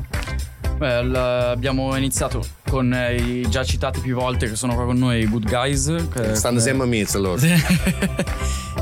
Beh, 0.77 0.95
abbiamo 0.95 1.97
iniziato 1.97 2.60
con 2.71 2.93
eh, 2.95 3.15
i 3.17 3.47
già 3.51 3.65
citati 3.65 3.99
più 4.01 4.15
volte 4.15 4.49
che 4.49 4.55
sono 4.55 4.75
qua 4.75 4.85
con 4.85 4.97
noi, 4.97 5.23
i 5.23 5.27
Good 5.29 5.49
Guys. 5.49 5.93
che- 6.15 6.37
Stanno 6.37 6.61
sempre 6.61 6.87
a 6.87 6.89
mezzo 6.89 7.19
loro. 7.19 7.41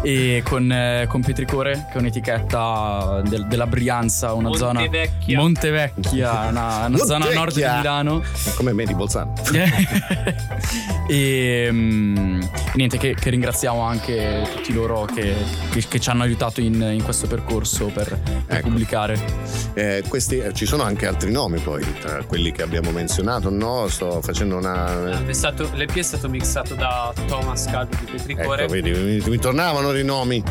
e 0.03 0.43
con, 0.45 0.71
eh, 0.71 1.07
con 1.09 1.23
Petricore, 1.23 1.87
che 1.91 1.95
è 1.95 1.99
un'etichetta 1.99 3.23
del- 3.27 3.47
della 3.47 3.67
Brianza, 3.67 4.35
una 4.35 4.55
zona. 4.55 4.81
Montevecchia. 4.81 5.39
Montevecchia, 5.39 6.31
una, 6.51 6.87
una 6.87 6.97
zona 6.99 7.27
a 7.29 7.33
nord 7.33 7.55
di 7.55 7.63
Montevecchia. 7.63 7.77
Milano. 7.77 8.23
Come 8.57 8.73
me 8.75 8.85
di 8.85 8.95
Bolzano. 8.95 9.33
e 11.09 11.69
mm, 11.71 12.41
niente, 12.75 12.99
che, 12.99 13.15
che 13.15 13.31
ringraziamo 13.31 13.81
anche 13.81 14.47
tutti 14.55 14.73
loro 14.75 15.07
che, 15.07 15.35
che- 15.71 15.85
che 15.89 15.99
ci 16.01 16.11
hanno 16.11 16.23
aiutato 16.23 16.61
in, 16.61 16.75
in 16.75 17.03
questo 17.03 17.27
percorso 17.27 17.87
per, 17.87 18.19
per 18.47 18.61
pubblicare. 18.61 19.19
Eh, 19.75 20.03
questi, 20.09 20.39
eh, 20.39 20.53
ci 20.53 20.67
sono 20.67 20.83
anche 20.83 21.07
altri 21.07 21.31
nomi 21.31 21.59
poi, 21.59 21.83
tra 22.01 22.23
quelli 22.25 22.53
che 22.53 22.63
abbiamo 22.63 22.91
menzionato, 22.91 23.49
no? 23.51 23.78
Sto 23.87 24.21
facendo 24.23 24.57
una... 24.57 25.25
È 25.25 25.33
stato- 25.33 25.71
L'EP 25.75 25.95
è 25.97 26.03
stato 26.03 26.29
mixato 26.29 26.75
da 26.75 27.13
Thomas 27.27 27.67
Calvi 27.67 27.97
di 28.01 28.11
Petricore 28.11 28.63
Ecco, 28.65 28.73
vedi, 28.73 28.91
mi, 28.91 29.23
mi 29.25 29.39
tornavano 29.39 29.97
i 29.97 30.03
nomi. 30.05 30.43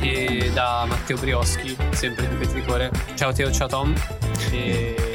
e 0.00 0.50
da 0.54 0.84
Matteo 0.86 1.16
Brioschi, 1.16 1.76
sempre 1.90 2.28
di 2.28 2.34
Petricore. 2.36 2.90
Ciao 3.16 3.32
Teo, 3.32 3.50
ciao 3.50 3.66
Tom. 3.66 3.92
E 4.52 5.09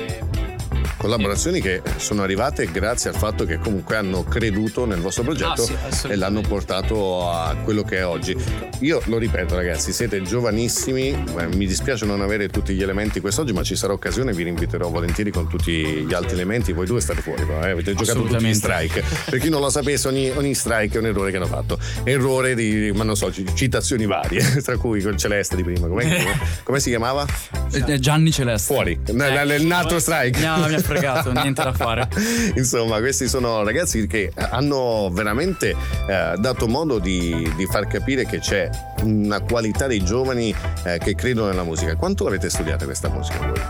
Collaborazioni 1.05 1.61
che 1.61 1.83
sono 1.97 2.23
arrivate 2.23 2.71
grazie 2.71 3.11
al 3.11 3.15
fatto 3.15 3.45
che 3.45 3.59
comunque 3.59 3.95
hanno 3.95 4.23
creduto 4.23 4.85
nel 4.85 4.99
vostro 5.01 5.21
progetto 5.21 5.61
Ah, 5.85 5.91
sì, 5.91 6.07
e 6.07 6.15
l'hanno 6.15 6.41
portato 6.41 7.29
a 7.29 7.55
quello 7.63 7.83
che 7.83 7.97
è 7.97 8.05
oggi. 8.07 8.35
Io 8.79 8.99
lo 9.05 9.19
ripeto 9.19 9.55
ragazzi, 9.55 9.93
siete 9.93 10.23
giovanissimi, 10.23 11.09
eh, 11.09 11.45
mi 11.55 11.67
dispiace 11.67 12.07
non 12.07 12.21
avere 12.21 12.49
tutti 12.49 12.73
gli 12.73 12.81
elementi 12.81 13.19
quest'oggi, 13.19 13.53
ma 13.53 13.61
ci 13.61 13.75
sarà 13.75 13.93
occasione, 13.93 14.33
vi 14.33 14.41
rinviterò 14.41 14.89
volentieri 14.89 15.29
con 15.29 15.47
tutti 15.47 15.71
gli 15.71 16.13
altri 16.15 16.33
elementi. 16.33 16.73
Voi 16.73 16.87
due 16.87 16.99
state 16.99 17.21
fuori, 17.21 17.45
però, 17.45 17.63
eh, 17.63 17.69
avete 17.69 17.93
giocato 17.93 18.23
tutti 18.23 18.43
gli 18.43 18.53
strike. 18.55 19.03
Per 19.29 19.39
chi 19.39 19.49
non 19.49 19.61
lo 19.61 19.69
sapesse, 19.69 20.07
ogni, 20.07 20.31
ogni 20.31 20.55
strike 20.55 20.97
è 20.97 20.99
un 20.99 21.05
errore 21.05 21.29
che 21.29 21.37
hanno 21.37 21.45
fatto. 21.45 21.77
Errore 22.03 22.55
di, 22.55 22.91
ma 22.95 23.03
non 23.03 23.15
so, 23.15 23.31
ci- 23.31 23.45
citazioni 23.53 24.07
varie, 24.07 24.41
tra 24.65 24.75
cui 24.77 25.03
quel 25.03 25.17
Celeste 25.17 25.55
di 25.55 25.63
prima. 25.63 25.87
Com'è- 25.87 26.25
come 26.63 26.79
si 26.79 26.89
chiamava? 26.89 27.27
Eh, 27.71 27.99
Gianni 27.99 28.31
Celeste. 28.31 28.73
Fuori, 28.73 28.99
il 29.05 29.65
nato 29.67 29.99
strike. 29.99 30.39
No, 30.39 30.67
mi 30.67 30.73
ha 30.73 30.79
fregato, 30.95 31.31
niente 31.31 31.63
da 31.63 31.73
fare. 31.73 32.07
Insomma, 32.55 32.99
questi 32.99 33.27
sono 33.27 33.63
ragazzi 33.63 34.07
che 34.07 34.31
hanno 34.35 35.09
veramente 35.11 35.69
eh, 36.07 36.33
dato 36.37 36.67
modo 36.67 36.99
di, 36.99 37.51
di 37.55 37.65
far 37.65 37.87
capire 37.87 38.25
che 38.25 38.39
c'è 38.39 38.69
una 39.03 39.39
qualità 39.41 39.87
dei 39.87 40.03
giovani 40.03 40.53
eh, 40.83 40.97
che 40.99 41.15
credono 41.15 41.47
nella 41.49 41.63
musica. 41.63 41.95
Quanto 41.95 42.23
l'avete 42.23 42.49
studiata 42.49 42.85
questa 42.85 43.09
musica 43.09 43.39
voi? 43.39 43.61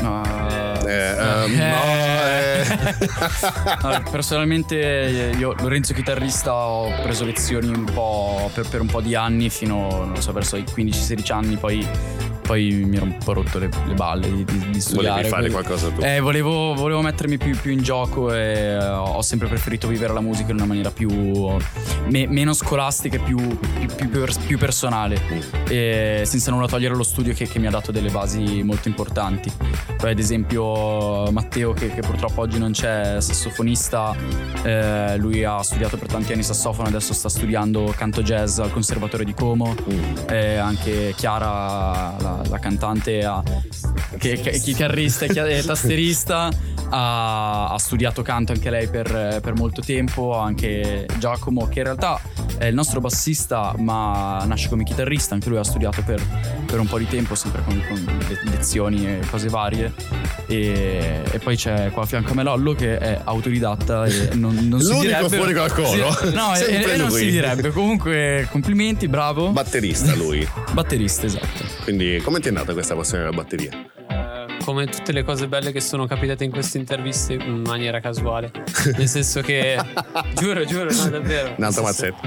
No, 0.00 0.22
Eh, 0.84 0.90
ehm, 0.90 1.60
Eh. 1.60 1.68
no, 1.68 1.82
eh. 1.84 3.10
Allora, 3.82 4.02
personalmente 4.10 5.30
eh, 5.30 5.34
io 5.36 5.54
Lorenzo 5.60 5.94
chitarrista 5.94 6.54
ho 6.54 6.90
preso 7.02 7.24
lezioni 7.24 7.68
un 7.68 7.84
po' 7.84 8.50
per, 8.52 8.68
per 8.68 8.80
un 8.80 8.88
po' 8.88 9.00
di 9.00 9.14
anni 9.14 9.48
fino 9.48 10.04
non 10.04 10.20
so 10.20 10.32
verso 10.32 10.56
i 10.56 10.64
15-16 10.64 11.32
anni 11.32 11.56
poi, 11.56 11.86
poi 12.42 12.70
mi 12.84 12.96
ero 12.96 13.04
un 13.06 13.16
po' 13.24 13.32
rotto 13.32 13.58
le, 13.58 13.68
le 13.86 13.94
balle 13.94 14.30
di, 14.30 14.44
di- 14.44 14.70
di 14.70 14.80
studiare 14.80 15.24
fare 15.28 15.48
quindi- 15.48 15.50
qualcosa 15.52 15.88
tu. 15.90 16.02
eh, 16.02 16.20
volevo, 16.20 16.74
volevo 16.74 17.00
mettermi 17.02 17.38
più, 17.38 17.56
più 17.58 17.70
in 17.70 17.82
gioco 17.82 18.32
e 18.32 18.38
eh, 18.72 18.84
ho 18.84 19.22
sempre 19.22 19.48
preferito 19.48 19.86
vivere 19.88 20.12
la 20.12 20.20
musica 20.20 20.50
in 20.50 20.56
una 20.56 20.66
maniera 20.66 20.90
più 20.90 21.08
me- 22.08 22.26
meno 22.26 22.52
scolastica 22.52 23.16
e 23.16 23.20
più, 23.20 23.36
più, 23.36 23.86
più 23.96 24.08
per- 24.10 24.36
più 24.46 24.58
personale. 24.58 25.20
E 25.68 26.22
senza 26.26 26.50
nulla 26.50 26.66
togliere 26.66 26.94
lo 26.94 27.02
studio 27.02 27.32
che, 27.32 27.46
che 27.46 27.58
mi 27.58 27.66
ha 27.66 27.70
dato 27.70 27.92
delle 27.92 28.10
basi 28.10 28.62
molto 28.62 28.88
importanti. 28.88 29.50
Poi 29.96 30.10
ad 30.10 30.18
esempio 30.18 31.30
Matteo 31.30 31.72
che, 31.72 31.92
che 31.94 32.00
purtroppo 32.00 32.40
oggi 32.42 32.58
non 32.58 32.72
c'è 32.72 33.20
sassofonista 33.20 34.14
eh, 34.64 35.16
lui 35.16 35.44
ha 35.44 35.60
studiato 35.62 35.96
per 35.96 36.08
tanti 36.08 36.32
anni 36.32 36.42
sassofono 36.42 36.88
adesso 36.88 37.12
sta 37.14 37.28
studiando 37.28 37.92
canto 37.96 38.22
jazz 38.22 38.58
al 38.58 38.72
conservatorio 38.72 39.24
di 39.24 39.34
Como. 39.34 39.74
Eh, 40.28 40.56
anche 40.56 41.14
Chiara 41.16 42.14
la, 42.18 42.31
la 42.48 42.58
cantante 42.58 43.24
ha- 43.24 43.42
che, 44.18 44.40
che- 44.40 44.50
chitarrista 44.58 45.24
e 45.24 45.62
tasterista 45.64 46.48
ha, 46.90 47.68
ha 47.68 47.78
studiato 47.78 48.22
canto 48.22 48.52
anche 48.52 48.70
lei 48.70 48.88
per, 48.88 49.40
per 49.42 49.54
molto 49.54 49.80
tempo 49.80 50.36
anche 50.38 51.06
Giacomo 51.18 51.66
che 51.68 51.78
in 51.80 51.84
realtà 51.84 52.20
è 52.58 52.66
il 52.66 52.74
nostro 52.74 53.00
bassista 53.00 53.74
ma 53.78 54.42
nasce 54.46 54.68
come 54.68 54.84
chitarrista 54.84 55.34
anche 55.34 55.48
lui 55.48 55.58
ha 55.58 55.64
studiato 55.64 56.02
per, 56.02 56.22
per 56.66 56.78
un 56.78 56.86
po' 56.86 56.98
di 56.98 57.06
tempo 57.08 57.34
sempre 57.34 57.62
con, 57.64 57.82
con 57.88 58.04
le- 58.28 58.50
lezioni 58.50 59.06
e 59.06 59.20
cose 59.30 59.48
varie. 59.48 59.92
E, 60.46 61.22
e 61.30 61.38
poi 61.38 61.56
c'è 61.56 61.90
qua 61.92 62.02
a 62.02 62.06
fianco 62.06 62.32
a 62.32 62.34
me 62.34 62.42
Lollo 62.42 62.74
che 62.74 62.98
è 62.98 63.20
autodidatta 63.24 64.04
e 64.04 64.30
non, 64.34 64.54
non 64.68 64.80
si 64.80 64.98
direbbe 65.00 65.28
fuori 65.36 65.54
coro. 65.54 66.12
Sì, 66.12 66.32
no 66.32 66.54
e, 66.54 66.82
e 66.92 66.96
non 66.96 67.10
si 67.10 67.30
direbbe. 67.30 67.70
Comunque 67.70 68.46
complimenti 68.50 69.08
bravo. 69.08 69.50
Batterista 69.50 70.14
lui. 70.14 70.46
batterista 70.72 71.26
esatto. 71.26 71.64
Quindi 71.82 72.20
come 72.22 72.40
ti 72.40 72.48
è 72.48 72.50
nata 72.50 72.72
questa 72.72 72.94
passione 72.94 73.24
della 73.24 73.34
batteria? 73.34 73.70
Eh, 74.08 74.64
come 74.64 74.86
tutte 74.86 75.12
le 75.12 75.24
cose 75.24 75.48
belle 75.48 75.72
che 75.72 75.80
sono 75.80 76.06
capitate 76.06 76.44
in 76.44 76.50
queste 76.50 76.78
interviste 76.78 77.34
in 77.34 77.62
maniera 77.62 78.00
casuale. 78.00 78.50
Nel 78.96 79.08
senso 79.08 79.40
che 79.40 79.76
giuro, 80.34 80.64
giuro, 80.64 80.90
no, 80.92 81.08
davvero. 81.08 81.54
Un 81.56 81.64
altro 81.64 81.82
mazzetto. 81.82 82.20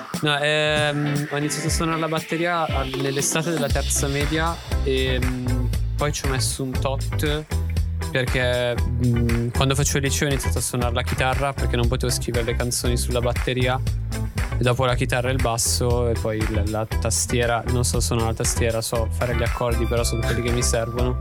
No, 0.22 0.38
ehm, 0.38 1.28
ho 1.30 1.36
iniziato 1.38 1.68
a 1.68 1.70
suonare 1.70 1.98
la 1.98 2.08
batteria 2.08 2.66
nell'estate 2.96 3.52
della 3.52 3.68
terza 3.68 4.06
media 4.06 4.54
e 4.84 5.18
mm, 5.18 5.64
poi 5.96 6.12
ci 6.12 6.26
ho 6.26 6.28
messo 6.28 6.62
un 6.62 6.72
tot 6.72 7.46
perché 8.10 8.74
mm, 8.74 9.48
quando 9.50 9.74
facevo 9.74 9.98
il 9.98 10.04
liceo 10.04 10.28
ho 10.28 10.30
iniziato 10.30 10.58
a 10.58 10.60
suonare 10.60 10.94
la 10.94 11.02
chitarra 11.02 11.52
perché 11.52 11.76
non 11.76 11.88
potevo 11.88 12.12
scrivere 12.12 12.44
le 12.44 12.54
canzoni 12.54 12.96
sulla 12.96 13.20
batteria 13.20 13.80
e 14.58 14.62
dopo 14.62 14.84
la 14.84 14.94
chitarra 14.94 15.28
e 15.28 15.32
il 15.32 15.40
basso 15.40 16.08
e 16.08 16.12
poi 16.20 16.44
la, 16.52 16.62
la 16.66 16.86
tastiera, 16.86 17.62
non 17.68 17.84
so 17.84 18.00
suonare 18.00 18.28
la 18.28 18.34
tastiera, 18.34 18.80
so 18.82 19.08
fare 19.10 19.34
gli 19.34 19.42
accordi 19.42 19.86
però 19.86 20.04
sono 20.04 20.20
quelli 20.20 20.42
che 20.42 20.52
mi 20.52 20.62
servono. 20.62 21.20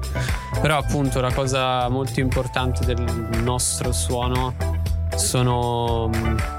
Però 0.61 0.77
appunto 0.77 1.21
la 1.21 1.31
cosa 1.31 1.87
molto 1.87 2.19
importante 2.19 2.85
del 2.85 2.99
nostro 3.43 3.91
suono 3.91 4.55
sono... 5.15 6.09
mm, 6.13 6.58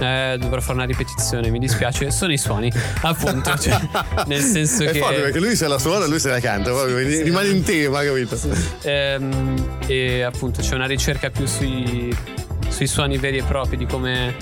eh, 0.00 0.36
dovrò 0.38 0.60
fare 0.60 0.74
una 0.74 0.84
ripetizione, 0.84 1.50
mi 1.50 1.58
dispiace. 1.58 2.10
Sono 2.10 2.32
i 2.32 2.38
suoni, 2.38 2.72
appunto. 3.02 3.56
Cioè, 3.56 3.78
nel 4.26 4.42
senso 4.42 4.84
È 4.84 4.90
che. 4.90 4.98
forte 4.98 5.20
perché 5.20 5.38
lui 5.38 5.54
se 5.56 5.68
la 5.68 5.78
suona, 5.78 6.06
lui 6.06 6.18
se 6.18 6.30
la 6.30 6.40
canta, 6.40 6.70
proprio, 6.70 6.94
quindi 6.94 7.22
rimane 7.22 7.48
in 7.48 7.62
tema, 7.62 8.02
capito? 8.02 8.38
Ehm, 8.82 9.78
e 9.86 10.22
appunto 10.22 10.60
c'è 10.62 10.74
una 10.74 10.86
ricerca 10.86 11.30
più 11.30 11.46
sui, 11.46 12.14
sui 12.68 12.86
suoni 12.86 13.18
veri 13.18 13.38
e 13.38 13.42
propri 13.42 13.76
di 13.76 13.86
come 13.86 14.34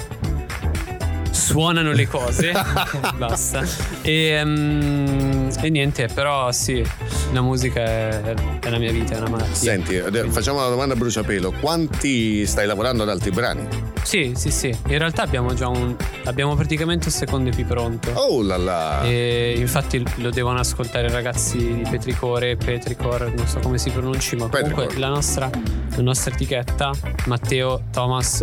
suonano 1.48 1.92
le 1.92 2.06
cose. 2.06 2.52
Basta. 3.16 3.64
E, 4.02 4.12
ehm, 4.12 5.50
e 5.60 5.70
niente, 5.70 6.08
però 6.12 6.52
sì, 6.52 6.84
la 7.32 7.40
musica 7.40 7.80
è, 7.80 8.34
è 8.60 8.68
la 8.68 8.78
mia 8.78 8.92
vita, 8.92 9.14
è 9.14 9.18
una 9.18 9.30
malattia. 9.30 9.54
Senti, 9.54 9.98
facciamo 10.28 10.58
una 10.58 10.68
domanda 10.68 10.94
a 10.94 10.96
bruciapelo. 10.96 11.52
Quanti 11.52 12.46
stai 12.46 12.66
lavorando 12.66 13.02
ad 13.02 13.08
altri 13.08 13.30
brani? 13.30 13.87
Sì, 14.02 14.32
sì, 14.36 14.50
sì. 14.50 14.68
In 14.68 14.98
realtà 14.98 15.22
abbiamo 15.22 15.54
già 15.54 15.68
un. 15.68 15.94
Abbiamo 16.24 16.54
praticamente 16.54 17.06
un 17.06 17.12
secondo 17.12 17.50
EP 17.50 17.62
pronto. 17.66 18.10
Oh 18.14 18.42
là 18.42 18.56
là! 18.56 19.02
E 19.02 19.54
infatti 19.56 20.02
lo 20.16 20.30
devono 20.30 20.58
ascoltare 20.58 21.08
i 21.08 21.10
ragazzi 21.10 21.58
di 21.58 21.86
Petricore, 21.88 22.56
Petricore, 22.56 23.32
non 23.34 23.46
so 23.46 23.58
come 23.60 23.78
si 23.78 23.90
pronunci, 23.90 24.36
ma 24.36 24.48
comunque 24.48 24.84
Petricore. 24.86 24.98
la 24.98 25.08
nostra, 25.08 25.50
la 25.96 26.02
nostra 26.02 26.32
etichetta, 26.34 26.90
Matteo, 27.26 27.82
Thomas, 27.92 28.42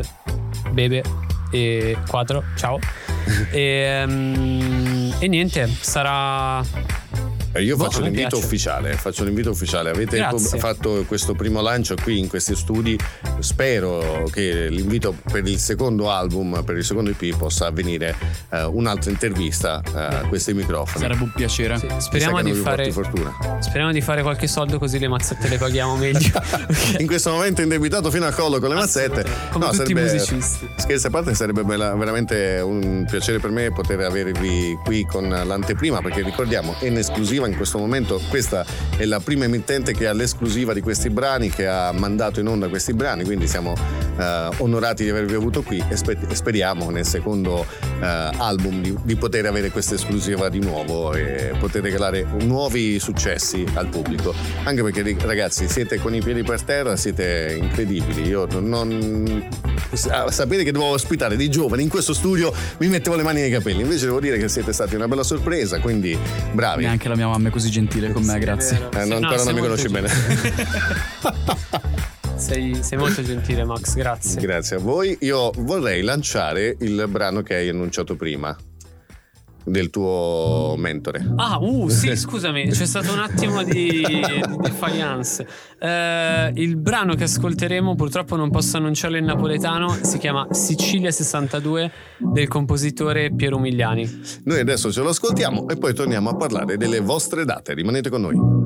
Bebe 0.71 1.03
e 1.51 1.97
Quadro, 2.07 2.43
ciao. 2.55 2.79
E, 3.49 4.03
mm, 4.05 5.11
e 5.17 5.27
niente, 5.27 5.67
sarà. 5.67 6.61
Eh, 7.55 7.63
Io 7.63 7.77
Boh, 7.77 7.85
faccio 7.85 8.01
me 8.01 8.09
l'invito 8.09 8.37
ufficiale, 8.37 8.93
faccio 8.95 9.23
l'invito 9.23 9.49
ufficiale. 9.51 9.89
Avete 9.89 10.17
Grazie. 10.17 10.59
fatto 10.59 11.05
questo 11.07 11.35
primo 11.35 11.61
lancio 11.61 11.95
qui 12.01 12.19
in 12.19 12.27
questi 12.27 12.53
studi. 12.53 12.97
Spero 13.39 14.27
che 14.29 14.67
l'invito 14.67 15.15
per 15.31 15.47
il 15.47 15.57
secondo 15.57 16.11
album, 16.11 16.63
per 16.65 16.75
il 16.75 16.83
secondo 16.83 17.11
EP, 17.11 17.37
possa 17.37 17.67
avvenire 17.67 18.13
eh, 18.49 18.63
un'altra 18.63 19.09
intervista 19.09 19.81
eh, 19.85 19.99
a 19.99 20.25
questi 20.27 20.53
microfoni. 20.53 21.05
Sarebbe 21.05 21.23
un 21.23 21.31
piacere. 21.33 21.77
Speriamo 21.97 22.37
Chissà 22.39 22.49
che 22.49 22.51
di 22.51 22.59
fare. 22.59 22.91
Speriamo 23.61 23.91
di 23.93 24.01
fare 24.01 24.21
qualche 24.21 24.47
soldo 24.47 24.77
così 24.77 24.99
le 24.99 25.07
mazzette 25.07 25.47
le 25.47 25.57
paghiamo 25.57 25.95
meglio. 25.95 26.41
In 26.99 27.07
questo 27.07 27.31
momento 27.31 27.61
indebitato 27.61 28.11
fino 28.11 28.25
al 28.25 28.35
collo 28.35 28.59
con 28.59 28.67
le 28.67 28.75
mazzette. 28.75 29.25
Come 29.51 29.65
tutti 29.67 29.91
i 29.91 29.95
sarebbe- 29.95 30.01
musicisti. 30.01 30.69
Scherzi 30.75 31.07
a 31.07 31.09
parte, 31.09 31.33
sarebbe 31.33 31.63
bella- 31.63 31.95
veramente 31.95 32.59
un 32.61 33.05
piacere 33.09 33.39
per 33.39 33.51
me 33.51 33.71
poter 33.71 34.01
avervi 34.01 34.77
qui 34.83 35.05
con 35.05 35.29
l'anteprima, 35.29 36.01
perché 36.01 36.21
ricordiamo, 36.21 36.75
è 36.79 36.87
in 36.87 36.97
esclusiva 36.97 37.43
in 37.45 37.55
questo 37.55 37.77
momento. 37.77 38.21
Questa 38.29 38.65
è 38.97 39.05
la 39.05 39.19
prima 39.19 39.45
emittente 39.45 39.93
che 39.93 40.07
ha 40.07 40.13
l'esclusiva 40.13 40.73
di 40.73 40.81
questi 40.81 41.09
brani, 41.09 41.49
che 41.49 41.67
ha 41.67 41.91
mandato 41.91 42.39
in 42.39 42.47
onda 42.47 42.67
questi 42.67 42.93
brani, 42.93 43.23
quindi 43.23 43.47
siamo 43.47 43.73
eh, 44.17 44.49
onorati 44.57 45.03
di 45.03 45.09
avervi 45.09 45.35
avuto 45.35 45.61
qui 45.61 45.83
e, 45.87 45.95
spe- 45.95 46.17
speriamo 46.33 46.89
nel 46.89 47.05
secondo 47.05 47.65
eh, 48.01 48.05
album 48.05 48.81
di, 48.81 48.95
di 49.03 49.15
poter 49.15 49.45
avere 49.45 49.71
questa 49.71 49.95
esclusiva 49.95 50.49
di 50.49 50.59
nuovo 50.59 51.13
e 51.13 51.53
poter 51.59 51.81
regalare 51.81 52.25
nuovi 52.41 52.99
successi 52.99 53.65
al 53.73 53.87
pubblico. 53.87 54.33
Anche 54.63 54.83
perché 54.83 55.15
ragazzi 55.25 55.67
siete 55.67 55.99
con 55.99 56.13
i 56.13 56.21
piedi 56.21 56.43
per 56.43 56.61
terra, 56.61 56.95
siete 56.95 57.57
incredibili. 57.59 58.27
Io 58.27 58.47
non... 58.59 59.47
sa- 59.93 60.31
Sapere 60.31 60.63
che 60.63 60.71
dovevo 60.71 60.91
ospitare 60.91 61.35
dei 61.35 61.49
giovani 61.49 61.83
in 61.83 61.89
questo 61.89 62.13
studio 62.13 62.53
mi 62.79 62.87
mettevo 62.87 63.15
le 63.15 63.23
mani 63.23 63.41
nei 63.41 63.51
capelli. 63.51 63.81
Invece 63.81 64.05
devo 64.05 64.19
dire 64.19 64.37
che 64.37 64.49
siete 64.49 64.73
stati 64.73 64.95
una 64.95 65.07
bella 65.07 65.23
sorpresa, 65.23 65.79
quindi 65.79 66.17
bravi. 66.51 66.83
Neanche 66.83 67.07
la 67.07 67.15
mia 67.15 67.27
è 67.43 67.49
così 67.49 67.69
gentile 67.69 68.11
con 68.11 68.23
me, 68.23 68.39
grazie. 68.39 68.89
Eh, 68.93 69.05
no, 69.05 69.15
ancora 69.15 69.43
non 69.43 69.53
mi 69.53 69.61
conosci 69.61 69.89
bene. 69.89 70.09
Sei, 72.37 72.83
sei 72.83 72.97
molto 72.97 73.23
gentile, 73.23 73.63
Max, 73.63 73.95
grazie. 73.95 74.41
Grazie 74.41 74.75
a 74.75 74.79
voi. 74.79 75.17
Io 75.21 75.51
vorrei 75.59 76.01
lanciare 76.01 76.75
il 76.81 77.05
brano 77.07 77.41
che 77.41 77.55
hai 77.55 77.69
annunciato 77.69 78.17
prima 78.17 78.55
del 79.65 79.89
tuo 79.89 80.75
mentore. 80.77 81.33
Ah, 81.35 81.57
uh, 81.59 81.89
sì, 81.89 82.15
scusami, 82.15 82.69
c'è 82.69 82.85
stato 82.85 83.11
un 83.11 83.19
attimo 83.19 83.63
di, 83.63 83.89
di 83.89 84.57
defiance. 84.61 85.45
Eh, 85.79 86.51
il 86.55 86.77
brano 86.77 87.15
che 87.15 87.23
ascolteremo, 87.23 87.95
purtroppo 87.95 88.35
non 88.35 88.49
posso 88.51 88.77
annunciarlo 88.77 89.17
in 89.17 89.25
napoletano, 89.25 89.97
si 90.01 90.17
chiama 90.17 90.47
Sicilia 90.51 91.11
62 91.11 91.91
del 92.17 92.47
compositore 92.47 93.33
Piero 93.33 93.57
Migliani. 93.57 94.21
Noi 94.43 94.59
adesso 94.59 94.91
ce 94.91 95.01
lo 95.01 95.09
ascoltiamo 95.09 95.67
e 95.67 95.77
poi 95.77 95.93
torniamo 95.93 96.29
a 96.29 96.35
parlare 96.35 96.77
delle 96.77 96.99
vostre 96.99 97.45
date. 97.45 97.73
Rimanete 97.73 98.09
con 98.09 98.21
noi. 98.21 98.64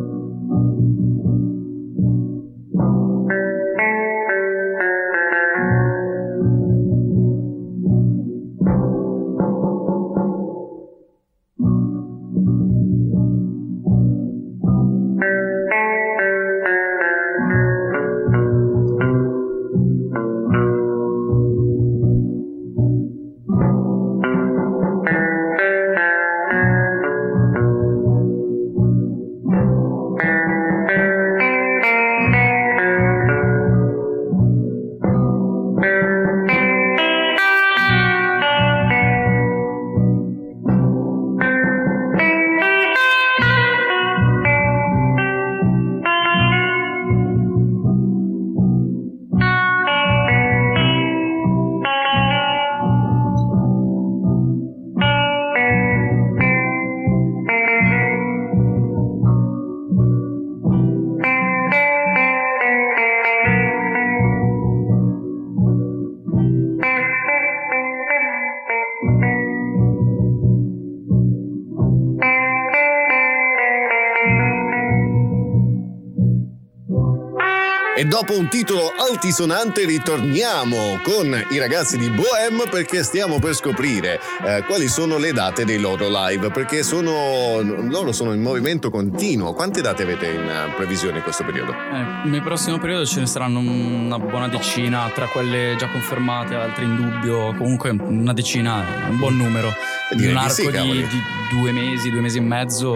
Dopo 78.20 78.38
un 78.38 78.50
titolo 78.50 78.92
altisonante 78.98 79.86
ritorniamo 79.86 81.00
con 81.04 81.42
i 81.52 81.58
ragazzi 81.58 81.98
di 81.98 82.10
Bohem 82.10 82.68
perché 82.70 83.02
stiamo 83.02 83.40
per 83.40 83.56
scoprire 83.56 84.20
eh, 84.46 84.62
quali 84.68 84.90
sono 84.90 85.18
le 85.18 85.32
date 85.32 85.64
dei 85.64 85.80
loro 85.80 86.10
live 86.10 86.52
perché 86.52 86.84
sono, 86.84 87.62
loro 87.62 88.12
sono 88.12 88.34
in 88.34 88.42
movimento 88.42 88.90
continuo. 88.90 89.54
Quante 89.54 89.80
date 89.80 90.04
avete 90.04 90.26
in 90.26 90.50
eh, 90.50 90.74
previsione 90.76 91.20
in 91.20 91.24
questo 91.24 91.46
periodo? 91.46 91.72
Eh, 91.72 92.28
nel 92.28 92.42
prossimo 92.42 92.78
periodo 92.78 93.06
ce 93.06 93.22
ne 93.22 93.26
saranno 93.26 93.60
una 93.60 94.20
buona 94.20 94.50
decina, 94.50 95.10
tra 95.16 95.28
quelle 95.28 95.76
già 95.78 95.88
confermate, 95.88 96.56
altre 96.56 96.84
in 96.84 96.96
dubbio. 96.98 97.56
Comunque 97.56 97.92
una 97.92 98.34
decina 98.34 98.84
un 99.08 99.18
buon 99.18 99.38
numero. 99.38 99.74
Di 100.12 100.28
un 100.28 100.36
arco 100.36 100.52
sì, 100.52 100.70
di, 100.70 101.08
di 101.08 101.39
due 101.50 101.72
mesi, 101.72 102.10
due 102.10 102.22
mesi 102.22 102.38
e 102.38 102.42
mezzo, 102.42 102.94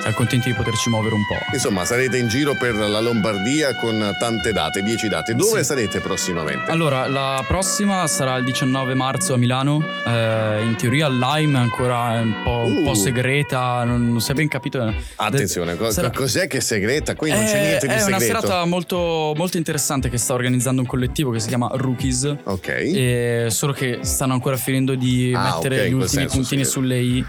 siamo 0.00 0.14
contenti 0.16 0.50
di 0.50 0.54
poterci 0.54 0.88
muovere 0.90 1.14
un 1.14 1.24
po'. 1.26 1.36
Insomma, 1.52 1.84
sarete 1.84 2.16
in 2.18 2.28
giro 2.28 2.54
per 2.54 2.74
la 2.74 3.00
Lombardia 3.00 3.74
con 3.76 4.14
tante 4.18 4.52
date, 4.52 4.82
10 4.82 5.08
date. 5.08 5.34
Dove 5.34 5.58
Sì. 5.60 5.64
sarete 5.64 6.00
prossimamente? 6.00 6.70
Allora, 6.70 7.06
la 7.08 7.42
prossima 7.46 8.06
sarà 8.06 8.36
il 8.36 8.44
19 8.44 8.94
marzo 8.94 9.34
a 9.34 9.36
Milano. 9.36 9.84
Eh, 10.06 10.62
in 10.64 10.74
teoria 10.76 11.08
Lime 11.08 11.58
è 11.58 11.60
ancora 11.62 12.20
un 12.20 12.34
po', 12.42 12.62
un 12.66 12.82
po' 12.84 12.90
Uh. 12.90 12.94
segreta, 12.94 13.84
non, 13.84 14.08
non 14.10 14.20
si 14.20 14.30
è 14.30 14.34
ben 14.34 14.48
capito. 14.48 14.92
Attenzione, 15.16 15.76
co- 15.76 15.90
Sarà- 15.90 16.10
cos'è 16.10 16.46
che 16.46 16.58
è 16.58 16.60
segreta? 16.60 17.14
Qui 17.14 17.30
non 17.30 17.42
Eh, 17.42 17.46
c'è 17.46 17.60
niente 17.60 17.86
di 17.86 17.92
è 17.92 18.04
una 18.04 18.18
segreto. 18.18 18.46
serata 18.46 18.64
molto, 18.64 19.32
molto 19.36 19.56
interessante 19.56 20.08
che 20.08 20.18
sta 20.18 20.34
organizzando 20.34 20.80
un 20.80 20.86
collettivo 20.86 21.30
che 21.30 21.40
si 21.40 21.48
chiama 21.48 21.68
Rookies. 21.72 22.34
Ok. 22.44 22.68
E 22.68 23.46
solo 23.50 23.72
che 23.72 23.98
stanno 24.02 24.32
ancora 24.34 24.56
finendo 24.56 24.94
di 24.94 25.32
Ah, 25.34 25.54
mettere 25.54 25.80
ok, 25.80 25.86
in 25.86 25.90
gli 25.90 25.92
ultimi 25.94 26.08
senso, 26.22 26.36
puntini 26.36 26.64
sì. 26.64 26.70
sulle 26.70 26.98
i. 26.98 27.24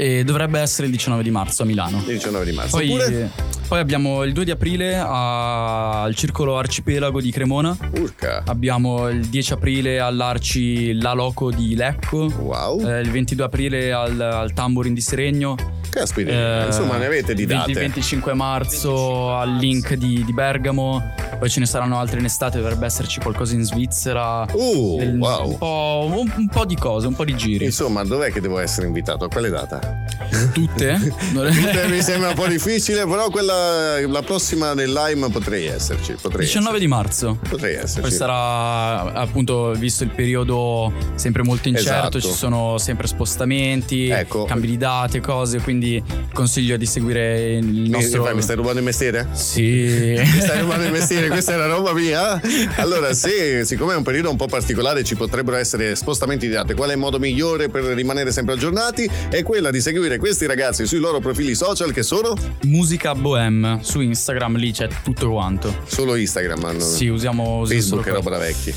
E 0.00 0.24
dovrebbe 0.24 0.58
essere 0.60 0.86
il 0.86 0.92
19 0.94 1.22
di 1.22 1.30
marzo 1.30 1.62
a 1.62 1.66
Milano. 1.66 1.98
Il 1.98 2.04
19 2.04 2.44
di 2.46 2.52
marzo. 2.52 2.78
Poi, 2.78 2.88
Oppure? 2.88 3.30
poi 3.68 3.80
abbiamo 3.80 4.22
il 4.22 4.32
2 4.32 4.44
di 4.46 4.50
aprile 4.50 4.96
a- 4.96 6.00
al 6.00 6.14
Circolo 6.14 6.56
Arcipelago 6.56 7.20
di 7.20 7.30
Cremona. 7.30 7.76
Urca. 7.98 8.42
Abbiamo 8.46 9.08
il 9.10 9.26
10 9.26 9.52
aprile 9.52 10.00
all'Arci 10.00 10.94
La 10.94 11.12
Loco 11.12 11.50
di 11.50 11.74
Lecco. 11.76 12.32
Wow. 12.38 12.88
Eh, 12.88 13.00
il 13.00 13.10
22 13.10 13.44
aprile 13.44 13.92
al, 13.92 14.18
al 14.18 14.52
Tamborin 14.54 14.94
di 14.94 15.02
Seregno. 15.02 15.54
Caspita, 15.90 16.30
Eh, 16.30 16.66
insomma 16.66 16.96
ne 16.96 17.06
avete 17.06 17.34
di 17.34 17.42
il 17.42 17.48
20 17.48 17.66
date. 17.72 17.80
25 17.80 18.32
marzo 18.34 19.34
al 19.36 19.56
Link 19.56 19.94
di, 19.94 20.22
di 20.24 20.32
Bergamo. 20.32 21.12
Poi 21.38 21.48
ce 21.50 21.60
ne 21.60 21.66
saranno 21.66 21.98
altre 21.98 22.18
in 22.20 22.24
estate, 22.26 22.58
dovrebbe 22.58 22.86
esserci 22.86 23.18
qualcosa 23.20 23.54
in 23.54 23.62
Svizzera. 23.62 24.46
Uh, 24.52 24.98
Del- 24.98 25.18
wow. 25.18 25.48
un, 25.50 25.58
po', 25.58 26.08
un- 26.16 26.32
un 26.36 26.48
po' 26.48 26.64
di 26.64 26.76
cose, 26.76 27.06
un 27.06 27.14
po' 27.14 27.24
di 27.24 27.34
giri. 27.34 27.64
Insomma, 27.64 28.04
dov'è 28.04 28.30
che 28.30 28.40
devo 28.40 28.58
essere 28.58 28.86
invitato? 28.86 29.24
A 29.24 29.28
quale 29.28 29.48
data? 29.50 30.04
Tutte? 30.52 30.98
Tutte 31.32 31.86
mi 31.88 32.02
sembra 32.02 32.28
un 32.28 32.34
po' 32.34 32.46
difficile, 32.46 33.06
però 33.06 33.30
quella 33.30 34.00
la 34.06 34.22
prossima 34.22 34.74
del 34.74 34.92
Lime 34.92 35.30
potrei 35.30 35.66
esserci. 35.66 36.14
Potrei 36.20 36.44
19 36.44 36.78
di 36.78 36.86
marzo. 36.86 37.38
Potrei 37.48 37.74
esserci. 37.76 38.00
Poi 38.00 38.10
sarà 38.10 39.12
appunto 39.14 39.72
visto 39.72 40.04
il 40.04 40.10
periodo 40.10 40.92
sempre 41.14 41.42
molto 41.42 41.68
incerto, 41.68 42.18
Esatto. 42.18 42.20
ci 42.20 42.32
sono 42.32 42.78
sempre 42.78 43.06
spostamenti, 43.06 44.08
Ecco. 44.08 44.44
cambi 44.44 44.66
di 44.66 44.76
date, 44.76 45.20
cose, 45.20 45.58
quindi 45.60 46.02
consiglio 46.32 46.76
di 46.76 46.86
seguire 46.86 47.56
il 47.56 47.64
Mi, 47.64 47.88
nostro 47.88 48.28
mi 48.34 48.42
stai 48.42 48.56
rubando 48.56 48.78
il 48.78 48.84
mestiere? 48.84 49.28
Sì. 49.32 50.14
Mi 50.30 50.40
stai 50.40 50.60
rubando 50.60 50.84
il 50.84 50.92
mestiere, 50.92 51.28
questa 51.28 51.54
è 51.54 51.56
la 51.56 51.66
roba 51.66 51.92
mia. 51.92 52.40
Allora, 52.76 53.12
se 53.14 53.64
siccome 53.64 53.94
è 53.94 53.96
un 53.96 54.02
periodo 54.02 54.30
un 54.30 54.36
po' 54.36 54.46
particolare, 54.46 55.02
ci 55.02 55.16
potrebbero 55.16 55.56
essere 55.56 55.96
spostamenti 55.96 56.46
di 56.46 56.52
date, 56.52 56.74
qual 56.74 56.90
è 56.90 56.92
il 56.92 56.98
modo 56.98 57.18
migliore 57.18 57.68
per 57.68 57.82
rimanere 57.84 58.32
sempre 58.32 58.54
aggiornati? 58.54 59.10
È 59.28 59.42
quella 59.42 59.70
di 59.70 59.80
seguire 59.80 60.09
questi 60.18 60.46
ragazzi 60.46 60.86
sui 60.86 60.98
loro 60.98 61.20
profili 61.20 61.54
social 61.54 61.92
che 61.92 62.02
sono 62.02 62.34
Musica 62.62 63.14
Bohem 63.14 63.80
su 63.80 64.00
Instagram, 64.00 64.56
lì 64.56 64.72
c'è 64.72 64.88
tutto 65.02 65.30
quanto. 65.30 65.74
solo 65.86 66.14
Instagram. 66.16 66.64
hanno- 66.64 66.80
Sì, 66.80 67.06
usiamo 67.08 67.64
Facebook 67.66 68.02
solo 68.04 68.16
roba 68.16 68.30
da 68.30 68.38
vecchi. 68.38 68.74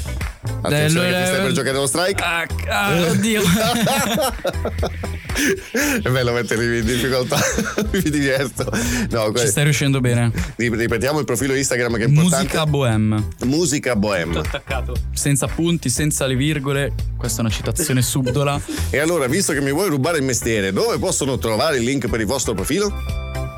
Attenzione 0.62 1.08
Eh, 1.10 1.12
che 1.12 1.20
ti 1.20 1.26
stai 1.28 1.42
per 1.42 1.52
giocare 1.52 1.78
lo 1.78 1.88
strike. 1.88 2.22
Ah, 2.24 2.46
ah, 2.70 3.02
oddio. 3.12 3.42
È 6.04 6.10
bello 6.10 6.32
metterli 6.34 6.80
in 6.80 6.86
difficoltà, 6.86 7.38
mi 7.92 8.02
diverto. 8.04 8.70
No, 9.10 9.32
que- 9.32 9.42
Ci 9.42 9.48
stai 9.48 9.64
riuscendo 9.64 10.00
bene. 10.00 10.32
Rip- 10.56 10.76
Ripetiamo 10.76 11.20
il 11.20 11.26
profilo 11.26 11.54
Instagram 11.56 11.96
che 11.98 12.04
è 12.04 12.08
importante. 12.08 12.46
Musica 12.46 12.66
bohème. 12.66 13.24
Musica 13.46 13.96
Bohème. 13.96 14.38
attaccato. 14.40 14.96
Senza 15.14 15.48
punti, 15.48 15.90
senza 15.90 16.26
le 16.28 16.36
virgole. 16.36 16.94
Questa 17.24 17.42
è 17.42 17.46
una 17.46 17.54
citazione 17.54 18.02
subdola. 18.02 18.60
E 18.90 18.98
allora, 18.98 19.28
visto 19.28 19.54
che 19.54 19.62
mi 19.62 19.72
vuoi 19.72 19.88
rubare 19.88 20.18
il 20.18 20.26
mestiere, 20.26 20.74
dove 20.74 21.00
possono 21.00 21.38
trovare 21.38 21.78
il 21.78 21.84
link 21.86 22.10
per 22.10 22.20
il 22.20 22.26
vostro 22.26 22.54
profilo? 22.54 23.53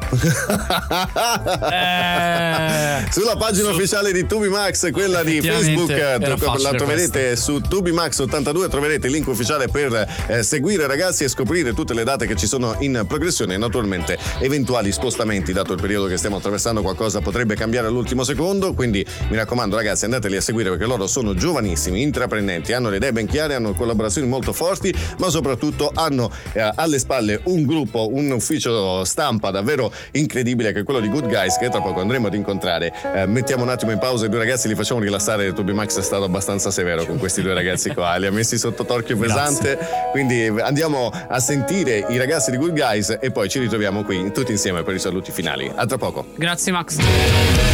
Eh. 1.71 3.05
Sulla 3.11 3.35
pagina 3.37 3.69
ufficiale 3.69 4.11
di 4.11 4.25
Tubimax, 4.25 4.91
quella 4.91 5.23
di 5.23 5.41
Facebook, 5.41 5.93
tro- 6.19 6.55
la 6.57 6.73
troverete 6.73 7.35
su 7.35 7.57
Tubimax82, 7.57 8.69
troverete 8.69 9.07
il 9.07 9.13
link 9.13 9.27
ufficiale 9.27 9.67
per 9.67 10.07
eh, 10.27 10.43
seguire 10.43 10.87
ragazzi 10.87 11.23
e 11.23 11.27
scoprire 11.27 11.73
tutte 11.73 11.93
le 11.93 12.03
date 12.03 12.25
che 12.27 12.35
ci 12.35 12.47
sono 12.47 12.75
in 12.79 13.03
progressione 13.07 13.55
e 13.55 13.57
naturalmente 13.57 14.17
eventuali 14.39 14.91
spostamenti, 14.91 15.53
dato 15.53 15.73
il 15.73 15.81
periodo 15.81 16.07
che 16.07 16.17
stiamo 16.17 16.37
attraversando 16.37 16.81
qualcosa 16.81 17.21
potrebbe 17.21 17.55
cambiare 17.55 17.87
all'ultimo 17.87 18.23
secondo, 18.23 18.73
quindi 18.73 19.05
mi 19.29 19.35
raccomando 19.35 19.75
ragazzi 19.75 20.05
andateli 20.05 20.37
a 20.37 20.41
seguire 20.41 20.69
perché 20.69 20.85
loro 20.85 21.07
sono 21.07 21.33
giovanissimi, 21.33 22.01
intraprendenti, 22.01 22.73
hanno 22.73 22.89
le 22.89 22.97
idee 22.97 23.11
ben 23.11 23.27
chiare, 23.27 23.55
hanno 23.55 23.73
collaborazioni 23.73 24.27
molto 24.27 24.53
forti, 24.53 24.93
ma 25.19 25.29
soprattutto 25.29 25.91
hanno 25.93 26.31
eh, 26.53 26.71
alle 26.75 26.99
spalle 26.99 27.41
un 27.45 27.65
gruppo, 27.65 28.13
un 28.13 28.31
ufficio 28.31 29.03
stampa 29.03 29.51
davvero 29.51 29.91
incredibile 30.11 30.71
che 30.71 30.79
è 30.79 30.83
quello 30.83 30.99
di 30.99 31.09
Good 31.09 31.27
Guys 31.27 31.57
che 31.57 31.69
tra 31.69 31.81
poco 31.81 31.99
andremo 31.99 32.27
ad 32.27 32.33
incontrare. 32.33 32.93
Eh, 33.13 33.25
mettiamo 33.25 33.63
un 33.63 33.69
attimo 33.69 33.91
in 33.91 33.99
pausa 33.99 34.25
i 34.25 34.29
due 34.29 34.39
ragazzi, 34.39 34.67
li 34.67 34.75
facciamo 34.75 34.99
rilassare. 34.99 35.53
Toby 35.53 35.73
Max 35.73 35.97
è 35.97 36.03
stato 36.03 36.23
abbastanza 36.23 36.71
severo 36.71 37.05
con 37.05 37.17
questi 37.17 37.41
due 37.41 37.53
ragazzi 37.53 37.93
qua, 37.93 38.15
li 38.17 38.27
ha 38.27 38.31
messi 38.31 38.57
sotto 38.57 38.85
torchio 38.85 39.17
pesante. 39.17 39.77
Quindi 40.11 40.47
andiamo 40.47 41.11
a 41.27 41.39
sentire 41.39 42.05
i 42.09 42.17
ragazzi 42.17 42.51
di 42.51 42.57
Good 42.57 42.75
Guys 42.75 43.17
e 43.19 43.31
poi 43.31 43.49
ci 43.49 43.59
ritroviamo 43.59 44.03
qui 44.03 44.31
tutti 44.31 44.51
insieme 44.51 44.83
per 44.83 44.95
i 44.95 44.99
saluti 44.99 45.31
finali. 45.31 45.71
A 45.73 45.85
tra 45.85 45.97
poco. 45.97 46.27
Grazie 46.35 46.71
Max. 46.71 47.64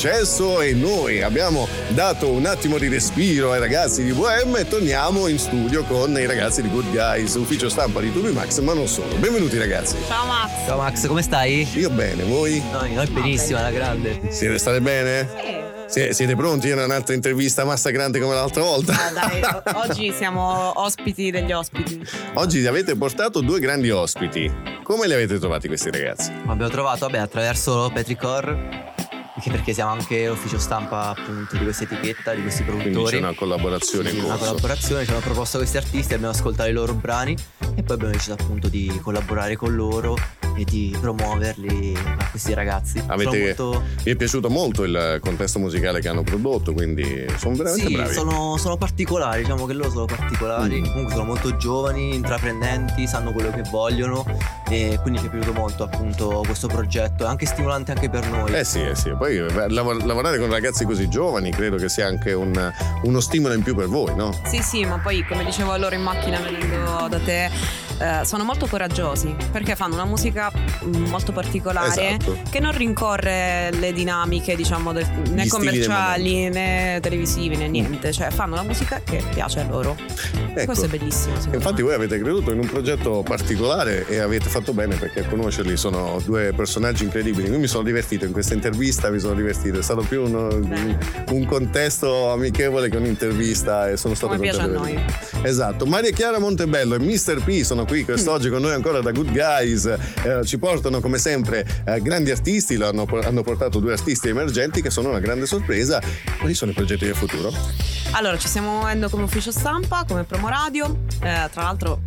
Successo 0.00 0.62
e 0.62 0.72
noi 0.72 1.20
abbiamo 1.20 1.68
dato 1.88 2.30
un 2.30 2.46
attimo 2.46 2.78
di 2.78 2.88
respiro 2.88 3.52
ai 3.52 3.60
ragazzi 3.60 4.02
di 4.02 4.12
Bohème 4.12 4.60
e 4.60 4.66
torniamo 4.66 5.26
in 5.26 5.38
studio 5.38 5.84
con 5.84 6.18
i 6.18 6.24
ragazzi 6.24 6.62
di 6.62 6.70
Good 6.70 6.90
Guys, 6.90 7.34
ufficio 7.34 7.68
stampa 7.68 8.00
di 8.00 8.10
Tubi 8.10 8.32
Max, 8.32 8.60
ma 8.60 8.72
non 8.72 8.88
solo. 8.88 9.14
Benvenuti 9.16 9.58
ragazzi. 9.58 9.96
Ciao 10.08 10.24
Max. 10.24 10.50
Ciao 10.64 10.78
Max, 10.78 11.06
come 11.06 11.20
stai? 11.20 11.68
Io 11.74 11.90
bene, 11.90 12.22
voi? 12.22 12.62
Noi, 12.72 12.94
noi 12.94 13.06
benissimo, 13.08 13.58
alla 13.58 13.70
grande. 13.70 14.22
Siete 14.30 14.56
state 14.56 14.80
bene? 14.80 15.68
Sie- 15.86 16.14
Siete 16.14 16.34
pronti 16.34 16.70
a 16.70 16.82
un'altra 16.82 17.14
intervista 17.14 17.66
massacrante 17.66 18.20
come 18.20 18.32
l'altra 18.32 18.62
volta? 18.62 18.94
Ah, 18.94 19.10
dai, 19.12 19.42
o- 19.42 19.62
oggi 19.86 20.14
siamo 20.16 20.80
ospiti 20.80 21.30
degli 21.30 21.52
ospiti. 21.52 22.00
Oggi 22.34 22.64
avete 22.66 22.96
portato 22.96 23.40
due 23.42 23.58
grandi 23.60 23.90
ospiti. 23.90 24.50
Come 24.82 25.06
li 25.06 25.12
avete 25.12 25.38
trovati 25.38 25.66
questi 25.68 25.90
ragazzi? 25.90 26.30
Abbiamo 26.46 26.70
trovato, 26.70 27.06
vabbè, 27.06 27.18
attraverso 27.18 27.90
Petricor, 27.92 28.79
anche 29.40 29.50
perché 29.50 29.72
siamo 29.72 29.92
anche 29.92 30.28
ufficio 30.28 30.58
stampa 30.58 31.08
appunto 31.16 31.56
di 31.56 31.62
questa 31.64 31.84
etichetta, 31.84 32.34
di 32.34 32.42
questi 32.42 32.62
Quindi 32.62 32.82
produttori. 32.90 33.16
c'è 33.16 33.22
una 33.22 33.34
collaborazione 33.34 34.10
Sì, 34.10 34.18
una 34.18 34.36
collaborazione, 34.36 35.04
ci 35.06 35.10
hanno 35.12 35.20
proposto 35.20 35.56
questi 35.56 35.78
artisti, 35.78 36.12
abbiamo 36.12 36.34
ascoltato 36.34 36.68
i 36.68 36.72
loro 36.74 36.92
brani 36.92 37.34
e 37.74 37.82
poi 37.82 37.94
abbiamo 37.96 38.12
deciso 38.12 38.34
appunto 38.34 38.68
di 38.68 39.00
collaborare 39.02 39.56
con 39.56 39.74
loro 39.74 40.14
e 40.56 40.64
di 40.64 40.94
promuoverli 41.00 41.96
a 42.18 42.28
questi 42.28 42.52
ragazzi. 42.52 43.02
Avete, 43.06 43.38
molto- 43.56 43.82
Mi 44.04 44.12
è 44.12 44.16
piaciuto 44.16 44.50
molto 44.50 44.84
il 44.84 45.18
contesto 45.22 45.58
musicale 45.58 46.00
che 46.00 46.08
hanno 46.08 46.22
prodotto, 46.22 46.74
quindi 46.74 47.24
sono 47.38 47.54
veramente 47.54 47.86
sì, 47.88 47.94
bravi. 47.94 48.12
sono, 48.12 48.56
sono 48.58 48.76
particolari, 48.76 49.40
diciamo 49.42 49.64
che 49.64 49.72
loro 49.72 49.90
sono 49.90 50.04
particolari, 50.04 50.80
Mm. 50.80 50.84
comunque 50.84 51.12
sono 51.14 51.24
molto 51.24 51.56
giovani, 51.56 52.14
intraprendenti, 52.14 53.06
sanno 53.06 53.32
quello 53.32 53.50
che 53.50 53.62
vogliono 53.70 54.22
e 54.70 54.98
quindi 55.02 55.18
ci 55.20 55.26
è 55.26 55.28
piaciuto 55.30 55.52
molto 55.52 55.82
appunto 55.84 56.42
questo 56.46 56.68
progetto, 56.68 57.24
è 57.24 57.26
anche 57.26 57.46
stimolante 57.46 57.90
anche 57.92 58.08
per 58.08 58.26
noi. 58.28 58.52
Eh 58.54 58.64
sì, 58.64 58.80
eh 58.82 58.94
sì, 58.94 59.10
poi 59.16 59.36
eh, 59.36 59.68
lav- 59.68 60.02
lavorare 60.04 60.38
con 60.38 60.50
ragazzi 60.50 60.84
così 60.84 61.08
giovani 61.08 61.50
credo 61.50 61.76
che 61.76 61.88
sia 61.88 62.06
anche 62.06 62.32
un- 62.32 62.72
uno 63.02 63.20
stimolo 63.20 63.54
in 63.54 63.62
più 63.62 63.74
per 63.74 63.86
voi, 63.86 64.14
no? 64.14 64.32
Sì, 64.44 64.62
sì, 64.62 64.84
ma 64.84 64.98
poi 64.98 65.24
come 65.26 65.44
dicevo 65.44 65.72
a 65.72 65.76
loro 65.76 65.94
in 65.94 66.02
macchina 66.02 66.38
venendo 66.40 67.06
da 67.08 67.18
te, 67.18 67.44
eh, 67.98 68.24
sono 68.24 68.44
molto 68.44 68.66
coraggiosi 68.66 69.34
perché 69.50 69.74
fanno 69.76 69.94
una 69.94 70.04
musica 70.06 70.50
molto 70.84 71.32
particolare 71.32 71.88
Esatto. 72.18 72.38
che 72.50 72.60
non 72.60 72.76
rincorre 72.76 73.70
le 73.78 73.92
dinamiche, 73.92 74.56
diciamo, 74.56 74.92
del- 74.92 75.06
né 75.30 75.44
Gli 75.44 75.48
commerciali 75.48 76.48
né 76.48 76.98
televisivi 77.00 77.56
né 77.56 77.68
niente, 77.68 78.12
cioè 78.12 78.30
fanno 78.30 78.54
la 78.54 78.62
musica 78.62 79.00
che 79.04 79.22
piace 79.32 79.60
a 79.60 79.66
loro. 79.68 79.96
Ecco. 80.54 80.64
Questo 80.64 80.86
è 80.86 80.88
bellissimo. 80.88 81.34
Infatti 81.52 81.82
voi 81.82 81.94
avete 81.94 82.18
creduto 82.18 82.50
in 82.52 82.58
un 82.58 82.66
progetto 82.66 83.22
particolare 83.24 84.06
e 84.08 84.18
avete 84.18 84.48
fatto 84.48 84.72
bene 84.72 84.96
perché 84.96 85.20
a 85.20 85.26
conoscerli 85.28 85.76
sono 85.76 86.20
due 86.24 86.52
personaggi 86.54 87.04
incredibili. 87.04 87.48
Io 87.48 87.58
mi 87.58 87.66
sono 87.68 87.84
divertito 87.84 88.24
in 88.24 88.32
questa 88.32 88.54
intervista, 88.54 89.10
mi 89.10 89.18
sono 89.20 89.34
divertito, 89.34 89.78
è 89.78 89.82
stato 89.82 90.00
più 90.02 90.22
un, 90.22 90.68
un 91.30 91.44
contesto 91.46 92.30
amichevole 92.32 92.88
che 92.88 92.96
un'intervista 92.96 93.88
e 93.90 93.96
sono 93.96 94.14
stato 94.14 94.34
Come 94.34 94.48
piace 94.48 94.60
a 94.62 94.66
noi. 94.66 94.98
Esatto, 95.42 95.86
Maria 95.86 96.10
Chiara 96.10 96.38
Montebello 96.38 96.94
e 96.94 96.98
Mr. 96.98 97.42
P 97.44 97.62
sono 97.62 97.84
qui 97.84 98.04
quest'oggi 98.04 98.48
con 98.50 98.60
noi 98.60 98.72
ancora 98.72 99.00
da 99.00 99.10
Good 99.12 99.30
Guys, 99.32 99.84
Eh, 99.86 100.44
ci 100.44 100.58
portano 100.70 101.00
come 101.00 101.18
sempre 101.18 101.66
eh, 101.84 102.00
grandi 102.00 102.30
artisti, 102.30 102.76
lo 102.76 102.88
hanno, 102.88 103.04
hanno 103.24 103.42
portato 103.42 103.80
due 103.80 103.92
artisti 103.92 104.28
emergenti 104.28 104.80
che 104.80 104.90
sono 104.90 105.08
una 105.08 105.18
grande 105.18 105.44
sorpresa. 105.44 106.00
Quali 106.38 106.54
sono 106.54 106.70
i 106.70 106.74
progetti 106.74 107.06
del 107.06 107.16
futuro? 107.16 107.52
Allora, 108.12 108.38
ci 108.38 108.46
stiamo 108.46 108.74
muovendo 108.74 109.08
come 109.08 109.24
ufficio 109.24 109.50
stampa, 109.50 110.04
come 110.06 110.22
promo 110.22 110.48
radio. 110.48 110.86
Eh, 111.22 111.48
tra 111.50 111.62
l'altro, 111.62 112.02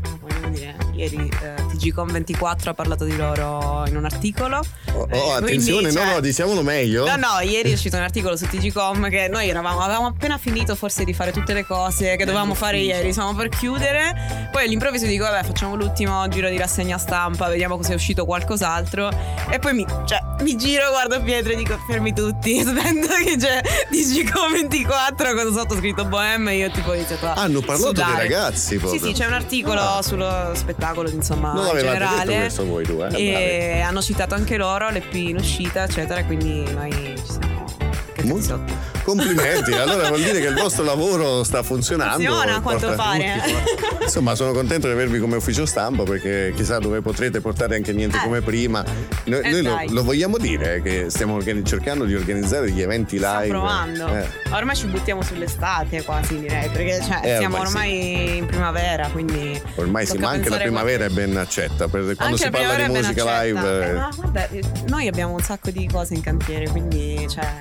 dire, 0.54 0.76
ieri 0.94 1.30
eh, 1.42 1.54
TGCom24 1.74 2.68
ha 2.70 2.74
parlato 2.74 3.04
di 3.04 3.16
loro 3.16 3.84
in 3.88 3.98
un 3.98 4.06
articolo. 4.06 4.62
Oh, 4.94 5.00
oh, 5.02 5.06
quindi, 5.08 5.32
attenzione, 5.34 5.92
cioè- 5.92 6.06
no, 6.06 6.12
no, 6.14 6.20
diciamolo 6.20 6.62
meglio. 6.62 7.06
No, 7.06 7.16
no, 7.16 7.40
ieri 7.42 7.72
è 7.72 7.74
uscito 7.74 7.96
un 7.98 8.04
articolo 8.04 8.36
su 8.38 8.46
TGCom 8.48 9.10
che 9.10 9.28
noi 9.28 9.50
eravamo, 9.50 9.80
avevamo 9.82 10.08
appena 10.08 10.38
finito 10.38 10.76
forse 10.76 11.04
di 11.04 11.14
fare 11.14 11.32
tutte 11.32 11.54
le 11.54 11.66
cose 11.66 12.16
che 12.16 12.26
dovevamo 12.26 12.54
fare 12.54 12.78
ieri, 12.80 13.12
siamo 13.14 13.34
per 13.34 13.50
chiudere. 13.50 14.50
Poi 14.52 14.66
all'improvviso 14.66 15.06
dico, 15.06 15.24
vabbè, 15.24 15.44
facciamo 15.44 15.76
l'ultimo 15.76 16.28
giro 16.28 16.50
di 16.50 16.58
rassegna 16.58 16.98
stampa, 16.98 17.48
vediamo 17.50 17.82
se 17.82 17.92
è 17.92 17.96
uscito 17.96 18.26
qualcos'altro. 18.26 19.10
E 19.50 19.58
poi 19.60 19.74
mi, 19.74 19.86
cioè, 20.06 20.20
mi 20.42 20.56
giro, 20.56 20.90
guardo 20.92 21.22
Pietro 21.22 21.54
e 21.54 21.56
dico, 21.56 21.78
fermi 21.88 22.14
tutti, 22.14 22.60
aspetta 22.66 23.16
che 23.24 23.36
c'è 23.38 23.62
TGCom24 23.90 25.36
con 25.44 25.54
sotto 25.54 25.76
scritto 25.76 26.06
Bohem 26.06 26.48
e 26.50 26.58
io 26.58 26.72
tipo 26.72 26.92
ho 26.92 26.94
iniziato 26.96 27.28
a 27.28 27.34
Hanno 27.34 27.62
parlato 27.62 27.92
dei 27.94 28.04
sudare. 28.04 28.22
ragazzi 28.24 28.78
proprio. 28.78 29.00
Sì, 29.02 29.08
sì, 29.08 29.14
c'è 29.14 29.26
un 29.26 29.34
articolo 29.34 29.82
Ah. 29.82 30.02
sullo 30.02 30.43
spettacolo, 30.54 31.10
insomma, 31.10 31.54
Non 31.54 31.66
avevate 31.68 31.82
detto 31.82 31.94
generale. 31.94 32.40
questo 32.40 32.66
voi 32.66 32.84
due, 32.86 33.08
eh? 33.12 33.22
E 33.78 33.80
hanno 33.82 34.02
citato 34.02 34.34
anche 34.36 34.58
loro 34.58 34.90
l'EP 34.90 35.14
in 35.14 35.38
uscita, 35.38 35.84
eccetera, 35.84 36.24
quindi 36.26 36.64
noi 36.74 36.92
ci 36.92 37.24
siamo 37.32 37.53
Molto- 38.24 38.92
Complimenti, 39.04 39.74
allora 39.74 40.08
vuol 40.08 40.22
dire 40.22 40.40
che 40.40 40.48
il 40.48 40.56
vostro 40.56 40.84
lavoro 40.86 41.44
sta 41.44 41.62
funzionando. 41.62 42.24
Funziona 42.24 42.56
a 42.56 42.62
quanto 42.62 42.88
Porta- 42.88 43.04
pare. 43.04 43.42
Insomma, 44.02 44.34
sono 44.34 44.54
contento 44.54 44.88
di 44.88 44.94
avervi 44.94 45.20
come 45.20 45.36
ufficio 45.36 45.66
stampa 45.66 46.04
perché 46.04 46.54
chissà 46.56 46.80
dove 46.80 47.02
potrete 47.02 47.42
portare 47.42 47.76
anche 47.76 47.92
niente 47.92 48.18
come 48.24 48.40
prima. 48.42 48.82
Noi, 49.26 49.42
Eh, 49.42 49.50
noi 49.50 49.62
lo, 49.64 49.78
lo 49.90 50.04
vogliamo 50.04 50.38
dire 50.38 50.82
che 50.82 51.08
stiamo 51.10 51.34
organi- 51.34 51.66
cercando 51.66 52.06
di 52.06 52.16
organizzare 52.16 52.68
degli 52.68 52.82
eventi 52.82 53.18
live. 53.20 53.48
provando. 53.50 54.08
Eh, 54.08 54.26
Ormai 54.52 54.76
ci 54.78 54.86
buttiamo 54.88 55.22
sull'estate 55.22 56.04
quasi 56.04 56.40
direi, 56.40 56.70
perché 56.70 57.02
cioè, 57.04 57.20
Eh, 57.24 57.38
siamo 57.40 57.58
ormai 57.58 57.68
ormai 57.74 58.38
in 58.38 58.46
primavera, 58.46 59.08
quindi... 59.12 59.62
ormai 59.76 60.06
sì, 60.06 60.18
ma 60.18 60.30
anche 60.30 60.48
la 60.48 60.58
primavera 60.58 61.06
è 61.06 61.10
ben 61.10 61.36
accetta. 61.36 61.88
Per 61.90 62.16
quando 62.16 62.24
Anche 62.24 62.38
si 62.38 62.44
la 62.46 62.50
parla 62.52 62.86
di 62.86 62.92
musica 62.94 63.42
live. 63.44 63.60
Eh, 63.86 63.90
eh, 63.90 63.94
ma 63.94 64.10
vabbè, 64.16 64.50
noi 64.88 65.08
abbiamo 65.08 65.34
un 65.34 65.42
sacco 65.42 65.72
di 65.72 65.90
cose 65.92 66.14
in 66.14 66.22
cantiere, 66.22 66.70
quindi 66.70 67.26
cioè, 67.30 67.52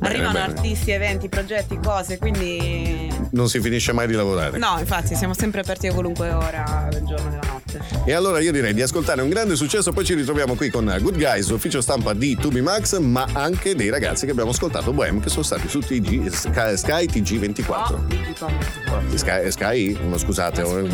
arrivano 0.00 0.32
bene. 0.32 0.44
artisti, 0.52 0.90
eventi, 0.90 1.28
progetti, 1.28 1.78
cose, 1.82 2.18
quindi... 2.18 3.12
non 3.30 3.48
si 3.48 3.60
finisce 3.60 3.92
mai 3.92 4.06
di 4.06 4.14
lavorare. 4.14 4.58
No, 4.58 4.76
infatti 4.78 5.14
siamo 5.14 5.34
sempre 5.34 5.60
aperti 5.60 5.86
a 5.88 5.92
qualunque 5.92 6.30
ora 6.32 6.88
del 6.90 7.04
giorno 7.04 7.26
e 7.26 7.30
della 7.30 7.52
notte. 7.52 7.59
E 8.04 8.12
allora 8.12 8.40
io 8.40 8.52
direi 8.52 8.74
di 8.74 8.82
ascoltare 8.82 9.22
un 9.22 9.28
grande 9.28 9.56
successo, 9.56 9.92
poi 9.92 10.04
ci 10.04 10.14
ritroviamo 10.14 10.54
qui 10.54 10.70
con 10.70 10.84
Good 11.00 11.16
Guys, 11.16 11.48
ufficio 11.48 11.80
stampa 11.80 12.12
di 12.12 12.36
Tubi 12.36 12.60
Max, 12.60 12.98
ma 12.98 13.26
anche 13.32 13.74
dei 13.74 13.90
ragazzi 13.90 14.24
che 14.24 14.32
abbiamo 14.32 14.50
ascoltato 14.50 14.92
Bohem 14.92 15.20
che 15.20 15.28
sono 15.28 15.42
stati 15.42 15.68
su 15.68 15.80
TG, 15.80 16.28
Sky, 16.28 16.76
Sky 16.76 17.06
TG24. 17.06 17.98
No. 18.40 19.02
Sky, 19.14 19.50
Sky? 19.50 19.98
No, 20.08 20.18
scusate, 20.18 20.62
non 20.62 20.88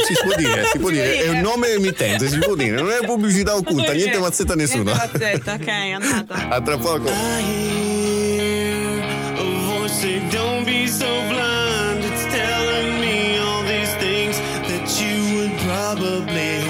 si 0.00 0.14
può 0.22 0.34
dire, 0.36 0.64
si 0.72 0.78
può 0.78 0.90
dire, 0.90 1.24
è 1.24 1.28
un 1.28 1.40
nome 1.40 1.72
emittente, 1.72 2.28
si 2.28 2.38
può 2.38 2.54
dire, 2.54 2.80
non 2.80 2.90
è 2.90 3.04
pubblicità 3.04 3.54
occulta, 3.56 3.92
niente 3.92 4.18
mazzetta 4.18 4.52
a 4.54 4.56
nessuno. 4.56 4.92
Niente 4.92 5.10
mazzetta, 5.12 5.54
ok, 5.54 5.68
andata. 5.68 6.48
A 6.48 6.60
tra 6.60 6.76
poco. 6.78 7.08
A 7.08 7.42
voice 9.66 9.94
say, 9.94 10.20
don't 10.30 10.64
be 10.64 10.86
so 10.86 11.06
blind. 11.28 11.67
Probably 15.96 16.67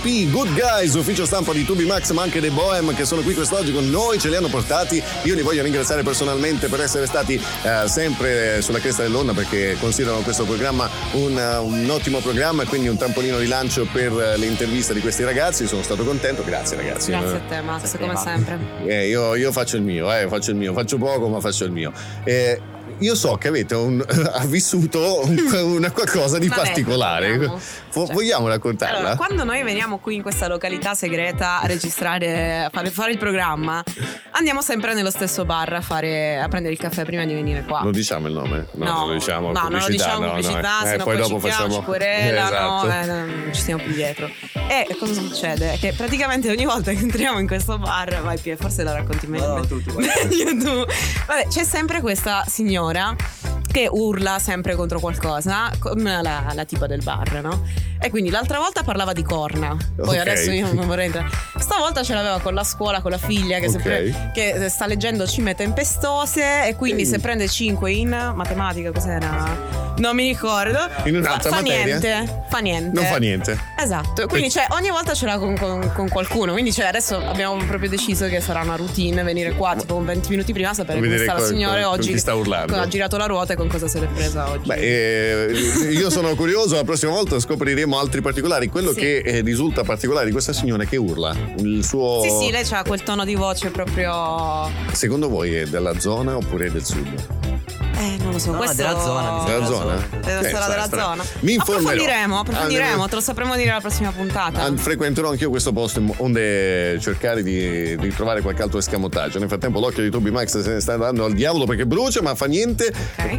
Montebello, 0.00 0.02
Mr. 0.02 0.02
P, 0.02 0.30
Good 0.30 0.52
Guys, 0.54 0.94
ufficio 0.94 1.24
stampa 1.24 1.52
di 1.52 1.64
Tubi 1.64 1.84
Max, 1.84 2.10
ma 2.12 2.22
anche 2.22 2.40
dei 2.40 2.50
Bohem 2.50 2.94
che 2.94 3.04
sono 3.04 3.22
qui 3.22 3.34
quest'oggi 3.34 3.72
con 3.72 3.88
noi, 3.90 4.18
ce 4.18 4.28
li 4.28 4.36
hanno 4.36 4.48
portati. 4.48 5.02
Io 5.24 5.34
li 5.34 5.42
voglio 5.42 5.62
ringraziare 5.62 6.02
personalmente 6.02 6.68
per 6.68 6.80
essere 6.80 7.06
stati 7.06 7.34
eh, 7.34 7.88
sempre 7.88 8.62
sulla 8.62 8.78
cresta 8.78 9.02
dell'onda 9.02 9.32
perché 9.32 9.76
considerano 9.78 10.22
questo 10.22 10.44
programma 10.44 10.88
un, 11.12 11.38
eh, 11.38 11.56
un 11.58 11.88
ottimo 11.90 12.18
programma 12.18 12.62
e 12.62 12.66
quindi 12.66 12.88
un 12.88 12.96
trampolino 12.96 13.38
di 13.38 13.46
lancio 13.46 13.86
per 13.92 14.12
eh, 14.12 14.36
le 14.36 14.46
interviste 14.46 14.94
di 14.94 15.00
questi 15.00 15.24
ragazzi. 15.24 15.66
Sono 15.66 15.82
stato 15.82 16.04
contento, 16.04 16.42
grazie 16.44 16.76
ragazzi. 16.76 17.10
Grazie 17.10 17.36
a 17.36 17.40
te, 17.48 17.60
Max, 17.60 17.98
come 17.98 18.16
sempre. 18.16 18.58
Eh, 18.86 19.08
io, 19.08 19.34
io 19.34 19.52
faccio 19.52 19.76
il 19.76 19.82
mio, 19.82 20.12
eh, 20.12 20.26
faccio 20.28 20.50
il 20.50 20.56
mio, 20.56 20.72
faccio 20.72 20.96
poco 20.96 21.28
ma 21.28 21.40
faccio 21.40 21.64
il 21.64 21.72
mio. 21.72 21.92
Eh, 22.24 22.60
io 23.00 23.14
so 23.14 23.36
che 23.36 23.48
avete 23.48 23.74
un- 23.74 24.04
ha 24.32 24.44
vissuto 24.46 25.24
un- 25.24 25.50
una 25.76 25.90
qualcosa 25.90 26.38
di 26.38 26.48
Vabbè, 26.48 26.60
particolare. 26.62 27.28
parliamo. 27.30 27.60
Vo- 27.92 28.06
vogliamo 28.06 28.46
raccontarla? 28.46 28.98
Allora, 28.98 29.16
quando 29.16 29.42
noi 29.44 29.62
veniamo 29.64 29.98
qui 29.98 30.14
in 30.14 30.22
questa 30.22 30.46
località 30.46 30.94
segreta 30.94 31.60
a 31.60 31.66
registrare, 31.66 32.64
a 32.64 32.70
fare, 32.70 32.88
fare 32.90 33.10
il 33.10 33.18
programma, 33.18 33.82
andiamo 34.30 34.62
sempre 34.62 34.94
nello 34.94 35.10
stesso 35.10 35.44
bar 35.44 35.72
a, 35.72 35.80
fare, 35.80 36.38
a 36.40 36.46
prendere 36.46 36.72
il 36.74 36.78
caffè 36.80 37.04
prima 37.04 37.24
di 37.24 37.34
venire 37.34 37.64
qua. 37.64 37.80
Non 37.80 37.90
diciamo 37.92 38.28
il 38.28 38.34
nome? 38.34 38.66
No, 38.74 38.84
No, 38.84 38.92
non 38.92 39.06
lo 39.08 39.12
diciamo. 39.14 39.50
no, 39.52 39.68
non 39.68 39.80
lo 39.80 39.86
diciamo 39.88 40.18
no, 40.20 40.26
no. 40.26 40.30
pubblicità, 40.34 40.82
Eh, 40.82 40.86
se 40.86 40.96
no 40.98 41.04
poi 41.04 41.16
poi 41.18 41.28
dopo 41.28 41.40
ci 41.40 41.50
facciamo 41.50 41.74
ci 41.74 41.82
querelano, 41.82 42.84
Esatto. 42.86 42.90
eh, 42.90 43.06
non 43.06 43.50
ci 43.52 43.60
stiamo 43.60 43.82
più 43.82 43.92
dietro. 43.92 44.30
E 44.68 44.86
cosa 44.98 45.12
succede? 45.14 45.76
Che 45.80 45.92
praticamente 45.96 46.48
ogni 46.48 46.64
volta 46.64 46.92
che 46.92 46.98
entriamo 47.00 47.40
in 47.40 47.48
questo 47.48 47.76
bar, 47.78 48.22
vai 48.22 48.38
Pie, 48.38 48.56
forse 48.56 48.84
la 48.84 48.92
racconti 48.92 49.26
meglio. 49.26 49.56
No, 49.56 49.66
tu, 49.66 49.82
tu, 49.82 49.94
vai. 49.94 50.06
meglio 50.28 50.56
tu. 50.64 50.92
Vabbè, 51.26 51.48
c'è 51.48 51.64
sempre 51.64 52.00
questa 52.00 52.44
signora 52.46 52.89
Now. 52.92 53.59
Che 53.70 53.88
urla 53.90 54.38
sempre 54.38 54.74
contro 54.74 54.98
qualcosa, 55.00 55.70
come 55.78 56.20
la, 56.22 56.50
la 56.54 56.64
tipa 56.64 56.86
del 56.86 57.02
bar, 57.02 57.40
no? 57.42 57.62
E 58.02 58.08
quindi 58.10 58.30
l'altra 58.30 58.58
volta 58.58 58.82
parlava 58.82 59.12
di 59.12 59.22
corna. 59.22 59.76
Poi 59.96 60.16
Ok. 60.16 60.20
adesso 60.20 60.50
io 60.50 60.72
non 60.72 60.86
vorrei 60.86 61.06
entrare. 61.06 61.28
Stavolta 61.58 62.02
ce 62.02 62.14
l'aveva 62.14 62.40
con 62.40 62.54
la 62.54 62.64
scuola, 62.64 63.00
con 63.02 63.10
la 63.10 63.18
figlia 63.18 63.58
che, 63.58 63.66
Ok. 63.66 63.70
sempre- 63.72 64.30
che 64.32 64.68
sta 64.70 64.86
leggendo 64.86 65.26
cime 65.26 65.54
tempestose 65.54 66.66
e 66.66 66.76
quindi 66.76 67.04
se 67.04 67.18
prende 67.18 67.46
5 67.46 67.92
in 67.92 68.32
matematica, 68.34 68.90
cos'era? 68.90 69.88
Non 69.98 70.14
mi 70.16 70.26
ricordo. 70.28 70.78
In 71.04 71.12
fa, 71.12 71.18
un'altra 71.28 71.50
fa 71.50 71.56
materia? 71.56 71.84
niente. 71.98 72.42
Fa 72.48 72.58
niente. 72.60 72.90
Non 73.00 73.04
fa 73.04 73.18
niente. 73.18 73.58
Esatto, 73.78 74.26
quindi 74.28 74.50
cioè, 74.50 74.64
ogni 74.70 74.88
volta 74.88 75.12
ce 75.12 75.26
l'ha 75.26 75.36
con, 75.38 75.54
con- 75.58 75.92
con 75.92 76.08
qualcuno. 76.08 76.52
Quindi 76.52 76.72
cioè, 76.72 76.86
adesso 76.86 77.16
abbiamo 77.18 77.62
proprio 77.66 77.90
deciso 77.90 78.26
che 78.28 78.40
sarà 78.40 78.62
una 78.62 78.76
routine 78.76 79.22
venire 79.22 79.52
qua 79.52 79.74
tipo 79.76 80.00
20 80.02 80.30
minuti 80.30 80.54
prima 80.54 80.72
sapere 80.72 81.00
come 81.00 81.18
sta 81.18 81.34
la 81.34 81.44
signora 81.44 81.90
oggi. 81.90 82.16
sta 82.18 82.34
urlando. 82.34 82.76
Ha 82.76 82.88
girato 82.88 83.18
la 83.18 83.26
ruota 83.26 83.52
e 83.52 83.56
con 83.60 83.68
cosa 83.68 83.88
se 83.88 84.00
l'è 84.00 84.06
presa 84.06 84.48
oggi. 84.50 84.66
Beh, 84.68 85.48
eh, 85.48 85.52
io 85.90 86.08
sono 86.08 86.34
curioso, 86.34 86.76
la 86.76 86.84
prossima 86.84 87.12
volta 87.12 87.38
scopriremo 87.38 87.98
altri 87.98 88.22
particolari. 88.22 88.68
Quello 88.68 88.92
Sì. 88.92 89.00
che 89.00 89.16
eh, 89.18 89.40
risulta 89.42 89.84
particolare 89.84 90.24
di 90.24 90.32
questa 90.32 90.54
signora 90.54 90.84
è 90.84 90.86
che 90.86 90.96
urla. 90.96 91.36
Il 91.58 91.84
suo. 91.84 92.22
Sì, 92.22 92.30
sì, 92.46 92.50
lei 92.50 92.64
ha 92.70 92.82
quel 92.82 93.02
tono 93.02 93.26
di 93.26 93.34
voce 93.34 93.68
proprio. 93.68 94.70
Secondo 94.92 95.28
voi 95.28 95.54
è 95.54 95.66
della 95.66 95.98
zona 96.00 96.36
oppure 96.36 96.70
del 96.72 96.84
sud? 96.84 97.79
Eh, 98.00 98.16
non 98.22 98.32
lo 98.32 98.38
so. 98.38 98.50
No, 98.52 98.56
questo 98.58 98.76
della 98.76 98.98
zona, 98.98 99.30
mi 99.32 99.44
Della 99.44 99.66
zona? 99.66 99.94
Deve 100.10 100.26
Eh, 100.26 100.46
essere 100.46 100.66
della 100.68 100.84
stra- 100.84 101.02
zona. 101.02 101.24
Mi 101.40 101.52
informerò. 101.54 101.88
Approfondiremo, 101.90 102.38
approfondiremo, 102.38 103.08
te 103.08 103.14
lo 103.14 103.20
sapremo 103.20 103.56
dire 103.56 103.70
alla 103.70 103.80
prossima 103.80 104.10
puntata. 104.10 104.62
Ah, 104.62 104.72
frequenterò 104.74 105.28
anch'io 105.30 105.50
questo 105.50 105.72
posto 105.72 106.02
onde 106.16 106.98
cercare 107.00 107.42
di, 107.42 107.96
di 107.96 108.14
trovare 108.14 108.40
qualche 108.40 108.62
altro 108.62 108.78
escamotaggio. 108.78 109.38
Nel 109.38 109.48
frattempo 109.48 109.80
l'occhio 109.80 110.02
di 110.02 110.10
Toby 110.10 110.30
Max 110.30 110.60
se 110.60 110.72
ne 110.72 110.80
sta 110.80 110.94
andando 110.94 111.24
al 111.24 111.32
diavolo 111.34 111.66
perché 111.66 111.84
brucia, 111.86 112.22
ma 112.22 112.34
fa 112.34 112.46
niente. 112.46 112.90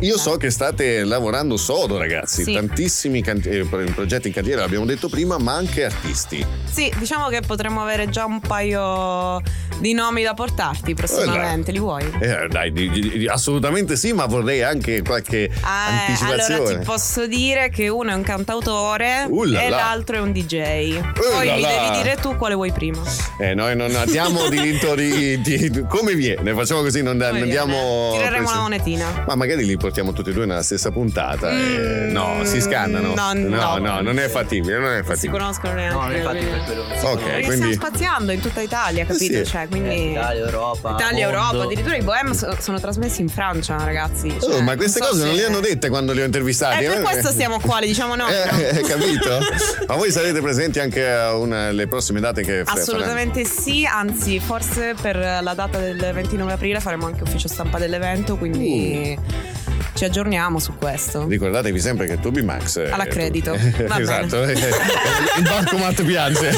Io 0.02 0.18
so 0.18 0.38
che 0.38 0.50
state 0.52 1.04
lavorando 1.04 1.58
sodo, 1.58 1.98
ragazzi. 1.98 2.44
Sì. 2.44 2.54
Tantissimi 2.54 3.22
canti- 3.24 3.50
eh, 3.50 3.66
pro- 3.66 3.84
progetti 3.96 4.28
in 4.28 4.34
cantiere, 4.34 4.62
l'abbiamo 4.62 4.86
detto 4.86 5.10
prima, 5.10 5.38
ma 5.40 5.54
anche 5.54 5.86
artisti. 5.86 6.46
Sì, 6.70 6.92
diciamo 6.98 7.28
che 7.30 7.42
potremmo 7.42 7.82
avere 7.82 8.10
già 8.10 8.26
un 8.26 8.40
paio 8.40 9.42
di 9.80 9.94
nomi 9.94 10.22
da 10.24 10.34
portarti 10.36 10.94
prossimamente. 10.94 11.72
Li 11.72 11.80
vuoi? 11.80 12.04
Eh, 12.20 12.48
dai, 12.50 12.72
di- 12.72 12.90
di- 12.90 13.18
di- 13.18 13.28
assolutamente 13.28 13.96
sì, 13.96 14.14
ma 14.14 14.26
vorrei 14.26 14.51
anche 14.60 15.02
qualche 15.02 15.44
Eh, 15.46 15.52
anticipazione. 15.64 16.54
allora 16.56 16.78
ti 16.80 16.86
posso 16.86 17.28
dire 17.28 17.70
che 17.70 17.88
uno 17.88 18.12
è 18.12 18.14
un 18.14 18.24
cantautore 18.24 19.26
Uh 19.28 19.44
là 19.44 19.62
e 19.62 19.70
l'altro 19.70 20.18
è 20.18 20.20
un 20.20 20.32
DJ. 20.32 20.98
Uh 21.00 21.12
Poi 21.14 21.46
là 21.48 21.56
mi 21.56 21.62
devi 21.62 22.02
dire 22.02 22.16
tu 22.22 22.36
quale 22.36 22.56
vuoi 22.56 22.72
prima. 22.72 23.02
Eh, 23.40 23.54
noi 23.54 23.76
non 23.76 23.96
abbiamo 23.96 24.48
diritto 24.50 24.96
di, 24.96 25.40
di- 25.42 25.86
come 25.88 26.14
viene, 26.16 26.54
facciamo 26.54 26.82
così, 26.82 27.02
non, 27.02 27.18
non 27.18 27.44
diamo. 27.44 28.12
Tireremo 28.14 28.50
la 28.52 28.60
monetina. 28.60 29.24
Ma 29.28 29.36
magari 29.36 29.66
li 29.66 29.78
portiamo 29.78 30.12
tutti 30.14 30.30
e 30.30 30.34
due 30.34 30.46
nella 30.46 30.64
stessa 30.64 30.92
puntata. 30.92 31.50
e- 31.50 32.10
no, 32.12 32.44
si 32.44 32.60
scannano. 32.62 33.10
Mm, 33.10 33.14
no, 33.14 33.78
no, 33.78 33.78
no. 33.78 34.02
non 34.02 34.20
è 34.20 34.28
fattibile, 34.28 34.78
non 34.78 34.88
è 34.92 34.96
Non 34.96 35.04
si 35.04 35.10
fattibile. 35.10 35.40
conoscono 35.40 35.74
neanche. 35.74 35.96
No, 35.96 36.16
infatti 36.16 36.46
per 36.46 36.64
quello. 36.66 36.82
Ok, 36.84 37.24
Perché 37.24 37.46
quindi. 37.46 37.56
stiamo 37.56 37.74
spaziando 37.74 38.32
in 38.32 38.40
tutta 38.42 38.62
Italia, 38.62 39.06
capito? 39.06 39.34
sì. 39.44 39.46
Cioè, 39.46 39.68
quindi. 39.68 40.12
Italia, 40.12 40.46
Europa. 40.46 40.90
Italia, 40.92 41.28
mondo. 41.30 41.40
Europa, 41.48 41.64
addirittura 41.64 41.96
i 41.96 42.02
Bohem 42.02 42.32
so- 42.34 42.56
sono 42.60 42.80
trasmessi 42.80 43.22
in 43.22 43.30
Francia, 43.30 43.78
ragazzi. 43.84 44.34
Oh, 44.46 44.52
Cioè, 44.54 44.62
ma 44.62 44.76
queste 44.76 45.00
non 45.00 45.08
so 45.10 45.14
cose 45.14 45.26
non 45.26 45.36
se- 45.36 45.42
le 45.42 45.48
hanno 45.48 45.60
dette 45.60 45.90
quando 45.90 46.14
li 46.14 46.22
ho 46.22 46.26
intervistati. 46.26 46.84
Eh, 46.86 46.88
per 46.90 46.98
eh? 46.98 47.02
questo 47.02 47.32
siamo 47.32 47.60
qua, 47.60 47.80
le 47.80 47.88
diciamo 47.88 48.16
noi. 48.16 48.30
Eh, 48.42 48.52
no? 48.52 48.58
eh, 48.60 48.82
capito? 48.82 49.40
Ma 49.88 49.96
voi 49.96 50.12
sarete 50.12 50.42
presenti 50.42 50.80
anche 50.80 51.08
a 51.08 51.36
una, 51.36 51.72
le 51.72 51.88
prossime 51.88 52.20
date 52.20 52.42
che 52.44 52.64
Assolutamente 52.66 53.46
sì, 53.46 53.86
anzi 53.86 54.40
forse 54.40 54.96
per 55.00 55.16
la 55.18 55.54
data 55.54 55.78
del 55.80 56.12
29 56.14 56.54
aprile 56.54 56.80
faremo 56.80 57.06
anche 57.06 57.24
ufficio 57.24 57.48
stampa 57.48 57.78
dell'evento, 57.78 58.38
quindi 58.38 59.16
Uh. 59.18 59.61
Ci 60.02 60.06
aggiorniamo 60.06 60.58
su 60.58 60.74
questo. 60.80 61.28
Ricordatevi 61.28 61.80
sempre 61.80 62.08
che 62.08 62.20
Toby 62.20 62.42
Max 62.42 62.80
è- 62.80 62.90
All'accredito. 62.90 63.52
Va 63.88 64.00
esatto, 64.00 64.42
il 64.50 65.44
bancomat 65.44 66.02
piange. 66.04 66.50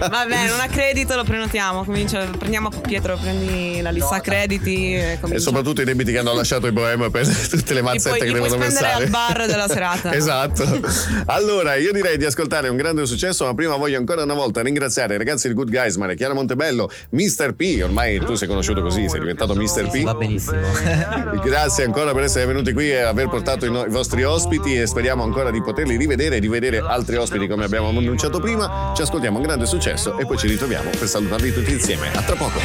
Va 0.00 0.26
bene, 0.28 0.50
un 0.50 0.58
accredito 0.58 1.14
lo 1.14 1.22
prenotiamo, 1.22 1.84
comincia, 1.84 2.24
prendiamo 2.36 2.68
Pietro, 2.70 3.16
prendi 3.16 3.80
la 3.82 3.90
lista 3.90 4.20
crediti 4.20 4.94
e 4.94 5.18
E 5.28 5.38
soprattutto 5.38 5.80
i 5.82 5.84
debiti 5.84 6.10
che 6.10 6.18
hanno 6.18 6.34
lasciato 6.34 6.66
i 6.66 6.72
Bohem 6.72 7.08
per 7.10 7.24
tutte 7.28 7.72
le 7.72 7.82
mazzette 7.82 8.18
che 8.18 8.32
devono 8.32 8.56
versare. 8.56 9.04
al 9.04 9.10
bar 9.10 9.46
della 9.46 9.68
serata. 9.68 10.12
esatto. 10.12 10.64
Allora, 11.26 11.76
io 11.76 11.92
direi 11.92 12.16
di 12.16 12.24
ascoltare 12.24 12.68
un 12.68 12.76
grande 12.76 13.06
successo, 13.06 13.44
ma 13.44 13.54
prima 13.54 13.76
voglio 13.76 13.96
ancora 13.98 14.24
una 14.24 14.34
volta 14.34 14.60
ringraziare 14.60 15.14
i 15.14 15.18
ragazzi 15.18 15.46
di 15.46 15.54
Good 15.54 15.70
Guys, 15.70 15.94
Maria 15.94 16.16
Chiara 16.16 16.34
Montebello, 16.34 16.90
Mr. 17.10 17.52
P. 17.54 17.80
Ormai 17.84 18.18
tu 18.18 18.34
sei 18.34 18.48
conosciuto 18.48 18.82
così, 18.82 19.08
sei 19.08 19.20
diventato 19.20 19.54
Mr. 19.54 19.88
P. 19.88 20.02
Va 20.02 20.14
benissimo. 20.14 20.58
Grazie 21.44 21.84
ancora 21.84 22.12
per 22.12 22.24
essere 22.24 22.38
venuti 22.46 22.72
qui 22.72 22.90
e 22.90 23.00
aver 23.00 23.28
portato 23.28 23.66
i, 23.66 23.70
no- 23.70 23.84
i 23.84 23.90
vostri 23.90 24.22
ospiti 24.22 24.76
e 24.76 24.86
speriamo 24.86 25.22
ancora 25.22 25.50
di 25.50 25.62
poterli 25.62 25.96
rivedere 25.96 26.36
e 26.36 26.40
di 26.40 26.48
vedere 26.48 26.78
altri 26.78 27.16
ospiti 27.16 27.46
come 27.46 27.64
abbiamo 27.64 27.88
annunciato 27.88 28.40
prima. 28.40 28.92
Ci 28.94 29.02
ascoltiamo 29.02 29.38
un 29.38 29.42
grande 29.42 29.66
successo 29.66 30.18
e 30.18 30.26
poi 30.26 30.36
ci 30.36 30.46
ritroviamo 30.46 30.90
per 30.90 31.08
salutarvi 31.08 31.52
tutti 31.52 31.72
insieme. 31.72 32.10
A 32.12 32.22
tra 32.22 32.36
poco. 32.36 32.58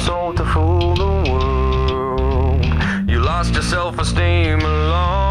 sold 0.00 0.36
to 0.38 0.44
fool 0.46 0.94
the 0.94 1.30
world. 1.30 2.64
You 3.08 3.20
lost 3.20 3.54
your 3.54 3.62
self 3.62 3.98
esteem 3.98 4.60
alone. 4.60 5.29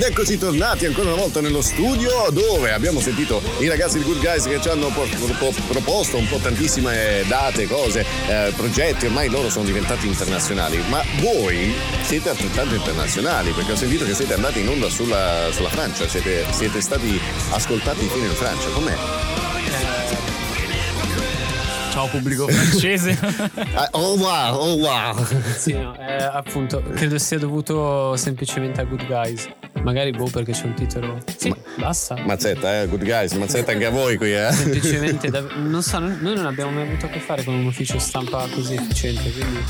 Ed 0.00 0.06
eccoci 0.06 0.38
tornati 0.38 0.86
ancora 0.86 1.12
una 1.12 1.20
volta 1.20 1.42
nello 1.42 1.60
studio 1.60 2.08
dove 2.30 2.72
abbiamo 2.72 3.00
sentito 3.00 3.42
i 3.58 3.68
ragazzi 3.68 3.98
di 3.98 4.04
Good 4.04 4.20
Guys 4.20 4.44
che 4.44 4.58
ci 4.58 4.70
hanno 4.70 4.86
por- 4.88 5.06
pro- 5.36 5.52
proposto 5.68 6.16
un 6.16 6.26
po' 6.26 6.38
tantissime 6.38 7.22
date, 7.28 7.66
cose, 7.66 8.06
eh, 8.26 8.50
progetti, 8.56 9.04
ormai 9.04 9.28
loro 9.28 9.50
sono 9.50 9.66
diventati 9.66 10.06
internazionali, 10.06 10.82
ma 10.88 11.02
voi 11.20 11.74
siete 12.00 12.30
altrettanto 12.30 12.74
internazionali 12.76 13.50
perché 13.50 13.72
ho 13.72 13.76
sentito 13.76 14.06
che 14.06 14.14
siete 14.14 14.32
andati 14.32 14.60
in 14.60 14.68
onda 14.68 14.88
sulla, 14.88 15.50
sulla 15.52 15.68
Francia, 15.68 16.08
siete, 16.08 16.46
siete 16.50 16.80
stati 16.80 17.20
ascoltati 17.50 18.06
fino 18.06 18.24
in 18.24 18.32
Francia, 18.32 18.68
com'è? 18.70 18.94
Ciao 21.92 22.06
pubblico 22.06 22.48
francese. 22.48 23.18
Oh 23.90 24.16
wow, 24.16 24.56
oh 24.56 24.74
wow. 24.76 25.26
Sì, 25.58 25.74
no, 25.74 25.94
eh, 25.98 26.22
appunto, 26.22 26.82
credo 26.94 27.18
sia 27.18 27.38
dovuto 27.38 28.16
semplicemente 28.16 28.80
a 28.80 28.84
Good 28.84 29.04
Guys. 29.04 29.46
Magari 29.82 30.10
boh 30.10 30.28
perché 30.30 30.52
c'è 30.52 30.64
un 30.64 30.74
titolo. 30.74 31.18
Sì, 31.36 31.54
basta. 31.78 32.16
Mazzetta, 32.24 32.82
eh, 32.82 32.86
Good 32.86 33.04
Guys, 33.04 33.32
mazzetta 33.32 33.72
anche 33.72 33.86
a 33.86 33.90
voi 33.90 34.16
qui, 34.16 34.32
eh. 34.34 34.50
Semplicemente, 34.52 35.28
dav- 35.30 35.52
non 35.56 35.82
so, 35.82 35.98
noi 35.98 36.34
non 36.34 36.46
abbiamo 36.46 36.70
mai 36.70 36.82
avuto 36.86 37.06
a 37.06 37.08
che 37.08 37.18
fare 37.18 37.42
con 37.44 37.54
un 37.54 37.66
ufficio 37.66 37.98
stampa 37.98 38.46
così 38.52 38.74
efficiente, 38.74 39.30
quindi 39.32 39.62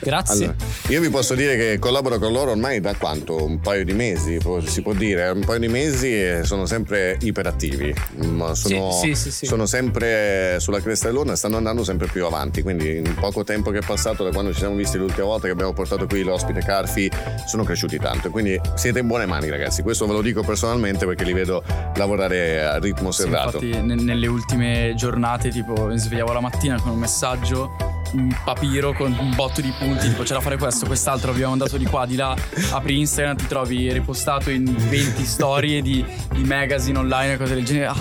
grazie. 0.00 0.44
Allora, 0.44 0.56
io 0.88 1.00
vi 1.00 1.08
posso 1.10 1.34
dire 1.34 1.56
che 1.56 1.78
collaboro 1.78 2.18
con 2.18 2.32
loro 2.32 2.50
ormai 2.50 2.80
da 2.80 2.94
quanto? 2.94 3.44
Un 3.44 3.60
paio 3.60 3.84
di 3.84 3.92
mesi, 3.92 4.38
si 4.66 4.82
può 4.82 4.92
dire, 4.92 5.28
un 5.28 5.44
paio 5.44 5.58
di 5.60 5.68
mesi 5.68 6.08
e 6.12 6.40
sono 6.44 6.66
sempre 6.66 7.16
iperattivi, 7.20 7.94
ma 8.18 8.54
sono, 8.54 8.90
Sì, 8.92 9.14
sì, 9.14 9.22
sì, 9.22 9.30
sì. 9.30 9.46
sono 9.46 9.66
sempre 9.66 10.56
sulla 10.60 10.80
cresta 10.80 11.08
dell'onda 11.08 11.32
e 11.32 11.36
stanno 11.36 11.56
andando 11.56 11.84
sempre 11.84 12.06
più 12.08 12.24
avanti, 12.24 12.62
quindi 12.62 12.96
in 12.96 13.14
poco 13.18 13.44
tempo 13.44 13.70
che 13.70 13.78
è 13.78 13.84
passato 13.84 14.24
da 14.24 14.30
quando 14.30 14.52
ci 14.52 14.58
siamo 14.58 14.74
visti 14.74 14.96
l'ultima 14.98 15.26
volta 15.26 15.46
che 15.46 15.52
abbiamo 15.52 15.72
portato 15.72 16.06
qui 16.06 16.22
l'ospite 16.22 16.60
Carfi, 16.60 17.10
sono 17.46 17.64
cresciuti 17.64 17.98
tanto 17.98 18.30
quindi 18.30 18.58
siete 18.74 18.98
in 19.00 19.06
buone 19.06 19.26
mani 19.26 19.48
ragazzi, 19.50 19.82
questo 19.82 20.06
ve 20.06 20.12
lo 20.12 20.22
dico 20.22 20.42
personalmente 20.42 21.06
perché 21.06 21.24
li 21.24 21.32
vedo 21.32 21.62
lavorare 21.96 22.62
a 22.64 22.78
ritmo 22.78 23.10
Sì, 23.10 23.22
serrato. 23.22 23.58
infatti 23.62 23.82
ne- 23.86 23.94
nelle 23.94 24.26
ultime 24.26 24.92
giornate 24.96 25.48
tipo 25.50 25.86
mi 25.86 25.98
svegliavo 25.98 26.32
la 26.32 26.40
mattina 26.40 26.80
con 26.80 26.92
un 26.92 26.98
messaggio 26.98 27.70
un 28.12 28.34
papiro 28.44 28.92
con 28.92 29.16
un 29.18 29.34
botto 29.34 29.60
di 29.60 29.72
punti 29.78 30.08
tipo 30.08 30.22
c'è 30.22 30.34
da 30.34 30.40
fare 30.40 30.56
questo 30.56 30.86
quest'altro 30.86 31.30
abbiamo 31.30 31.52
andato 31.52 31.76
di 31.76 31.84
qua 31.84 32.06
di 32.06 32.16
là 32.16 32.36
apri 32.72 32.98
Instagram 32.98 33.36
ti 33.36 33.46
trovi 33.46 33.92
ripostato 33.92 34.50
in 34.50 34.64
20 34.64 35.24
storie 35.24 35.82
di, 35.82 36.04
di 36.32 36.44
magazine 36.44 36.98
online 36.98 37.34
e 37.34 37.36
cose 37.36 37.54
del 37.54 37.64
genere. 37.64 37.86
Ah, 37.86 37.96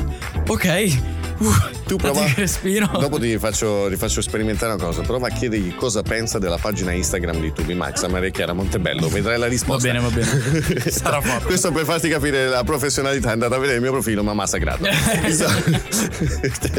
ok 0.48 1.28
uh, 1.40 1.52
Tu 1.90 1.96
prova. 1.96 2.24
Dopo 3.00 3.18
ti 3.18 3.40
faccio, 3.40 3.88
ti 3.90 3.96
faccio 3.96 4.22
sperimentare 4.22 4.74
una 4.74 4.84
cosa. 4.84 5.02
Prova 5.02 5.28
a 5.28 5.32
chiedergli 5.32 5.74
cosa 5.76 6.04
pensa 6.04 6.38
della 6.38 6.58
pagina 6.58 6.92
Instagram 6.92 7.40
di 7.40 7.52
Tubi 7.52 7.74
Max 7.74 8.04
a 8.04 8.08
Maria 8.08 8.30
Chiara 8.30 8.54
Montebello. 8.54 9.08
Vedrai 9.08 9.40
la 9.40 9.48
risposta. 9.48 9.92
Va 9.92 10.00
bene, 10.00 10.08
va 10.08 10.14
bene. 10.14 10.80
Sarà 10.92 11.20
fatto. 11.22 11.48
Questo 11.48 11.72
per 11.72 11.86
farti 11.86 12.10
capire 12.10 12.48
la 12.48 12.64
professionalità. 12.64 13.30
È 13.30 13.34
andata 13.34 13.56
a 13.56 13.58
vedere 13.58 13.78
il 13.78 13.82
mio 13.82 13.92
profilo, 13.92 14.22
ma 14.24 14.34
massacrato. 14.34 14.84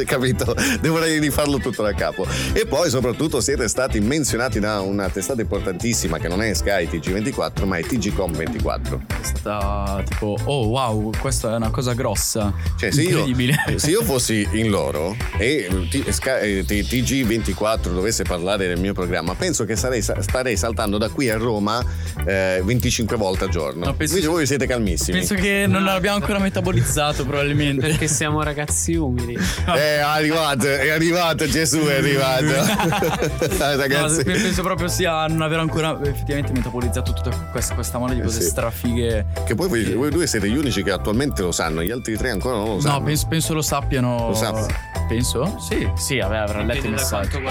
Capito? 0.07 0.55
Dovrei 0.81 1.19
rifarlo 1.19 1.59
tutto 1.59 1.83
da 1.83 1.95
capo. 1.95 2.27
E 2.53 2.67
poi, 2.67 2.89
soprattutto, 2.89 3.41
siete 3.41 3.67
stati 3.67 3.99
menzionati 4.01 4.61
da 4.61 4.81
una 4.81 5.09
testata 5.09 5.41
importantissima 5.41 6.19
che 6.19 6.29
non 6.29 6.41
è 6.43 6.55
Sky 6.55 6.87
TG24, 6.87 7.67
ma 7.67 7.79
è 7.79 7.83
TGCom24. 7.83 9.01
è 9.21 9.25
stata 9.25 10.03
tipo 10.05 10.37
oh 10.45 10.67
wow 10.67 11.11
questa 11.19 11.53
è 11.53 11.57
una 11.57 11.71
cosa 11.71 11.95
grossa 11.95 12.53
Cioè, 12.77 12.91
se 12.91 13.03
io, 13.03 13.11
incredibile 13.11 13.57
se 13.77 13.91
io 13.91 14.03
fossi 14.03 14.47
in 14.53 14.69
loro 14.69 15.17
e 15.39 15.69
T- 15.91 16.09
Sky- 16.11 16.59
eh, 16.59 16.65
T- 16.65 16.73
TG24 16.87 17.93
dovesse 17.93 18.25
parlare 18.25 18.67
del 18.67 18.79
mio 18.81 18.93
programma, 18.93 19.35
penso 19.35 19.65
che 19.65 19.77
sarei, 19.77 20.03
starei 20.03 20.57
saltando 20.57 20.99
da 20.99 21.09
qui 21.09 21.31
a 21.31 21.37
Roma 21.37 21.83
eh, 22.27 22.61
25 22.65 23.17
volte 23.17 23.45
al 23.45 23.51
giorno. 23.51 23.87
No, 23.87 23.95
penso- 23.95 24.15
Invece 24.15 24.31
voi 24.33 24.47
siete 24.47 24.67
calmissimi. 24.67 25.19
penso 25.19 25.35
che 25.35 25.67
non 25.69 25.85
l'abbiamo 25.85 26.17
ancora 26.17 26.39
metabolizzato 26.39 27.25
probabilmente 27.25 27.87
Perché 27.87 28.09
siamo 28.09 28.43
ragazzi 28.43 28.95
umili. 28.95 29.37
È 29.65 29.99
arrivato, 29.99 30.67
è 30.67 30.91
arrivato, 30.91 31.47
Gesù 31.49 31.79
è 31.81 31.97
arrivato. 31.97 32.45
Ragazzi. 33.59 34.17
No, 34.19 34.23
penso 34.25 34.63
proprio 34.63 34.89
sia 34.89 35.27
non 35.27 35.43
aver 35.43 35.59
ancora 35.59 35.99
effettivamente 36.05 36.53
metabolizzato 36.53 37.13
tutta 37.13 37.31
questa, 37.51 37.75
questa 37.75 37.99
mole 37.99 38.15
di 38.15 38.21
cose 38.21 38.39
Eh 38.39 38.43
sì. 38.43 38.49
strafighe. 38.49 39.27
Che 39.47 39.55
poi 39.55 39.69
voi, 39.69 39.85
voi 39.93 40.11
due 40.11 40.27
siete 40.27 40.49
gli 40.49 40.57
unici 40.57 40.83
che 40.83 40.91
attualmente 40.91 41.43
lo 41.43 41.53
sanno, 41.53 41.83
gli 41.83 41.91
altri 41.91 42.17
tre 42.17 42.31
ancora 42.31 42.57
non 42.57 42.75
lo 42.77 42.81
sanno. 42.81 42.99
No, 42.99 43.05
penso, 43.05 43.27
penso 43.29 43.55
lo 43.55 43.63
sappiano. 43.63 44.29
Lo 44.29 44.35
sanno. 44.41 44.67
Penso? 45.09 45.59
Sì, 45.59 45.91
sì, 45.97 46.19
vabbè, 46.19 46.37
avrà 46.37 46.63
letto 46.63 46.87
i 46.87 46.99
social. 46.99 47.43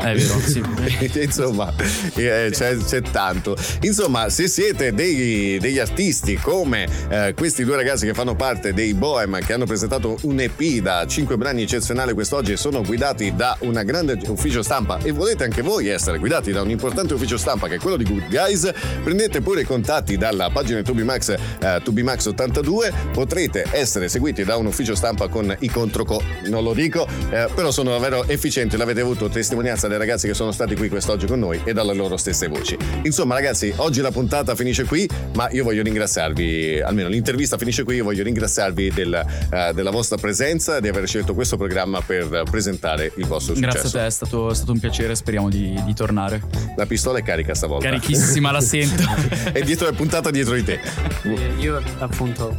È 0.00 0.14
vero, 0.14 0.38
sì. 0.40 0.62
Insomma, 1.20 1.72
eh, 2.14 2.50
c'è, 2.52 2.76
c'è 2.76 3.00
tanto. 3.00 3.56
Insomma, 3.80 4.28
se 4.28 4.46
siete 4.46 4.92
dei- 4.92 5.58
degli 5.58 5.78
artisti 5.78 6.36
come 6.36 6.86
eh, 7.08 7.34
questi 7.34 7.64
due 7.64 7.76
ragazzi 7.76 8.06
che 8.06 8.14
fanno 8.14 8.34
parte 8.34 8.74
dei 8.74 8.92
Bohem, 8.94 9.40
che 9.40 9.52
hanno 9.54 9.64
presentato 9.64 10.18
un 10.22 10.38
EP 10.40 10.60
da 10.82 11.06
5 11.06 11.36
brani 11.36 11.62
eccezionali 11.62 12.12
quest'oggi 12.12 12.52
e 12.52 12.56
sono 12.56 12.82
guidati 12.82 13.34
da 13.34 13.56
una 13.60 13.82
grande 13.82 14.18
ufficio 14.28 14.62
stampa 14.62 14.98
e 15.02 15.12
volete 15.12 15.44
anche 15.44 15.62
voi 15.62 15.88
essere 15.88 16.18
guidati 16.18 16.52
da 16.52 16.62
un 16.62 16.70
importante 16.70 17.14
ufficio 17.14 17.38
stampa 17.38 17.68
che 17.68 17.76
è 17.76 17.78
quello 17.78 17.96
di 17.96 18.04
Good 18.04 18.28
Guys, 18.28 18.70
prendete 19.02 19.40
pure 19.40 19.62
i 19.62 19.64
contatti 19.64 20.16
dalla 20.16 20.50
pagina 20.50 20.82
Tubimax, 20.82 21.28
eh, 21.30 21.36
Tubimax82, 21.84 23.12
potrete 23.12 23.64
essere 23.70 24.08
seguiti 24.08 24.44
da 24.44 24.56
un 24.56 24.66
ufficio 24.66 24.94
stampa 24.94 25.28
con 25.28 25.54
i 25.60 25.70
controco, 25.80 26.22
non 26.48 26.62
lo 26.62 26.74
dico, 26.74 27.06
eh, 27.30 27.48
però 27.54 27.70
sono 27.70 27.90
davvero 27.90 28.26
efficienti, 28.26 28.76
l'avete 28.76 29.00
avuto 29.00 29.28
testimonianza 29.30 29.88
dai 29.88 29.96
ragazzi 29.96 30.26
che 30.26 30.34
sono 30.34 30.52
stati 30.52 30.76
qui 30.76 30.90
quest'oggi 30.90 31.26
con 31.26 31.38
noi 31.38 31.60
e 31.64 31.72
dalle 31.72 31.94
loro 31.94 32.18
stesse 32.18 32.48
voci. 32.48 32.76
Insomma 33.02 33.34
ragazzi, 33.34 33.72
oggi 33.76 34.02
la 34.02 34.10
puntata 34.10 34.54
finisce 34.54 34.84
qui, 34.84 35.08
ma 35.34 35.48
io 35.50 35.64
voglio 35.64 35.82
ringraziarvi, 35.82 36.80
almeno 36.80 37.08
l'intervista 37.08 37.56
finisce 37.56 37.82
qui, 37.82 37.96
io 37.96 38.04
voglio 38.04 38.22
ringraziarvi 38.22 38.90
del, 38.90 39.24
eh, 39.50 39.72
della 39.72 39.90
vostra 39.90 40.18
presenza 40.18 40.76
e 40.76 40.80
di 40.82 40.88
aver 40.88 41.06
scelto 41.06 41.32
questo 41.32 41.56
programma 41.56 42.02
per 42.02 42.42
presentare 42.50 43.12
il 43.16 43.26
vostro 43.26 43.54
successo. 43.54 43.78
Grazie 43.80 43.98
a 43.98 44.02
te, 44.02 44.06
è 44.06 44.10
stato, 44.10 44.50
è 44.50 44.54
stato 44.54 44.72
un 44.72 44.78
piacere, 44.78 45.14
speriamo 45.14 45.48
di, 45.48 45.80
di 45.82 45.94
tornare. 45.94 46.42
La 46.76 46.84
pistola 46.84 47.18
è 47.18 47.22
carica 47.22 47.54
stavolta. 47.54 47.86
Carichissima, 47.86 48.50
la 48.50 48.60
sento. 48.60 49.02
è 49.52 49.62
dietro, 49.62 49.88
è 49.88 49.92
puntata 49.92 50.30
dietro 50.30 50.54
di 50.54 50.62
te. 50.62 50.78
E 51.22 51.54
io 51.58 51.82
appunto 51.98 52.58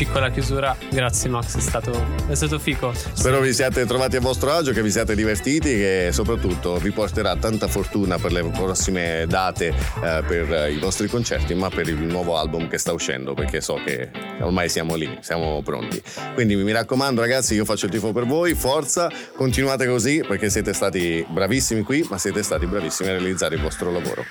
piccola 0.00 0.30
chiusura, 0.30 0.74
grazie 0.88 1.28
Max, 1.28 1.58
è 1.58 1.60
stato, 1.60 1.92
è 2.26 2.34
stato 2.34 2.58
fico. 2.58 2.90
Spero 2.94 3.38
vi 3.40 3.52
siate 3.52 3.84
trovati 3.84 4.16
a 4.16 4.20
vostro 4.20 4.50
agio, 4.50 4.72
che 4.72 4.82
vi 4.82 4.90
siate 4.90 5.14
divertiti 5.14 5.68
e 5.68 6.08
soprattutto 6.10 6.78
vi 6.78 6.90
porterà 6.90 7.36
tanta 7.36 7.68
fortuna 7.68 8.16
per 8.16 8.32
le 8.32 8.42
prossime 8.44 9.26
date 9.28 9.74
eh, 10.02 10.22
per 10.26 10.70
i 10.70 10.78
vostri 10.78 11.06
concerti, 11.06 11.52
ma 11.52 11.68
per 11.68 11.86
il 11.86 11.98
nuovo 11.98 12.38
album 12.38 12.66
che 12.66 12.78
sta 12.78 12.94
uscendo, 12.94 13.34
perché 13.34 13.60
so 13.60 13.78
che 13.84 14.08
ormai 14.40 14.70
siamo 14.70 14.94
lì, 14.94 15.18
siamo 15.20 15.60
pronti. 15.62 16.02
Quindi 16.32 16.56
mi 16.56 16.72
raccomando 16.72 17.20
ragazzi, 17.20 17.52
io 17.52 17.66
faccio 17.66 17.84
il 17.84 17.90
tifo 17.90 18.10
per 18.10 18.24
voi, 18.24 18.54
forza, 18.54 19.10
continuate 19.36 19.86
così 19.86 20.24
perché 20.26 20.48
siete 20.48 20.72
stati 20.72 21.22
bravissimi 21.28 21.82
qui, 21.82 22.06
ma 22.08 22.16
siete 22.16 22.42
stati 22.42 22.64
bravissimi 22.64 23.10
a 23.10 23.12
realizzare 23.12 23.56
il 23.56 23.60
vostro 23.60 23.92
lavoro. 23.92 24.24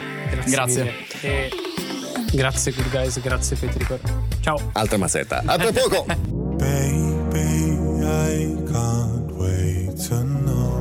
Grazie. 0.47 0.83
mille. 0.83 0.93
E 1.21 1.98
grazie 2.31 2.71
Good 2.73 2.89
Guys, 2.89 3.19
grazie 3.21 3.55
Petricor. 3.55 3.99
Ciao. 4.41 4.57
Altra 4.73 4.97
mazzetta. 4.97 5.41
A 5.45 5.57
tra 5.57 5.71
poco! 5.71 6.05
Baby, 6.59 7.77
I 8.01 8.55
can't 8.71 9.31
wait 9.33 9.95
to 10.07 10.23
know. 10.23 10.79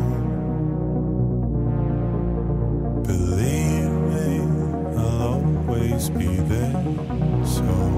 Believe 3.05 3.91
me, 4.11 4.41
I'll 4.97 5.45
always 5.67 6.09
be 6.11 6.37
there. 6.49 6.83
So. 7.45 7.98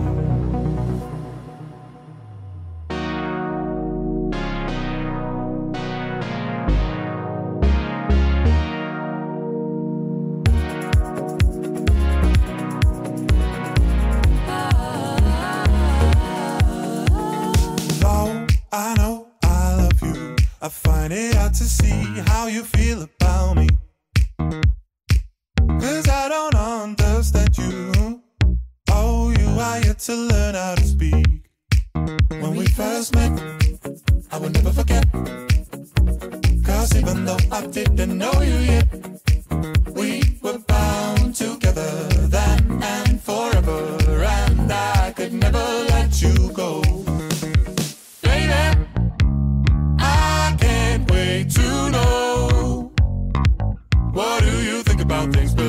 You 55.21 55.27
think 55.33 55.35
about 55.35 55.51
things? 55.51 55.60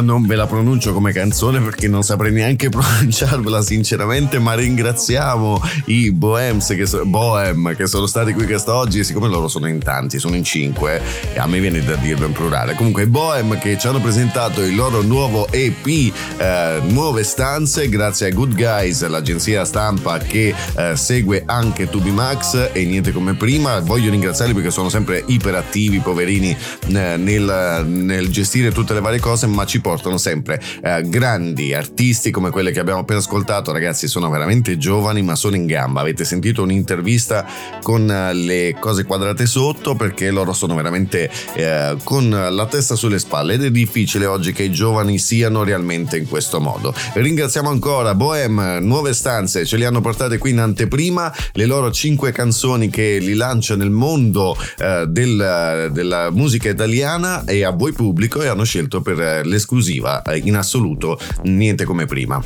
Non 0.00 0.26
ve 0.26 0.34
la 0.34 0.46
pronuncio 0.46 0.92
come 0.92 1.12
canzone 1.12 1.60
perché 1.60 1.88
non 1.88 2.02
saprei 2.02 2.32
neanche 2.32 2.68
pronunciarvela 2.70 3.62
sinceramente, 3.62 4.38
ma 4.38 4.54
ringraziamo 4.54 5.62
i 5.86 6.10
Bohems 6.10 6.68
che, 6.68 6.86
so- 6.86 7.04
Bohem 7.04 7.74
che 7.76 7.86
sono 7.86 8.06
stati 8.06 8.32
qui 8.32 8.46
quest'oggi 8.46 9.04
siccome 9.04 9.28
loro 9.28 9.48
sono 9.48 9.68
in 9.68 9.78
tanti, 9.78 10.18
sono 10.18 10.36
in 10.36 10.44
cinque, 10.44 11.00
e 11.32 11.38
a 11.38 11.46
me 11.46 11.60
viene 11.60 11.84
da 11.84 11.94
dirlo 11.96 12.26
in 12.26 12.32
plurale. 12.32 12.74
Comunque 12.74 13.02
i 13.02 13.06
Bohem 13.06 13.58
che 13.58 13.78
ci 13.78 13.86
hanno 13.86 14.00
presentato 14.00 14.62
il 14.62 14.74
loro 14.74 15.02
nuovo 15.02 15.46
EP, 15.50 15.86
eh, 15.86 16.80
Nuove 16.88 17.22
Stanze, 17.22 17.88
grazie 17.88 18.28
a 18.28 18.30
Good 18.30 18.54
Guys, 18.54 19.06
l'agenzia 19.06 19.64
stampa 19.64 20.18
che 20.18 20.54
eh, 20.76 20.96
segue 20.96 21.42
anche 21.46 21.88
Tubi 21.88 22.10
Max 22.10 22.70
e 22.72 22.84
niente 22.84 23.12
come 23.12 23.34
prima. 23.34 23.80
Voglio 23.80 24.10
ringraziarli 24.10 24.54
perché 24.54 24.70
sono 24.70 24.88
sempre 24.88 25.22
iperattivi, 25.26 25.98
poverini, 25.98 26.56
eh, 26.88 27.16
nel, 27.16 27.84
nel 27.86 28.28
gestire 28.28 28.72
tutte 28.72 28.94
le 28.94 29.00
varie 29.00 29.20
cose, 29.20 29.46
ma 29.46 29.64
ci 29.66 29.80
portano 29.80 29.89
sempre 30.18 30.60
eh, 30.82 31.02
grandi 31.08 31.74
artisti 31.74 32.30
come 32.30 32.50
quelle 32.50 32.70
che 32.70 32.80
abbiamo 32.80 33.00
appena 33.00 33.18
ascoltato. 33.18 33.72
Ragazzi, 33.72 34.08
sono 34.08 34.28
veramente 34.30 34.78
giovani, 34.78 35.22
ma 35.22 35.34
sono 35.34 35.56
in 35.56 35.66
gamba. 35.66 36.00
Avete 36.00 36.24
sentito 36.24 36.62
un'intervista 36.62 37.46
con 37.82 38.10
eh, 38.10 38.32
le 38.34 38.76
cose 38.78 39.04
quadrate 39.04 39.46
sotto 39.46 39.94
perché 39.94 40.30
loro 40.30 40.52
sono 40.52 40.74
veramente 40.74 41.30
eh, 41.54 41.96
con 42.04 42.30
la 42.30 42.66
testa 42.66 42.94
sulle 42.94 43.18
spalle 43.18 43.54
ed 43.54 43.64
è 43.64 43.70
difficile 43.70 44.26
oggi 44.26 44.52
che 44.52 44.64
i 44.64 44.72
giovani 44.72 45.18
siano 45.18 45.64
realmente 45.64 46.16
in 46.16 46.28
questo 46.28 46.60
modo. 46.60 46.94
Ringraziamo 47.14 47.68
ancora 47.68 48.14
Bohem, 48.14 48.78
Nuove 48.80 49.12
Stanze, 49.12 49.64
ce 49.64 49.76
li 49.76 49.84
hanno 49.84 50.00
portate 50.00 50.38
qui 50.38 50.50
in 50.50 50.58
anteprima, 50.58 51.32
le 51.52 51.66
loro 51.66 51.90
cinque 51.90 52.32
canzoni 52.32 52.88
che 52.90 53.18
li 53.20 53.34
lancia 53.34 53.76
nel 53.76 53.90
mondo 53.90 54.56
eh, 54.78 55.06
del- 55.08 55.90
della 55.92 56.30
musica 56.30 56.68
italiana 56.68 57.44
e 57.44 57.64
a 57.64 57.70
voi 57.70 57.92
pubblico 57.92 58.42
e 58.42 58.46
hanno 58.46 58.64
scelto 58.64 59.00
per 59.00 59.20
eh, 59.20 59.44
l'esclusiva 59.44 59.78
eh, 59.80 60.38
in 60.44 60.56
assoluto 60.56 61.18
niente 61.44 61.84
come 61.84 62.06
prima. 62.06 62.42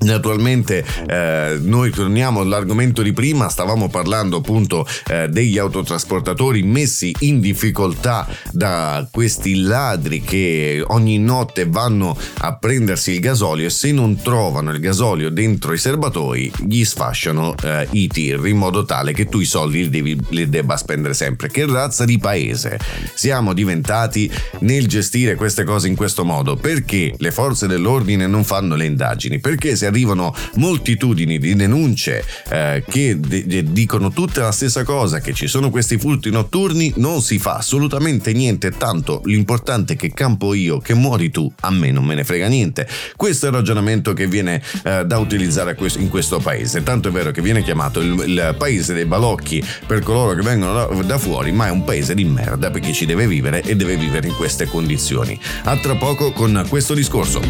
Naturalmente 0.00 0.84
eh, 1.08 1.58
noi 1.60 1.90
torniamo 1.90 2.40
all'argomento 2.40 3.02
di 3.02 3.12
prima, 3.12 3.48
stavamo 3.48 3.88
parlando 3.88 4.36
appunto 4.36 4.86
eh, 5.08 5.28
degli 5.28 5.58
autotrasportatori 5.58 6.62
messi 6.62 7.12
in 7.20 7.40
difficoltà 7.40 8.26
da 8.52 9.06
questi 9.10 9.60
ladri 9.60 10.20
che 10.20 10.84
ogni 10.86 11.18
notte 11.18 11.66
vanno 11.66 12.16
a 12.38 12.56
prendersi 12.56 13.12
il 13.12 13.20
gasolio 13.20 13.66
e 13.66 13.70
se 13.70 13.90
non 13.90 14.20
trovano 14.22 14.70
il 14.70 14.78
gasolio 14.78 15.30
dentro 15.30 15.72
i 15.72 15.78
serbatoi 15.78 16.52
gli 16.64 16.84
sfasciano 16.84 17.54
eh, 17.60 17.88
i 17.90 18.06
tir 18.06 18.46
in 18.46 18.56
modo 18.56 18.84
tale 18.84 19.12
che 19.12 19.26
tu 19.26 19.40
i 19.40 19.44
soldi 19.44 19.82
li, 19.82 19.88
devi, 19.88 20.18
li 20.30 20.48
debba 20.48 20.76
spendere 20.76 21.14
sempre. 21.14 21.48
Che 21.48 21.66
razza 21.66 22.04
di 22.04 22.18
paese 22.18 22.78
siamo 23.14 23.52
diventati 23.52 24.30
nel 24.60 24.86
gestire 24.86 25.34
queste 25.34 25.64
cose 25.64 25.88
in 25.88 25.96
questo 25.96 26.24
modo? 26.24 26.57
Perché 26.60 27.14
le 27.16 27.30
forze 27.30 27.66
dell'ordine 27.66 28.26
non 28.26 28.44
fanno 28.44 28.74
le 28.74 28.84
indagini? 28.84 29.38
Perché 29.38 29.76
se 29.76 29.86
arrivano 29.86 30.34
moltitudini 30.54 31.38
di 31.38 31.54
denunce 31.54 32.24
eh, 32.50 32.84
che 32.88 33.18
de- 33.18 33.46
de- 33.46 33.72
dicono 33.72 34.10
tutte 34.10 34.40
la 34.40 34.52
stessa 34.52 34.84
cosa, 34.84 35.20
che 35.20 35.32
ci 35.32 35.46
sono 35.46 35.70
questi 35.70 35.98
furti 35.98 36.30
notturni, 36.30 36.92
non 36.96 37.22
si 37.22 37.38
fa 37.38 37.56
assolutamente 37.56 38.32
niente, 38.32 38.70
tanto 38.70 39.22
l'importante 39.24 39.94
è 39.94 39.96
che 39.96 40.12
campo 40.12 40.54
io, 40.54 40.78
che 40.78 40.94
muori 40.94 41.30
tu, 41.30 41.50
a 41.60 41.70
me 41.70 41.90
non 41.90 42.04
me 42.04 42.14
ne 42.14 42.24
frega 42.24 42.48
niente. 42.48 42.88
Questo 43.16 43.46
è 43.46 43.48
il 43.48 43.54
ragionamento 43.54 44.12
che 44.12 44.26
viene 44.26 44.62
eh, 44.84 45.04
da 45.04 45.18
utilizzare 45.18 45.76
in 45.98 46.08
questo 46.08 46.38
paese, 46.38 46.82
tanto 46.82 47.08
è 47.08 47.10
vero 47.10 47.30
che 47.30 47.42
viene 47.42 47.62
chiamato 47.62 48.00
il, 48.00 48.22
il 48.26 48.54
paese 48.58 48.94
dei 48.94 49.04
balocchi 49.04 49.64
per 49.86 50.02
coloro 50.02 50.34
che 50.34 50.42
vengono 50.42 50.72
da, 50.72 51.02
da 51.02 51.18
fuori, 51.18 51.52
ma 51.52 51.66
è 51.66 51.70
un 51.70 51.84
paese 51.84 52.14
di 52.14 52.24
merda 52.24 52.70
per 52.70 52.80
chi 52.80 52.92
ci 52.92 53.06
deve 53.06 53.26
vivere 53.26 53.62
e 53.62 53.76
deve 53.76 53.96
vivere 53.96 54.28
in 54.28 54.34
queste 54.34 54.66
condizioni. 54.66 55.38
A 55.64 55.76
tra 55.76 55.94
poco 55.94 56.32
con 56.32 56.47
questo 56.68 56.94
discorso. 56.94 57.40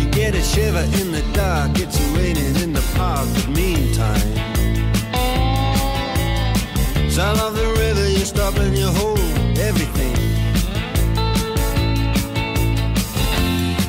Sound 7.09 7.41
of 7.41 7.55
the 7.55 7.67
river, 7.81 8.09
you 8.09 8.25
stop 8.25 8.57
and 8.59 8.77
you 8.77 8.87
hold 8.87 9.19
everything. 9.59 10.15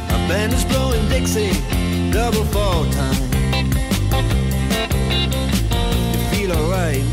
A 0.10 0.28
band 0.28 0.52
is 0.54 0.66
blowing 0.66 1.08
Dixie, 1.10 1.52
double 2.12 2.44
fall 2.46 2.86
time. 2.90 3.30
You 6.12 6.20
feel 6.32 6.52
alright 6.54 7.04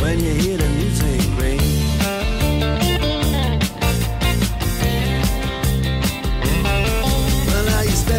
when 0.00 0.20
you 0.20 0.34
hear 0.34 0.58
the 0.58 0.73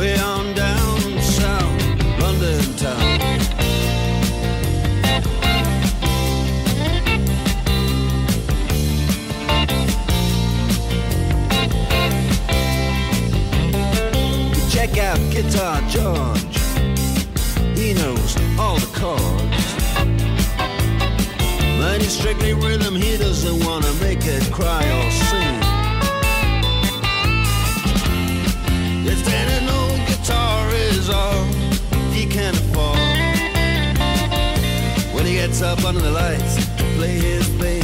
Way 0.00 0.18
on 0.18 0.54
down 0.54 1.20
south, 1.20 1.82
London 2.22 2.62
town. 2.76 3.18
Check 14.70 14.96
out 14.96 15.18
Guitar 15.30 15.82
George. 15.90 16.56
He 17.76 17.92
knows 17.92 18.36
all 18.58 18.78
the 18.78 18.88
chords. 18.94 19.20
You 21.76 21.98
He's 21.98 22.18
strictly 22.18 22.54
rhythm, 22.54 22.94
he 22.94 23.18
doesn't 23.18 23.66
wanna 23.66 23.92
make 24.00 24.24
it 24.24 24.50
cry 24.50 24.82
or 24.82 25.10
sing. 25.10 25.60
His 29.04 29.20
up 35.62 35.84
under 35.84 36.00
the 36.00 36.10
lights 36.10 36.64
play 36.96 37.18
his 37.18 37.46
thing. 37.58 37.79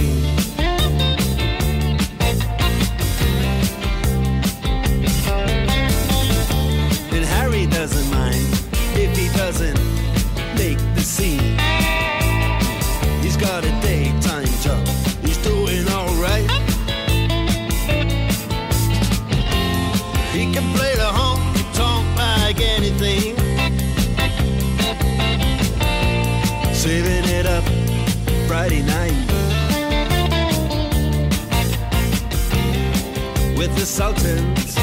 With 33.97 34.05
the 34.05 34.12
Sultans. 34.12 34.76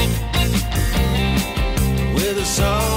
With 2.16 2.36
the 2.36 2.46
Sultans 2.46 2.93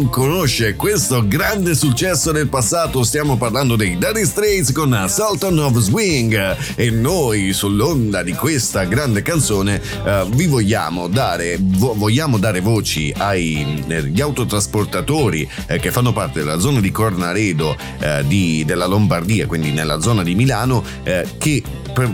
non 0.00 0.08
conosce 0.08 0.76
questo 0.76 1.26
grande 1.28 1.74
successo 1.74 2.32
del 2.32 2.48
passato, 2.48 3.02
stiamo 3.02 3.36
parlando 3.36 3.76
dei 3.76 3.98
Dire 3.98 4.24
Straits 4.24 4.72
con 4.72 5.04
Sultan 5.08 5.58
of 5.58 5.76
Swing 5.76 6.56
e 6.74 6.90
noi 6.90 7.52
sull'onda 7.52 8.22
di 8.22 8.32
questa 8.32 8.84
grande 8.84 9.20
canzone 9.20 9.78
eh, 10.04 10.24
vi 10.30 10.46
vogliamo 10.46 11.06
dare, 11.06 11.58
vo- 11.60 11.92
vogliamo 11.94 12.38
dare 12.38 12.60
voci 12.60 13.12
ai, 13.14 13.84
eh, 13.88 14.22
autotrasportatori 14.22 15.46
eh, 15.66 15.78
che 15.78 15.90
fanno 15.90 16.14
parte 16.14 16.38
della 16.38 16.58
zona 16.58 16.80
di 16.80 16.90
Cornaredo 16.90 17.76
eh, 17.98 18.24
di- 18.26 18.64
della 18.64 18.86
Lombardia, 18.86 19.46
quindi 19.46 19.70
nella 19.70 20.00
zona 20.00 20.22
di 20.22 20.34
Milano, 20.34 20.82
eh, 21.02 21.26
che 21.36 21.62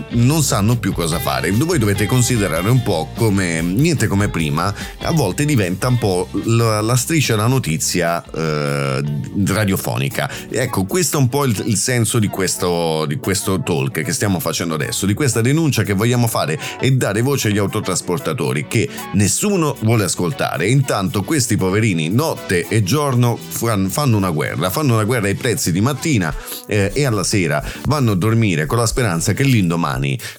non 0.09 0.43
sanno 0.43 0.77
più 0.77 0.91
cosa 0.91 1.19
fare. 1.19 1.51
Voi 1.51 1.79
dovete 1.79 2.05
considerare 2.05 2.69
un 2.69 2.83
po' 2.83 3.09
come 3.15 3.61
niente 3.61 4.07
come 4.07 4.29
prima, 4.29 4.73
a 5.01 5.11
volte 5.11 5.45
diventa 5.45 5.87
un 5.87 5.97
po' 5.97 6.27
la, 6.43 6.81
la 6.81 6.95
striscia 6.95 7.35
la 7.35 7.47
notizia 7.47 8.23
eh, 8.23 9.01
radiofonica. 9.45 10.29
Ecco, 10.49 10.85
questo 10.85 11.17
è 11.17 11.19
un 11.19 11.29
po' 11.29 11.45
il, 11.45 11.61
il 11.65 11.77
senso 11.77 12.19
di 12.19 12.27
questo, 12.27 13.05
di 13.05 13.17
questo 13.17 13.61
talk 13.61 14.01
che 14.01 14.13
stiamo 14.13 14.39
facendo 14.39 14.73
adesso, 14.73 15.05
di 15.05 15.13
questa 15.13 15.41
denuncia 15.41 15.83
che 15.83 15.93
vogliamo 15.93 16.27
fare 16.27 16.59
e 16.79 16.91
dare 16.91 17.21
voce 17.21 17.47
agli 17.47 17.57
autotrasportatori 17.57 18.67
che 18.67 18.89
nessuno 19.13 19.75
vuole 19.81 20.03
ascoltare. 20.03 20.67
Intanto 20.67 21.23
questi 21.23 21.55
poverini 21.55 22.09
notte 22.09 22.67
e 22.67 22.83
giorno 22.83 23.37
fan- 23.37 23.89
fanno 23.89 24.17
una 24.17 24.31
guerra, 24.31 24.69
fanno 24.69 24.95
una 24.95 25.03
guerra 25.03 25.27
ai 25.27 25.35
prezzi 25.35 25.71
di 25.71 25.81
mattina 25.81 26.33
eh, 26.65 26.91
e 26.93 27.05
alla 27.05 27.23
sera 27.23 27.63
vanno 27.85 28.11
a 28.11 28.15
dormire 28.15 28.65
con 28.65 28.77
la 28.77 28.85
speranza 28.85 29.33
che 29.33 29.43
l'indomani 29.43 29.75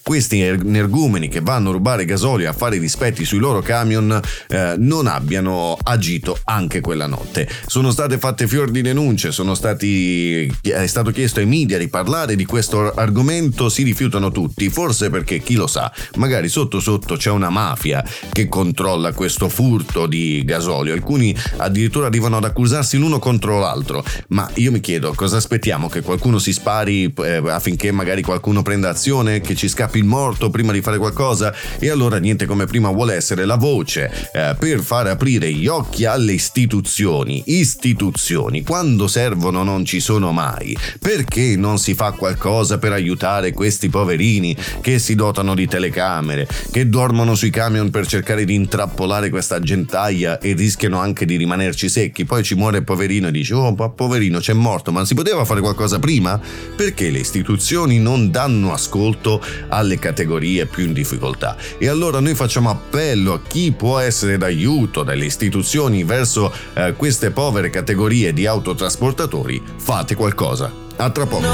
questi 0.02 0.40
energumeni 0.40 1.28
che 1.28 1.40
vanno 1.40 1.70
a 1.70 1.72
rubare 1.72 2.04
gasolio 2.04 2.48
a 2.48 2.52
fare 2.52 2.76
i 2.76 2.80
dispetti 2.80 3.24
sui 3.24 3.38
loro 3.38 3.60
camion 3.60 4.20
eh, 4.48 4.74
non 4.78 5.06
abbiano 5.06 5.76
agito 5.82 6.38
anche 6.44 6.80
quella 6.80 7.06
notte. 7.06 7.48
Sono 7.66 7.90
state 7.90 8.18
fatte 8.18 8.46
fior 8.46 8.70
di 8.70 8.82
denunce, 8.82 9.32
stati, 9.54 10.46
è 10.62 10.86
stato 10.86 11.10
chiesto 11.10 11.40
ai 11.40 11.46
media 11.46 11.78
di 11.78 11.88
parlare 11.88 12.36
di 12.36 12.44
questo 12.44 12.92
argomento, 12.92 13.68
si 13.68 13.82
rifiutano 13.82 14.30
tutti, 14.30 14.68
forse 14.70 15.10
perché 15.10 15.40
chi 15.40 15.54
lo 15.54 15.66
sa, 15.66 15.92
magari 16.16 16.48
sotto 16.48 16.80
sotto 16.80 17.16
c'è 17.16 17.30
una 17.30 17.50
mafia 17.50 18.04
che 18.32 18.48
controlla 18.48 19.12
questo 19.12 19.48
furto 19.48 20.06
di 20.06 20.42
gasolio, 20.44 20.92
alcuni 20.92 21.34
addirittura 21.56 22.06
arrivano 22.06 22.36
ad 22.36 22.44
accusarsi 22.44 22.96
l'uno 22.96 23.18
contro 23.18 23.58
l'altro, 23.58 24.04
ma 24.28 24.48
io 24.54 24.70
mi 24.70 24.80
chiedo 24.80 25.12
cosa 25.14 25.36
aspettiamo? 25.36 25.88
Che 25.88 26.02
qualcuno 26.02 26.38
si 26.38 26.52
spari 26.52 27.12
eh, 27.22 27.42
affinché 27.48 27.90
magari 27.90 28.22
qualcuno 28.22 28.62
prenda 28.62 28.88
azione, 28.88 29.17
che 29.22 29.54
ci 29.54 29.68
scappi 29.68 29.98
il 29.98 30.04
morto 30.04 30.48
prima 30.48 30.72
di 30.72 30.80
fare 30.80 30.96
qualcosa? 30.96 31.52
E 31.78 31.90
allora 31.90 32.18
niente 32.18 32.46
come 32.46 32.66
prima 32.66 32.90
vuole 32.90 33.14
essere 33.14 33.44
la 33.44 33.56
voce 33.56 34.10
eh, 34.32 34.54
per 34.58 34.80
far 34.80 35.08
aprire 35.08 35.52
gli 35.52 35.66
occhi 35.66 36.04
alle 36.04 36.32
istituzioni, 36.32 37.42
istituzioni, 37.46 38.62
quando 38.62 39.08
servono 39.08 39.62
non 39.64 39.84
ci 39.84 40.00
sono 40.00 40.30
mai, 40.32 40.76
perché 41.00 41.56
non 41.56 41.78
si 41.78 41.94
fa 41.94 42.12
qualcosa 42.12 42.78
per 42.78 42.92
aiutare 42.92 43.52
questi 43.52 43.88
poverini 43.88 44.56
che 44.80 44.98
si 44.98 45.14
dotano 45.14 45.54
di 45.54 45.66
telecamere, 45.66 46.48
che 46.70 46.88
dormono 46.88 47.34
sui 47.34 47.50
camion 47.50 47.90
per 47.90 48.06
cercare 48.06 48.44
di 48.44 48.54
intrappolare 48.54 49.30
questa 49.30 49.58
gentaia 49.58 50.38
e 50.38 50.52
rischiano 50.52 50.98
anche 50.98 51.26
di 51.26 51.36
rimanerci 51.36 51.88
secchi, 51.88 52.24
poi 52.24 52.42
ci 52.42 52.54
muore 52.54 52.82
poverino 52.82 53.28
e 53.28 53.32
dice 53.32 53.54
oh 53.54 53.74
poverino 53.74 54.38
c'è 54.38 54.52
morto, 54.52 54.92
ma 54.92 55.04
si 55.04 55.14
poteva 55.14 55.44
fare 55.44 55.60
qualcosa 55.60 55.98
prima? 55.98 56.40
Perché 56.76 57.10
le 57.10 57.18
istituzioni 57.18 57.98
non 57.98 58.30
danno 58.30 58.72
ascolto 58.72 59.06
alle 59.68 59.98
categorie 59.98 60.66
più 60.66 60.84
in 60.84 60.92
difficoltà? 60.92 61.56
E 61.78 61.88
allora 61.88 62.20
noi 62.20 62.34
facciamo 62.34 62.70
appello 62.70 63.34
a 63.34 63.40
chi 63.46 63.72
può 63.72 63.98
essere 63.98 64.36
d'aiuto 64.36 65.02
dalle 65.02 65.24
istituzioni 65.24 66.04
verso 66.04 66.52
eh, 66.74 66.94
queste 66.96 67.30
povere 67.30 67.70
categorie 67.70 68.32
di 68.32 68.46
autotrasportatori, 68.46 69.62
fate 69.76 70.14
qualcosa. 70.14 70.70
A 70.96 71.10
tra 71.10 71.26
poco. 71.26 71.46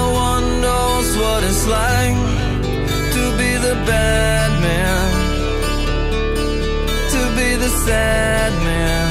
Sad 7.85 8.53
man 8.65 9.11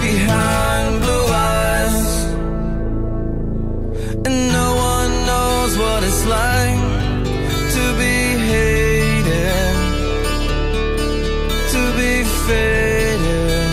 behind 0.00 1.00
blue 1.00 1.26
eyes, 1.30 2.24
and 4.26 4.52
no 4.52 4.79
knows 5.70 5.78
what 5.78 6.02
it's 6.02 6.26
like 6.26 6.78
to 7.74 7.84
be 7.98 8.16
hated, 8.50 9.76
to 11.70 11.82
be 11.96 12.24
faded, 12.46 13.68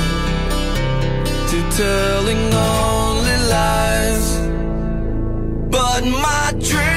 to 1.50 1.58
telling 1.78 2.54
only 2.54 3.38
lies. 3.50 4.38
But 5.70 6.04
my 6.06 6.54
dreams, 6.60 6.97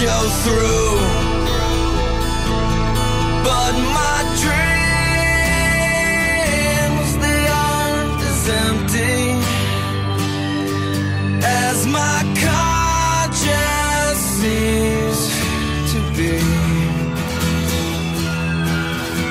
show 0.00 0.24
through. 0.44 0.92
But 3.48 3.74
my 3.98 4.18
dreams, 4.42 4.76
they 7.24 7.42
aren't 7.64 8.20
as 8.30 8.42
empty 8.66 9.20
as 11.42 11.76
my 11.86 12.18
conscience 12.46 14.20
seems 14.40 15.20
to 15.92 15.98
be. 16.16 16.36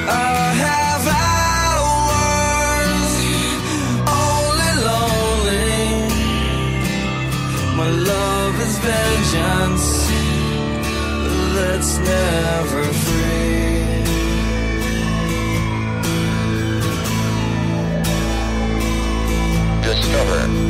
I 0.07 0.19
have 0.65 1.03
hours 1.29 3.13
only 4.25 4.73
lonely. 4.89 5.83
My 7.77 7.89
love 8.11 8.55
is 8.67 8.75
vengeance 8.79 9.85
that's 11.55 11.97
never 11.99 12.83
free. 12.83 14.03
Discover. 19.83 20.64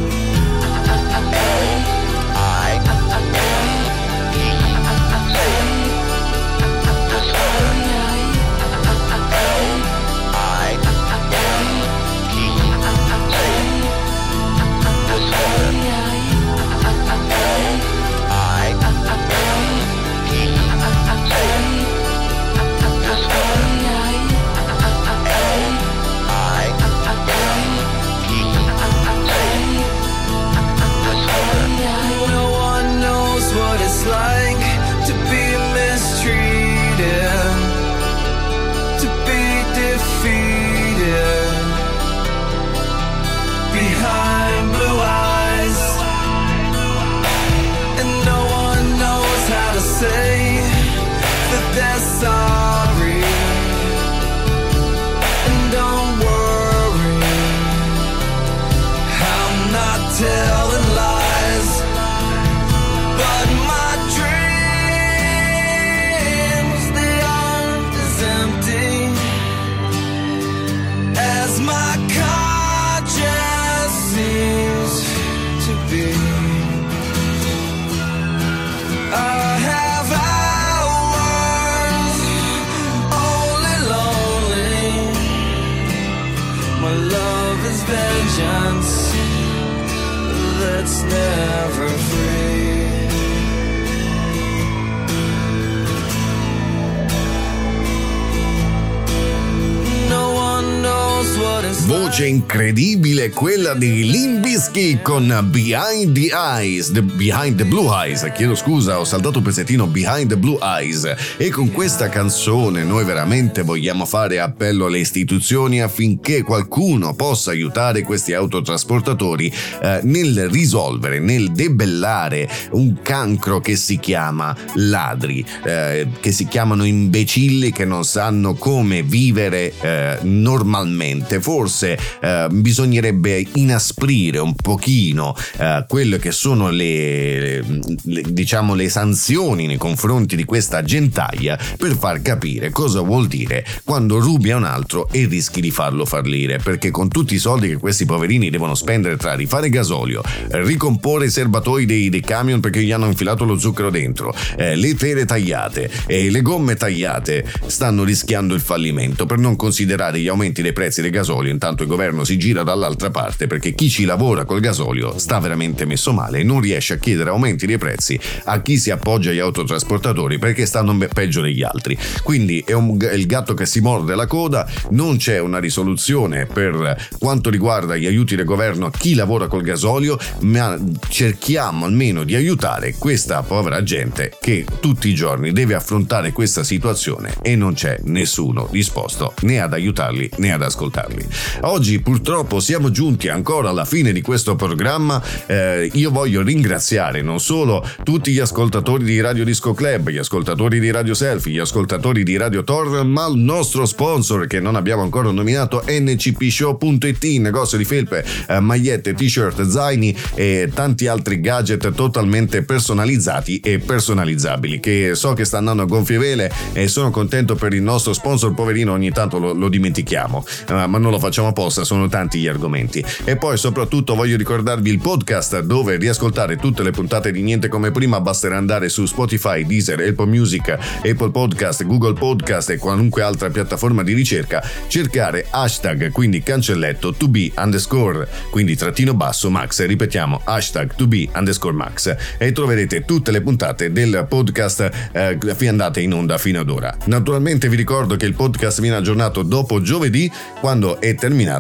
Voce 102.16 102.28
incredibile 102.28 103.30
quella 103.30 103.74
di 103.74 104.10
Limbisky 104.10 105.02
con 105.02 105.28
Behind 105.52 106.14
the 106.14 106.30
Eyes, 106.34 106.90
the 106.94 107.02
Behind 107.02 107.58
the 107.58 107.66
Blue 107.66 107.90
Eyes, 107.90 108.32
chiedo 108.34 108.56
scusa, 108.56 109.00
ho 109.00 109.04
saltato 109.04 109.40
un 109.40 109.44
pezzettino 109.44 109.86
Behind 109.86 110.30
the 110.30 110.38
Blue 110.38 110.58
Eyes 110.62 111.14
e 111.36 111.50
con 111.50 111.74
questa 111.74 112.08
canzone 112.08 112.86
noi 112.86 113.04
veramente 113.04 113.64
vogliamo 113.64 114.06
fare 114.06 114.40
appello 114.40 114.86
alle 114.86 115.00
istituzioni 115.00 115.82
affinché 115.82 116.42
qualcuno 116.44 117.16
possa 117.16 117.52
aiutare 117.52 118.04
questi 118.04 118.34
autotrasportatori 118.34 119.54
eh, 119.82 120.00
nel 120.04 120.48
risolvere, 120.48 121.20
nel 121.20 121.52
debellare 121.52 122.50
un 122.72 123.02
cancro 123.02 123.60
che 123.60 123.76
si 123.76 124.00
chiama 124.00 124.56
ladri, 124.76 125.46
eh, 125.66 126.08
che 126.22 126.32
si 126.32 126.48
chiamano 126.48 126.86
imbecilli 126.86 127.74
che 127.74 127.84
non 127.84 128.06
sanno 128.06 128.54
come 128.54 129.04
vivere 129.04 129.74
eh, 129.82 130.18
normalmente. 130.22 131.42
Forse 131.42 132.04
eh, 132.22 132.48
bisognerebbe 132.52 133.46
inasprire 133.54 134.40
un 134.40 134.56
pochino 134.56 135.36
eh, 135.58 135.86
quelle 135.88 136.20
che 136.20 136.32
sono 136.32 136.70
le, 136.70 137.64
le- 138.04 138.24
diciamo 138.30 138.74
le 138.74 138.90
sanzioni 138.90 139.68
nei 139.68 139.78
confronti 139.78 140.36
di 140.36 140.46
questa 140.46 140.84
gentaglia 140.84 141.58
per 141.78 141.96
far 141.96 142.22
capire 142.22 142.70
cosa 142.70 143.02
vuol 143.02 143.28
dire 143.28 143.66
quando 143.84 144.20
rubi 144.20 144.52
a 144.52 144.58
un 144.58 144.64
altro 144.64 145.08
e 145.12 145.26
rischi 145.26 145.62
di 145.62 145.72
farlo 145.72 146.06
fallire. 146.06 146.58
Perché 146.58 146.92
con 146.92 147.10
tutti 147.10 147.36
i 147.36 147.40
soldi 147.40 147.70
che 147.70 147.78
questi 147.78 148.06
poverini 148.06 148.50
devono 148.50 148.76
spendere 148.76 149.18
tra 149.18 149.34
rifare 149.36 149.70
gasolio 149.70 150.22
ricomporre 150.50 151.26
i 151.26 151.30
serbatoi 151.30 151.86
dei, 151.86 152.10
dei 152.10 152.22
camion 152.22 152.60
perché 152.60 152.82
gli 152.82 152.92
hanno 152.92 153.08
infilato 153.08 153.46
lo 153.46 153.58
zucchero 153.58 153.90
dentro 153.90 154.34
eh, 154.58 154.76
le 154.76 154.96
fere 154.96 155.26
tagliate 155.26 155.90
e 156.06 156.30
le 156.30 156.42
gomme 156.42 156.76
tagliate 156.76 157.46
stanno 157.68 158.04
rischiando 158.04 158.54
il 158.54 158.62
fallimento. 158.62 159.26
Per 159.26 159.38
non 159.38 159.56
considerare 159.56 160.20
gli 160.20 160.28
aumenti 160.28 160.62
dei 160.62 160.74
prezzi 160.74 161.02
del 161.02 161.12
gasolio 161.12 161.52
intanto 161.52 161.84
il 161.84 161.90
governo 161.96 162.26
si 162.26 162.38
gira 162.38 162.64
dall'altra 162.64 163.10
parte 163.10 163.48
perché 163.48 163.74
chi 163.74 163.90
ci 163.90 164.04
lavora 164.04 164.44
col 164.44 164.60
gasolio 164.60 165.18
sta 165.18 165.40
veramente 165.40 165.86
messo 165.86 166.12
male 166.12 166.40
e 166.40 166.44
non 166.44 166.60
riesce 166.60 166.94
a 166.94 166.98
chiedere 166.98 167.30
aumenti 167.30 167.66
dei 167.66 167.78
prezzi 167.78 168.20
a 168.46 168.62
chi 168.62 168.78
si 168.78 168.92
appoggia 168.92 169.30
agli 169.30 169.40
autotrasportatori 169.40 170.38
perché 170.38 170.66
stanno 170.66 170.98
peggio 171.14 171.40
degli 171.42 171.64
altri. 171.64 171.98
Quindi 172.22 172.62
è, 172.66 172.74
un- 172.74 172.98
il 173.14 173.26
gatto 173.26 173.54
che 173.54 173.66
si 173.66 173.80
morde 173.80 174.14
la 174.16 174.28
coda, 174.28 174.68
non 174.90 175.16
c'è 175.18 175.40
una 175.40 175.60
risoluzione 175.60 176.46
per 176.46 177.08
quanto 177.18 177.50
riguarda 177.50 177.96
gli 177.96 178.06
aiuti 178.06 178.36
del 178.36 178.44
governo 178.46 178.88
a 178.88 178.92
chi 178.92 179.14
lavora 179.14 179.48
col 179.48 179.62
gasolio, 179.62 180.18
ma 180.42 180.78
cerchiamo 181.08 181.86
almeno 181.86 182.24
di 182.26 182.36
aiutare 182.36 182.96
questa 182.98 183.42
povera 183.42 183.82
gente 183.84 184.34
che 184.42 184.66
tutti 184.82 185.08
i 185.08 185.14
giorni 185.14 185.54
deve 185.54 185.76
affrontare 185.76 186.34
questa 186.34 186.64
situazione 186.66 187.36
e 187.42 187.56
non 187.56 187.74
c'è 187.74 188.00
nessuno 188.04 188.68
disposto 188.70 189.34
né 189.42 189.62
ad 189.62 189.72
aiutarli 189.74 190.30
né 190.38 190.52
ad 190.52 190.62
ascoltarli. 190.62 191.26
Oggi 191.62 191.85
purtroppo 192.02 192.60
siamo 192.60 192.90
giunti 192.90 193.28
ancora 193.28 193.70
alla 193.70 193.86
fine 193.86 194.12
di 194.12 194.22
questo 194.22 194.56
programma. 194.56 195.22
Eh, 195.46 195.90
io 195.94 196.12
voglio 196.12 196.42
ringraziare 196.42 197.22
non 197.22 197.40
solo 197.40 197.88
tutti 198.04 198.32
gli 198.32 198.40
ascoltatori 198.40 199.04
di 199.04 199.22
Radio 199.22 199.44
Disco 199.44 199.74
Club, 199.74 200.10
gli 200.10 200.18
ascoltatori 200.18 200.80
di 200.80 200.92
Radio 200.92 201.14
Selfie, 201.14 201.54
gli 201.54 201.60
ascoltatori 201.60 202.24
di 202.24 202.38
Radio 202.38 202.64
Tor, 202.64 203.04
ma 203.04 203.28
il 203.28 203.38
nostro 203.38 203.86
sponsor 203.86 204.48
che 204.48 204.60
non 204.60 204.76
abbiamo 204.76 205.04
ancora 205.04 205.30
nominato 205.32 205.84
ncpshow.it, 205.88 207.24
negozio 207.40 207.78
di 207.78 207.86
felpe, 207.86 208.26
eh, 208.48 208.60
magliette, 208.60 209.14
t-shirt, 209.14 209.68
zaini 209.68 210.16
e 210.34 210.72
tanti 210.74 211.08
altri 211.08 211.40
gadget 211.40 211.94
totalmente 211.94 212.64
personalizzati 212.64 213.60
e 213.60 213.80
personalizzabili 213.80 214.80
che 214.80 215.12
so 215.14 215.34
che 215.34 215.46
sta 215.46 215.58
andando 215.58 215.84
a 215.84 215.86
gonfie 215.86 216.18
vele 216.18 216.52
e 216.74 216.88
sono 216.88 217.12
contento 217.12 217.56
per 217.56 217.74
il 217.74 217.82
nostro 217.82 218.14
sponsor 218.14 218.54
poverino 218.54 218.92
ogni 218.92 219.12
tanto 219.12 219.38
lo, 219.38 219.54
lo 219.54 219.70
dimentichiamo 219.70 220.46
eh, 220.68 220.88
ma 220.88 220.98
non 220.98 221.12
lo 221.12 221.20
facciamo 221.20 221.50
apposta 221.50 221.75
risposta, 221.76 221.84
sono 221.84 222.08
tanti 222.08 222.40
gli 222.40 222.48
argomenti. 222.48 223.04
E 223.26 223.36
poi 223.36 223.58
soprattutto 223.58 224.16
voglio 224.16 224.38
ricordarvi 224.38 224.90
il 224.90 225.00
podcast 225.00 225.60
dove 225.62 225.98
riascoltare 225.98 226.56
tutte 226.56 226.84
le 226.84 226.92
puntate 226.92 227.32
di 227.32 227.42
Niente 227.42 227.68
come 227.68 227.92
prima. 227.92 228.22
Basterà 228.22 228.58
andare 228.58 228.90
su 228.90 229.06
Spotify, 229.06 229.66
Deezer, 229.66 230.00
Apple 230.00 230.28
Music, 230.28 230.70
Apple 230.70 231.32
Podcast, 231.32 231.86
Google 231.86 232.14
Podcast 232.14 232.70
e 232.70 232.78
qualunque 232.78 233.22
altra 233.22 233.50
piattaforma 233.50 234.04
di 234.04 234.14
ricerca, 234.14 234.64
cercare 234.88 235.48
hashtag, 235.50 236.12
quindi 236.12 236.42
cancelletto, 236.42 237.14
to 237.14 237.28
be 237.28 237.52
underscore, 237.58 238.28
quindi 238.50 238.76
trattino 238.76 239.14
basso 239.14 239.50
max, 239.50 239.86
ripetiamo 239.86 240.42
hashtag 240.46 240.96
to 240.96 241.08
be 241.08 241.28
underscore 241.34 241.74
max. 241.74 242.16
E 242.38 242.52
troverete 242.52 243.04
tutte 243.06 243.32
le 243.32 243.42
puntate 243.42 243.92
del 243.92 244.26
podcast 244.30 244.90
eh, 245.12 245.68
andate 245.68 246.00
in 246.00 246.14
onda 246.14 246.38
fino 246.38 246.60
ad 246.60 246.70
ora. 246.70 246.96
Naturalmente 247.06 247.68
vi 247.68 247.76
ricordo 247.76 248.16
che 248.16 248.26
il 248.26 248.34
podcast 248.34 248.80
viene 248.82 248.96
aggiornato 248.96 249.42
dopo 249.42 249.82
giovedì 249.82 250.32
quando 250.60 251.02
è 251.02 251.16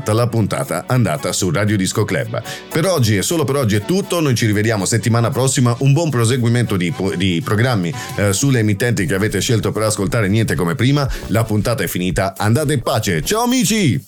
terminata 0.06 0.14
la 0.14 0.27
puntata 0.27 0.84
andata 0.88 1.34
su 1.34 1.50
Radio 1.50 1.75
Disco 1.75 2.06
Club. 2.06 2.42
Per 2.69 2.85
oggi 2.85 3.17
e 3.17 3.24
solo 3.24 3.43
per 3.43 3.56
oggi 3.56 3.75
è 3.75 3.82
tutto, 3.82 4.19
noi 4.19 4.35
ci 4.35 4.45
rivediamo 4.45 4.85
settimana 4.85 5.32
prossima, 5.32 5.75
un 5.80 5.93
buon 5.93 6.09
proseguimento 6.09 6.77
di, 6.77 6.93
di 7.16 7.42
programmi 7.43 7.93
eh, 8.17 8.32
sulle 8.32 8.59
emittenti 8.59 9.06
che 9.06 9.16
avete 9.16 9.42
scelto 9.42 9.72
per 9.72 9.84
ascoltare 9.84 10.27
niente 10.27 10.56
come 10.56 10.75
prima, 10.75 11.09
la 11.27 11.43
puntata 11.43 11.84
è 11.84 11.88
finita, 11.88 12.35
andate 12.38 12.74
in 12.74 12.82
pace, 12.82 13.24
ciao 13.24 13.43
amici! 13.43 14.03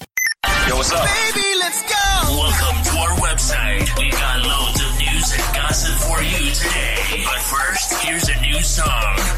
Yo, 0.67 0.75
what's 0.75 0.91
up? 0.91 1.03
Baby, 1.03 1.57
let's 1.59 1.81
go! 1.87 1.95
Welcome 2.29 2.83
to 2.83 2.97
our 2.99 3.17
website. 3.19 3.87
We've 3.97 4.11
got 4.11 4.41
loads 4.41 4.81
of 4.81 4.97
news 4.99 5.33
and 5.33 5.55
gossip 5.55 5.95
for 6.05 6.21
you 6.21 6.51
today. 6.53 7.23
But 7.23 7.39
first, 7.39 7.93
here's 8.03 8.27
a 8.29 8.39
new 8.41 8.61
song. 8.61 9.36